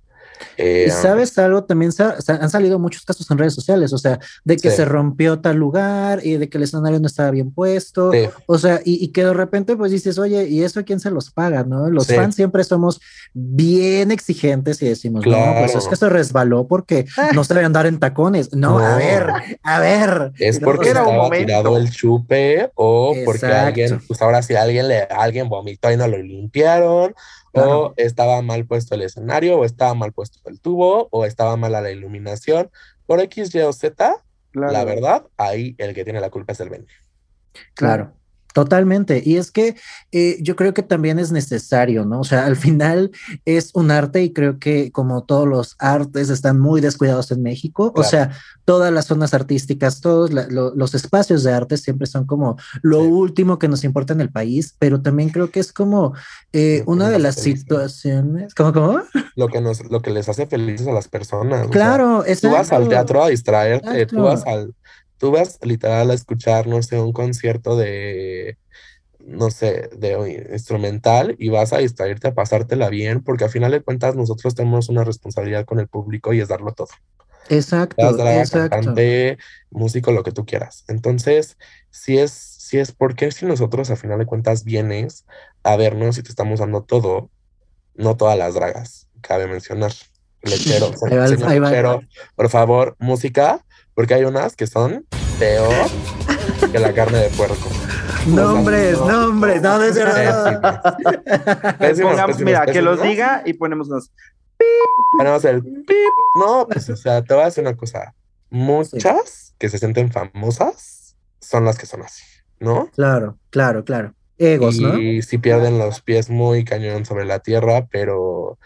Eh, 0.58 0.86
Y 0.88 0.92
sabes 0.92 1.38
algo, 1.38 1.64
también 1.64 1.92
sa- 1.92 2.20
sa- 2.22 2.36
han 2.36 2.50
salido 2.50 2.80
muchos 2.80 3.04
casos 3.06 3.30
en 3.32 3.38
redes 3.38 3.54
sociales, 3.54 3.94
o 3.94 3.98
sea, 3.98 4.20
de 4.44 4.58
que 4.58 4.70
Sí. 4.72 4.78
se 4.78 4.86
rompió 4.86 5.40
tal 5.40 5.58
lugar 5.58 6.22
y 6.26 6.38
de 6.38 6.50
que 6.50 6.58
el 6.58 6.64
escenario 6.64 7.00
no 7.00 7.08
estaba 7.08 7.32
bien 7.32 7.52
puesto, 7.52 8.12
sí, 8.12 8.28
o 8.46 8.58
sea, 8.58 8.82
y, 8.84 9.04
y 9.04 9.10
que 9.10 9.24
de 9.24 9.34
repente 9.34 9.76
pues 9.76 9.92
dices, 9.92 10.18
oye, 10.18 10.48
¿y 10.48 10.64
eso 10.64 10.80
a 10.80 10.84
quién 10.84 11.00
se 11.00 11.12
los 11.12 11.32
paga, 11.32 11.64
no? 11.64 11.90
Los 11.90 12.06
Sí. 12.08 12.16
fans 12.16 12.36
siempre 12.36 12.64
somos 12.64 13.00
bien 13.34 14.12
exigentes 14.12 14.82
y 14.82 14.88
decimos, 14.90 15.26
no, 15.26 15.32
pues 15.32 15.72
Claro. 15.72 15.80
es 15.80 15.88
que 15.88 15.96
se 15.96 16.10
resbaló 16.10 16.68
porque 16.68 17.06
no 17.34 17.44
se 17.44 17.54
debe 17.54 17.66
andar 17.66 17.86
en 17.86 18.00
tacones. 18.00 18.54
No, 18.54 18.80
a 18.80 18.92
No. 18.92 18.98
ver, 18.98 19.28
a 19.64 19.80
ver. 19.80 20.32
Es 20.40 20.60
porque 20.60 20.90
Era 20.90 21.02
un 21.04 21.08
estaba 21.10 21.24
momento. 21.24 21.46
tirado 21.46 21.78
el 21.78 21.92
chupe 21.92 22.72
o 22.76 23.16
porque 23.26 23.46
alguien, 23.46 24.02
pues 24.08 24.22
ahora 24.22 24.42
sí 24.42 24.56
alguien 24.56 24.88
le, 24.88 25.02
alguien 25.04 25.50
vomitó 25.50 25.92
y 25.92 25.98
no 25.98 26.08
lo 26.08 26.18
limpiaron, 26.18 27.14
Claro. 27.58 27.80
o 27.88 27.93
estaba 27.97 28.41
mal 28.41 28.66
puesto 28.66 28.95
el 28.95 29.01
escenario, 29.01 29.58
o 29.60 29.66
estaba 29.66 29.93
mal 29.93 30.14
puesto 30.14 30.39
el 30.49 30.60
tubo, 30.62 31.08
o 31.12 31.26
estaba 31.26 31.58
mala 31.58 31.82
la 31.82 31.91
iluminación. 31.91 32.70
Por 33.05 33.20
X, 33.22 33.53
Y 33.53 33.60
o 33.60 33.74
Z, 33.74 34.24
Claro. 34.51 34.74
la 34.74 34.84
verdad, 34.86 35.26
ahí 35.38 35.76
el 35.78 35.93
que 35.93 36.03
tiene 36.03 36.20
la 36.20 36.30
culpa 36.30 36.53
es 36.53 36.60
el 36.62 36.70
Benny. 36.70 36.88
Claro, 37.74 38.14
totalmente. 38.62 39.22
Y 39.24 39.38
es 39.38 39.51
que 39.51 39.76
eh, 40.12 40.38
yo 40.41 40.55
creo 40.55 40.74
que 40.74 40.82
también 40.82 41.20
es 41.20 41.32
necesario, 41.32 42.05
¿no? 42.05 42.22
O 42.22 42.24
sea, 42.24 42.47
al 42.47 42.55
final 42.55 43.12
es 43.45 43.70
un 43.76 43.91
arte 43.91 44.24
y 44.24 44.34
creo 44.34 44.58
que 44.58 44.91
como 44.91 45.24
todos 45.24 45.47
los 45.47 45.76
artes 45.78 46.32
están 46.32 46.60
muy 46.60 46.82
descuidados 46.82 47.30
en 47.32 47.43
México, 47.43 47.93
o 47.95 48.03
sea, 48.03 48.32
todas 48.66 48.91
las 48.91 49.05
zonas 49.05 49.36
artísticas, 49.36 50.01
todos 50.01 50.34
la- 50.34 50.47
lo- 50.47 50.74
los 50.74 50.95
espacios 50.95 51.43
de 51.43 51.53
arte 51.53 51.78
siempre 51.78 52.08
son 52.08 52.26
como 52.26 52.58
lo 52.82 53.01
Sí. 53.01 53.08
último 53.08 53.60
que 53.60 53.68
nos 53.68 53.84
importa 53.84 54.14
en 54.14 54.22
el 54.22 54.32
país, 54.32 54.74
pero 54.80 55.01
también 55.03 55.30
creo 55.30 55.51
que 55.51 55.60
es 55.60 55.72
como 55.72 56.14
eh, 56.51 56.82
una 56.88 57.10
de 57.10 57.20
las 57.20 57.36
situaciones, 57.36 58.55
¿cómo, 58.55 58.74
cómo? 58.74 59.01
Lo 59.36 59.49
que, 59.49 59.62
nos, 59.62 59.86
lo 59.91 60.01
que 60.01 60.10
les 60.10 60.28
hace 60.30 60.47
felices 60.47 60.88
a 60.88 60.91
las 60.93 61.08
personas. 61.08 61.60
o 61.60 61.64
sea, 61.66 61.72
Claro, 61.72 62.24
tú 62.41 62.49
vas 62.49 62.72
al 62.72 62.88
teatro 62.89 63.24
a 63.24 63.30
distraerte, 63.30 64.08
tú 64.08 64.24
vas 64.24 64.43
al, 64.47 64.74
tú 65.18 65.32
vas 65.32 65.59
literal 65.61 66.11
a 66.11 66.13
escuchar, 66.13 66.68
no 66.68 66.82
sé, 66.84 66.99
un 66.99 67.13
concierto 67.13 67.76
de, 67.78 68.57
no 69.20 69.49
sé, 69.51 69.89
de 69.95 70.47
instrumental 70.51 71.36
y 71.39 71.49
vas 71.49 71.74
a 71.74 71.80
distraerte, 71.80 72.28
a 72.30 72.36
pasártela 72.36 72.89
bien, 72.89 73.24
porque 73.24 73.45
al 73.45 73.49
final 73.49 73.72
de 73.72 73.82
cuentas 73.82 74.15
nosotros 74.15 74.55
tenemos 74.55 74.89
una 74.89 75.03
responsabilidad 75.03 75.65
con 75.65 75.80
el 75.80 75.88
público 75.88 76.34
y 76.34 76.39
es 76.41 76.47
darlo 76.47 76.74
todo. 76.74 76.89
Exacto, 77.49 77.95
draga, 78.15 78.41
exacto. 78.41 78.70
cantante, 78.76 79.38
músico, 79.72 80.11
lo 80.11 80.24
que 80.24 80.32
tú 80.32 80.45
quieras. 80.45 80.84
Entonces, 80.88 81.57
si 81.89 82.18
es, 82.18 82.32
si 82.32 82.78
es 82.78 82.91
porque 82.91 83.32
si 83.32 83.45
nosotros 83.45 83.89
a 83.89 83.95
final 83.95 84.20
de 84.20 84.26
cuentas 84.26 84.63
vienes 84.63 85.26
a 85.63 85.76
vernos 85.78 86.18
y 86.18 86.24
te 86.24 86.30
estamos 86.30 86.59
dando 86.59 86.84
todo, 86.84 87.32
no 87.95 88.15
todas 88.18 88.38
las 88.38 88.53
dragas, 88.53 89.07
cabe 89.22 89.47
mencionar. 89.47 89.91
Lechero, 90.43 90.93
Ahí 91.05 91.18
va 91.18 91.26
el- 91.26 91.30
señor 91.32 91.49
ahí 91.49 91.59
va 91.59 91.68
el- 91.68 91.74
lechero, 91.74 92.01
por 92.36 92.49
favor, 92.49 92.95
música, 92.99 93.65
porque 93.98 94.14
hay 94.14 94.26
unas 94.26 94.56
que 94.56 94.68
son 94.68 95.08
peor 95.39 95.74
que 96.72 96.78
la 96.78 96.93
carne 96.93 97.18
de 97.18 97.30
puerco. 97.30 97.68
Nombres, 98.28 99.00
nombres, 99.00 99.60
no, 99.64 99.80
no 99.80 99.84
es 99.86 99.95
verdad. 99.95 100.62
Pésimas. 100.62 101.76
Pésimas, 101.80 102.12
Pongamos- 102.12 102.36
pésimas, 102.36 102.45
mira, 102.45 102.66
que 102.68 102.82
los 102.84 103.02
diga 103.02 103.41
y 103.43 103.54
ponemos 103.54 103.88
unos. 103.88 104.12
Ponemos 105.18 105.43
el 105.45 105.64
pip. 105.64 106.14
No, 106.39 106.68
pues, 106.68 106.88
o 106.91 106.95
sea, 106.95 107.24
te 107.24 107.34
voy 107.34 107.41
a 107.41 107.45
decir 107.48 107.64
una 107.64 107.76
cosa. 107.76 108.14
Muchas 108.52 109.56
que 109.58 109.68
se 109.68 109.80
sienten 109.80 110.12
famosas 110.12 111.16
son 111.41 111.66
las 111.66 111.80
que 111.80 111.88
son 111.88 112.04
así, 112.04 112.24
¿no? 112.60 112.91
Claro, 112.93 113.39
claro, 113.50 113.84
claro. 113.84 114.14
Egos, 114.38 114.78
¿no? 114.80 114.95
y 115.00 115.24
sí 115.24 115.39
pierden 115.39 115.80
los 115.80 116.02
pies 116.02 116.30
muy 116.30 116.64
cañón 116.64 117.04
sobre 117.04 117.26
la 117.26 117.39
tierra, 117.39 117.88
pero, 117.89 118.60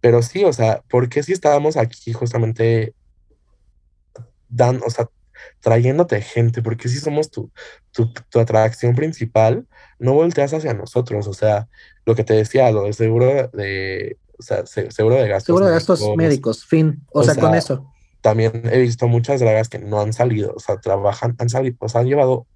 pero 0.00 0.22
sí, 0.22 0.44
o 0.44 0.52
sea, 0.54 0.80
¿por 0.88 1.10
qué 1.10 1.22
si 1.22 1.34
estábamos 1.34 1.76
aquí 1.76 2.14
justamente 2.14 2.94
dan, 4.48 4.80
o 4.86 4.90
sea, 4.90 5.08
trayéndote 5.60 6.20
gente? 6.22 6.62
Porque 6.62 6.88
si 6.88 6.98
somos 6.98 7.30
tu, 7.30 7.50
tu, 7.92 8.12
tu 8.12 8.40
atracción 8.40 8.94
principal, 8.94 9.66
no 9.98 10.14
volteas 10.14 10.52
hacia 10.54 10.74
nosotros, 10.74 11.26
o 11.26 11.34
sea, 11.34 11.68
lo 12.04 12.14
que 12.14 12.24
te 12.24 12.34
decía, 12.34 12.70
lo 12.70 12.84
de 12.84 12.92
seguro 12.92 13.48
de, 13.52 14.18
o 14.38 14.42
sea, 14.42 14.64
se- 14.66 14.90
seguro 14.90 15.16
de 15.16 15.28
gastos. 15.28 15.46
Seguro 15.46 15.66
de 15.66 15.72
gastos 15.72 16.00
médicos, 16.00 16.16
médicos, 16.16 16.66
fin. 16.66 17.02
O, 17.12 17.20
O 17.20 17.22
sea, 17.22 17.34
sea, 17.34 17.42
con 17.42 17.54
eso. 17.54 17.92
también 18.20 18.62
he 18.72 18.78
visto 18.80 19.08
muchas 19.08 19.40
dragas 19.40 19.68
que 19.68 19.78
no 19.78 20.00
han 20.00 20.12
salido, 20.12 20.52
o 20.54 20.60
sea, 20.60 20.78
trabajan, 20.78 21.36
han 21.38 21.48
salido, 21.48 21.76
o 21.80 21.88
sea, 21.88 22.00
han 22.02 22.06
llevado 22.08 22.46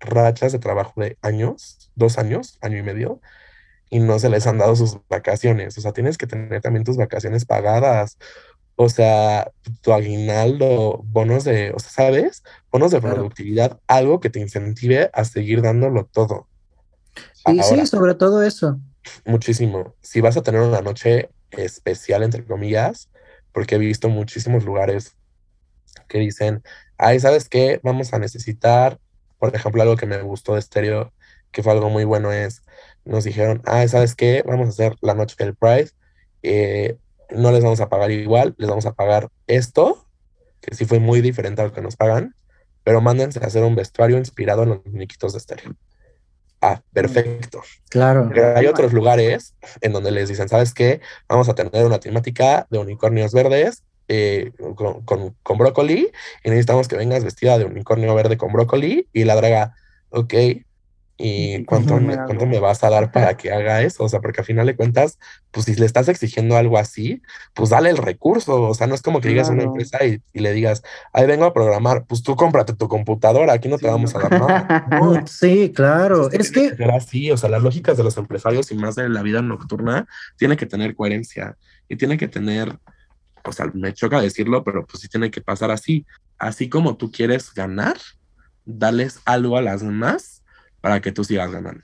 rachas 0.00 0.52
de 0.52 0.58
trabajo 0.58 1.00
de 1.00 1.16
años, 1.22 1.90
dos 1.94 2.18
años, 2.18 2.58
año 2.60 2.78
y 2.78 2.82
medio, 2.82 3.20
y 3.88 4.00
no 4.00 4.18
se 4.18 4.28
les 4.28 4.46
han 4.46 4.58
dado 4.58 4.74
sus 4.76 4.98
vacaciones. 5.08 5.78
O 5.78 5.80
sea, 5.80 5.92
tienes 5.92 6.18
que 6.18 6.26
tener 6.26 6.60
también 6.60 6.84
tus 6.84 6.96
vacaciones 6.96 7.44
pagadas. 7.44 8.18
O 8.76 8.88
sea, 8.90 9.50
tu 9.80 9.92
aguinaldo, 9.92 11.02
bonos 11.04 11.44
de, 11.44 11.72
o 11.74 11.78
sea, 11.78 11.90
¿sabes? 11.90 12.42
Bonos 12.70 12.90
de 12.92 13.00
Claro. 13.00 13.16
productividad, 13.16 13.80
algo 13.86 14.20
que 14.20 14.28
te 14.30 14.38
incentive 14.38 15.10
a 15.14 15.24
seguir 15.24 15.62
dándolo 15.62 16.04
todo. 16.04 16.46
Y 17.46 17.60
Ahora, 17.60 17.62
sí, 17.62 17.86
sobre 17.86 18.14
todo 18.14 18.42
eso. 18.42 18.78
muchísimo. 19.24 19.94
Si 20.02 20.20
vas 20.20 20.36
a 20.36 20.42
tener 20.42 20.60
una 20.60 20.82
noche 20.82 21.30
especial, 21.52 22.22
entre 22.22 22.44
comillas, 22.44 23.08
porque 23.52 23.76
he 23.76 23.78
visto 23.78 24.10
muchísimos 24.10 24.64
lugares 24.64 25.16
que 26.08 26.18
dicen, 26.18 26.62
ay, 26.98 27.18
¿sabes 27.20 27.48
qué? 27.48 27.80
Vamos 27.82 28.12
a 28.12 28.18
necesitar, 28.18 28.98
por 29.38 29.54
ejemplo, 29.56 29.80
algo 29.82 29.96
que 29.96 30.06
me 30.06 30.20
gustó 30.20 30.54
de 30.54 30.62
Stereo, 30.62 31.12
que 31.50 31.62
fue 31.62 31.72
algo 31.72 31.88
muy 31.88 32.04
bueno, 32.04 32.30
es, 32.32 32.62
nos 33.06 33.24
dijeron, 33.24 33.62
ay, 33.64 33.88
¿sabes 33.88 34.14
qué? 34.14 34.42
Vamos 34.46 34.66
a 34.66 34.70
hacer 34.70 34.96
la 35.00 35.14
noche 35.14 35.36
del 35.38 35.54
Pride, 35.54 35.90
eh, 36.42 36.98
no 37.30 37.52
les 37.52 37.62
vamos 37.62 37.80
a 37.80 37.88
pagar 37.88 38.10
igual, 38.10 38.54
les 38.58 38.68
vamos 38.68 38.86
a 38.86 38.92
pagar 38.92 39.28
esto, 39.46 40.06
que 40.60 40.74
sí 40.74 40.84
fue 40.84 40.98
muy 40.98 41.20
diferente 41.20 41.62
a 41.62 41.66
lo 41.66 41.72
que 41.72 41.82
nos 41.82 41.96
pagan, 41.96 42.34
pero 42.84 43.00
mándense 43.00 43.40
a 43.42 43.46
hacer 43.46 43.62
un 43.64 43.74
vestuario 43.74 44.18
inspirado 44.18 44.62
en 44.62 44.68
los 44.70 44.86
muñequitos 44.86 45.32
de 45.32 45.40
Stereo. 45.40 45.74
Ah, 46.60 46.82
perfecto. 46.92 47.62
Claro. 47.90 48.30
Pero 48.32 48.56
hay 48.56 48.66
otros 48.66 48.92
lugares 48.92 49.54
en 49.80 49.92
donde 49.92 50.10
les 50.10 50.28
dicen, 50.28 50.48
¿sabes 50.48 50.72
qué? 50.72 51.00
Vamos 51.28 51.48
a 51.48 51.54
tener 51.54 51.84
una 51.84 52.00
temática 52.00 52.66
de 52.70 52.78
unicornios 52.78 53.32
verdes 53.32 53.82
eh, 54.08 54.52
con, 54.76 55.02
con, 55.02 55.36
con 55.42 55.58
brócoli 55.58 56.10
y 56.44 56.48
necesitamos 56.48 56.88
que 56.88 56.96
vengas 56.96 57.24
vestida 57.24 57.58
de 57.58 57.64
unicornio 57.64 58.14
verde 58.14 58.36
con 58.36 58.52
brócoli 58.52 59.08
y 59.12 59.24
la 59.24 59.34
draga, 59.36 59.74
ok, 60.10 60.34
¿y 61.18 61.64
cuánto, 61.64 61.94
¿Cómo 61.94 62.06
me, 62.06 62.16
cuánto 62.16 62.46
me 62.46 62.60
vas 62.60 62.84
a 62.84 62.90
dar 62.90 63.10
para 63.10 63.36
que 63.36 63.50
haga 63.50 63.82
eso? 63.82 64.04
O 64.04 64.08
sea, 64.08 64.20
porque 64.20 64.40
al 64.40 64.46
final 64.46 64.66
de 64.66 64.76
cuentas, 64.76 65.18
pues 65.50 65.66
si 65.66 65.74
le 65.74 65.86
estás 65.86 66.08
exigiendo 66.08 66.56
algo 66.56 66.76
así, 66.76 67.22
pues 67.54 67.70
dale 67.70 67.90
el 67.90 67.96
recurso, 67.96 68.62
o 68.62 68.74
sea, 68.74 68.86
no 68.86 68.94
es 68.94 69.02
como 69.02 69.20
que 69.20 69.28
llegas 69.28 69.48
a 69.48 69.52
una 69.52 69.62
empresa 69.62 70.04
y, 70.04 70.20
y 70.32 70.40
le 70.40 70.52
digas, 70.52 70.82
ahí 71.12 71.26
vengo 71.26 71.46
a 71.46 71.54
programar, 71.54 72.04
pues 72.06 72.22
tú 72.22 72.36
cómprate 72.36 72.74
tu 72.74 72.88
computadora, 72.88 73.54
aquí 73.54 73.68
no 73.68 73.78
te 73.78 73.86
vamos 73.86 74.14
a 74.14 74.18
dar 74.20 74.30
nada. 74.32 74.86
No, 74.96 75.26
sí, 75.26 75.72
claro. 75.74 76.30
Es 76.30 76.52
Tiene 76.52 76.70
que, 76.70 76.76
ser 76.76 76.90
así, 76.90 77.30
o 77.30 77.36
sea, 77.36 77.48
las 77.48 77.62
lógicas 77.62 77.96
de 77.96 78.04
los 78.04 78.16
empresarios 78.16 78.70
y 78.70 78.74
más 78.74 78.94
de 78.94 79.08
la 79.08 79.22
vida 79.22 79.42
nocturna 79.42 80.06
tiene 80.36 80.56
que 80.56 80.66
tener 80.66 80.94
coherencia 80.94 81.56
y 81.88 81.96
tiene 81.96 82.18
que 82.18 82.28
tener, 82.28 82.78
o 83.44 83.52
sea, 83.52 83.70
me 83.74 83.92
choca 83.92 84.20
decirlo, 84.20 84.64
pero 84.64 84.86
pues 84.86 85.02
sí 85.02 85.08
tiene 85.08 85.30
que 85.30 85.40
pasar 85.40 85.70
así. 85.70 86.06
Así 86.38 86.68
como 86.68 86.96
tú 86.96 87.10
quieres 87.10 87.52
ganar, 87.54 87.96
dales 88.64 89.20
algo 89.24 89.56
a 89.56 89.62
las 89.62 89.80
demás 89.80 90.35
para 90.86 91.00
que 91.00 91.10
tú 91.10 91.24
sigas 91.24 91.50
ganando. 91.50 91.80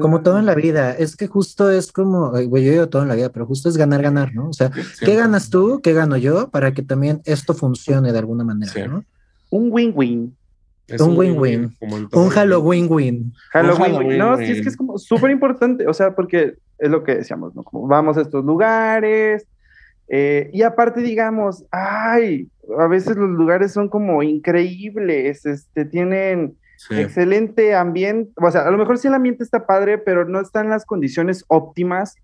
como 0.00 0.22
todo 0.22 0.38
en 0.38 0.46
la 0.46 0.54
vida, 0.54 0.92
es 0.92 1.16
que 1.16 1.26
justo 1.26 1.68
es 1.68 1.90
como, 1.90 2.30
güey, 2.30 2.64
yo 2.64 2.70
digo 2.70 2.88
todo 2.88 3.02
en 3.02 3.08
la 3.08 3.16
vida, 3.16 3.30
pero 3.32 3.44
justo 3.44 3.68
es 3.68 3.76
ganar, 3.76 4.02
ganar, 4.02 4.32
¿no? 4.34 4.48
O 4.48 4.52
sea, 4.52 4.70
¿qué 5.00 5.16
ganas 5.16 5.50
tú? 5.50 5.80
¿Qué 5.82 5.92
gano 5.92 6.16
yo? 6.16 6.48
Para 6.50 6.72
que 6.72 6.82
también 6.82 7.22
esto 7.24 7.54
funcione 7.54 8.12
de 8.12 8.18
alguna 8.20 8.44
manera, 8.44 8.70
Sí. 8.72 8.82
¿no? 8.88 9.04
Un 9.50 9.68
win-win. 9.72 10.36
Es 10.86 11.00
Un 11.00 11.16
win-win. 11.18 11.76
Un 11.80 12.08
el- 12.12 12.30
Halloween 12.30 12.86
win. 12.88 13.32
Halloween. 13.52 13.78
Halloween, 13.82 14.18
no, 14.18 14.36
sí, 14.38 14.44
es 14.44 14.62
que 14.62 14.68
es 14.68 14.76
como 14.76 14.96
súper 14.96 15.32
importante, 15.32 15.88
o 15.88 15.92
sea, 15.94 16.14
porque 16.14 16.54
es 16.78 16.88
lo 16.90 17.02
que 17.02 17.16
decíamos, 17.16 17.54
¿no? 17.56 17.64
Como 17.64 17.88
vamos 17.88 18.16
a 18.16 18.20
estos 18.20 18.44
lugares, 18.44 19.44
eh, 20.08 20.50
y 20.52 20.62
aparte, 20.62 21.00
digamos, 21.00 21.64
ay, 21.72 22.48
a 22.78 22.86
veces 22.86 23.16
los 23.16 23.30
lugares 23.30 23.72
son 23.72 23.88
como 23.88 24.22
increíbles, 24.22 25.46
este, 25.46 25.84
tienen 25.84 26.54
Sí. 26.88 26.94
excelente 26.98 27.74
ambiente, 27.74 28.32
o 28.36 28.50
sea, 28.50 28.62
a 28.66 28.70
lo 28.70 28.78
mejor 28.78 28.96
sí 28.96 29.06
el 29.06 29.12
ambiente 29.12 29.44
está 29.44 29.66
padre, 29.66 29.98
pero 29.98 30.24
no 30.24 30.40
están 30.40 30.70
las 30.70 30.86
condiciones 30.86 31.44
óptimas 31.48 32.14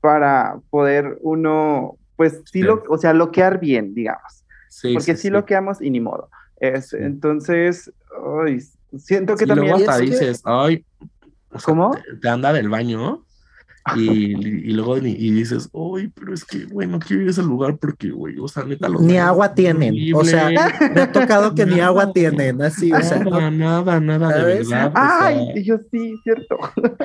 para 0.00 0.58
poder 0.70 1.18
uno, 1.20 1.98
pues 2.16 2.36
sí, 2.46 2.60
Sí. 2.60 2.62
lo, 2.62 2.82
o 2.88 2.96
sea, 2.96 3.12
loquear 3.12 3.60
bien, 3.60 3.92
digamos 3.94 4.42
Sí, 4.70 4.94
porque 4.94 5.16
sí, 5.16 5.22
sí, 5.24 5.30
loqueamos 5.30 5.82
y 5.82 5.90
ni 5.90 6.00
modo. 6.00 6.30
Es, 6.58 6.94
Entonces, 6.94 7.92
ay, 8.46 8.60
siento 8.98 9.36
que 9.36 9.44
Y 9.44 9.48
también... 9.48 9.72
luego 9.72 9.90
hasta 9.90 10.02
es 10.02 10.10
que- 10.10 10.16
dices, 10.18 10.42
ay, 10.46 10.84
o 11.50 11.58
sea, 11.58 11.64
¿Cómo? 11.66 11.90
Te, 11.90 12.16
te 12.22 12.28
anda 12.30 12.54
del 12.54 12.70
baño 12.70 13.25
y, 13.94 14.00
y 14.34 14.72
luego 14.72 14.96
ni- 14.98 15.12
y 15.12 15.30
dices, 15.30 15.68
ay, 15.72 16.08
pero 16.14 16.34
es 16.34 16.44
que, 16.44 16.64
güey, 16.64 16.88
no 16.88 16.98
quiero 16.98 17.22
ir 17.22 17.28
a 17.28 17.30
ese 17.30 17.42
lugar 17.42 17.76
porque, 17.78 18.10
güey, 18.10 18.36
o 18.38 18.48
sea, 18.48 18.64
neta, 18.64 18.88
los 18.88 19.00
Ni 19.02 19.16
agua 19.16 19.54
tienen. 19.54 19.94
O 20.14 20.24
sea, 20.24 20.48
me 20.94 21.00
ha 21.02 21.12
tocado 21.12 21.54
que 21.54 21.64
ni 21.66 21.78
agua 21.80 22.02
Nada. 22.04 22.12
tienen, 22.12 22.62
así, 22.62 22.92
o 22.92 23.00
sea, 23.02 23.18
Nada, 23.20 23.50
no- 23.50 23.56
nada, 23.84 24.00
nada, 24.00 24.28
de 24.28 24.40
¿Sabes? 24.64 24.68
verdad. 24.70 24.88
o 24.88 24.92
Ay, 24.96 25.34
sea, 25.36 25.58
y 25.58 25.64
yo 25.64 25.76
sí, 25.90 26.14
cierto. 26.24 26.56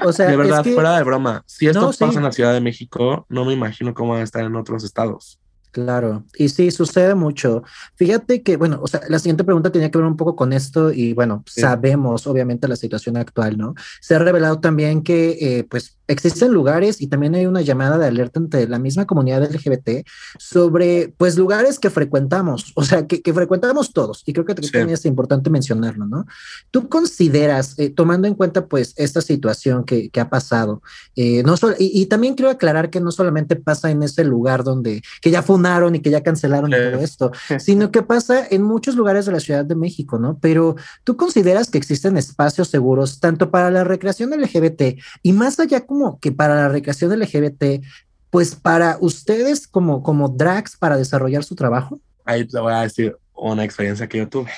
o 0.03 0.11
sea, 0.11 0.27
de 0.27 0.37
verdad, 0.37 0.59
es 0.59 0.63
que, 0.63 0.73
fuera 0.73 0.97
de 0.97 1.03
broma. 1.03 1.43
Si 1.45 1.67
esto 1.67 1.81
No, 1.81 1.87
pasa 1.87 2.09
sí. 2.11 2.17
en 2.17 2.23
la 2.23 2.31
Ciudad 2.31 2.53
de 2.53 2.61
México, 2.61 3.25
no 3.29 3.45
me 3.45 3.53
imagino 3.53 3.93
cómo 3.93 4.13
va 4.13 4.19
a 4.19 4.23
estar 4.23 4.43
en 4.43 4.55
otros 4.55 4.83
estados. 4.83 5.37
Claro, 5.73 6.25
y 6.37 6.49
sí, 6.49 6.69
sucede 6.69 7.15
mucho. 7.15 7.63
Fíjate 7.95 8.43
que, 8.43 8.57
bueno, 8.57 8.79
o 8.83 8.87
sea, 8.87 8.99
la 9.07 9.19
siguiente 9.19 9.45
pregunta 9.45 9.71
tenía 9.71 9.89
que 9.89 9.97
ver 9.97 10.05
un 10.05 10.17
poco 10.17 10.35
con 10.35 10.51
esto 10.51 10.91
y 10.91 11.13
bueno, 11.13 11.45
Sí. 11.47 11.61
sabemos 11.61 12.27
obviamente 12.27 12.67
la 12.67 12.75
situación 12.75 13.15
actual, 13.15 13.57
¿no? 13.57 13.73
Se 14.01 14.15
ha 14.15 14.19
revelado 14.19 14.59
también 14.59 15.01
que, 15.01 15.37
eh, 15.39 15.63
pues, 15.63 15.97
existen 16.11 16.51
lugares 16.53 17.01
y 17.01 17.07
también 17.07 17.35
hay 17.35 17.45
una 17.45 17.61
llamada 17.61 17.97
de 17.97 18.05
alerta 18.07 18.39
entre 18.39 18.67
la 18.67 18.79
misma 18.79 19.05
comunidad 19.05 19.43
LGBT 19.43 20.05
sobre, 20.37 21.13
pues, 21.17 21.37
lugares 21.37 21.79
que 21.79 21.89
frecuentamos, 21.89 22.71
o 22.75 22.83
sea, 22.83 23.07
que, 23.07 23.21
que 23.21 23.33
frecuentamos 23.33 23.93
todos 23.93 24.23
y 24.25 24.33
creo 24.33 24.45
que 24.45 24.55
Sí. 24.61 24.71
también 24.71 24.89
es 24.93 25.05
importante 25.05 25.49
mencionarlo, 25.49 26.05
¿no? 26.05 26.25
¿Tú 26.71 26.87
consideras, 26.89 27.77
eh, 27.79 27.89
tomando 27.89 28.27
en 28.27 28.35
cuenta, 28.35 28.67
pues, 28.67 28.93
esta 28.97 29.21
situación 29.21 29.83
que, 29.85 30.09
que 30.09 30.19
ha 30.19 30.29
pasado, 30.29 30.81
eh, 31.15 31.41
no 31.43 31.57
solo, 31.57 31.75
y, 31.79 31.91
y 32.01 32.05
también 32.07 32.35
quiero 32.35 32.51
aclarar 32.51 32.89
que 32.89 32.99
no 32.99 33.11
solamente 33.11 33.55
pasa 33.55 33.89
en 33.91 34.03
ese 34.03 34.23
lugar 34.23 34.63
donde, 34.63 35.01
que 35.21 35.31
ya 35.31 35.41
funaron 35.41 35.95
y 35.95 35.99
que 36.01 36.09
ya 36.09 36.21
cancelaron 36.21 36.71
Sí. 36.71 36.77
todo 36.77 37.01
esto, 37.03 37.31
sino 37.59 37.91
que 37.91 38.01
pasa 38.03 38.45
en 38.49 38.61
muchos 38.63 38.95
lugares 38.95 39.25
de 39.25 39.31
la 39.31 39.39
Ciudad 39.39 39.65
de 39.65 39.75
México, 39.75 40.19
¿no? 40.19 40.37
Pero 40.41 40.75
tú 41.03 41.15
consideras 41.17 41.69
que 41.69 41.77
existen 41.77 42.17
espacios 42.17 42.67
seguros 42.67 43.19
tanto 43.19 43.49
para 43.51 43.71
la 43.71 43.83
recreación 43.83 44.31
LGBT 44.31 44.99
y 45.23 45.33
más 45.33 45.59
allá 45.59 45.85
como 45.85 46.00
que 46.19 46.31
para 46.31 46.55
la 46.55 46.69
recreación 46.69 47.17
LGBT, 47.17 47.83
pues 48.29 48.55
para 48.55 48.97
ustedes 49.01 49.67
como, 49.67 50.01
como 50.01 50.29
drags 50.29 50.77
para 50.77 50.97
desarrollar 50.97 51.43
su 51.43 51.55
trabajo? 51.55 51.99
Ahí 52.25 52.47
te 52.47 52.59
voy 52.59 52.73
a 52.73 52.81
decir 52.81 53.17
una 53.35 53.63
experiencia 53.63 54.07
que 54.07 54.19
yo 54.19 54.29
tuve. 54.29 54.49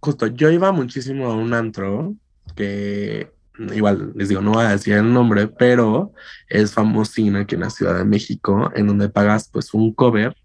Justo, 0.00 0.26
yo 0.28 0.50
iba 0.50 0.72
muchísimo 0.72 1.26
a 1.26 1.34
un 1.34 1.52
antro 1.52 2.14
que, 2.56 3.30
igual 3.74 4.12
les 4.14 4.28
digo, 4.28 4.40
no 4.40 4.52
voy 4.52 4.64
a 4.64 4.70
decir 4.70 4.94
el 4.94 5.12
nombre, 5.12 5.48
pero 5.48 6.12
es 6.48 6.72
famosina 6.72 7.40
aquí 7.40 7.54
en 7.54 7.62
la 7.62 7.70
Ciudad 7.70 7.96
de 7.96 8.04
México, 8.04 8.70
en 8.74 8.86
donde 8.86 9.08
pagas 9.08 9.48
pues 9.52 9.74
un 9.74 9.92
cover, 9.92 10.36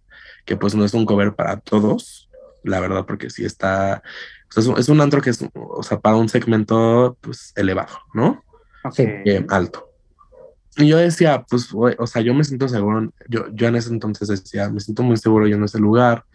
que 0.46 0.58
pues 0.58 0.76
no 0.76 0.84
es 0.84 0.94
un 0.94 1.06
cover 1.06 1.36
para 1.36 1.60
todos, 1.60 2.30
la 2.64 2.80
verdad, 2.80 3.06
porque 3.06 3.30
sí 3.30 3.46
está, 3.46 4.02
o 4.50 4.52
sea, 4.52 4.62
es, 4.62 4.68
un, 4.68 4.78
es 4.80 4.90
un 4.90 5.02
antro 5.02 5.22
que 5.22 5.30
es, 5.30 5.46
o 5.54 5.84
sea, 5.84 6.00
para 6.00 6.18
un 6.18 6.30
segmento 6.30 7.18
pues 7.22 7.54
elevado, 7.56 7.98
¿no? 8.14 8.44
Sí. 8.92 9.04
Ok. 9.04 9.10
eh, 9.26 9.46
alto. 9.50 9.93
Y 10.78 10.88
yo 10.88 10.98
decía, 10.98 11.46
pues, 11.50 11.70
o 11.74 12.08
sea, 12.08 12.22
yo 12.22 12.34
me 12.34 12.44
siento 12.44 12.68
seguro, 12.68 13.14
yo, 13.28 13.46
yo 13.54 13.68
en 13.68 13.76
ese 13.76 13.90
entonces 13.90 14.28
decía, 14.28 14.70
me 14.70 14.80
siento 14.80 15.04
muy 15.04 15.18
seguro 15.18 15.48
yo 15.48 15.56
en 15.56 15.64
ese 15.64 15.80
lugar, 15.80 16.26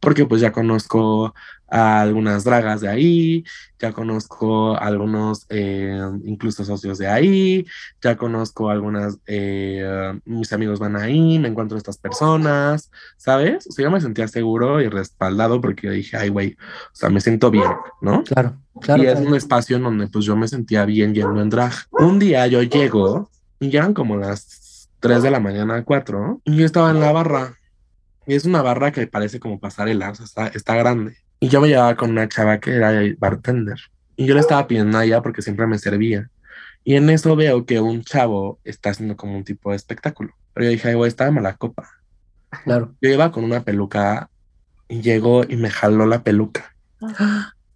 porque 0.00 0.26
pues 0.26 0.40
ya 0.40 0.52
conozco 0.52 1.34
a 1.68 2.02
algunas 2.02 2.44
dragas 2.44 2.82
de 2.82 2.88
ahí, 2.88 3.44
ya 3.80 3.92
conozco 3.92 4.76
a 4.76 4.78
algunos 4.78 5.46
eh, 5.48 5.98
incluso 6.24 6.64
socios 6.64 6.98
de 6.98 7.08
ahí, 7.08 7.66
ya 8.00 8.16
conozco 8.16 8.68
a 8.68 8.74
algunas, 8.74 9.18
eh, 9.26 10.18
mis 10.24 10.52
amigos 10.52 10.78
van 10.78 10.96
ahí, 10.96 11.38
me 11.38 11.48
encuentro 11.48 11.76
a 11.76 11.78
estas 11.78 11.98
personas, 11.98 12.90
¿sabes? 13.16 13.66
O 13.66 13.72
sea, 13.72 13.84
yo 13.84 13.90
me 13.90 14.00
sentía 14.00 14.28
seguro 14.28 14.80
y 14.80 14.88
respaldado 14.88 15.60
porque 15.60 15.90
dije, 15.90 16.16
ay, 16.16 16.28
güey, 16.28 16.52
o 16.52 16.94
sea, 16.94 17.08
me 17.08 17.20
siento 17.20 17.50
bien, 17.50 17.70
¿no? 18.00 18.22
Claro, 18.24 18.56
claro. 18.80 19.02
y 19.02 19.06
es 19.06 19.14
claro. 19.14 19.28
un 19.28 19.34
espacio 19.34 19.76
en 19.76 19.82
donde 19.84 20.06
pues 20.08 20.24
yo 20.24 20.36
me 20.36 20.46
sentía 20.46 20.84
bien 20.84 21.14
yendo 21.14 21.40
en 21.40 21.50
drag. 21.50 21.72
Un 21.90 22.18
día 22.18 22.46
yo 22.46 22.62
llego 22.62 23.30
y 23.64 23.70
ya 23.70 23.80
eran 23.80 23.94
como 23.94 24.16
las 24.16 24.90
3 25.00 25.22
de 25.22 25.30
la 25.30 25.40
mañana, 25.40 25.82
4, 25.84 26.42
y 26.44 26.56
yo 26.56 26.66
estaba 26.66 26.90
en 26.90 27.00
la 27.00 27.12
barra. 27.12 27.54
Y 28.26 28.34
es 28.34 28.44
una 28.44 28.60
barra 28.60 28.92
que 28.92 29.06
parece 29.06 29.40
como 29.40 29.58
pasarela, 29.58 30.10
o 30.10 30.14
sea, 30.14 30.24
está, 30.26 30.46
está 30.48 30.74
grande. 30.76 31.16
Y 31.40 31.48
yo 31.48 31.60
me 31.62 31.68
llevaba 31.68 31.94
con 31.96 32.10
una 32.10 32.28
chava 32.28 32.58
que 32.58 32.74
era 32.74 32.92
bartender. 33.18 33.78
Y 34.16 34.26
yo 34.26 34.34
le 34.34 34.40
estaba 34.40 34.66
pidiendo 34.66 34.98
a 34.98 35.04
ella 35.04 35.22
porque 35.22 35.40
siempre 35.40 35.66
me 35.66 35.78
servía. 35.78 36.30
Y 36.84 36.96
en 36.96 37.08
eso 37.08 37.34
veo 37.36 37.64
que 37.64 37.80
un 37.80 38.02
chavo 38.02 38.60
está 38.64 38.90
haciendo 38.90 39.16
como 39.16 39.36
un 39.36 39.44
tipo 39.44 39.70
de 39.70 39.76
espectáculo. 39.76 40.34
Pero 40.52 40.66
yo 40.66 40.70
dije, 40.70 40.88
ay, 40.88 40.94
güey, 40.94 41.08
está 41.08 41.24
de 41.24 41.30
mala 41.30 41.56
copa. 41.56 41.88
Claro. 42.64 42.94
Yo 43.00 43.10
iba 43.10 43.32
con 43.32 43.44
una 43.44 43.64
peluca 43.64 44.28
y 44.88 45.00
llegó 45.00 45.44
y 45.44 45.56
me 45.56 45.70
jaló 45.70 46.04
la 46.06 46.22
peluca. 46.22 46.74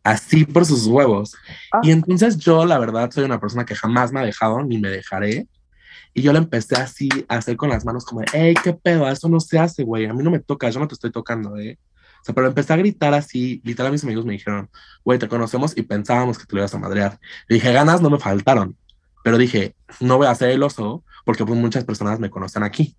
Así 0.05 0.44
por 0.44 0.66
sus 0.66 0.86
huevos. 0.86 1.35
Ah. 1.73 1.81
Y 1.82 1.90
entonces 1.90 2.36
yo, 2.39 2.65
la 2.66 2.78
verdad, 2.78 3.10
soy 3.10 3.24
una 3.24 3.40
persona 3.40 3.65
que 3.65 3.74
jamás 3.74 4.12
me 4.12 4.20
ha 4.20 4.24
dejado 4.24 4.62
ni 4.62 4.78
me 4.78 4.89
dejaré. 4.89 5.47
Y 6.18 6.22
yo 6.22 6.32
le 6.32 6.40
empecé 6.40 6.74
así 6.74 7.08
a 7.28 7.36
hacer 7.36 7.56
con 7.56 7.68
las 7.68 7.84
manos 7.84 8.04
como, 8.04 8.22
hey, 8.32 8.52
qué 8.60 8.72
pedo, 8.72 9.08
eso 9.08 9.28
no 9.28 9.38
se 9.38 9.56
hace, 9.56 9.84
güey. 9.84 10.06
A 10.06 10.12
mí 10.12 10.24
no 10.24 10.32
me 10.32 10.40
toca, 10.40 10.68
yo 10.68 10.80
no 10.80 10.88
te 10.88 10.94
estoy 10.94 11.12
tocando, 11.12 11.56
eh. 11.56 11.78
O 12.20 12.24
sea, 12.24 12.34
pero 12.34 12.48
empecé 12.48 12.72
a 12.72 12.76
gritar 12.76 13.14
así. 13.14 13.60
Literal, 13.62 13.92
mis 13.92 14.02
amigos 14.02 14.24
me 14.24 14.32
dijeron, 14.32 14.68
güey, 15.04 15.20
te 15.20 15.28
conocemos 15.28 15.76
y 15.76 15.82
pensábamos 15.82 16.36
que 16.36 16.44
te 16.44 16.56
lo 16.56 16.62
ibas 16.62 16.74
a 16.74 16.78
madrear. 16.78 17.20
Le 17.46 17.54
dije, 17.54 17.72
ganas 17.72 18.00
no 18.02 18.10
me 18.10 18.18
faltaron. 18.18 18.76
Pero 19.22 19.38
dije, 19.38 19.76
no 20.00 20.16
voy 20.16 20.26
a 20.26 20.32
hacer 20.32 20.50
el 20.50 20.60
oso 20.64 21.04
porque 21.24 21.46
pues 21.46 21.56
muchas 21.56 21.84
personas 21.84 22.18
me 22.18 22.30
conocen 22.30 22.64
aquí. 22.64 22.96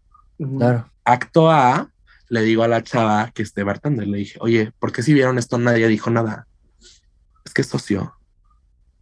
Claro. 0.57 0.89
Acto 1.03 1.51
A, 1.51 1.89
le 2.29 2.41
digo 2.43 2.63
a 2.63 2.69
la 2.69 2.83
chava 2.83 3.31
que 3.33 3.41
esté 3.43 3.63
bartender, 3.63 4.07
le 4.07 4.19
dije, 4.19 4.37
oye, 4.39 4.71
¿por 4.79 4.93
qué 4.93 5.03
si 5.03 5.13
vieron 5.13 5.37
esto 5.37 5.57
nadie 5.57 5.89
dijo 5.89 6.09
nada? 6.09 6.47
Es 7.43 7.53
que 7.53 7.63
es 7.63 7.67
socio. 7.67 8.15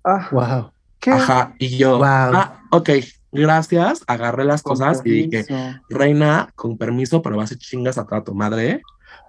Ah, 0.04 0.28
Wow. 0.32 0.72
¿qué? 1.00 1.12
Ajá, 1.12 1.54
y 1.60 1.78
yo, 1.78 1.98
Wow. 2.00 2.06
ah, 2.08 2.62
ok, 2.72 2.90
gracias, 3.32 4.04
agarré 4.08 4.46
las 4.46 4.62
Con 4.62 4.74
cosas 4.78 5.02
y 5.06 5.28
dije, 5.28 5.46
reina, 5.90 6.52
con 6.56 6.78
permiso, 6.78 7.22
pero 7.22 7.38
vas 7.38 7.52
a 7.52 7.58
chingas 7.58 7.98
a 7.98 8.06
toda 8.06 8.24
tu 8.24 8.34
madre, 8.34 8.82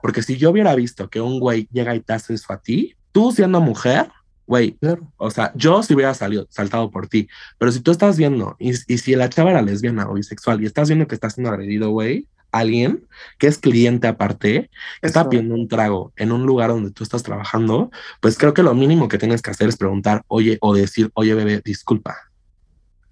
porque 0.03 0.23
si 0.23 0.37
yo 0.37 0.51
hubiera 0.51 0.75
visto 0.75 1.09
que 1.09 1.21
un 1.21 1.41
güey 1.41 1.69
llega 1.73 1.95
y 1.95 2.01
te 2.01 2.13
hace 2.13 2.35
eso 2.35 2.53
a 2.53 2.59
ti, 2.61 2.95
tú 3.13 3.33
siendo 3.33 3.61
mujer, 3.61 4.11
güey, 4.47 4.73
Claro. 4.81 5.13
o 5.17 5.31
sea, 5.31 5.53
yo 5.55 5.83
si 5.83 5.95
hubiera 5.95 6.15
salido, 6.15 6.47
saltado 6.51 6.91
por 6.91 7.09
ti, 7.09 7.29
pero 7.59 7.71
si 7.73 7.81
tú 7.81 7.91
estás 7.91 8.17
viendo, 8.17 8.57
y, 8.59 8.71
y 8.93 8.99
si 8.99 9.15
la 9.15 9.29
chava 9.29 9.51
era 9.51 9.63
lesbiana 9.63 10.09
o 10.09 10.15
bisexual 10.15 10.63
y 10.63 10.67
estás 10.67 10.89
viendo 10.89 11.07
que 11.07 11.15
está 11.15 11.29
siendo 11.31 11.51
agredido, 11.51 11.91
güey, 11.91 12.27
alguien 12.51 13.07
que 13.39 13.47
es 13.47 13.59
cliente 13.59 14.07
aparte, 14.07 14.71
que 15.03 15.07
está 15.07 15.29
pidiendo 15.29 15.55
un 15.55 15.69
trago 15.69 16.13
en 16.17 16.33
un 16.33 16.47
lugar 16.47 16.71
donde 16.71 16.91
tú 16.91 17.03
estás 17.05 17.23
trabajando, 17.23 17.91
pues 18.21 18.39
creo 18.39 18.55
que 18.55 18.63
lo 18.63 18.75
mínimo 18.75 19.09
que 19.09 19.19
tienes 19.19 19.43
que 19.43 19.51
hacer 19.51 19.69
es 19.69 19.77
preguntar, 19.77 20.25
oye, 20.29 20.57
o 20.63 20.75
decir, 20.75 21.11
oye, 21.15 21.35
bebé, 21.35 21.61
disculpa, 21.63 22.17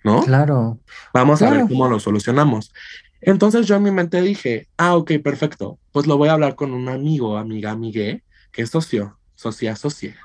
¿no? 0.06 0.22
Claro. 0.22 0.78
Vamos 1.12 1.42
a 1.42 1.50
ver 1.50 1.66
cómo 1.68 1.88
lo 1.88 1.98
solucionamos. 1.98 2.72
Entonces 3.20 3.66
yo 3.66 3.74
en 3.74 3.82
mi 3.82 3.90
mente 3.90 4.22
dije, 4.22 4.68
ah, 4.76 4.94
ok, 4.94 5.14
perfecto, 5.22 5.80
pues 5.90 6.06
lo 6.06 6.16
voy 6.16 6.28
a 6.28 6.34
hablar 6.34 6.54
con 6.54 6.72
un 6.72 6.88
amigo, 6.88 7.36
amiga, 7.36 7.72
amigue, 7.72 8.22
que 8.52 8.62
es 8.62 8.70
socio, 8.70 9.18
socia, 9.34 9.74
socia. 9.74 10.16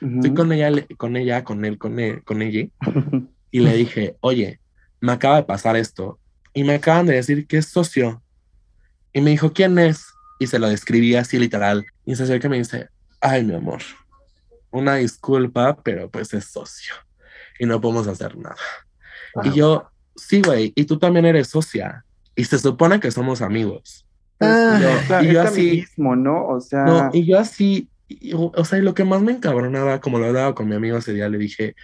Fui 0.00 0.34
con 0.34 0.50
ella, 0.50 0.72
con 0.96 1.16
ella, 1.16 1.44
con 1.44 1.64
él, 1.64 1.78
con 1.78 2.00
él, 2.00 2.24
con 2.24 2.42
ella, 2.42 2.66
y 3.52 3.60
le 3.60 3.76
dije, 3.76 4.16
oye, 4.20 4.58
me 5.00 5.12
acaba 5.12 5.36
de 5.36 5.44
pasar 5.44 5.76
esto, 5.76 6.18
y 6.52 6.64
me 6.64 6.74
acaban 6.74 7.06
de 7.06 7.14
decir 7.14 7.46
que 7.46 7.58
es 7.58 7.66
socio. 7.66 8.20
Y 9.12 9.20
me 9.20 9.30
dijo, 9.30 9.52
¿quién 9.52 9.78
es? 9.78 10.06
Y 10.40 10.48
se 10.48 10.58
lo 10.58 10.68
describí 10.68 11.14
así 11.14 11.38
literal. 11.38 11.86
Y 12.04 12.16
se 12.16 12.24
acerca 12.24 12.48
y 12.48 12.50
me 12.50 12.58
dice, 12.58 12.88
ay, 13.20 13.44
mi 13.44 13.54
amor, 13.54 13.82
una 14.72 14.96
disculpa, 14.96 15.80
pero 15.84 16.10
pues 16.10 16.34
es 16.34 16.46
socio. 16.46 16.94
Y 17.60 17.66
no 17.66 17.80
podemos 17.80 18.08
hacer 18.08 18.36
nada. 18.36 18.56
Y 19.44 19.52
yo, 19.52 19.88
sí, 20.16 20.42
güey, 20.42 20.72
y 20.74 20.84
tú 20.84 20.98
también 20.98 21.24
eres 21.26 21.48
socia. 21.48 22.04
Y 22.36 22.44
se 22.44 22.58
supone 22.58 23.00
que 23.00 23.10
somos 23.10 23.42
amigos. 23.42 24.06
Ah, 24.40 24.78
yo- 24.80 25.06
Claro, 25.06 25.24
y 25.24 25.32
yo 25.32 25.42
es 25.42 25.48
así- 25.50 25.60
amiguismo, 25.68 26.16
¿no? 26.16 26.46
O 26.48 26.60
sea, 26.60 26.84
No, 26.84 27.10
y 27.12 27.24
yo 27.26 27.38
así, 27.38 27.88
y- 28.08 28.32
o 28.34 28.52
o 28.54 28.64
sea, 28.64 28.78
y 28.78 28.82
lo 28.82 28.94
que 28.94 29.04
más 29.04 29.22
me 29.22 29.32
encabronaba, 29.32 30.00
como 30.00 30.18
lo 30.18 30.26
hablaba 30.26 30.54
con 30.54 30.68
mi 30.68 30.74
amigo 30.74 30.96
ese 30.98 31.12
día, 31.12 31.28
le 31.28 31.38
dije, 31.38 31.74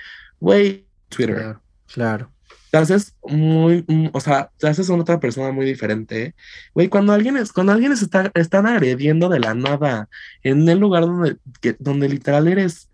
güey, 0.41 0.87
Twitter, 1.09 1.37
Claro. 1.37 1.61
Claro. 1.93 2.33
te 2.71 2.77
haces 2.77 3.15
muy, 3.23 3.83
mm, 3.89 4.09
o 4.13 4.21
sea, 4.21 4.51
te 4.59 4.69
haces 4.69 4.89
una 4.91 5.03
otra 5.03 5.21
persona 5.21 5.53
muy 5.53 5.65
diferente. 5.65 6.35
Güey, 6.75 6.89
cuando 6.89 7.13
alguien 7.15 7.37
es, 7.39 7.51
cuando 7.53 7.73
alguien 7.73 7.97
se 7.97 8.05
está, 8.05 8.31
están 8.35 8.67
agrediendo 8.67 9.29
de 9.31 9.41
la 9.41 9.55
nada 9.55 10.09
en 10.43 10.69
el 10.69 10.79
lugar 10.79 11.05
donde, 11.07 11.37
que- 11.63 11.77
donde 11.79 12.09
literal 12.11 12.47
eres, 12.49 12.88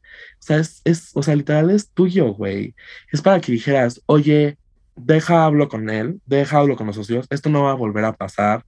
sea, 0.44 0.58
es, 0.58 0.80
es, 0.84 1.10
o 1.14 1.22
sea, 1.22 1.34
literal 1.36 1.70
es 1.70 1.90
tuyo, 1.90 2.32
güey. 2.32 2.74
Es 3.12 3.22
para 3.22 3.40
que 3.40 3.52
dijeras, 3.52 4.02
oye, 4.06 4.58
deja 4.96 5.44
hablo 5.44 5.68
con 5.68 5.90
él, 5.90 6.20
deja 6.26 6.58
hablo 6.58 6.76
con 6.76 6.86
los 6.86 6.96
socios, 6.96 7.26
esto 7.30 7.50
no 7.50 7.64
va 7.64 7.72
a 7.72 7.74
volver 7.74 8.04
a 8.04 8.12
pasar, 8.12 8.64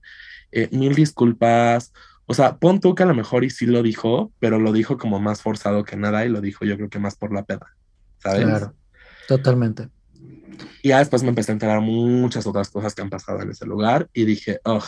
eh, 0.51 0.69
mil 0.71 0.95
disculpas. 0.95 1.93
O 2.25 2.33
sea, 2.33 2.57
pon 2.57 2.79
tú 2.79 2.93
que 2.93 3.03
a 3.03 3.05
lo 3.05 3.15
mejor 3.15 3.43
y 3.43 3.49
sí 3.49 3.65
lo 3.65 3.81
dijo, 3.83 4.31
pero 4.39 4.59
lo 4.59 4.73
dijo 4.73 4.97
como 4.97 5.19
más 5.19 5.41
forzado 5.41 5.83
que 5.83 5.95
nada 5.95 6.25
y 6.25 6.29
lo 6.29 6.41
dijo 6.41 6.65
yo 6.65 6.75
creo 6.75 6.89
que 6.89 6.99
más 6.99 7.15
por 7.15 7.33
la 7.33 7.43
peda, 7.43 7.73
¿sabes? 8.19 8.43
Claro. 8.43 8.73
Totalmente. 9.27 9.89
Y 10.81 10.89
ya 10.89 10.99
después 10.99 11.23
me 11.23 11.29
empecé 11.29 11.51
a 11.51 11.53
enterar 11.53 11.81
muchas 11.81 12.47
otras 12.47 12.69
cosas 12.69 12.95
que 12.95 13.01
han 13.01 13.09
pasado 13.09 13.41
en 13.41 13.51
ese 13.51 13.65
lugar 13.65 14.09
y 14.13 14.25
dije, 14.25 14.59
oh, 14.63 14.83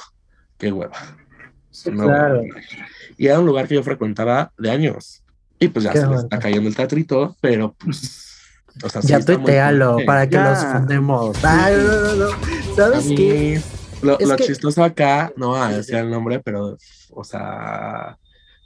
qué 0.57 0.71
hueva. 0.71 0.97
Sí, 1.71 1.91
no 1.91 2.05
claro. 2.05 2.39
volver 2.39 2.57
a 2.57 2.59
ir". 2.59 2.85
Y 3.17 3.27
era 3.27 3.39
un 3.39 3.45
lugar 3.45 3.67
que 3.67 3.75
yo 3.75 3.83
frecuentaba 3.83 4.51
de 4.57 4.71
años. 4.71 5.18
Y 5.59 5.67
pues 5.67 5.83
ya 5.85 5.91
Qué 5.91 5.99
se 5.99 6.05
bueno. 6.05 6.21
está 6.21 6.39
cayendo 6.39 6.69
el 6.69 6.75
teatrito, 6.75 7.35
pero 7.41 7.73
pues. 7.77 8.25
O 8.83 8.87
sea, 8.89 9.01
sí 9.01 9.09
ya 9.09 9.19
tuitealo 9.19 9.97
para 10.05 10.27
que 10.27 10.35
Ya. 10.35 10.49
los 10.51 10.63
fundemos. 10.65 11.43
Ay, 11.43 11.75
no, 11.75 12.15
no, 12.15 12.15
no. 12.15 12.75
¿Sabes 12.75 13.05
mí, 13.07 13.15
qué? 13.15 13.61
Lo, 14.01 14.17
lo 14.19 14.35
que- 14.37 14.43
chistoso 14.45 14.83
acá, 14.83 15.33
no 15.35 15.49
voy 15.49 15.59
a 15.59 15.67
decir 15.69 15.95
el 15.95 16.09
nombre, 16.09 16.39
pero, 16.39 16.77
o 17.11 17.23
sea, 17.25 18.17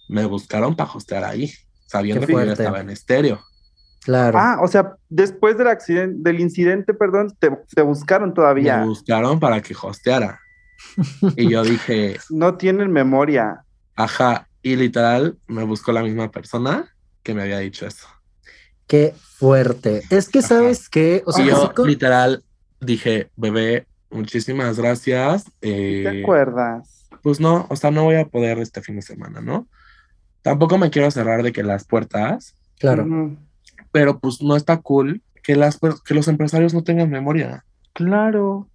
me 0.07 0.25
buscaron 0.25 0.75
para 0.75 0.91
hostear 0.91 1.23
ahí, 1.23 1.51
sabiendo 1.87 2.27
que 2.27 2.33
yo 2.33 2.41
estaba 2.41 2.79
en 2.81 2.91
estéreo. 2.91 3.39
Claro. 4.03 4.37
Ah, 4.37 4.57
o 4.61 4.67
sea, 4.67 4.93
después 5.09 5.57
del 5.57 5.67
accidente, 5.69 6.29
del 6.29 6.41
incidente, 6.41 6.93
perdón, 6.93 7.33
te, 7.39 7.49
te 7.73 7.81
buscaron 7.81 8.33
todavía. 8.33 8.77
Me 8.79 8.85
buscaron 8.87 9.39
para 9.39 9.61
que 9.61 9.73
hosteara. 9.81 10.39
Y 11.37 11.49
yo 11.49 11.63
dije, 11.63 12.17
No 12.29 12.55
tienen 12.57 12.91
memoria. 12.91 13.63
Ajá, 13.95 14.47
y 14.64 14.76
literal 14.77 15.38
me 15.48 15.64
buscó 15.64 15.91
la 15.91 16.02
misma 16.02 16.31
persona 16.31 16.95
que 17.22 17.35
me 17.35 17.44
había 17.44 17.60
dicho 17.60 17.85
eso. 17.85 18.07
Qué 18.88 19.14
fuerte. 19.15 20.02
Es 20.10 20.30
que 20.30 20.40
Ajá. 20.40 20.48
sabes 20.48 20.90
que, 20.90 21.22
o 21.26 21.31
sea, 21.31 21.45
y 21.45 21.49
yo 21.49 21.65
así 21.65 21.73
con- 21.76 21.88
literal 21.88 22.44
dije, 22.80 23.30
bebé, 23.35 23.85
muchísimas 24.10 24.77
gracias. 24.80 25.45
¿Te 25.60 26.02
eh, 26.02 26.22
acuerdas? 26.23 27.02
pues 27.22 27.40
no, 27.40 27.68
o 27.69 27.76
sea, 27.76 27.90
no 27.91 28.03
voy 28.03 28.15
a 28.15 28.26
poder 28.27 28.60
este 28.60 28.81
fin 28.81 28.98
de 28.98 29.02
semana, 29.02 29.40
¿no? 29.40 29.68
Tampoco 30.41 30.77
me 30.77 30.90
quiero 30.90 31.10
cerrar 31.10 31.41
de 31.41 31.53
que 31.53 31.64
las 31.64 31.85
puertas, 31.85 32.56
claro. 32.80 33.38
Pero 33.91 34.19
pues 34.19 34.41
no 34.41 34.57
está 34.57 34.81
cool 34.81 35.22
que, 35.41 35.56
las, 35.56 35.80
que 36.03 36.14
los 36.14 36.27
empresarios 36.27 36.73
no 36.73 36.84
tengan 36.84 37.10
memoria. 37.10 37.64
Claro. 37.94 38.68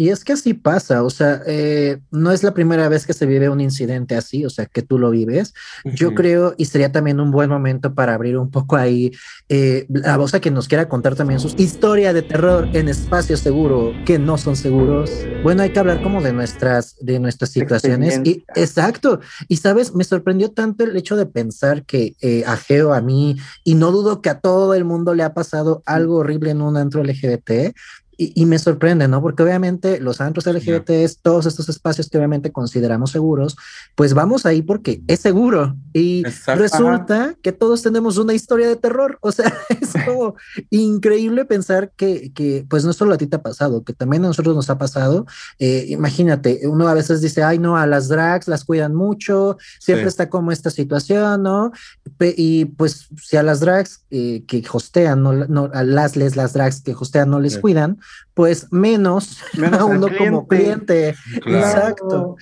Y 0.00 0.08
es 0.08 0.24
que 0.24 0.32
así 0.32 0.54
pasa, 0.54 1.02
o 1.02 1.10
sea, 1.10 1.42
eh, 1.46 1.98
no 2.10 2.32
es 2.32 2.42
la 2.42 2.54
primera 2.54 2.88
vez 2.88 3.06
que 3.06 3.12
se 3.12 3.26
vive 3.26 3.50
un 3.50 3.60
incidente 3.60 4.16
así, 4.16 4.46
o 4.46 4.48
sea, 4.48 4.64
que 4.64 4.80
tú 4.80 4.98
lo 4.98 5.10
vives. 5.10 5.52
Yo 5.84 6.14
creo, 6.14 6.54
y 6.56 6.64
sería 6.64 6.90
también 6.90 7.20
un 7.20 7.30
buen 7.30 7.50
momento 7.50 7.92
para 7.94 8.14
abrir 8.14 8.38
un 8.38 8.50
poco 8.50 8.76
ahí, 8.76 9.12
eh, 9.50 9.86
a 10.06 10.16
vos 10.16 10.32
a 10.32 10.40
que 10.40 10.50
nos 10.50 10.68
quiera 10.68 10.88
contar 10.88 11.16
también 11.16 11.38
sus 11.38 11.54
historias 11.60 12.14
de 12.14 12.22
terror 12.22 12.66
en 12.72 12.88
espacios 12.88 13.40
seguros 13.40 13.94
que 14.06 14.18
no 14.18 14.38
son 14.38 14.56
seguros. 14.56 15.10
Bueno, 15.42 15.64
hay 15.64 15.68
que 15.68 15.80
hablar 15.80 16.02
como 16.02 16.22
de 16.22 16.32
nuestras, 16.32 16.96
de 17.02 17.20
nuestras 17.20 17.50
situaciones. 17.50 18.22
Y, 18.24 18.42
exacto. 18.56 19.20
Y 19.48 19.58
sabes, 19.58 19.94
me 19.94 20.04
sorprendió 20.04 20.50
tanto 20.50 20.84
el 20.84 20.96
hecho 20.96 21.14
de 21.14 21.26
pensar 21.26 21.84
que 21.84 22.16
eh, 22.22 22.42
a 22.46 22.56
Geo, 22.56 22.94
a 22.94 23.02
mí, 23.02 23.36
y 23.64 23.74
no 23.74 23.92
dudo 23.92 24.22
que 24.22 24.30
a 24.30 24.40
todo 24.40 24.72
el 24.72 24.86
mundo 24.86 25.12
le 25.12 25.24
ha 25.24 25.34
pasado 25.34 25.82
algo 25.84 26.16
horrible 26.16 26.52
en 26.52 26.62
un 26.62 26.78
antro 26.78 27.04
LGBT. 27.04 27.74
Y, 28.22 28.32
y 28.34 28.44
me 28.44 28.58
sorprende, 28.58 29.08
¿no? 29.08 29.22
Porque 29.22 29.42
obviamente 29.42 29.98
los 29.98 30.20
antros 30.20 30.44
LGBT, 30.44 30.90
todos 31.22 31.46
estos 31.46 31.70
espacios 31.70 32.10
que 32.10 32.18
obviamente 32.18 32.52
consideramos 32.52 33.12
seguros, 33.12 33.56
pues 33.94 34.12
vamos 34.12 34.44
ahí 34.44 34.60
porque 34.60 35.02
es 35.06 35.20
seguro. 35.20 35.74
Y 35.94 36.20
Exacto. 36.26 36.60
resulta 36.60 37.34
que 37.42 37.52
todos 37.52 37.80
tenemos 37.82 38.18
una 38.18 38.34
historia 38.34 38.68
de 38.68 38.76
terror. 38.76 39.16
O 39.22 39.32
sea, 39.32 39.50
es 39.80 39.92
como 40.06 40.34
increíble 40.68 41.46
pensar 41.46 41.92
que, 41.96 42.30
que, 42.34 42.66
pues 42.68 42.84
no 42.84 42.92
solo 42.92 43.14
a 43.14 43.16
ti 43.16 43.26
te 43.26 43.36
ha 43.36 43.42
pasado, 43.42 43.84
que 43.84 43.94
también 43.94 44.22
a 44.24 44.28
nosotros 44.28 44.54
nos 44.54 44.68
ha 44.68 44.76
pasado. 44.76 45.24
Eh, 45.58 45.86
imagínate, 45.88 46.60
uno 46.68 46.88
a 46.88 46.92
veces 46.94 47.22
dice, 47.22 47.42
ay, 47.42 47.58
no, 47.58 47.78
a 47.78 47.86
las 47.86 48.08
drags 48.08 48.48
las 48.48 48.64
cuidan 48.66 48.94
mucho, 48.94 49.56
siempre 49.78 50.04
Sí. 50.04 50.08
está 50.08 50.28
como 50.28 50.52
esta 50.52 50.68
situación, 50.68 51.42
¿no? 51.42 51.72
Pe- 52.18 52.34
y 52.36 52.66
pues 52.66 53.08
si 53.22 53.38
a 53.38 53.42
las 53.42 53.60
drags 53.60 54.04
eh, 54.10 54.44
que 54.46 54.62
hostean, 54.70 55.22
no, 55.22 55.32
no, 55.32 55.70
a 55.72 55.84
las 55.84 56.16
les, 56.16 56.36
las 56.36 56.52
drags 56.52 56.82
que 56.82 56.92
hostean 56.92 57.30
no 57.30 57.40
les 57.40 57.54
Sí. 57.54 57.60
cuidan, 57.60 57.98
pues 58.34 58.72
menos, 58.72 59.38
Menos 59.58 59.80
a 59.80 59.84
uno 59.84 60.08
como 60.16 60.46
cliente. 60.46 61.14
Claro. 61.42 61.58
Exacto. 61.66 62.36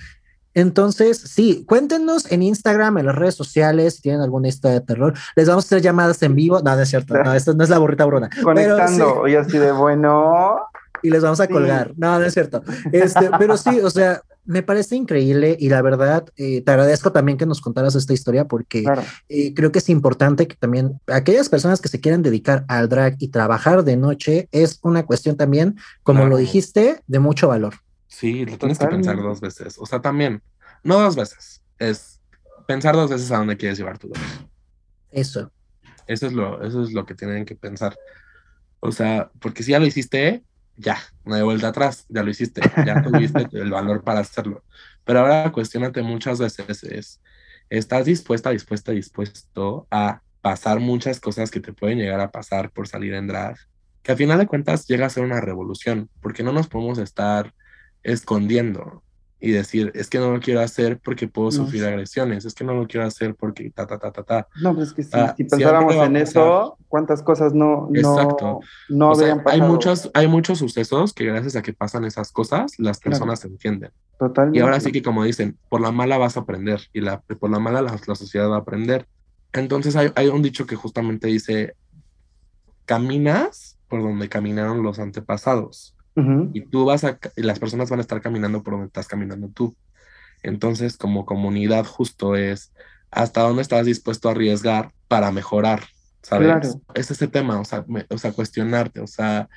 Entonces, 0.55 1.17
sí, 1.19 1.63
cuéntenos 1.67 2.31
en 2.31 2.41
Instagram, 2.41 2.97
en 2.97 3.05
las 3.05 3.15
redes 3.15 3.35
sociales, 3.35 3.95
si 3.95 4.01
tienen 4.01 4.21
alguna 4.21 4.47
historia 4.47 4.79
de 4.79 4.85
terror. 4.85 5.13
Les 5.35 5.47
vamos 5.47 5.63
a 5.63 5.67
hacer 5.67 5.81
llamadas 5.81 6.21
en 6.23 6.35
vivo. 6.35 6.59
No, 6.61 6.75
no 6.75 6.81
es 6.81 6.89
cierto. 6.89 7.13
No, 7.13 7.33
esto 7.33 7.53
no 7.53 7.63
es 7.63 7.69
la 7.69 7.77
burrita 7.77 8.05
bruna. 8.05 8.29
Pero 8.31 8.43
Conectando, 8.43 9.21
sí, 9.25 9.31
y 9.31 9.35
así 9.35 9.57
de 9.57 9.71
bueno. 9.71 10.59
y 11.03 11.11
les 11.11 11.21
vamos 11.23 11.39
a 11.39 11.45
Sí. 11.45 11.53
colgar. 11.53 11.93
No, 11.97 12.19
no 12.19 12.25
es 12.25 12.33
cierto. 12.33 12.61
Este, 12.91 13.29
pero 13.37 13.55
sí, 13.57 13.79
o 13.79 13.89
sea, 13.89 14.21
me 14.49 14.63
parece 14.63 14.95
increíble 14.95 15.55
y 15.59 15.69
la 15.69 15.83
verdad, 15.83 16.27
eh, 16.35 16.61
te 16.61 16.71
agradezco 16.71 17.11
también 17.11 17.37
que 17.37 17.45
nos 17.45 17.61
contaras 17.61 17.93
esta 17.93 18.13
historia 18.13 18.45
porque 18.47 18.81
Claro. 18.81 19.03
eh, 19.29 19.53
creo 19.53 19.71
que 19.71 19.77
es 19.77 19.89
importante 19.89 20.47
que 20.47 20.55
también 20.55 20.99
aquellas 21.05 21.49
personas 21.49 21.79
que 21.81 21.87
se 21.87 21.99
quieran 21.99 22.23
dedicar 22.23 22.65
al 22.67 22.89
drag 22.89 23.15
y 23.19 23.27
trabajar 23.27 23.83
de 23.83 23.95
noche 23.95 24.49
es 24.51 24.79
una 24.81 25.05
cuestión 25.05 25.37
también, 25.37 25.77
como 26.01 26.21
Claro. 26.21 26.31
lo 26.31 26.37
dijiste, 26.37 26.99
de 27.05 27.19
mucho 27.19 27.47
valor. 27.47 27.75
Sí, 28.07 28.43
lo 28.43 28.57
tienes 28.57 28.79
que 28.79 28.87
pensar 28.87 29.17
dos 29.17 29.39
veces. 29.39 29.75
O 29.77 29.85
sea, 29.85 30.01
también, 30.01 30.41
no 30.83 30.99
dos 30.99 31.15
veces, 31.15 31.61
es 31.77 32.19
pensar 32.67 32.95
dos 32.95 33.11
veces 33.11 33.31
a 33.31 33.37
dónde 33.37 33.55
quieres 33.55 33.77
llevar 33.77 33.99
tu 33.99 34.09
drag. 34.09 34.23
Eso. 35.11 35.51
Eso 36.07 36.25
es 36.25 36.33
lo, 36.33 36.63
eso 36.63 36.81
es 36.83 36.91
lo 36.91 37.05
que 37.05 37.13
tienen 37.13 37.45
que 37.45 37.53
pensar. 37.55 37.95
O 38.79 38.91
sea, 38.91 39.29
porque 39.39 39.61
si 39.61 39.71
ya 39.71 39.79
lo 39.79 39.85
hiciste, 39.85 40.43
ya, 40.79 40.97
no 41.25 41.35
hay 41.35 41.41
vuelta 41.41 41.67
atrás, 41.67 42.05
ya 42.07 42.23
lo 42.23 42.31
hiciste, 42.31 42.61
ya 42.85 43.01
tuviste 43.01 43.47
el 43.51 43.69
valor 43.69 44.01
para 44.01 44.21
hacerlo. 44.21 44.63
Pero 45.03 45.19
ahora 45.19 45.51
cuestionate 45.51 46.01
muchas 46.01 46.39
veces 46.39 46.83
es, 46.83 47.21
¿estás 47.69 48.05
dispuesta, 48.05 48.51
dispuesta, 48.51 48.93
dispuesto 48.93 49.87
a 49.91 50.21
pasar 50.41 50.79
muchas 50.79 51.19
cosas 51.19 51.51
que 51.51 51.59
te 51.59 51.73
pueden 51.73 51.97
llegar 51.97 52.21
a 52.21 52.31
pasar 52.31 52.71
por 52.71 52.87
salir 52.87 53.13
en 53.13 53.27
drag? 53.27 53.57
Que 54.03 54.13
al 54.13 54.17
final 54.17 54.39
de 54.39 54.47
cuentas 54.47 54.87
llega 54.87 55.05
a 55.05 55.09
ser 55.09 55.23
una 55.23 55.41
revolución, 55.41 56.09
porque 56.21 56.43
no 56.43 56.53
nos 56.53 56.67
podemos 56.67 56.97
estar 56.97 57.53
escondiendo 58.01 59.03
y 59.41 59.51
decir, 59.51 59.91
es 59.95 60.09
que 60.09 60.19
no 60.19 60.31
lo 60.33 60.39
quiero 60.41 60.59
hacer 60.59 60.99
porque 60.99 61.27
puedo 61.27 61.47
No 61.49 61.51
sufrir 61.53 61.85
agresiones, 61.85 62.43
es 62.45 62.53
que 62.53 62.63
no 62.65 62.73
lo 62.73 62.87
quiero 62.87 63.05
hacer 63.07 63.35
porque 63.35 63.69
ta, 63.71 63.87
ta, 63.87 63.97
ta, 63.97 64.11
ta, 64.11 64.23
ta. 64.23 64.47
No, 64.61 64.75
pues 64.75 64.89
es 64.89 64.93
que 64.93 65.03
si, 65.03 65.09
Ah, 65.13 65.33
si 65.37 65.43
pensáramos 65.45 65.95
en 65.95 66.15
eso, 66.17 66.77
cuántas 66.89 67.23
cosas 67.23 67.53
no, 67.53 67.87
no, 67.89 67.99
Exacto. 67.99 68.59
no 68.89 69.11
O 69.11 69.15
sea, 69.15 69.31
habrían 69.31 69.39
hay 69.39 69.43
pasado. 69.59 69.67
muchos, 69.71 70.11
hay 70.13 70.27
muchos 70.27 70.59
sucesos 70.59 71.13
que 71.13 71.25
gracias 71.25 71.55
a 71.55 71.61
que 71.61 71.71
pasan 71.73 72.03
esas 72.03 72.31
cosas, 72.33 72.73
las 72.79 72.99
Claro. 72.99 73.11
personas 73.13 73.39
se 73.39 73.47
entienden. 73.47 73.91
Totalmente. 74.17 74.59
Y 74.59 74.61
ahora 74.61 74.79
sí 74.81 74.91
que 74.91 75.01
como 75.01 75.23
dicen, 75.23 75.57
por 75.69 75.79
la 75.79 75.91
mala 75.91 76.17
vas 76.17 76.35
a 76.35 76.41
aprender 76.41 76.81
y 76.91 76.99
la, 76.99 77.21
por 77.21 77.49
la 77.49 77.59
mala 77.59 77.81
la, 77.81 77.97
la 78.05 78.15
sociedad 78.15 78.49
va 78.49 78.55
a 78.57 78.59
aprender. 78.59 79.07
Entonces 79.53 79.95
hay, 79.95 80.11
hay 80.15 80.27
un 80.27 80.41
dicho 80.41 80.65
que 80.65 80.75
justamente 80.75 81.27
dice, 81.27 81.75
caminas 82.85 83.77
por 83.87 84.01
donde 84.03 84.29
caminaron 84.29 84.83
los 84.83 84.99
antepasados 84.99 85.95
Ujú. 86.15 86.51
y 86.53 86.61
tú 86.61 86.85
vas 86.85 87.03
a, 87.03 87.19
las 87.35 87.59
personas 87.59 87.89
van 87.89 87.99
a 87.99 88.01
estar 88.01 88.21
caminando 88.21 88.63
por 88.63 88.73
donde 88.73 88.87
estás 88.87 89.07
caminando 89.07 89.49
tú. 89.49 89.75
Entonces 90.43 90.97
como 90.97 91.25
comunidad 91.25 91.85
justo 91.85 92.35
es 92.35 92.71
hasta 93.11 93.41
dónde 93.41 93.61
estás 93.61 93.85
dispuesto 93.85 94.27
a 94.29 94.31
arriesgar 94.31 94.91
para 95.07 95.31
mejorar, 95.31 95.83
¿sabes? 96.21 96.47
Claro. 96.47 96.81
Es 96.93 97.11
ese 97.11 97.27
tema, 97.27 97.59
o 97.59 97.65
sea, 97.65 97.83
me- 97.87 98.05
o 98.09 98.17
sea, 98.17 98.31
cuestionarte, 98.31 98.99
o 99.01 99.07
sea, 99.07 99.49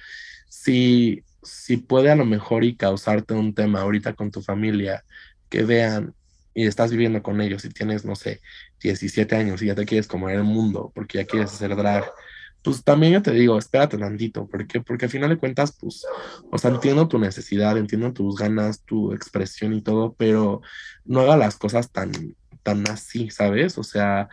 si, 0.49 1.25
si 1.43 1.77
puede 1.77 2.11
a 2.11 2.17
lo 2.17 2.25
mejor 2.25 2.65
y 2.65 2.77
causarte 2.77 3.35
un 3.35 3.55
tema 3.55 3.81
ahorita 3.83 4.15
con 4.15 4.31
tu 4.31 4.43
familia, 4.43 5.05
que 5.49 5.65
vean 5.65 6.15
y 6.55 6.67
estás 6.67 6.91
viviendo 6.91 7.23
con 7.23 7.41
ellos 7.41 7.65
y 7.65 7.71
tienes, 7.71 8.05
no 8.05 8.15
sé, 8.15 8.41
17 8.83 9.37
años 9.37 9.63
y 9.63 9.67
ya 9.67 9.75
te 9.75 9.87
quieres 9.87 10.07
comer 10.07 10.37
el 10.37 10.45
mundo 10.45 10.93
porque 10.95 11.19
ya 11.19 11.25
quieres 11.27 11.53
hacer 11.53 11.75
drag, 11.77 12.05
pues 12.63 12.85
también 12.85 13.13
yo 13.13 13.23
te 13.23 13.33
digo, 13.33 13.59
espérate 13.59 13.99
tantito, 13.99 14.47
¿por 14.47 14.67
qué? 14.67 14.81
Porque 14.81 15.07
al 15.07 15.11
final 15.11 15.31
de 15.31 15.39
cuentas, 15.39 15.77
pues, 15.79 16.07
o 16.51 16.59
sea, 16.59 16.71
entiendo 16.71 17.09
tu 17.09 17.19
necesidad, 17.19 17.77
entiendo 17.77 18.13
tus 18.13 18.37
ganas, 18.37 18.83
tu 18.83 19.13
expresión 19.13 19.73
y 19.73 19.83
todo, 19.83 20.15
pero 20.17 20.63
no 21.05 21.21
haga 21.21 21.37
las 21.37 21.57
cosas 21.57 21.91
tan, 21.91 22.13
tan 22.63 22.89
así, 22.89 23.31
¿sabes? 23.31 23.79
O 23.79 23.83
sea, 23.83 24.29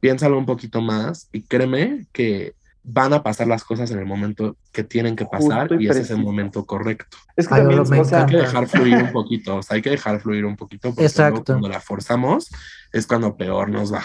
piénsalo 0.00 0.38
un 0.38 0.46
poquito 0.46 0.80
más 0.80 1.28
y 1.32 1.42
créeme 1.42 2.06
que 2.12 2.54
van 2.82 3.12
a 3.12 3.22
pasar 3.22 3.46
las 3.46 3.64
cosas 3.64 3.90
en 3.90 3.98
el 3.98 4.06
momento 4.06 4.56
que 4.72 4.84
tienen 4.84 5.14
que 5.14 5.26
pasar 5.26 5.68
Justo 5.68 5.74
y 5.80 5.86
y 5.86 5.88
ese 5.88 6.00
es 6.00 6.10
el 6.10 6.18
momento 6.18 6.64
correcto. 6.64 7.16
Es 7.36 7.46
que 7.46 7.54
Ay, 7.54 7.60
también, 7.60 7.80
o 7.80 8.04
sea, 8.04 8.20
Hay 8.20 8.26
que 8.26 8.36
dejar 8.38 8.66
fluir 8.66 8.96
un 8.96 9.12
poquito, 9.12 9.56
o 9.56 9.62
sea, 9.62 9.76
hay 9.76 9.82
que 9.82 9.90
dejar 9.90 10.20
fluir 10.20 10.44
un 10.44 10.56
poquito 10.56 10.94
porque 10.94 11.02
luego 11.02 11.08
Exacto. 11.08 11.44
cuando 11.44 11.68
la 11.68 11.80
forzamos 11.80 12.50
es 12.92 13.06
cuando 13.06 13.36
peor 13.36 13.70
nos 13.70 13.92
va. 13.92 14.02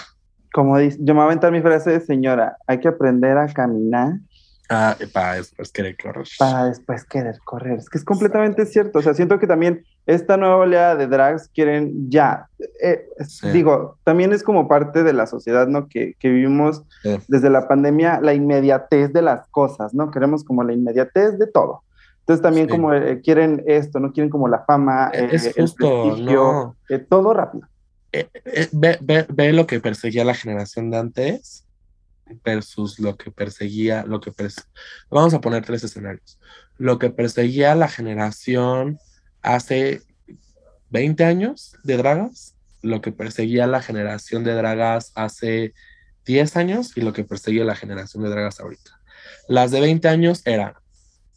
Como 0.56 0.78
dice, 0.78 0.98
yo 1.02 1.14
me 1.14 1.20
voy 1.20 1.24
a 1.24 1.26
aventar 1.26 1.52
mi 1.52 1.60
frase 1.62 1.92
de 1.92 2.00
señora, 2.00 2.56
hay 2.66 2.80
que 2.80 2.88
aprender 2.88 3.38
a 3.38 3.48
caminar 3.48 4.14
Ah, 4.70 4.96
para 5.14 5.34
después 5.36 5.70
querer 5.72 5.96
correr. 6.02 6.26
para 6.40 6.66
después 6.66 7.04
querer 7.06 7.36
correr. 7.46 7.78
Es 7.78 7.88
que 7.90 7.98
es 8.00 8.04
completamente 8.06 8.66
cierto. 8.66 8.98
O 8.98 9.02
sea, 9.04 9.14
siento 9.14 9.38
que 9.38 9.46
también 9.46 9.84
esta 10.08 10.38
nueva 10.38 10.56
oleada 10.56 10.96
de 10.96 11.06
drags 11.08 11.50
quieren 11.54 12.10
ya. 12.10 12.48
eh, 12.82 13.06
Sí. 13.28 13.50
Digo, 13.50 13.98
también 14.04 14.32
es 14.34 14.42
como 14.44 14.68
parte 14.68 15.04
de 15.04 15.14
la 15.14 15.28
sociedad, 15.28 15.68
¿no? 15.68 15.88
Que, 15.88 16.16
que 16.20 16.30
vivimos 16.30 16.82
Sí. 17.04 17.16
desde 17.28 17.52
la 17.52 17.68
pandemia 17.68 18.20
la 18.22 18.34
inmediatez 18.34 19.14
de 19.14 19.22
las 19.22 19.46
cosas, 19.50 19.94
¿no? 19.94 20.10
Queremos 20.10 20.44
como 20.44 20.64
la 20.64 20.74
inmediatez 20.74 21.38
de 21.38 21.46
todo. 21.46 21.84
Entonces 22.22 22.42
también 22.42 22.66
Sí. 22.66 22.72
como 22.72 22.92
eh, 22.92 23.22
quieren 23.24 23.62
esto, 23.68 24.00
¿no? 24.00 24.12
Quieren 24.14 24.32
como 24.32 24.48
la 24.48 24.64
fama, 24.66 25.12
eh, 25.14 25.28
Es 25.32 25.46
el 25.46 25.62
justo, 25.64 25.86
prestigio, 26.06 26.42
no. 26.42 26.76
eh, 26.90 26.98
todo 26.98 27.34
rápido. 27.36 27.68
Eh, 28.18 28.30
eh, 28.46 28.70
ve, 28.72 28.98
ve- 29.02 29.26
ve 29.30 29.52
lo 29.52 29.68
que 29.68 29.80
perseguía 29.82 30.24
la 30.24 30.34
generación 30.36 30.90
de 30.90 30.98
antes 30.98 31.66
versus 32.44 32.98
lo 33.00 33.18
que 33.18 33.30
perseguía, 33.30 34.04
lo 34.06 34.20
que 34.22 34.32
pers- 34.32 34.66
vamos 35.10 35.34
a 35.34 35.42
poner 35.42 35.66
tres 35.66 35.84
escenarios. 35.84 36.40
Lo 36.78 36.98
que 36.98 37.10
perseguía 37.10 37.76
la 37.76 37.88
generación 37.90 39.00
hace 39.42 40.02
20 40.90 41.26
años 41.26 41.76
de 41.84 41.98
dragas, 41.98 42.56
lo 42.82 43.02
que 43.02 43.12
perseguía 43.12 43.68
la 43.68 43.82
generación 43.82 44.44
de 44.44 44.54
dragas 44.54 45.12
hace 45.16 45.74
10 46.26 46.56
años 46.56 46.96
y 46.96 47.02
lo 47.02 47.14
que 47.14 47.24
perseguía 47.24 47.66
la 47.66 47.76
generación 47.76 48.24
de 48.24 48.30
dragas 48.30 48.60
ahorita. 48.60 49.02
Las 49.48 49.72
de 49.72 49.82
20 49.82 50.08
años 50.08 50.42
era 50.46 50.82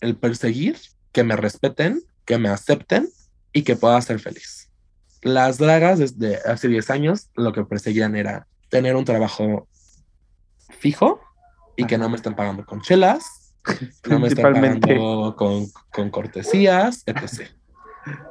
el 0.00 0.16
perseguir, 0.16 0.78
que 1.12 1.24
me 1.24 1.36
respeten, 1.36 2.02
que 2.24 2.38
me 2.38 2.48
acepten 2.50 3.08
y 3.52 3.62
que 3.62 3.76
pueda 3.76 4.00
ser 4.00 4.20
feliz. 4.20 4.57
Las 5.22 5.58
dragas 5.58 5.98
desde 5.98 6.36
hace 6.46 6.68
10 6.68 6.90
años 6.90 7.28
lo 7.34 7.52
que 7.52 7.64
perseguían 7.64 8.14
era 8.16 8.46
tener 8.68 8.94
un 8.96 9.04
trabajo 9.04 9.66
fijo 10.78 11.20
y 11.76 11.84
que 11.86 11.98
no 11.98 12.08
me 12.08 12.16
estén 12.16 12.34
pagando 12.34 12.64
con 12.64 12.80
chelas, 12.82 13.54
no 14.08 14.18
me 14.18 14.28
estén 14.28 14.42
Principalmente. 14.44 14.94
pagando 14.94 15.36
con, 15.36 15.66
con 15.92 16.10
cortesías, 16.10 17.02
etc. 17.06 17.48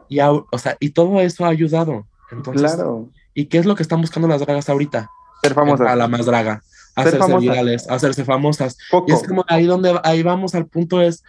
Y, 0.10 0.20
o 0.20 0.46
sea, 0.58 0.76
y 0.80 0.90
todo 0.92 1.20
eso 1.22 1.46
ha 1.46 1.50
ayudado. 1.50 2.08
Entonces, 2.32 2.74
Claro. 2.74 3.10
¿y 3.34 3.46
qué 3.46 3.58
es 3.58 3.66
lo 3.66 3.76
que 3.76 3.84
están 3.84 4.02
buscando 4.02 4.28
las 4.28 4.42
dragas 4.42 4.70
ahorita? 4.70 5.10
Ser 5.42 5.54
famosa. 5.54 5.92
A 5.92 5.96
la 5.96 6.08
más 6.08 6.26
draga. 6.26 6.62
Hacerse 6.96 7.20
famosas. 7.20 7.42
virales, 7.42 7.90
hacerse 7.90 8.26
famosas. 8.26 8.78
Poco. 8.90 9.06
Y 9.12 9.14
es 9.14 9.24
como 9.28 9.46
ahí 9.48 9.66
donde 9.66 10.00
ahí 10.04 10.24
vamos 10.24 10.56
al 10.56 10.66
punto 10.66 11.02
es 11.02 11.24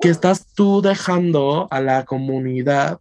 que 0.00 0.10
estás 0.10 0.46
tú 0.54 0.80
dejando 0.80 1.66
a 1.72 1.80
la 1.80 2.04
comunidad 2.04 3.00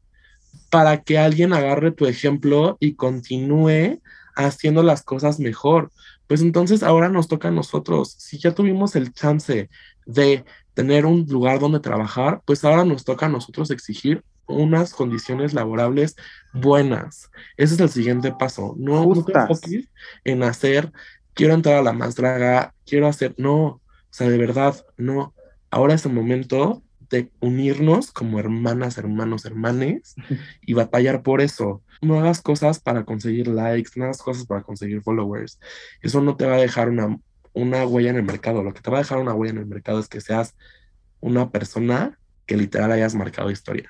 para 0.69 1.01
que 1.03 1.17
alguien 1.17 1.53
agarre 1.53 1.91
tu 1.91 2.05
ejemplo 2.05 2.77
y 2.79 2.95
continúe 2.95 4.01
haciendo 4.35 4.83
las 4.83 5.03
cosas 5.03 5.39
mejor. 5.39 5.91
Pues 6.27 6.41
entonces 6.41 6.83
ahora 6.83 7.09
nos 7.09 7.27
toca 7.27 7.47
a 7.47 7.51
nosotros. 7.51 8.15
Si 8.17 8.37
ya 8.37 8.53
tuvimos 8.53 8.95
el 8.95 9.13
chance 9.13 9.69
de 10.05 10.45
tener 10.73 11.05
un 11.05 11.25
lugar 11.27 11.59
donde 11.59 11.79
trabajar, 11.79 12.41
pues 12.45 12.63
ahora 12.63 12.85
nos 12.85 13.03
toca 13.03 13.25
a 13.25 13.29
nosotros 13.29 13.71
exigir 13.71 14.23
unas 14.47 14.93
condiciones 14.93 15.53
laborables 15.53 16.15
buenas. 16.53 17.29
Ese 17.57 17.75
es 17.75 17.79
el 17.79 17.89
siguiente 17.89 18.31
paso. 18.31 18.75
No, 18.77 19.03
enfoques 19.03 19.89
en 20.23 20.43
hacer, 20.43 20.91
quiero 21.33 21.53
entrar 21.53 21.75
a 21.75 21.81
la 21.81 21.93
más 21.93 22.15
draga, 22.15 22.73
quiero 22.85 23.07
hacer, 23.07 23.33
no, 23.37 23.65
o 23.65 23.81
sea, 24.09 24.29
de 24.29 24.37
verdad, 24.37 24.75
no. 24.97 25.33
Ahora 25.69 25.93
es 25.93 26.05
el 26.05 26.13
momento 26.13 26.81
de 27.09 27.31
unirnos 27.39 28.11
como 28.11 28.39
hermanas, 28.39 28.97
hermanos, 28.97 29.45
hermanes 29.45 30.15
y 30.61 30.73
batallar 30.73 31.23
por 31.23 31.41
eso. 31.41 31.83
No 32.01 32.19
hagas 32.19 32.41
cosas 32.41 32.79
para 32.79 33.05
conseguir 33.05 33.47
likes, 33.47 33.91
no 33.95 34.05
hagas 34.05 34.21
cosas 34.21 34.45
para 34.45 34.63
conseguir 34.63 35.01
followers. 35.01 35.59
Eso 36.01 36.21
no 36.21 36.35
te 36.35 36.45
va 36.45 36.55
a 36.55 36.61
dejar 36.61 36.89
una, 36.89 37.17
una 37.53 37.85
huella 37.85 38.09
en 38.09 38.17
el 38.17 38.23
mercado. 38.23 38.63
Lo 38.63 38.73
que 38.73 38.81
te 38.81 38.91
va 38.91 38.97
a 38.97 39.01
dejar 39.01 39.19
una 39.19 39.33
huella 39.33 39.53
en 39.53 39.59
el 39.59 39.65
mercado 39.65 39.99
es 39.99 40.07
que 40.07 40.21
seas 40.21 40.55
una 41.19 41.51
persona 41.51 42.19
que 42.45 42.57
literal 42.57 42.91
hayas 42.91 43.15
marcado 43.15 43.51
historia. 43.51 43.89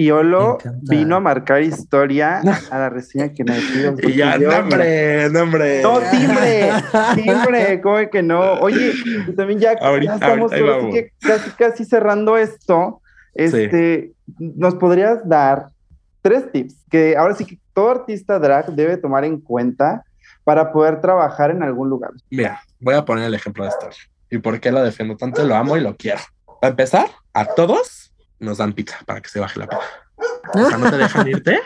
Y 0.00 0.12
Olo 0.12 0.58
vino 0.82 1.16
a 1.16 1.20
marcar 1.20 1.60
historia 1.60 2.38
a 2.70 2.78
la 2.78 2.88
reseña 2.88 3.30
que 3.34 3.42
nadie 3.42 3.62
pidió. 3.62 3.94
Y 4.08 4.14
ya, 4.14 4.34
Porque 4.34 5.28
yo, 5.32 5.82
no, 5.82 5.98
timbre, 6.12 6.72
timbre, 7.16 7.80
¿cómo 7.80 7.96
que 8.08 8.22
no? 8.22 8.52
Oye, 8.60 8.92
y 9.26 9.32
también 9.32 9.58
ya, 9.58 9.72
Ahorita- 9.80 10.12
ya 10.12 10.14
estamos 10.14 10.52
ahorita 10.52 10.74
ahí 10.76 10.90
que 10.92 11.12
casi, 11.18 11.50
casi 11.50 11.84
cerrando 11.84 12.36
esto. 12.36 13.02
Este, 13.34 14.12
¿nos 14.38 14.76
podrías 14.76 15.28
dar 15.28 15.66
tres 16.22 16.52
tips 16.52 16.76
que 16.88 17.16
ahora 17.16 17.34
sí 17.34 17.44
que 17.44 17.58
todo 17.74 17.90
artista 17.90 18.38
drag 18.38 18.66
debe 18.76 18.98
tomar 18.98 19.24
en 19.24 19.40
cuenta 19.40 20.04
para 20.44 20.70
poder 20.70 21.00
trabajar 21.00 21.50
en 21.50 21.64
algún 21.64 21.90
lugar? 21.90 22.12
Mira, 22.30 22.62
voy 22.78 22.94
a 22.94 23.04
poner 23.04 23.24
el 23.24 23.34
ejemplo 23.34 23.64
de 23.64 23.70
Esther. 23.70 23.94
¿Y 24.30 24.38
por 24.38 24.60
qué 24.60 24.70
lo 24.70 24.80
defiendo 24.80 25.16
tanto? 25.16 25.42
Lo 25.42 25.56
amo 25.56 25.76
y 25.76 25.80
lo 25.80 25.96
quiero. 25.96 26.20
Para 26.60 26.70
empezar, 26.70 27.08
a 27.34 27.46
todos 27.46 27.97
nos 28.40 28.58
dan 28.58 28.72
pizza 28.72 28.98
para 29.06 29.20
que 29.20 29.28
se 29.28 29.40
baje 29.40 29.58
la 29.58 29.66
pena. 29.68 29.82
O 30.54 30.68
sea, 30.68 30.78
no 30.78 30.90
te 30.90 30.96
dejan 30.96 31.28
irte 31.28 31.60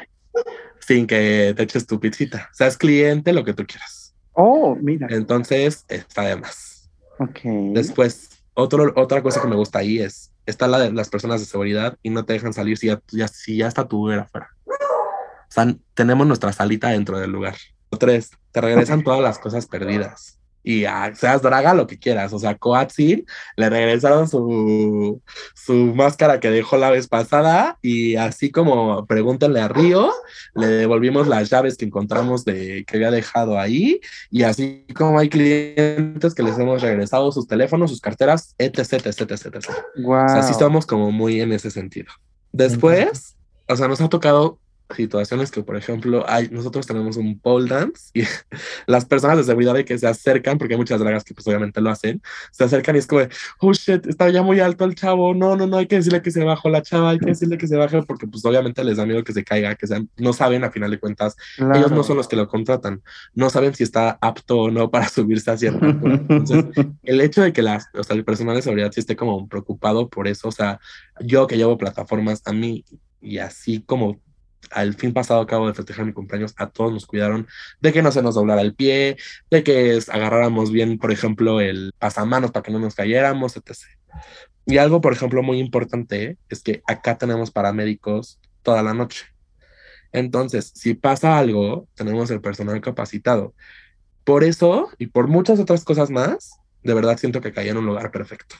sin 0.80 1.06
que 1.06 1.52
te 1.56 1.62
eches 1.62 1.86
tu 1.86 2.00
pizzita. 2.00 2.50
Seas 2.52 2.76
cliente, 2.76 3.32
lo 3.32 3.44
que 3.44 3.54
tú 3.54 3.64
quieras. 3.66 4.14
Oh, 4.32 4.74
mira. 4.80 5.06
Entonces, 5.10 5.84
está 5.88 6.22
de 6.22 6.36
más. 6.36 6.90
Ok. 7.18 7.40
Después, 7.72 8.30
otro, 8.54 8.92
otra 8.96 9.22
cosa 9.22 9.40
que 9.40 9.48
me 9.48 9.56
gusta 9.56 9.78
ahí 9.80 10.00
es, 10.00 10.32
está 10.46 10.66
la 10.66 10.78
de 10.78 10.92
las 10.92 11.08
personas 11.08 11.40
de 11.40 11.46
seguridad 11.46 11.96
y 12.02 12.10
no 12.10 12.24
te 12.24 12.32
dejan 12.32 12.52
salir 12.52 12.76
si 12.78 12.88
ya, 12.88 13.00
ya- 13.10 13.28
si 13.28 13.56
ya 13.58 13.68
está 13.68 13.86
tu 13.86 14.04
Uber 14.06 14.20
afuera. 14.20 14.50
O 14.66 15.54
sea, 15.54 15.74
tenemos 15.94 16.26
nuestra 16.26 16.52
salita 16.52 16.88
dentro 16.88 17.18
del 17.20 17.30
lugar. 17.30 17.54
Tres, 17.98 18.30
te 18.52 18.60
regresan 18.62 19.04
todas 19.04 19.20
las 19.20 19.38
cosas 19.38 19.66
perdidas. 19.66 20.38
Y 20.62 20.84
ah, 20.84 21.12
seas 21.14 21.42
draga 21.42 21.74
lo 21.74 21.86
que 21.86 21.98
quieras. 21.98 22.32
O 22.32 22.38
sea, 22.38 22.56
Coatzin 22.56 23.26
le 23.56 23.70
regresaron 23.70 24.28
su, 24.28 25.20
su 25.54 25.72
máscara 25.72 26.40
que 26.40 26.50
dejó 26.50 26.76
la 26.76 26.90
vez 26.90 27.08
pasada. 27.08 27.78
Y 27.82 28.16
así 28.16 28.50
como 28.50 29.06
pregúntenle 29.06 29.60
a 29.60 29.68
Río, 29.68 30.12
le 30.54 30.66
devolvimos 30.66 31.26
las 31.26 31.50
llaves 31.50 31.76
que 31.76 31.84
encontramos 31.84 32.44
de 32.44 32.84
que 32.86 32.96
había 32.96 33.10
dejado 33.10 33.58
ahí. 33.58 34.00
Y 34.30 34.44
así 34.44 34.86
como 34.94 35.18
hay 35.18 35.28
clientes 35.28 36.34
que 36.34 36.42
les 36.42 36.58
hemos 36.58 36.82
regresado 36.82 37.32
sus 37.32 37.46
teléfonos, 37.46 37.90
sus 37.90 38.00
carteras, 38.00 38.54
etc, 38.58 38.78
etc, 39.06 39.30
etc, 39.30 39.54
etc. 39.54 39.70
Wow. 39.96 40.24
O 40.24 40.28
sea, 40.28 40.42
sí 40.42 40.54
somos 40.54 40.86
como 40.86 41.10
muy 41.10 41.40
en 41.40 41.52
ese 41.52 41.70
sentido. 41.70 42.12
Después, 42.52 43.36
o 43.68 43.76
sea, 43.76 43.88
nos 43.88 44.00
ha 44.00 44.08
tocado 44.08 44.58
situaciones 44.94 45.50
que, 45.50 45.62
por 45.62 45.76
ejemplo, 45.76 46.24
hay, 46.28 46.48
nosotros 46.50 46.86
tenemos 46.86 47.16
un 47.16 47.38
pole 47.38 47.68
dance 47.68 48.10
y 48.14 48.22
las 48.86 49.04
personas 49.04 49.38
de 49.38 49.44
seguridad 49.44 49.74
de 49.74 49.84
que 49.84 49.98
se 49.98 50.06
acercan, 50.06 50.58
porque 50.58 50.74
hay 50.74 50.78
muchas 50.78 51.00
dragas 51.00 51.24
que 51.24 51.34
pues 51.34 51.46
obviamente 51.46 51.80
lo 51.80 51.90
hacen, 51.90 52.22
se 52.50 52.64
acercan 52.64 52.96
y 52.96 52.98
es 52.98 53.06
como, 53.06 53.22
de, 53.22 53.28
oh 53.60 53.72
shit, 53.72 54.06
está 54.06 54.28
ya 54.30 54.42
muy 54.42 54.60
alto 54.60 54.84
el 54.84 54.94
chavo, 54.94 55.34
no, 55.34 55.56
no, 55.56 55.66
no, 55.66 55.78
hay 55.78 55.86
que 55.86 55.96
decirle 55.96 56.22
que 56.22 56.30
se 56.30 56.44
bajó 56.44 56.68
la 56.68 56.82
chava, 56.82 57.10
hay 57.10 57.18
que 57.18 57.26
decirle 57.26 57.58
que 57.58 57.66
se 57.66 57.76
baje, 57.76 58.02
porque 58.02 58.26
pues 58.26 58.44
obviamente 58.44 58.82
les 58.84 58.96
da 58.96 59.06
miedo 59.06 59.24
que 59.24 59.32
se 59.32 59.44
caiga, 59.44 59.74
que 59.74 59.86
sean, 59.86 60.08
no 60.16 60.32
saben 60.32 60.64
a 60.64 60.70
final 60.70 60.90
de 60.90 60.98
cuentas, 60.98 61.36
Claro. 61.56 61.74
ellos 61.76 61.92
no 61.92 62.02
son 62.02 62.16
los 62.16 62.28
que 62.28 62.36
lo 62.36 62.48
contratan, 62.48 63.02
no 63.34 63.50
saben 63.50 63.74
si 63.74 63.82
está 63.82 64.18
apto 64.20 64.58
o 64.58 64.70
no 64.70 64.90
para 64.90 65.08
subirse 65.08 65.50
a 65.50 65.56
cierta 65.56 65.86
altura. 65.86 66.14
Entonces, 66.14 66.64
el 67.02 67.20
hecho 67.20 67.42
de 67.42 67.52
que 67.52 67.62
las, 67.62 67.88
o 67.94 68.02
sea, 68.02 68.16
el 68.16 68.24
personal 68.24 68.56
de 68.56 68.62
seguridad 68.62 68.92
sí 68.92 69.00
esté 69.00 69.16
como 69.16 69.48
preocupado 69.48 70.08
por 70.08 70.28
eso, 70.28 70.48
o 70.48 70.52
sea, 70.52 70.80
yo 71.20 71.46
que 71.46 71.56
llevo 71.56 71.78
plataformas 71.78 72.42
a 72.46 72.52
mí 72.52 72.84
y 73.20 73.38
así 73.38 73.82
como 73.86 74.20
al 74.72 74.94
fin 74.94 75.12
pasado 75.12 75.40
acabo 75.40 75.66
de 75.66 75.74
festejar 75.74 76.04
mi 76.04 76.12
cumpleaños, 76.12 76.54
a 76.56 76.70
todos 76.70 76.92
nos 76.92 77.06
cuidaron 77.06 77.46
de 77.80 77.92
que 77.92 78.02
no 78.02 78.12
se 78.12 78.22
nos 78.22 78.34
doblara 78.34 78.62
el 78.62 78.74
pie, 78.74 79.16
de 79.50 79.62
que 79.62 79.98
agarráramos 80.08 80.70
bien, 80.70 80.98
por 80.98 81.12
ejemplo, 81.12 81.60
el 81.60 81.92
pasamanos 81.98 82.50
para 82.50 82.62
que 82.62 82.72
no 82.72 82.78
nos 82.78 82.94
cayéramos, 82.94 83.56
etc. 83.56 83.76
Y 84.66 84.78
algo, 84.78 85.00
por 85.00 85.12
ejemplo, 85.12 85.42
muy 85.42 85.58
importante 85.58 86.38
es 86.48 86.62
que 86.62 86.82
acá 86.86 87.18
tenemos 87.18 87.50
paramédicos 87.50 88.40
toda 88.62 88.82
la 88.82 88.94
noche. 88.94 89.26
Entonces, 90.12 90.72
si 90.74 90.94
pasa 90.94 91.38
algo, 91.38 91.88
tenemos 91.94 92.30
el 92.30 92.40
personal 92.40 92.80
capacitado. 92.80 93.54
Por 94.24 94.44
eso 94.44 94.90
y 94.98 95.08
por 95.08 95.26
muchas 95.28 95.58
otras 95.58 95.84
cosas 95.84 96.10
más, 96.10 96.60
de 96.82 96.94
verdad 96.94 97.18
siento 97.18 97.40
que 97.40 97.52
caí 97.52 97.68
en 97.68 97.78
un 97.78 97.86
lugar 97.86 98.10
perfecto. 98.10 98.56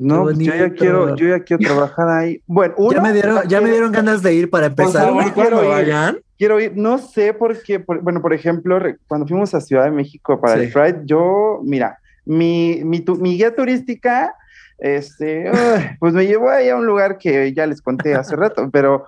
No, 0.00 0.22
pues 0.24 0.38
yo 0.38 0.54
ya 0.54 0.70
quiero, 0.70 1.16
yo 1.16 1.28
ya 1.28 1.40
quiero 1.40 1.62
trabajar 1.64 2.08
ahí. 2.08 2.42
Bueno, 2.46 2.74
Ya 2.78 2.82
uno, 2.84 3.02
me 3.02 3.12
dieron, 3.12 3.48
ya 3.48 3.60
me 3.60 3.70
dieron 3.70 3.92
ganas 3.92 4.22
de 4.22 4.34
ir 4.34 4.50
para 4.50 4.70
Por 4.70 4.84
empezar. 4.86 5.04
favor, 5.06 5.32
quiero 5.32 5.62
ir. 5.64 5.68
vayan, 5.70 6.18
quiero 6.38 6.60
ir, 6.60 6.72
no 6.76 6.98
sé 6.98 7.32
por 7.32 7.60
qué, 7.62 7.80
por- 7.80 8.00
bueno, 8.00 8.20
por 8.20 8.32
ejemplo, 8.34 8.78
cuando 9.08 9.26
fuimos 9.26 9.54
a 9.54 9.60
Ciudad 9.60 9.84
de 9.84 9.90
México 9.90 10.40
para 10.40 10.54
el 10.54 10.66
Sí. 10.68 10.72
Pride, 10.72 11.02
yo, 11.04 11.60
mira, 11.64 11.98
mi, 12.24 12.80
mi, 12.84 13.00
tu- 13.00 13.16
mi 13.16 13.36
guía 13.36 13.54
turística, 13.54 14.34
este, 14.78 15.50
pues 16.00 16.12
me 16.12 16.26
llevó 16.26 16.50
ahí 16.50 16.68
a 16.68 16.76
un 16.76 16.84
lugar 16.86 17.16
que 17.18 17.52
ya 17.54 17.66
les 17.66 17.80
conté 17.80 18.14
hace 18.14 18.36
rato, 18.36 18.68
pero, 18.70 19.06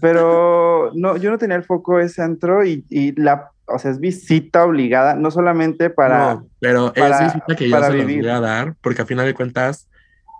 pero 0.00 0.90
no, 0.94 1.16
yo 1.16 1.30
no 1.30 1.38
tenía 1.38 1.56
el 1.56 1.64
foco 1.64 1.98
de 1.98 2.08
centro 2.08 2.64
y, 2.64 2.84
y 2.90 3.12
la, 3.20 3.50
o 3.66 3.78
sea, 3.78 3.90
es 3.90 4.00
visita 4.00 4.64
obligada, 4.64 5.14
no 5.14 5.30
solamente 5.30 5.90
para, 5.90 6.34
No, 6.34 6.46
pero 6.60 6.92
para- 6.92 7.18
es 7.26 7.32
visita 7.34 7.54
que 7.56 7.68
yo 7.68 7.76
para 7.76 7.88
se 7.90 7.94
los 7.98 8.04
voy 8.06 8.28
a 8.28 8.40
dar, 8.40 8.74
porque 8.80 9.02
a 9.02 9.06
final 9.06 9.26
de 9.26 9.34
cuentas, 9.34 9.88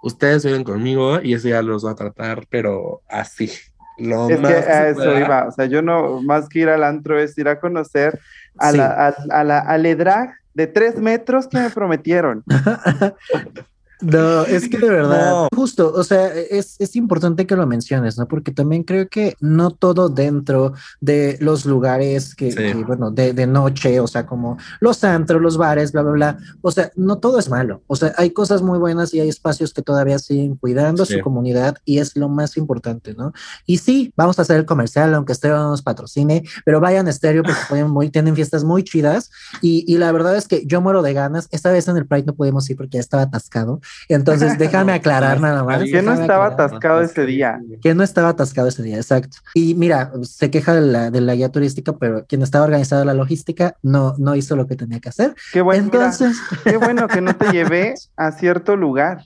ustedes 0.05 0.45
vienen 0.45 0.65
conmigo 0.65 1.21
y 1.23 1.35
ese 1.35 1.49
ya 1.51 1.63
los 1.63 1.85
va 1.85 1.93
a 1.93 1.95
tratar, 1.97 2.47
pero 2.51 3.03
así. 3.09 3.51
Lo 3.97 4.29
es 4.29 4.41
más 4.41 4.53
que 4.53 4.59
a 4.59 4.89
eso 4.89 4.97
pueda. 5.05 5.21
iba, 5.21 5.47
o 5.49 5.53
sea, 5.53 5.67
yo 5.67 5.81
no, 5.81 6.21
más 6.23 6.49
que 6.49 6.61
ir 6.61 6.69
al 6.69 6.83
antro 6.85 7.19
es 7.19 7.39
ir 7.39 7.49
a 7.49 7.61
conocer 7.61 8.19
a 8.59 8.71
Sí. 8.73 8.77
la, 8.79 8.87
a, 9.09 9.15
a 9.31 9.45
la, 9.45 9.59
al 9.61 9.87
EDRAG 9.87 10.35
de 10.53 10.67
tres 10.67 10.97
metros 10.99 11.47
que 11.49 11.59
me 11.59 11.71
prometieron. 11.71 12.43
No, 14.05 14.43
es 14.45 14.69
que 14.69 14.79
de 14.79 14.89
verdad, 14.91 15.31
No. 15.31 15.49
justo, 15.55 15.93
o 15.95 16.05
sea, 16.05 16.33
es, 16.35 16.77
es 16.79 16.97
importante 16.97 17.47
que 17.47 17.57
lo 17.57 17.67
menciones, 17.67 18.19
¿no? 18.19 18.27
Porque 18.29 18.53
también 18.53 18.83
creo 18.83 19.09
que 19.09 19.37
no 19.41 19.71
todo 19.71 20.09
dentro 20.09 20.75
de 21.01 21.37
los 21.41 21.65
lugares 21.67 22.35
que, 22.35 22.51
Sí. 22.53 22.57
que, 22.59 22.75
bueno, 22.75 23.11
de, 23.11 23.33
de 23.33 23.47
noche, 23.47 24.01
o 24.01 24.07
sea, 24.07 24.27
como 24.27 24.59
los 24.81 25.03
antros, 25.05 25.41
los 25.41 25.57
bares, 25.57 25.93
bla, 25.93 26.03
bla, 26.03 26.13
bla, 26.13 26.39
o 26.63 26.71
sea, 26.71 26.91
no 26.97 27.19
todo 27.19 27.39
es 27.39 27.49
malo, 27.49 27.83
o 27.87 27.97
sea, 27.97 28.13
hay 28.17 28.31
cosas 28.31 28.63
muy 28.63 28.79
buenas 28.79 29.15
y 29.15 29.21
hay 29.21 29.29
espacios 29.29 29.73
que 29.73 29.83
todavía 29.83 30.19
siguen 30.19 30.57
cuidando 30.57 31.05
Sí. 31.05 31.15
su 31.15 31.21
comunidad 31.21 31.77
y 31.85 31.99
es 31.99 32.17
lo 32.17 32.29
más 32.29 32.57
importante, 32.57 33.15
¿no? 33.15 33.33
Y 33.67 33.79
sí, 33.79 34.13
vamos 34.17 34.39
a 34.39 34.43
hacer 34.43 34.57
el 34.59 34.67
comercial, 34.67 35.15
aunque 35.15 35.33
Estéreo 35.33 35.57
no 35.59 35.71
nos 35.71 35.83
patrocine, 35.83 36.45
pero 36.65 36.81
vayan 36.81 37.07
a 37.07 37.11
Estéreo 37.11 37.43
porque 37.43 37.59
pueden 37.69 37.91
muy, 37.91 38.11
tienen 38.11 38.35
fiestas 38.35 38.65
muy 38.65 38.85
chidas 38.85 39.31
y, 39.63 39.85
y 39.93 39.99
la 39.99 40.13
verdad 40.13 40.37
es 40.37 40.47
que 40.49 40.65
yo 40.67 40.81
muero 40.81 41.03
de 41.03 41.13
ganas, 41.15 41.49
esta 41.51 41.71
vez 41.73 41.89
en 41.89 41.97
el 41.97 42.07
Pride 42.07 42.25
no 42.27 42.35
pudimos 42.35 42.69
ir 42.71 42.77
porque 42.77 42.97
ya 42.97 43.01
estaba 43.01 43.23
atascado, 43.25 43.81
entonces 44.09 44.59
déjame 44.59 44.93
aclarar 44.93 45.41
nada 45.41 45.65
más. 45.65 45.83
Que 45.85 46.03
no 46.03 46.13
estaba 46.13 46.47
aclarar. 46.47 46.53
atascado 46.53 47.01
ese 47.01 47.27
día. 47.27 47.61
Que 47.83 47.95
no 47.95 48.03
estaba 48.03 48.31
atascado 48.31 48.69
ese 48.69 48.83
día, 48.83 48.97
exacto. 48.97 49.39
Y 49.55 49.75
mira, 49.75 50.13
se 50.23 50.51
queja 50.51 50.75
de 50.75 50.81
la, 50.83 51.11
de 51.11 51.21
la 51.21 51.35
guía 51.35 51.51
turística, 51.51 51.93
pero 51.97 52.25
quien 52.27 52.43
estaba 52.43 52.65
organizando 52.65 53.05
la 53.05 53.15
logística 53.15 53.77
no, 53.83 54.15
no 54.19 54.35
hizo 54.37 54.57
lo 54.57 54.67
que 54.67 54.77
tenía 54.77 55.01
que 55.01 55.09
hacer. 55.09 55.35
Qué 55.53 55.61
bueno, 55.61 55.85
mira, 55.85 55.97
Entonces, 55.97 56.37
qué 56.65 56.77
bueno 56.77 57.09
que 57.09 57.21
no 57.21 57.35
te 57.37 57.51
llevé 57.53 57.95
a 58.17 58.33
cierto 58.33 58.77
lugar. 58.77 59.25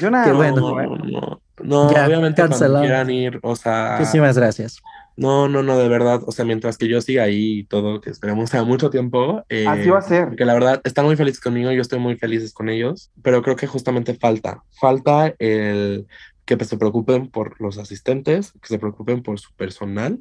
Yo 0.00 0.10
nada 0.10 0.24
Qué 0.26 0.32
bueno. 0.32 0.56
No, 0.60 0.80
¿eh? 0.80 0.86
no, 0.86 1.40
no, 1.62 1.92
Ya, 1.92 2.06
obviamente 2.06 2.40
cuando 2.42 2.54
cancelado. 2.56 2.80
quieran 2.84 3.10
ir, 3.10 3.40
o 3.42 3.56
sea, 3.56 3.96
muchísimas 3.98 4.36
gracias. 4.36 4.80
No, 5.18 5.48
no, 5.48 5.64
no, 5.64 5.76
de 5.76 5.88
verdad, 5.88 6.22
o 6.24 6.30
sea, 6.30 6.44
mientras 6.44 6.78
que 6.78 6.86
yo 6.86 7.00
siga 7.00 7.24
ahí 7.24 7.58
y 7.58 7.64
todo, 7.64 8.00
que 8.00 8.10
esperemos 8.10 8.50
sea 8.50 8.62
mucho 8.62 8.88
tiempo, 8.88 9.44
eh, 9.48 9.66
Así 9.66 9.90
va 9.90 9.98
a 9.98 10.02
ser. 10.02 10.28
porque 10.28 10.44
la 10.44 10.54
verdad 10.54 10.80
están 10.84 11.06
muy 11.06 11.16
felices 11.16 11.40
conmigo, 11.40 11.72
yo 11.72 11.82
estoy 11.82 11.98
muy 11.98 12.16
feliz 12.16 12.52
con 12.52 12.68
ellos, 12.68 13.10
pero 13.20 13.42
creo 13.42 13.56
que 13.56 13.66
justamente 13.66 14.14
falta, 14.14 14.62
falta 14.80 15.34
el 15.40 16.06
que 16.44 16.64
se 16.64 16.78
preocupen 16.78 17.28
por 17.28 17.60
los 17.60 17.78
asistentes, 17.78 18.52
que 18.62 18.68
se 18.68 18.78
preocupen 18.78 19.24
por 19.24 19.40
su 19.40 19.52
personal, 19.54 20.20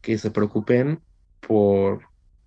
que 0.00 0.18
se 0.18 0.32
preocupen 0.32 1.00
por, 1.46 2.00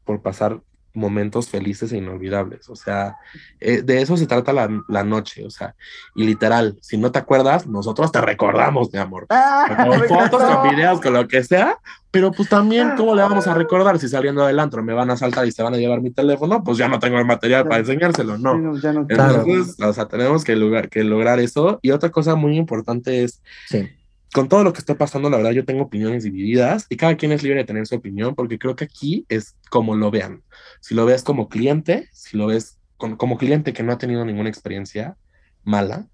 por 0.03 0.21
pasar 0.21 0.61
momentos 0.95 1.49
felices 1.49 1.91
e 1.91 1.97
inolvidables. 1.97 2.69
O 2.69 2.75
sea, 2.75 3.17
eh, 3.59 3.81
de 3.81 4.01
eso 4.01 4.17
se 4.17 4.27
trata 4.27 4.53
la, 4.53 4.69
la 4.87 5.03
noche. 5.03 5.45
O 5.45 5.49
sea, 5.49 5.75
y 6.15 6.25
literal, 6.25 6.77
si 6.81 6.97
no 6.97 7.11
te 7.11 7.19
acuerdas, 7.19 7.67
nosotros 7.67 8.11
te 8.11 8.21
recordamos, 8.21 8.91
mi 8.91 8.99
amor. 8.99 9.25
¡Ah! 9.29 9.65
Con 9.87 9.99
fotos, 10.07 10.41
encantó! 10.41 10.61
con 10.61 10.69
videos, 10.71 11.01
con 11.01 11.13
lo 11.13 11.27
que 11.27 11.43
sea, 11.43 11.77
pero 12.11 12.31
pues 12.31 12.47
también, 12.47 12.93
¿cómo 12.95 13.13
le 13.13 13.21
vamos 13.21 13.45
a 13.45 13.53
recordar 13.53 13.99
si 13.99 14.07
saliendo 14.07 14.45
del 14.45 14.57
antro 14.59 14.81
me 14.81 14.93
van 14.93 15.09
a 15.11 15.17
saltar 15.17 15.45
y 15.47 15.51
se 15.51 15.61
van 15.61 15.73
a 15.73 15.77
llevar 15.77 15.99
mi 16.01 16.11
teléfono? 16.11 16.63
Pues 16.63 16.77
ya 16.77 16.87
no 16.87 16.97
tengo 16.99 17.19
el 17.19 17.25
material 17.25 17.63
para 17.67 17.79
enseñárselo, 17.79 18.37
Sí, 18.37 18.41
no. 18.43 18.57
no, 18.57 18.77
ya 18.79 18.93
no 18.93 19.05
Claro. 19.05 19.43
Entonces, 19.45 19.75
o 19.81 19.91
sea, 19.91 20.05
tenemos 20.07 20.43
que, 20.45 20.55
lograr- 20.55 20.87
que 20.89 21.03
lograr 21.03 21.39
eso. 21.41 21.77
Y 21.81 21.91
otra 21.91 22.11
cosa 22.11 22.35
muy 22.35 22.55
importante 22.57 23.23
es, 23.23 23.41
Sí, 23.67 23.89
con 24.35 24.49
todo 24.49 24.65
lo 24.65 24.73
que 24.73 24.79
está 24.79 24.95
pasando, 24.95 25.29
la 25.29 25.37
verdad, 25.37 25.51
yo 25.51 25.63
tengo 25.63 25.83
opiniones 25.83 26.25
divididas 26.25 26.87
y 26.89 26.97
cada 26.97 27.15
quien 27.15 27.31
es 27.31 27.41
libre 27.41 27.59
de 27.59 27.63
tener 27.63 27.87
su 27.87 27.95
opinión, 27.95 28.35
porque 28.35 28.59
creo 28.59 28.75
que 28.75 28.83
aquí 28.83 29.25
es 29.29 29.55
como 29.69 29.95
lo 29.95 30.11
vean. 30.11 30.43
Si 30.81 30.93
lo 30.93 31.05
ves 31.05 31.23
como 31.23 31.47
cliente, 31.47 32.09
si 32.11 32.35
lo 32.35 32.47
ves 32.47 32.77
con- 32.97 33.15
como 33.15 33.37
cliente 33.37 33.71
que 33.71 33.81
no 33.81 33.93
ha 33.93 33.97
tenido 33.97 34.25
ninguna 34.25 34.49
experiencia 34.49 35.15
mala, 35.63 36.09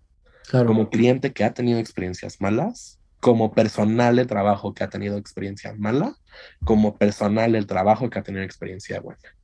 claro. 0.47 0.67
como 0.67 0.91
cliente 0.91 1.33
que 1.33 1.43
ha 1.43 1.55
tenido 1.55 1.79
experiencias 1.79 2.39
malas, 2.39 2.99
como 3.19 3.53
personal 3.55 4.15
de 4.15 4.27
trabajo 4.27 4.75
que 4.75 4.83
ha 4.83 4.89
tenido 4.91 5.17
experiencia 5.17 5.73
mala, 5.75 6.15
como 6.63 6.99
personal 6.99 7.53
del 7.53 7.65
trabajo 7.65 8.11
que 8.11 8.19
ha 8.19 8.23
tenido 8.23 8.43
experiencia 8.43 8.99
buena. 8.99 9.35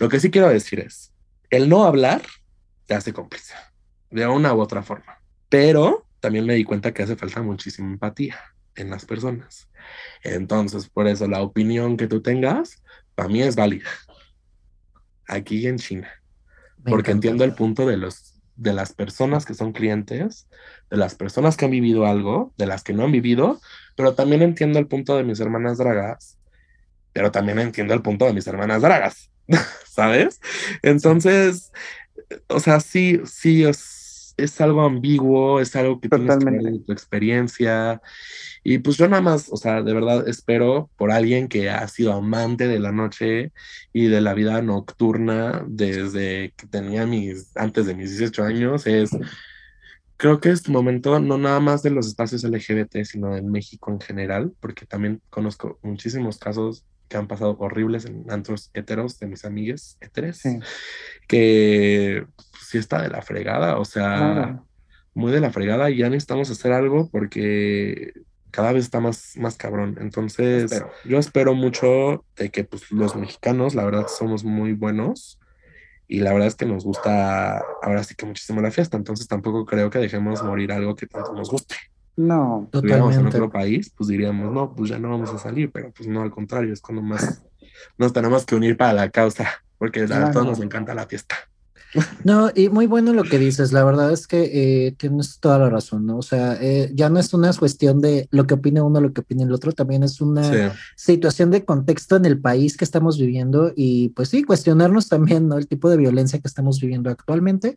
Lo 0.00 0.08
que 0.08 0.20
sí 0.20 0.30
quiero 0.30 0.48
decir 0.48 0.80
es, 0.80 1.12
el 1.50 1.68
no 1.68 1.84
hablar 1.84 2.22
te 2.86 2.94
hace 2.94 3.12
cómplice, 3.12 3.52
de 4.10 4.26
una 4.26 4.54
u 4.54 4.60
otra 4.62 4.82
forma. 4.82 5.20
Pero 5.50 6.06
también 6.22 6.46
me 6.46 6.54
di 6.54 6.62
cuenta 6.62 6.94
que 6.94 7.02
hace 7.02 7.16
falta 7.16 7.42
muchísima 7.42 7.88
empatía 7.88 8.36
en 8.76 8.90
las 8.90 9.04
personas. 9.04 9.68
Entonces, 10.22 10.88
por 10.88 11.08
eso 11.08 11.26
la 11.26 11.42
opinión 11.42 11.96
que 11.96 12.06
tú 12.06 12.22
tengas, 12.22 12.82
para 13.16 13.28
mí 13.28 13.42
es 13.42 13.56
válida. 13.56 13.90
Aquí 15.26 15.66
en 15.66 15.78
China. 15.78 16.08
Me 16.78 16.90
porque 16.92 17.10
encanta. 17.10 17.28
entiendo 17.28 17.44
el 17.44 17.54
punto 17.54 17.86
de 17.86 17.96
los 17.96 18.40
de 18.54 18.72
las 18.72 18.92
personas 18.92 19.44
que 19.46 19.54
son 19.54 19.72
clientes, 19.72 20.46
de 20.90 20.96
las 20.96 21.14
personas 21.16 21.56
que 21.56 21.64
han 21.64 21.70
vivido 21.72 22.06
algo, 22.06 22.52
de 22.56 22.66
las 22.66 22.84
que 22.84 22.92
no 22.92 23.04
han 23.04 23.10
vivido, 23.10 23.60
pero 23.96 24.14
también 24.14 24.42
entiendo 24.42 24.78
el 24.78 24.86
punto 24.86 25.16
de 25.16 25.24
mis 25.24 25.40
hermanas 25.40 25.78
dragas, 25.78 26.38
pero 27.12 27.32
también 27.32 27.58
entiendo 27.58 27.94
el 27.94 28.02
punto 28.02 28.26
de 28.26 28.34
mis 28.34 28.46
hermanas 28.46 28.82
dragas, 28.82 29.32
¿sabes? 29.86 30.40
Entonces, 30.82 31.72
o 32.46 32.60
sea, 32.60 32.78
sí, 32.78 33.20
sí, 33.24 33.64
es, 33.64 34.01
es 34.42 34.60
algo 34.60 34.82
ambiguo, 34.82 35.60
es 35.60 35.74
algo 35.76 36.00
que 36.00 36.08
tienes 36.08 36.38
que 36.38 36.44
ver 36.44 36.54
Totalmente. 36.54 36.78
de 36.78 36.84
tu 36.84 36.92
experiencia. 36.92 38.00
Y 38.64 38.78
pues 38.78 38.96
yo 38.96 39.08
nada 39.08 39.22
más, 39.22 39.48
o 39.50 39.56
sea, 39.56 39.82
de 39.82 39.92
verdad 39.92 40.28
espero 40.28 40.90
por 40.96 41.10
alguien 41.10 41.48
que 41.48 41.70
ha 41.70 41.86
sido 41.88 42.12
amante 42.12 42.68
de 42.68 42.78
la 42.78 42.92
noche 42.92 43.52
y 43.92 44.06
de 44.06 44.20
la 44.20 44.34
vida 44.34 44.62
nocturna 44.62 45.64
desde 45.66 46.52
que 46.56 46.66
tenía 46.66 47.06
mis, 47.06 47.56
antes 47.56 47.86
de 47.86 47.94
mis 47.94 48.10
18 48.10 48.44
años, 48.44 48.86
es, 48.86 49.10
creo 50.16 50.40
que 50.40 50.50
es 50.50 50.68
momento 50.68 51.18
no 51.18 51.38
nada 51.38 51.60
más 51.60 51.82
de 51.82 51.90
los 51.90 52.06
espacios 52.06 52.44
LGBT, 52.44 53.04
sino 53.04 53.36
en 53.36 53.50
México 53.50 53.90
en 53.90 54.00
general, 54.00 54.52
porque 54.60 54.86
también 54.86 55.20
conozco 55.30 55.78
muchísimos 55.82 56.38
casos 56.38 56.84
que 57.08 57.18
han 57.18 57.28
pasado 57.28 57.56
horribles 57.58 58.06
en 58.06 58.24
antros 58.30 58.70
heteros 58.72 59.18
de 59.18 59.26
mis 59.26 59.44
amigues 59.44 59.98
heteres, 60.00 60.38
Sí, 60.38 60.60
que 61.28 62.24
sí 62.72 62.78
está 62.78 63.00
de 63.02 63.08
la 63.08 63.22
fregada, 63.22 63.78
o 63.78 63.84
sea, 63.84 64.16
claro. 64.16 64.66
muy 65.14 65.30
de 65.32 65.40
la 65.40 65.50
fregada 65.52 65.90
y 65.90 65.98
ya 65.98 66.08
necesitamos 66.08 66.50
hacer 66.50 66.72
algo 66.72 67.08
porque 67.10 68.12
cada 68.50 68.72
vez 68.72 68.84
está 68.84 69.00
más, 69.00 69.34
más 69.36 69.56
cabrón. 69.56 69.96
Entonces, 70.00 70.64
Espero. 70.72 70.90
yo 71.04 71.18
espero 71.18 71.54
mucho 71.54 72.24
de 72.36 72.50
que 72.50 72.64
pues, 72.64 72.90
los 72.90 73.14
mexicanos, 73.16 73.74
la 73.74 73.84
verdad, 73.84 74.06
somos 74.08 74.44
muy 74.44 74.72
buenos 74.74 75.38
y 76.08 76.20
la 76.20 76.32
verdad 76.32 76.48
es 76.48 76.54
que 76.56 76.66
nos 76.66 76.84
gusta 76.84 77.62
ahora 77.82 78.04
sí 78.04 78.14
que 78.14 78.26
muchísimo 78.26 78.60
la 78.60 78.70
fiesta. 78.70 78.96
Entonces, 78.98 79.26
tampoco 79.28 79.64
creo 79.64 79.88
que 79.88 79.98
dejemos 79.98 80.42
morir 80.42 80.72
algo 80.72 80.94
que 80.96 81.06
tanto 81.06 81.32
nos 81.32 81.50
guste. 81.50 81.76
No, 82.14 82.68
Si 82.70 82.76
estuviéramos 82.78 83.14
en 83.14 83.20
Totalmente. 83.24 83.36
otro 83.38 83.50
país, 83.50 83.90
pues 83.96 84.08
diríamos, 84.08 84.52
no, 84.52 84.74
pues 84.74 84.90
ya 84.90 84.98
no 84.98 85.08
vamos 85.10 85.30
a 85.32 85.38
salir, 85.38 85.70
pero 85.72 85.90
pues 85.92 86.06
no, 86.08 86.20
al 86.20 86.30
contrario, 86.30 86.72
es 86.74 86.82
cuando 86.82 87.00
más 87.02 87.42
nos 87.98 88.12
tenemos 88.12 88.44
que 88.44 88.54
unir 88.54 88.76
para 88.76 88.92
la 88.92 89.08
causa, 89.10 89.48
porque 89.78 90.02
a 90.02 90.06
Claro. 90.06 90.30
todos 90.30 90.46
nos 90.46 90.60
encanta 90.60 90.94
la 90.94 91.06
fiesta. 91.06 91.36
No, 92.24 92.50
y 92.54 92.68
muy 92.70 92.86
bueno 92.86 93.12
lo 93.12 93.24
que 93.24 93.38
dices. 93.38 93.72
La 93.72 93.84
verdad 93.84 94.12
es 94.12 94.26
que 94.26 94.86
eh, 94.86 94.92
tienes 94.92 95.38
toda 95.40 95.58
la 95.58 95.68
razón, 95.68 96.06
¿no? 96.06 96.16
O 96.18 96.22
sea, 96.22 96.56
eh, 96.60 96.90
ya 96.94 97.10
no 97.10 97.18
es 97.18 97.34
una 97.34 97.52
cuestión 97.52 98.00
de 98.00 98.28
lo 98.30 98.46
que 98.46 98.54
opine 98.54 98.80
uno, 98.80 99.00
lo 99.00 99.12
que 99.12 99.20
opine 99.20 99.42
el 99.44 99.52
otro, 99.52 99.72
también 99.72 100.02
es 100.02 100.20
una 100.20 100.42
Sí. 100.44 100.56
situación 100.96 101.50
de 101.50 101.64
contexto 101.64 102.16
en 102.16 102.24
el 102.24 102.40
país 102.40 102.76
que 102.76 102.84
estamos 102.84 103.18
viviendo 103.18 103.72
y 103.76 104.08
pues 104.10 104.28
sí, 104.30 104.42
cuestionarnos 104.42 105.08
también, 105.08 105.48
¿no? 105.48 105.58
El 105.58 105.66
tipo 105.68 105.90
de 105.90 105.96
violencia 105.98 106.38
que 106.38 106.48
estamos 106.48 106.80
viviendo 106.80 107.10
actualmente. 107.10 107.76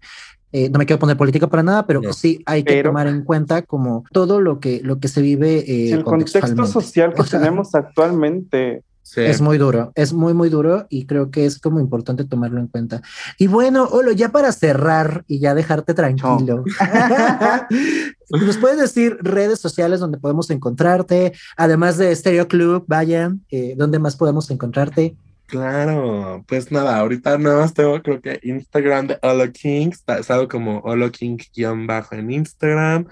Eh, 0.52 0.70
no 0.70 0.80
me 0.80 0.86
quiero 0.86 1.00
poner 1.00 1.18
política 1.18 1.48
para 1.48 1.64
nada, 1.64 1.86
pero 1.86 2.02
No. 2.02 2.14
sí 2.14 2.42
hay 2.46 2.64
que 2.64 2.74
Pero- 2.76 2.90
tomar 2.92 3.08
en 3.08 3.24
cuenta 3.24 3.64
como 3.64 4.06
todo 4.14 4.40
lo 4.40 4.62
que, 4.62 4.80
lo 4.84 5.00
que 5.00 5.10
se 5.10 5.22
vive 5.22 5.60
eh, 5.70 5.92
el 5.92 6.06
contexto 6.06 6.66
social 6.66 7.14
que 7.14 7.22
O 7.22 7.26
sea, 7.26 7.40
tenemos 7.42 7.76
actualmente. 7.76 8.84
Sí. 9.06 9.22
Es 9.22 9.40
muy 9.40 9.60
duro, 9.60 9.92
es 9.94 10.14
muy, 10.14 10.34
muy 10.34 10.50
duro 10.50 10.88
y 10.90 11.06
creo 11.06 11.30
que 11.30 11.46
es 11.46 11.60
como 11.60 11.80
importante 11.80 12.26
tomarlo 12.26 12.60
en 12.60 12.66
cuenta. 12.66 13.04
Y 13.38 13.46
bueno, 13.46 13.84
Olo, 13.92 14.12
ya 14.12 14.30
para 14.30 14.52
cerrar 14.52 15.24
y 15.28 15.38
ya 15.38 15.54
dejarte 15.54 15.94
tranquilo, 15.94 16.64
¿nos 18.32 18.58
puedes 18.58 18.80
decir 18.80 19.20
redes 19.22 19.60
sociales 19.60 20.00
donde 20.00 20.18
podemos 20.18 20.50
encontrarte? 20.50 21.34
Además 21.56 21.98
de 21.98 22.16
Stereo 22.16 22.48
Club, 22.48 22.86
vayan, 22.88 23.46
eh, 23.52 23.76
¿dónde 23.78 24.00
más 24.00 24.16
podemos 24.16 24.50
encontrarte? 24.50 25.16
Claro, 25.46 26.44
pues 26.48 26.72
nada, 26.72 26.98
ahorita 26.98 27.38
nada 27.38 27.62
más 27.62 27.76
tengo 27.76 28.02
creo 28.02 28.20
que 28.20 28.40
Instagram 28.42 29.06
de 29.06 29.20
Olo 29.22 29.52
King, 29.52 29.90
está, 29.92 30.24
salgo 30.24 30.48
como 30.48 30.80
Olo 30.80 31.12
King 31.12 31.38
guion 31.56 31.86
bajo 31.86 32.16
en 32.16 32.32
Instagram. 32.32 33.06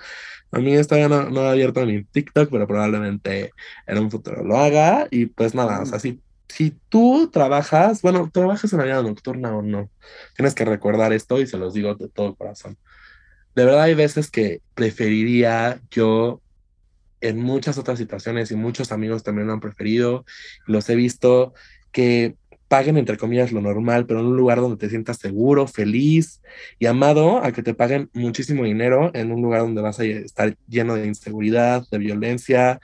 A 0.54 0.60
mí 0.60 0.80
todavía 0.84 1.10
no, 1.10 1.30
no 1.30 1.46
he 1.46 1.50
abierto 1.50 1.86
mi 1.86 2.04
TikTok, 2.04 2.50
pero 2.52 2.68
probablemente 2.68 3.52
en 3.88 3.98
un 3.98 4.12
futuro 4.12 4.44
lo 4.44 4.58
haga. 4.58 5.08
Y 5.10 5.26
pues 5.26 5.56
nada, 5.56 5.82
o 5.82 5.86
sea, 5.86 6.00
si, 6.00 6.22
si 6.48 6.78
tú 6.90 7.30
trabajas, 7.32 8.02
bueno, 8.04 8.30
trabajas 8.32 8.72
en 8.72 8.80
la 8.80 8.86
vida 8.86 9.02
nocturna 9.02 9.56
o 9.56 9.64
no, 9.64 9.90
tienes 10.36 10.54
que 10.54 10.66
recordar 10.66 11.12
esto 11.12 11.42
y 11.42 11.48
se 11.48 11.58
los 11.58 11.74
digo 11.74 11.96
de 11.96 12.08
todo 12.08 12.36
corazón. 12.36 12.78
De 13.56 13.66
verdad 13.66 13.82
hay 13.82 13.96
veces 13.96 14.30
que 14.30 14.62
preferiría 14.76 15.82
yo 15.90 16.42
en 17.22 17.40
muchas 17.40 17.78
otras 17.78 17.98
situaciones 17.98 18.52
y 18.52 18.56
muchos 18.56 18.92
amigos 18.92 19.24
también 19.24 19.48
lo 19.48 19.54
han 19.54 19.60
preferido, 19.60 20.26
los 20.68 20.90
he 20.90 20.96
visto 20.96 21.54
que 21.92 22.36
paguen 22.74 22.98
entre 22.98 23.18
comillas 23.18 23.52
lo 23.52 23.62
normal, 23.62 24.08
pero 24.08 24.20
en 24.20 24.26
un 24.26 24.36
lugar 24.36 24.60
donde 24.60 24.78
te 24.78 24.90
sientas 24.90 25.18
seguro, 25.18 25.68
feliz 25.68 26.42
y 26.80 26.88
amado, 26.88 27.38
a 27.38 27.52
que 27.52 27.62
te 27.62 27.76
paguen 27.76 28.10
muchísimo 28.14 28.64
dinero 28.64 29.12
en 29.14 29.32
un 29.32 29.44
lugar 29.44 29.62
donde 29.62 29.84
vas 29.84 30.00
a 30.00 30.06
estar 30.06 30.58
lleno 30.68 30.96
de 30.96 31.06
inseguridad, 31.06 31.86
de 31.92 32.00
violencia, 32.00 32.80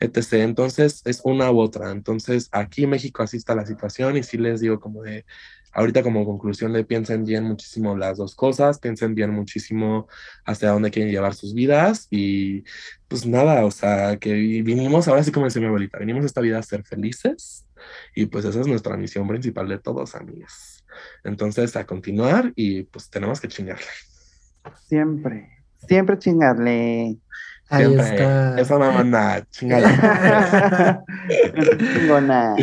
etc. 0.00 0.34
Entonces 0.34 1.00
es 1.06 1.22
una 1.24 1.50
u 1.50 1.60
otra. 1.60 1.92
Entonces 1.92 2.50
aquí 2.52 2.84
en 2.84 2.90
México 2.90 3.22
así 3.22 3.38
está 3.38 3.54
la 3.54 3.64
situación 3.64 4.18
y 4.18 4.22
sí 4.22 4.36
les 4.36 4.60
digo 4.60 4.80
como 4.80 5.02
de, 5.02 5.24
ahorita 5.72 6.02
como 6.02 6.24
conclusión 6.24 6.72
de 6.72 6.84
piensen 6.84 7.24
bien 7.24 7.44
muchísimo 7.44 7.96
las 7.96 8.18
dos 8.18 8.34
cosas, 8.34 8.78
piensen 8.78 9.14
bien 9.14 9.30
muchísimo 9.30 10.06
hacia 10.44 10.70
dónde 10.70 10.90
quieren 10.90 11.12
llevar 11.12 11.34
sus 11.34 11.54
vidas 11.54 12.06
y 12.10 12.64
pues 13.08 13.26
nada, 13.26 13.64
o 13.64 13.70
sea, 13.70 14.16
que 14.18 14.32
vinimos, 14.32 15.08
ahora 15.08 15.22
sí 15.22 15.32
como 15.32 15.46
decía 15.46 15.60
mi 15.60 15.68
abuelita, 15.68 15.98
vinimos 15.98 16.22
a 16.24 16.26
esta 16.26 16.40
vida 16.40 16.58
a 16.58 16.62
ser 16.62 16.84
felices 16.84 17.66
y 18.14 18.26
pues 18.26 18.44
esa 18.44 18.60
es 18.60 18.66
nuestra 18.66 18.96
misión 18.96 19.26
principal 19.26 19.68
de 19.68 19.78
todos, 19.78 20.14
amigos. 20.14 20.84
Entonces, 21.24 21.74
a 21.76 21.86
continuar 21.86 22.52
y 22.54 22.84
pues 22.84 23.10
tenemos 23.10 23.40
que 23.40 23.48
chingarle. 23.48 23.86
Siempre, 24.86 25.48
siempre 25.88 26.18
chingarle. 26.18 27.18
Ahí 27.68 27.86
Siempre. 27.86 28.04
está. 28.04 28.60
Esa 28.60 28.78
mamá, 28.78 29.46
chingala. 29.50 31.02
Chingona. 31.94 32.54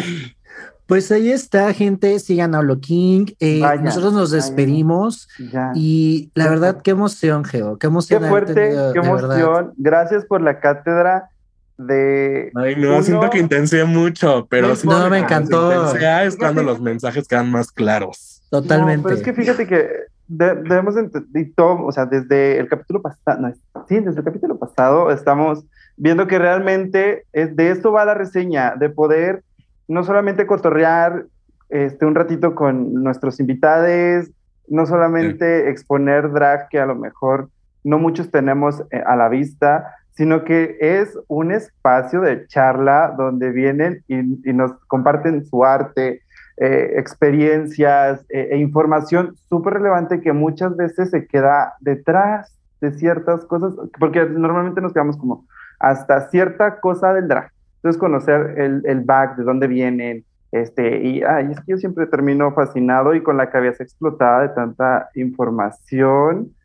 Pues 0.89 1.11
ahí 1.11 1.29
está, 1.31 1.71
gente. 1.71 2.17
Sigan 2.19 2.55
a 2.55 2.59
Olo 2.59 2.79
King. 2.79 3.27
Eh, 3.39 3.59
Vayan, 3.61 3.83
nosotros 3.85 4.11
nos 4.11 4.31
despedimos 4.31 5.29
y 5.75 6.31
la 6.33 6.45
Qué 6.45 6.49
verdad, 6.49 6.67
fuerte. 6.71 6.81
qué 6.83 6.91
emoción, 6.91 7.45
Geo. 7.45 7.73
Qué 7.75 7.79
Qué 7.81 7.87
emoción. 7.87 8.23
haber 8.23 8.29
fuerte, 8.31 8.53
tenido, 8.55 8.93
qué 8.93 8.99
verdad. 8.99 9.39
emoción. 9.39 9.73
Gracias 9.77 10.25
por 10.25 10.41
la 10.41 10.59
cátedra 10.59 11.29
de. 11.77 12.51
Ay, 12.55 12.75
no, 12.75 12.89
Uno- 12.95 13.03
siento 13.03 13.29
que 13.29 13.37
intenté 13.37 13.83
mucho, 13.85 14.47
pero 14.49 14.69
No 14.69 14.75
sí. 14.75 14.87
No, 14.87 15.09
me 15.11 15.19
encantó. 15.19 15.71
intensea 15.71 16.23
es 16.25 16.35
cuando 16.35 16.63
los 16.63 16.81
mensajes 16.81 17.27
quedan 17.27 17.51
más 17.51 17.71
claros. 17.71 18.41
Totalmente. 18.49 18.97
No, 18.97 19.03
pero 19.03 19.15
es 19.15 19.21
que 19.21 19.33
fíjate 19.33 19.67
que 19.67 19.87
de- 20.27 20.55
debemos 20.55 20.97
entender 20.97 21.51
todo, 21.55 21.85
o 21.85 21.91
sea, 21.91 22.07
desde 22.07 22.57
el 22.57 22.67
capítulo 22.67 23.01
pasado, 23.03 23.39
no, 23.41 23.53
sí, 23.87 23.99
desde 23.99 24.19
el 24.19 24.25
capítulo 24.25 24.57
pasado 24.57 25.11
estamos 25.11 25.63
viendo 25.97 26.25
que 26.25 26.39
realmente 26.39 27.25
es, 27.31 27.55
de 27.55 27.69
esto 27.69 27.91
va 27.91 28.05
la 28.05 28.15
reseña, 28.15 28.73
de 28.75 28.89
poder 28.89 29.43
no 29.89 30.05
solamente 30.05 30.47
cotorrear 30.47 31.25
este, 31.67 32.05
un 32.05 32.15
ratito 32.15 32.55
con 32.55 32.93
nuestros 32.93 33.41
invitados, 33.41 34.31
no 34.69 34.85
solamente 34.85 35.69
exponer 35.69 36.31
drag 36.31 36.69
que 36.69 36.79
a 36.79 36.85
lo 36.85 36.95
mejor 36.95 37.49
no 37.83 37.99
muchos 37.99 38.31
tenemos 38.31 38.81
eh, 38.91 39.03
a 39.05 39.17
la 39.17 39.27
vista, 39.27 39.93
sino 40.11 40.45
que 40.45 40.77
es 40.79 41.17
un 41.27 41.51
espacio 41.51 42.21
de 42.21 42.47
charla 42.47 43.13
donde 43.17 43.51
vienen 43.51 44.03
y, 44.07 44.49
y 44.49 44.53
nos 44.53 44.71
comparten 44.87 45.45
su 45.45 45.65
arte, 45.65 46.21
eh, 46.61 46.95
experiencias 46.97 48.25
eh, 48.29 48.49
e 48.51 48.57
información 48.57 49.33
súper 49.47 49.75
relevante 49.75 50.19
que 50.19 50.33
muchas 50.33 50.75
veces 50.75 51.09
se 51.09 51.25
queda 51.25 51.75
detrás 51.79 52.53
de 52.81 52.91
ciertas 52.91 53.45
cosas, 53.45 53.73
porque 53.97 54.25
normalmente 54.25 54.81
nos 54.81 54.91
quedamos 54.91 55.15
como 55.15 55.45
hasta 55.79 56.29
cierta 56.29 56.81
cosa 56.81 57.13
del 57.13 57.29
drag. 57.29 57.49
Entonces 57.79 57.99
conocer 57.99 58.55
el, 58.57 58.81
el 58.85 59.01
back, 59.01 59.37
de 59.37 59.43
dónde 59.43 59.67
vienen, 59.67 60.25
este, 60.51 61.01
y 61.03 61.21
ay, 61.23 61.49
es 61.51 61.59
que 61.59 61.71
yo 61.73 61.77
siempre 61.77 62.07
termino 62.07 62.51
fascinado 62.53 63.13
y 63.13 63.21
con 63.21 63.37
la 63.37 63.49
cabeza 63.49 63.83
explotada 63.83 64.41
de 64.41 64.49
tanta 64.49 65.09
información 65.15 66.55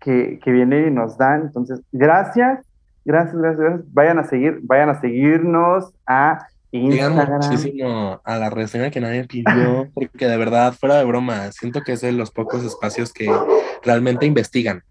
que, 0.00 0.40
que 0.42 0.50
viene 0.50 0.88
y 0.88 0.90
nos 0.90 1.16
dan. 1.16 1.42
Entonces, 1.42 1.80
gracias, 1.92 2.64
gracias, 3.04 3.36
gracias, 3.36 3.60
gracias. 3.60 3.94
Vayan 3.94 4.18
a 4.18 4.24
seguir, 4.24 4.58
vayan 4.62 4.90
a 4.90 5.00
seguirnos 5.00 5.92
a 6.06 6.46
Instagram. 6.72 7.40
muchísimo 7.40 8.20
a 8.24 8.36
la 8.36 8.50
reseña 8.50 8.90
que 8.90 9.00
nadie 9.00 9.24
pidió, 9.24 9.88
porque 9.94 10.26
de 10.26 10.36
verdad, 10.36 10.72
fuera 10.72 10.96
de 10.96 11.04
broma, 11.04 11.50
siento 11.52 11.82
que 11.82 11.92
es 11.92 12.00
de 12.00 12.12
los 12.12 12.30
pocos 12.30 12.64
espacios 12.64 13.12
que 13.12 13.30
realmente 13.84 14.26
investigan 14.26 14.82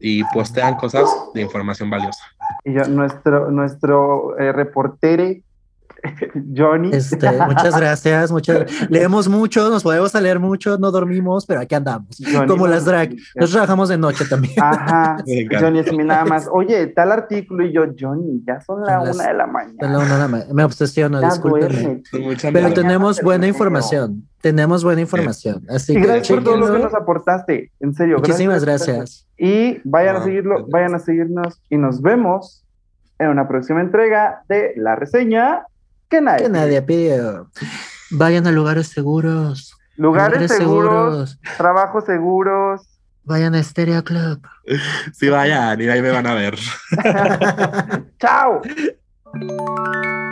y 0.00 0.24
postean 0.24 0.76
cosas 0.76 1.08
de 1.34 1.42
información 1.42 1.90
valiosa. 1.90 2.24
Y 2.64 2.74
yo, 2.74 2.86
nuestro, 2.86 3.50
nuestro 3.50 4.38
eh, 4.38 4.52
Johnny. 6.56 6.90
Este, 6.92 7.30
muchas 7.32 7.76
gracias, 7.80 8.30
muchas 8.32 8.66
leemos 8.90 9.28
mucho, 9.28 9.68
nos 9.70 9.82
podemos 9.82 10.14
a 10.14 10.20
leer 10.20 10.38
mucho, 10.38 10.78
no 10.78 10.90
dormimos, 10.90 11.46
pero 11.46 11.60
aquí 11.60 11.74
andamos. 11.74 12.08
Johnny, 12.32 12.46
Como 12.46 12.66
las 12.66 12.84
drag, 12.84 13.14
nos 13.34 13.50
trabajamos 13.50 13.88
de 13.88 13.98
noche 13.98 14.24
también. 14.28 14.54
Ajá, 14.62 15.16
Me. 15.26 15.58
Johnny 15.58 15.78
es 15.80 15.92
mi 15.92 16.04
nada 16.04 16.24
más. 16.24 16.48
Oye, 16.50 16.86
tal 16.88 17.12
artículo 17.12 17.64
y 17.64 17.72
yo, 17.72 17.84
Johnny, 17.98 18.42
ya 18.46 18.60
son 18.60 18.82
la 18.82 18.98
Son 18.98 19.06
las- 19.06 19.16
una 19.16 19.28
de 19.28 19.34
la 19.34 19.46
mañana. 19.46 19.88
no, 19.88 20.04
no, 20.04 20.28
no, 20.28 20.44
me 20.54 20.64
obsesiono, 20.64 21.20
Ya 21.20 21.28
discúlpeme. 21.30 21.74
duerme. 21.82 22.02
Con 22.10 22.20
mucha 22.22 22.48
Pero 22.52 22.62
Mañana 22.68 22.74
tenemos 22.82 23.16
te 23.18 23.24
buena 23.24 23.46
información, 23.46 24.28
tenemos 24.40 24.84
buena 24.84 25.00
información. 25.00 25.64
Así 25.68 25.92
Y 25.92 25.96
que 25.96 26.02
gracias 26.06 26.28
por 26.28 26.44
todo 26.44 26.56
lo 26.56 26.72
que 26.72 26.78
nos 26.78 26.94
aportaste, 26.94 27.72
en 27.80 27.94
serio. 27.94 28.16
Muchísimas 28.18 28.64
gracias. 28.64 29.26
Y 29.38 29.80
vayan 29.84 30.16
a 30.16 30.18
Ah, 30.20 30.24
seguirlo, 30.24 30.50
gracias. 30.54 30.70
vayan 30.70 30.94
a 30.94 30.98
seguirnos 30.98 31.62
y 31.68 31.76
nos 31.78 32.00
vemos 32.02 32.62
en 33.18 33.28
una 33.28 33.48
próxima 33.48 33.80
entrega 33.80 34.42
de 34.48 34.72
la 34.76 34.94
reseña 34.94 35.64
que 36.08 36.20
nadie. 36.20 36.44
Que 36.44 36.48
nadie. 36.50 36.84
Vayan 38.10 38.46
a 38.46 38.52
lugares 38.52 38.88
seguros. 38.88 39.76
Lugares 39.96 40.52
seguros, 40.52 41.38
trabajos 41.56 42.04
seguros. 42.04 42.82
Vayan 43.24 43.54
a 43.54 43.62
Stereo 43.62 44.04
Club. 44.04 44.40
Sí, 45.12 45.28
vayan, 45.28 45.80
y 45.80 45.88
ahí 45.88 46.02
me 46.02 46.10
van 46.10 46.26
a 46.26 46.34
ver. 46.34 46.56
Chao. 48.20 48.60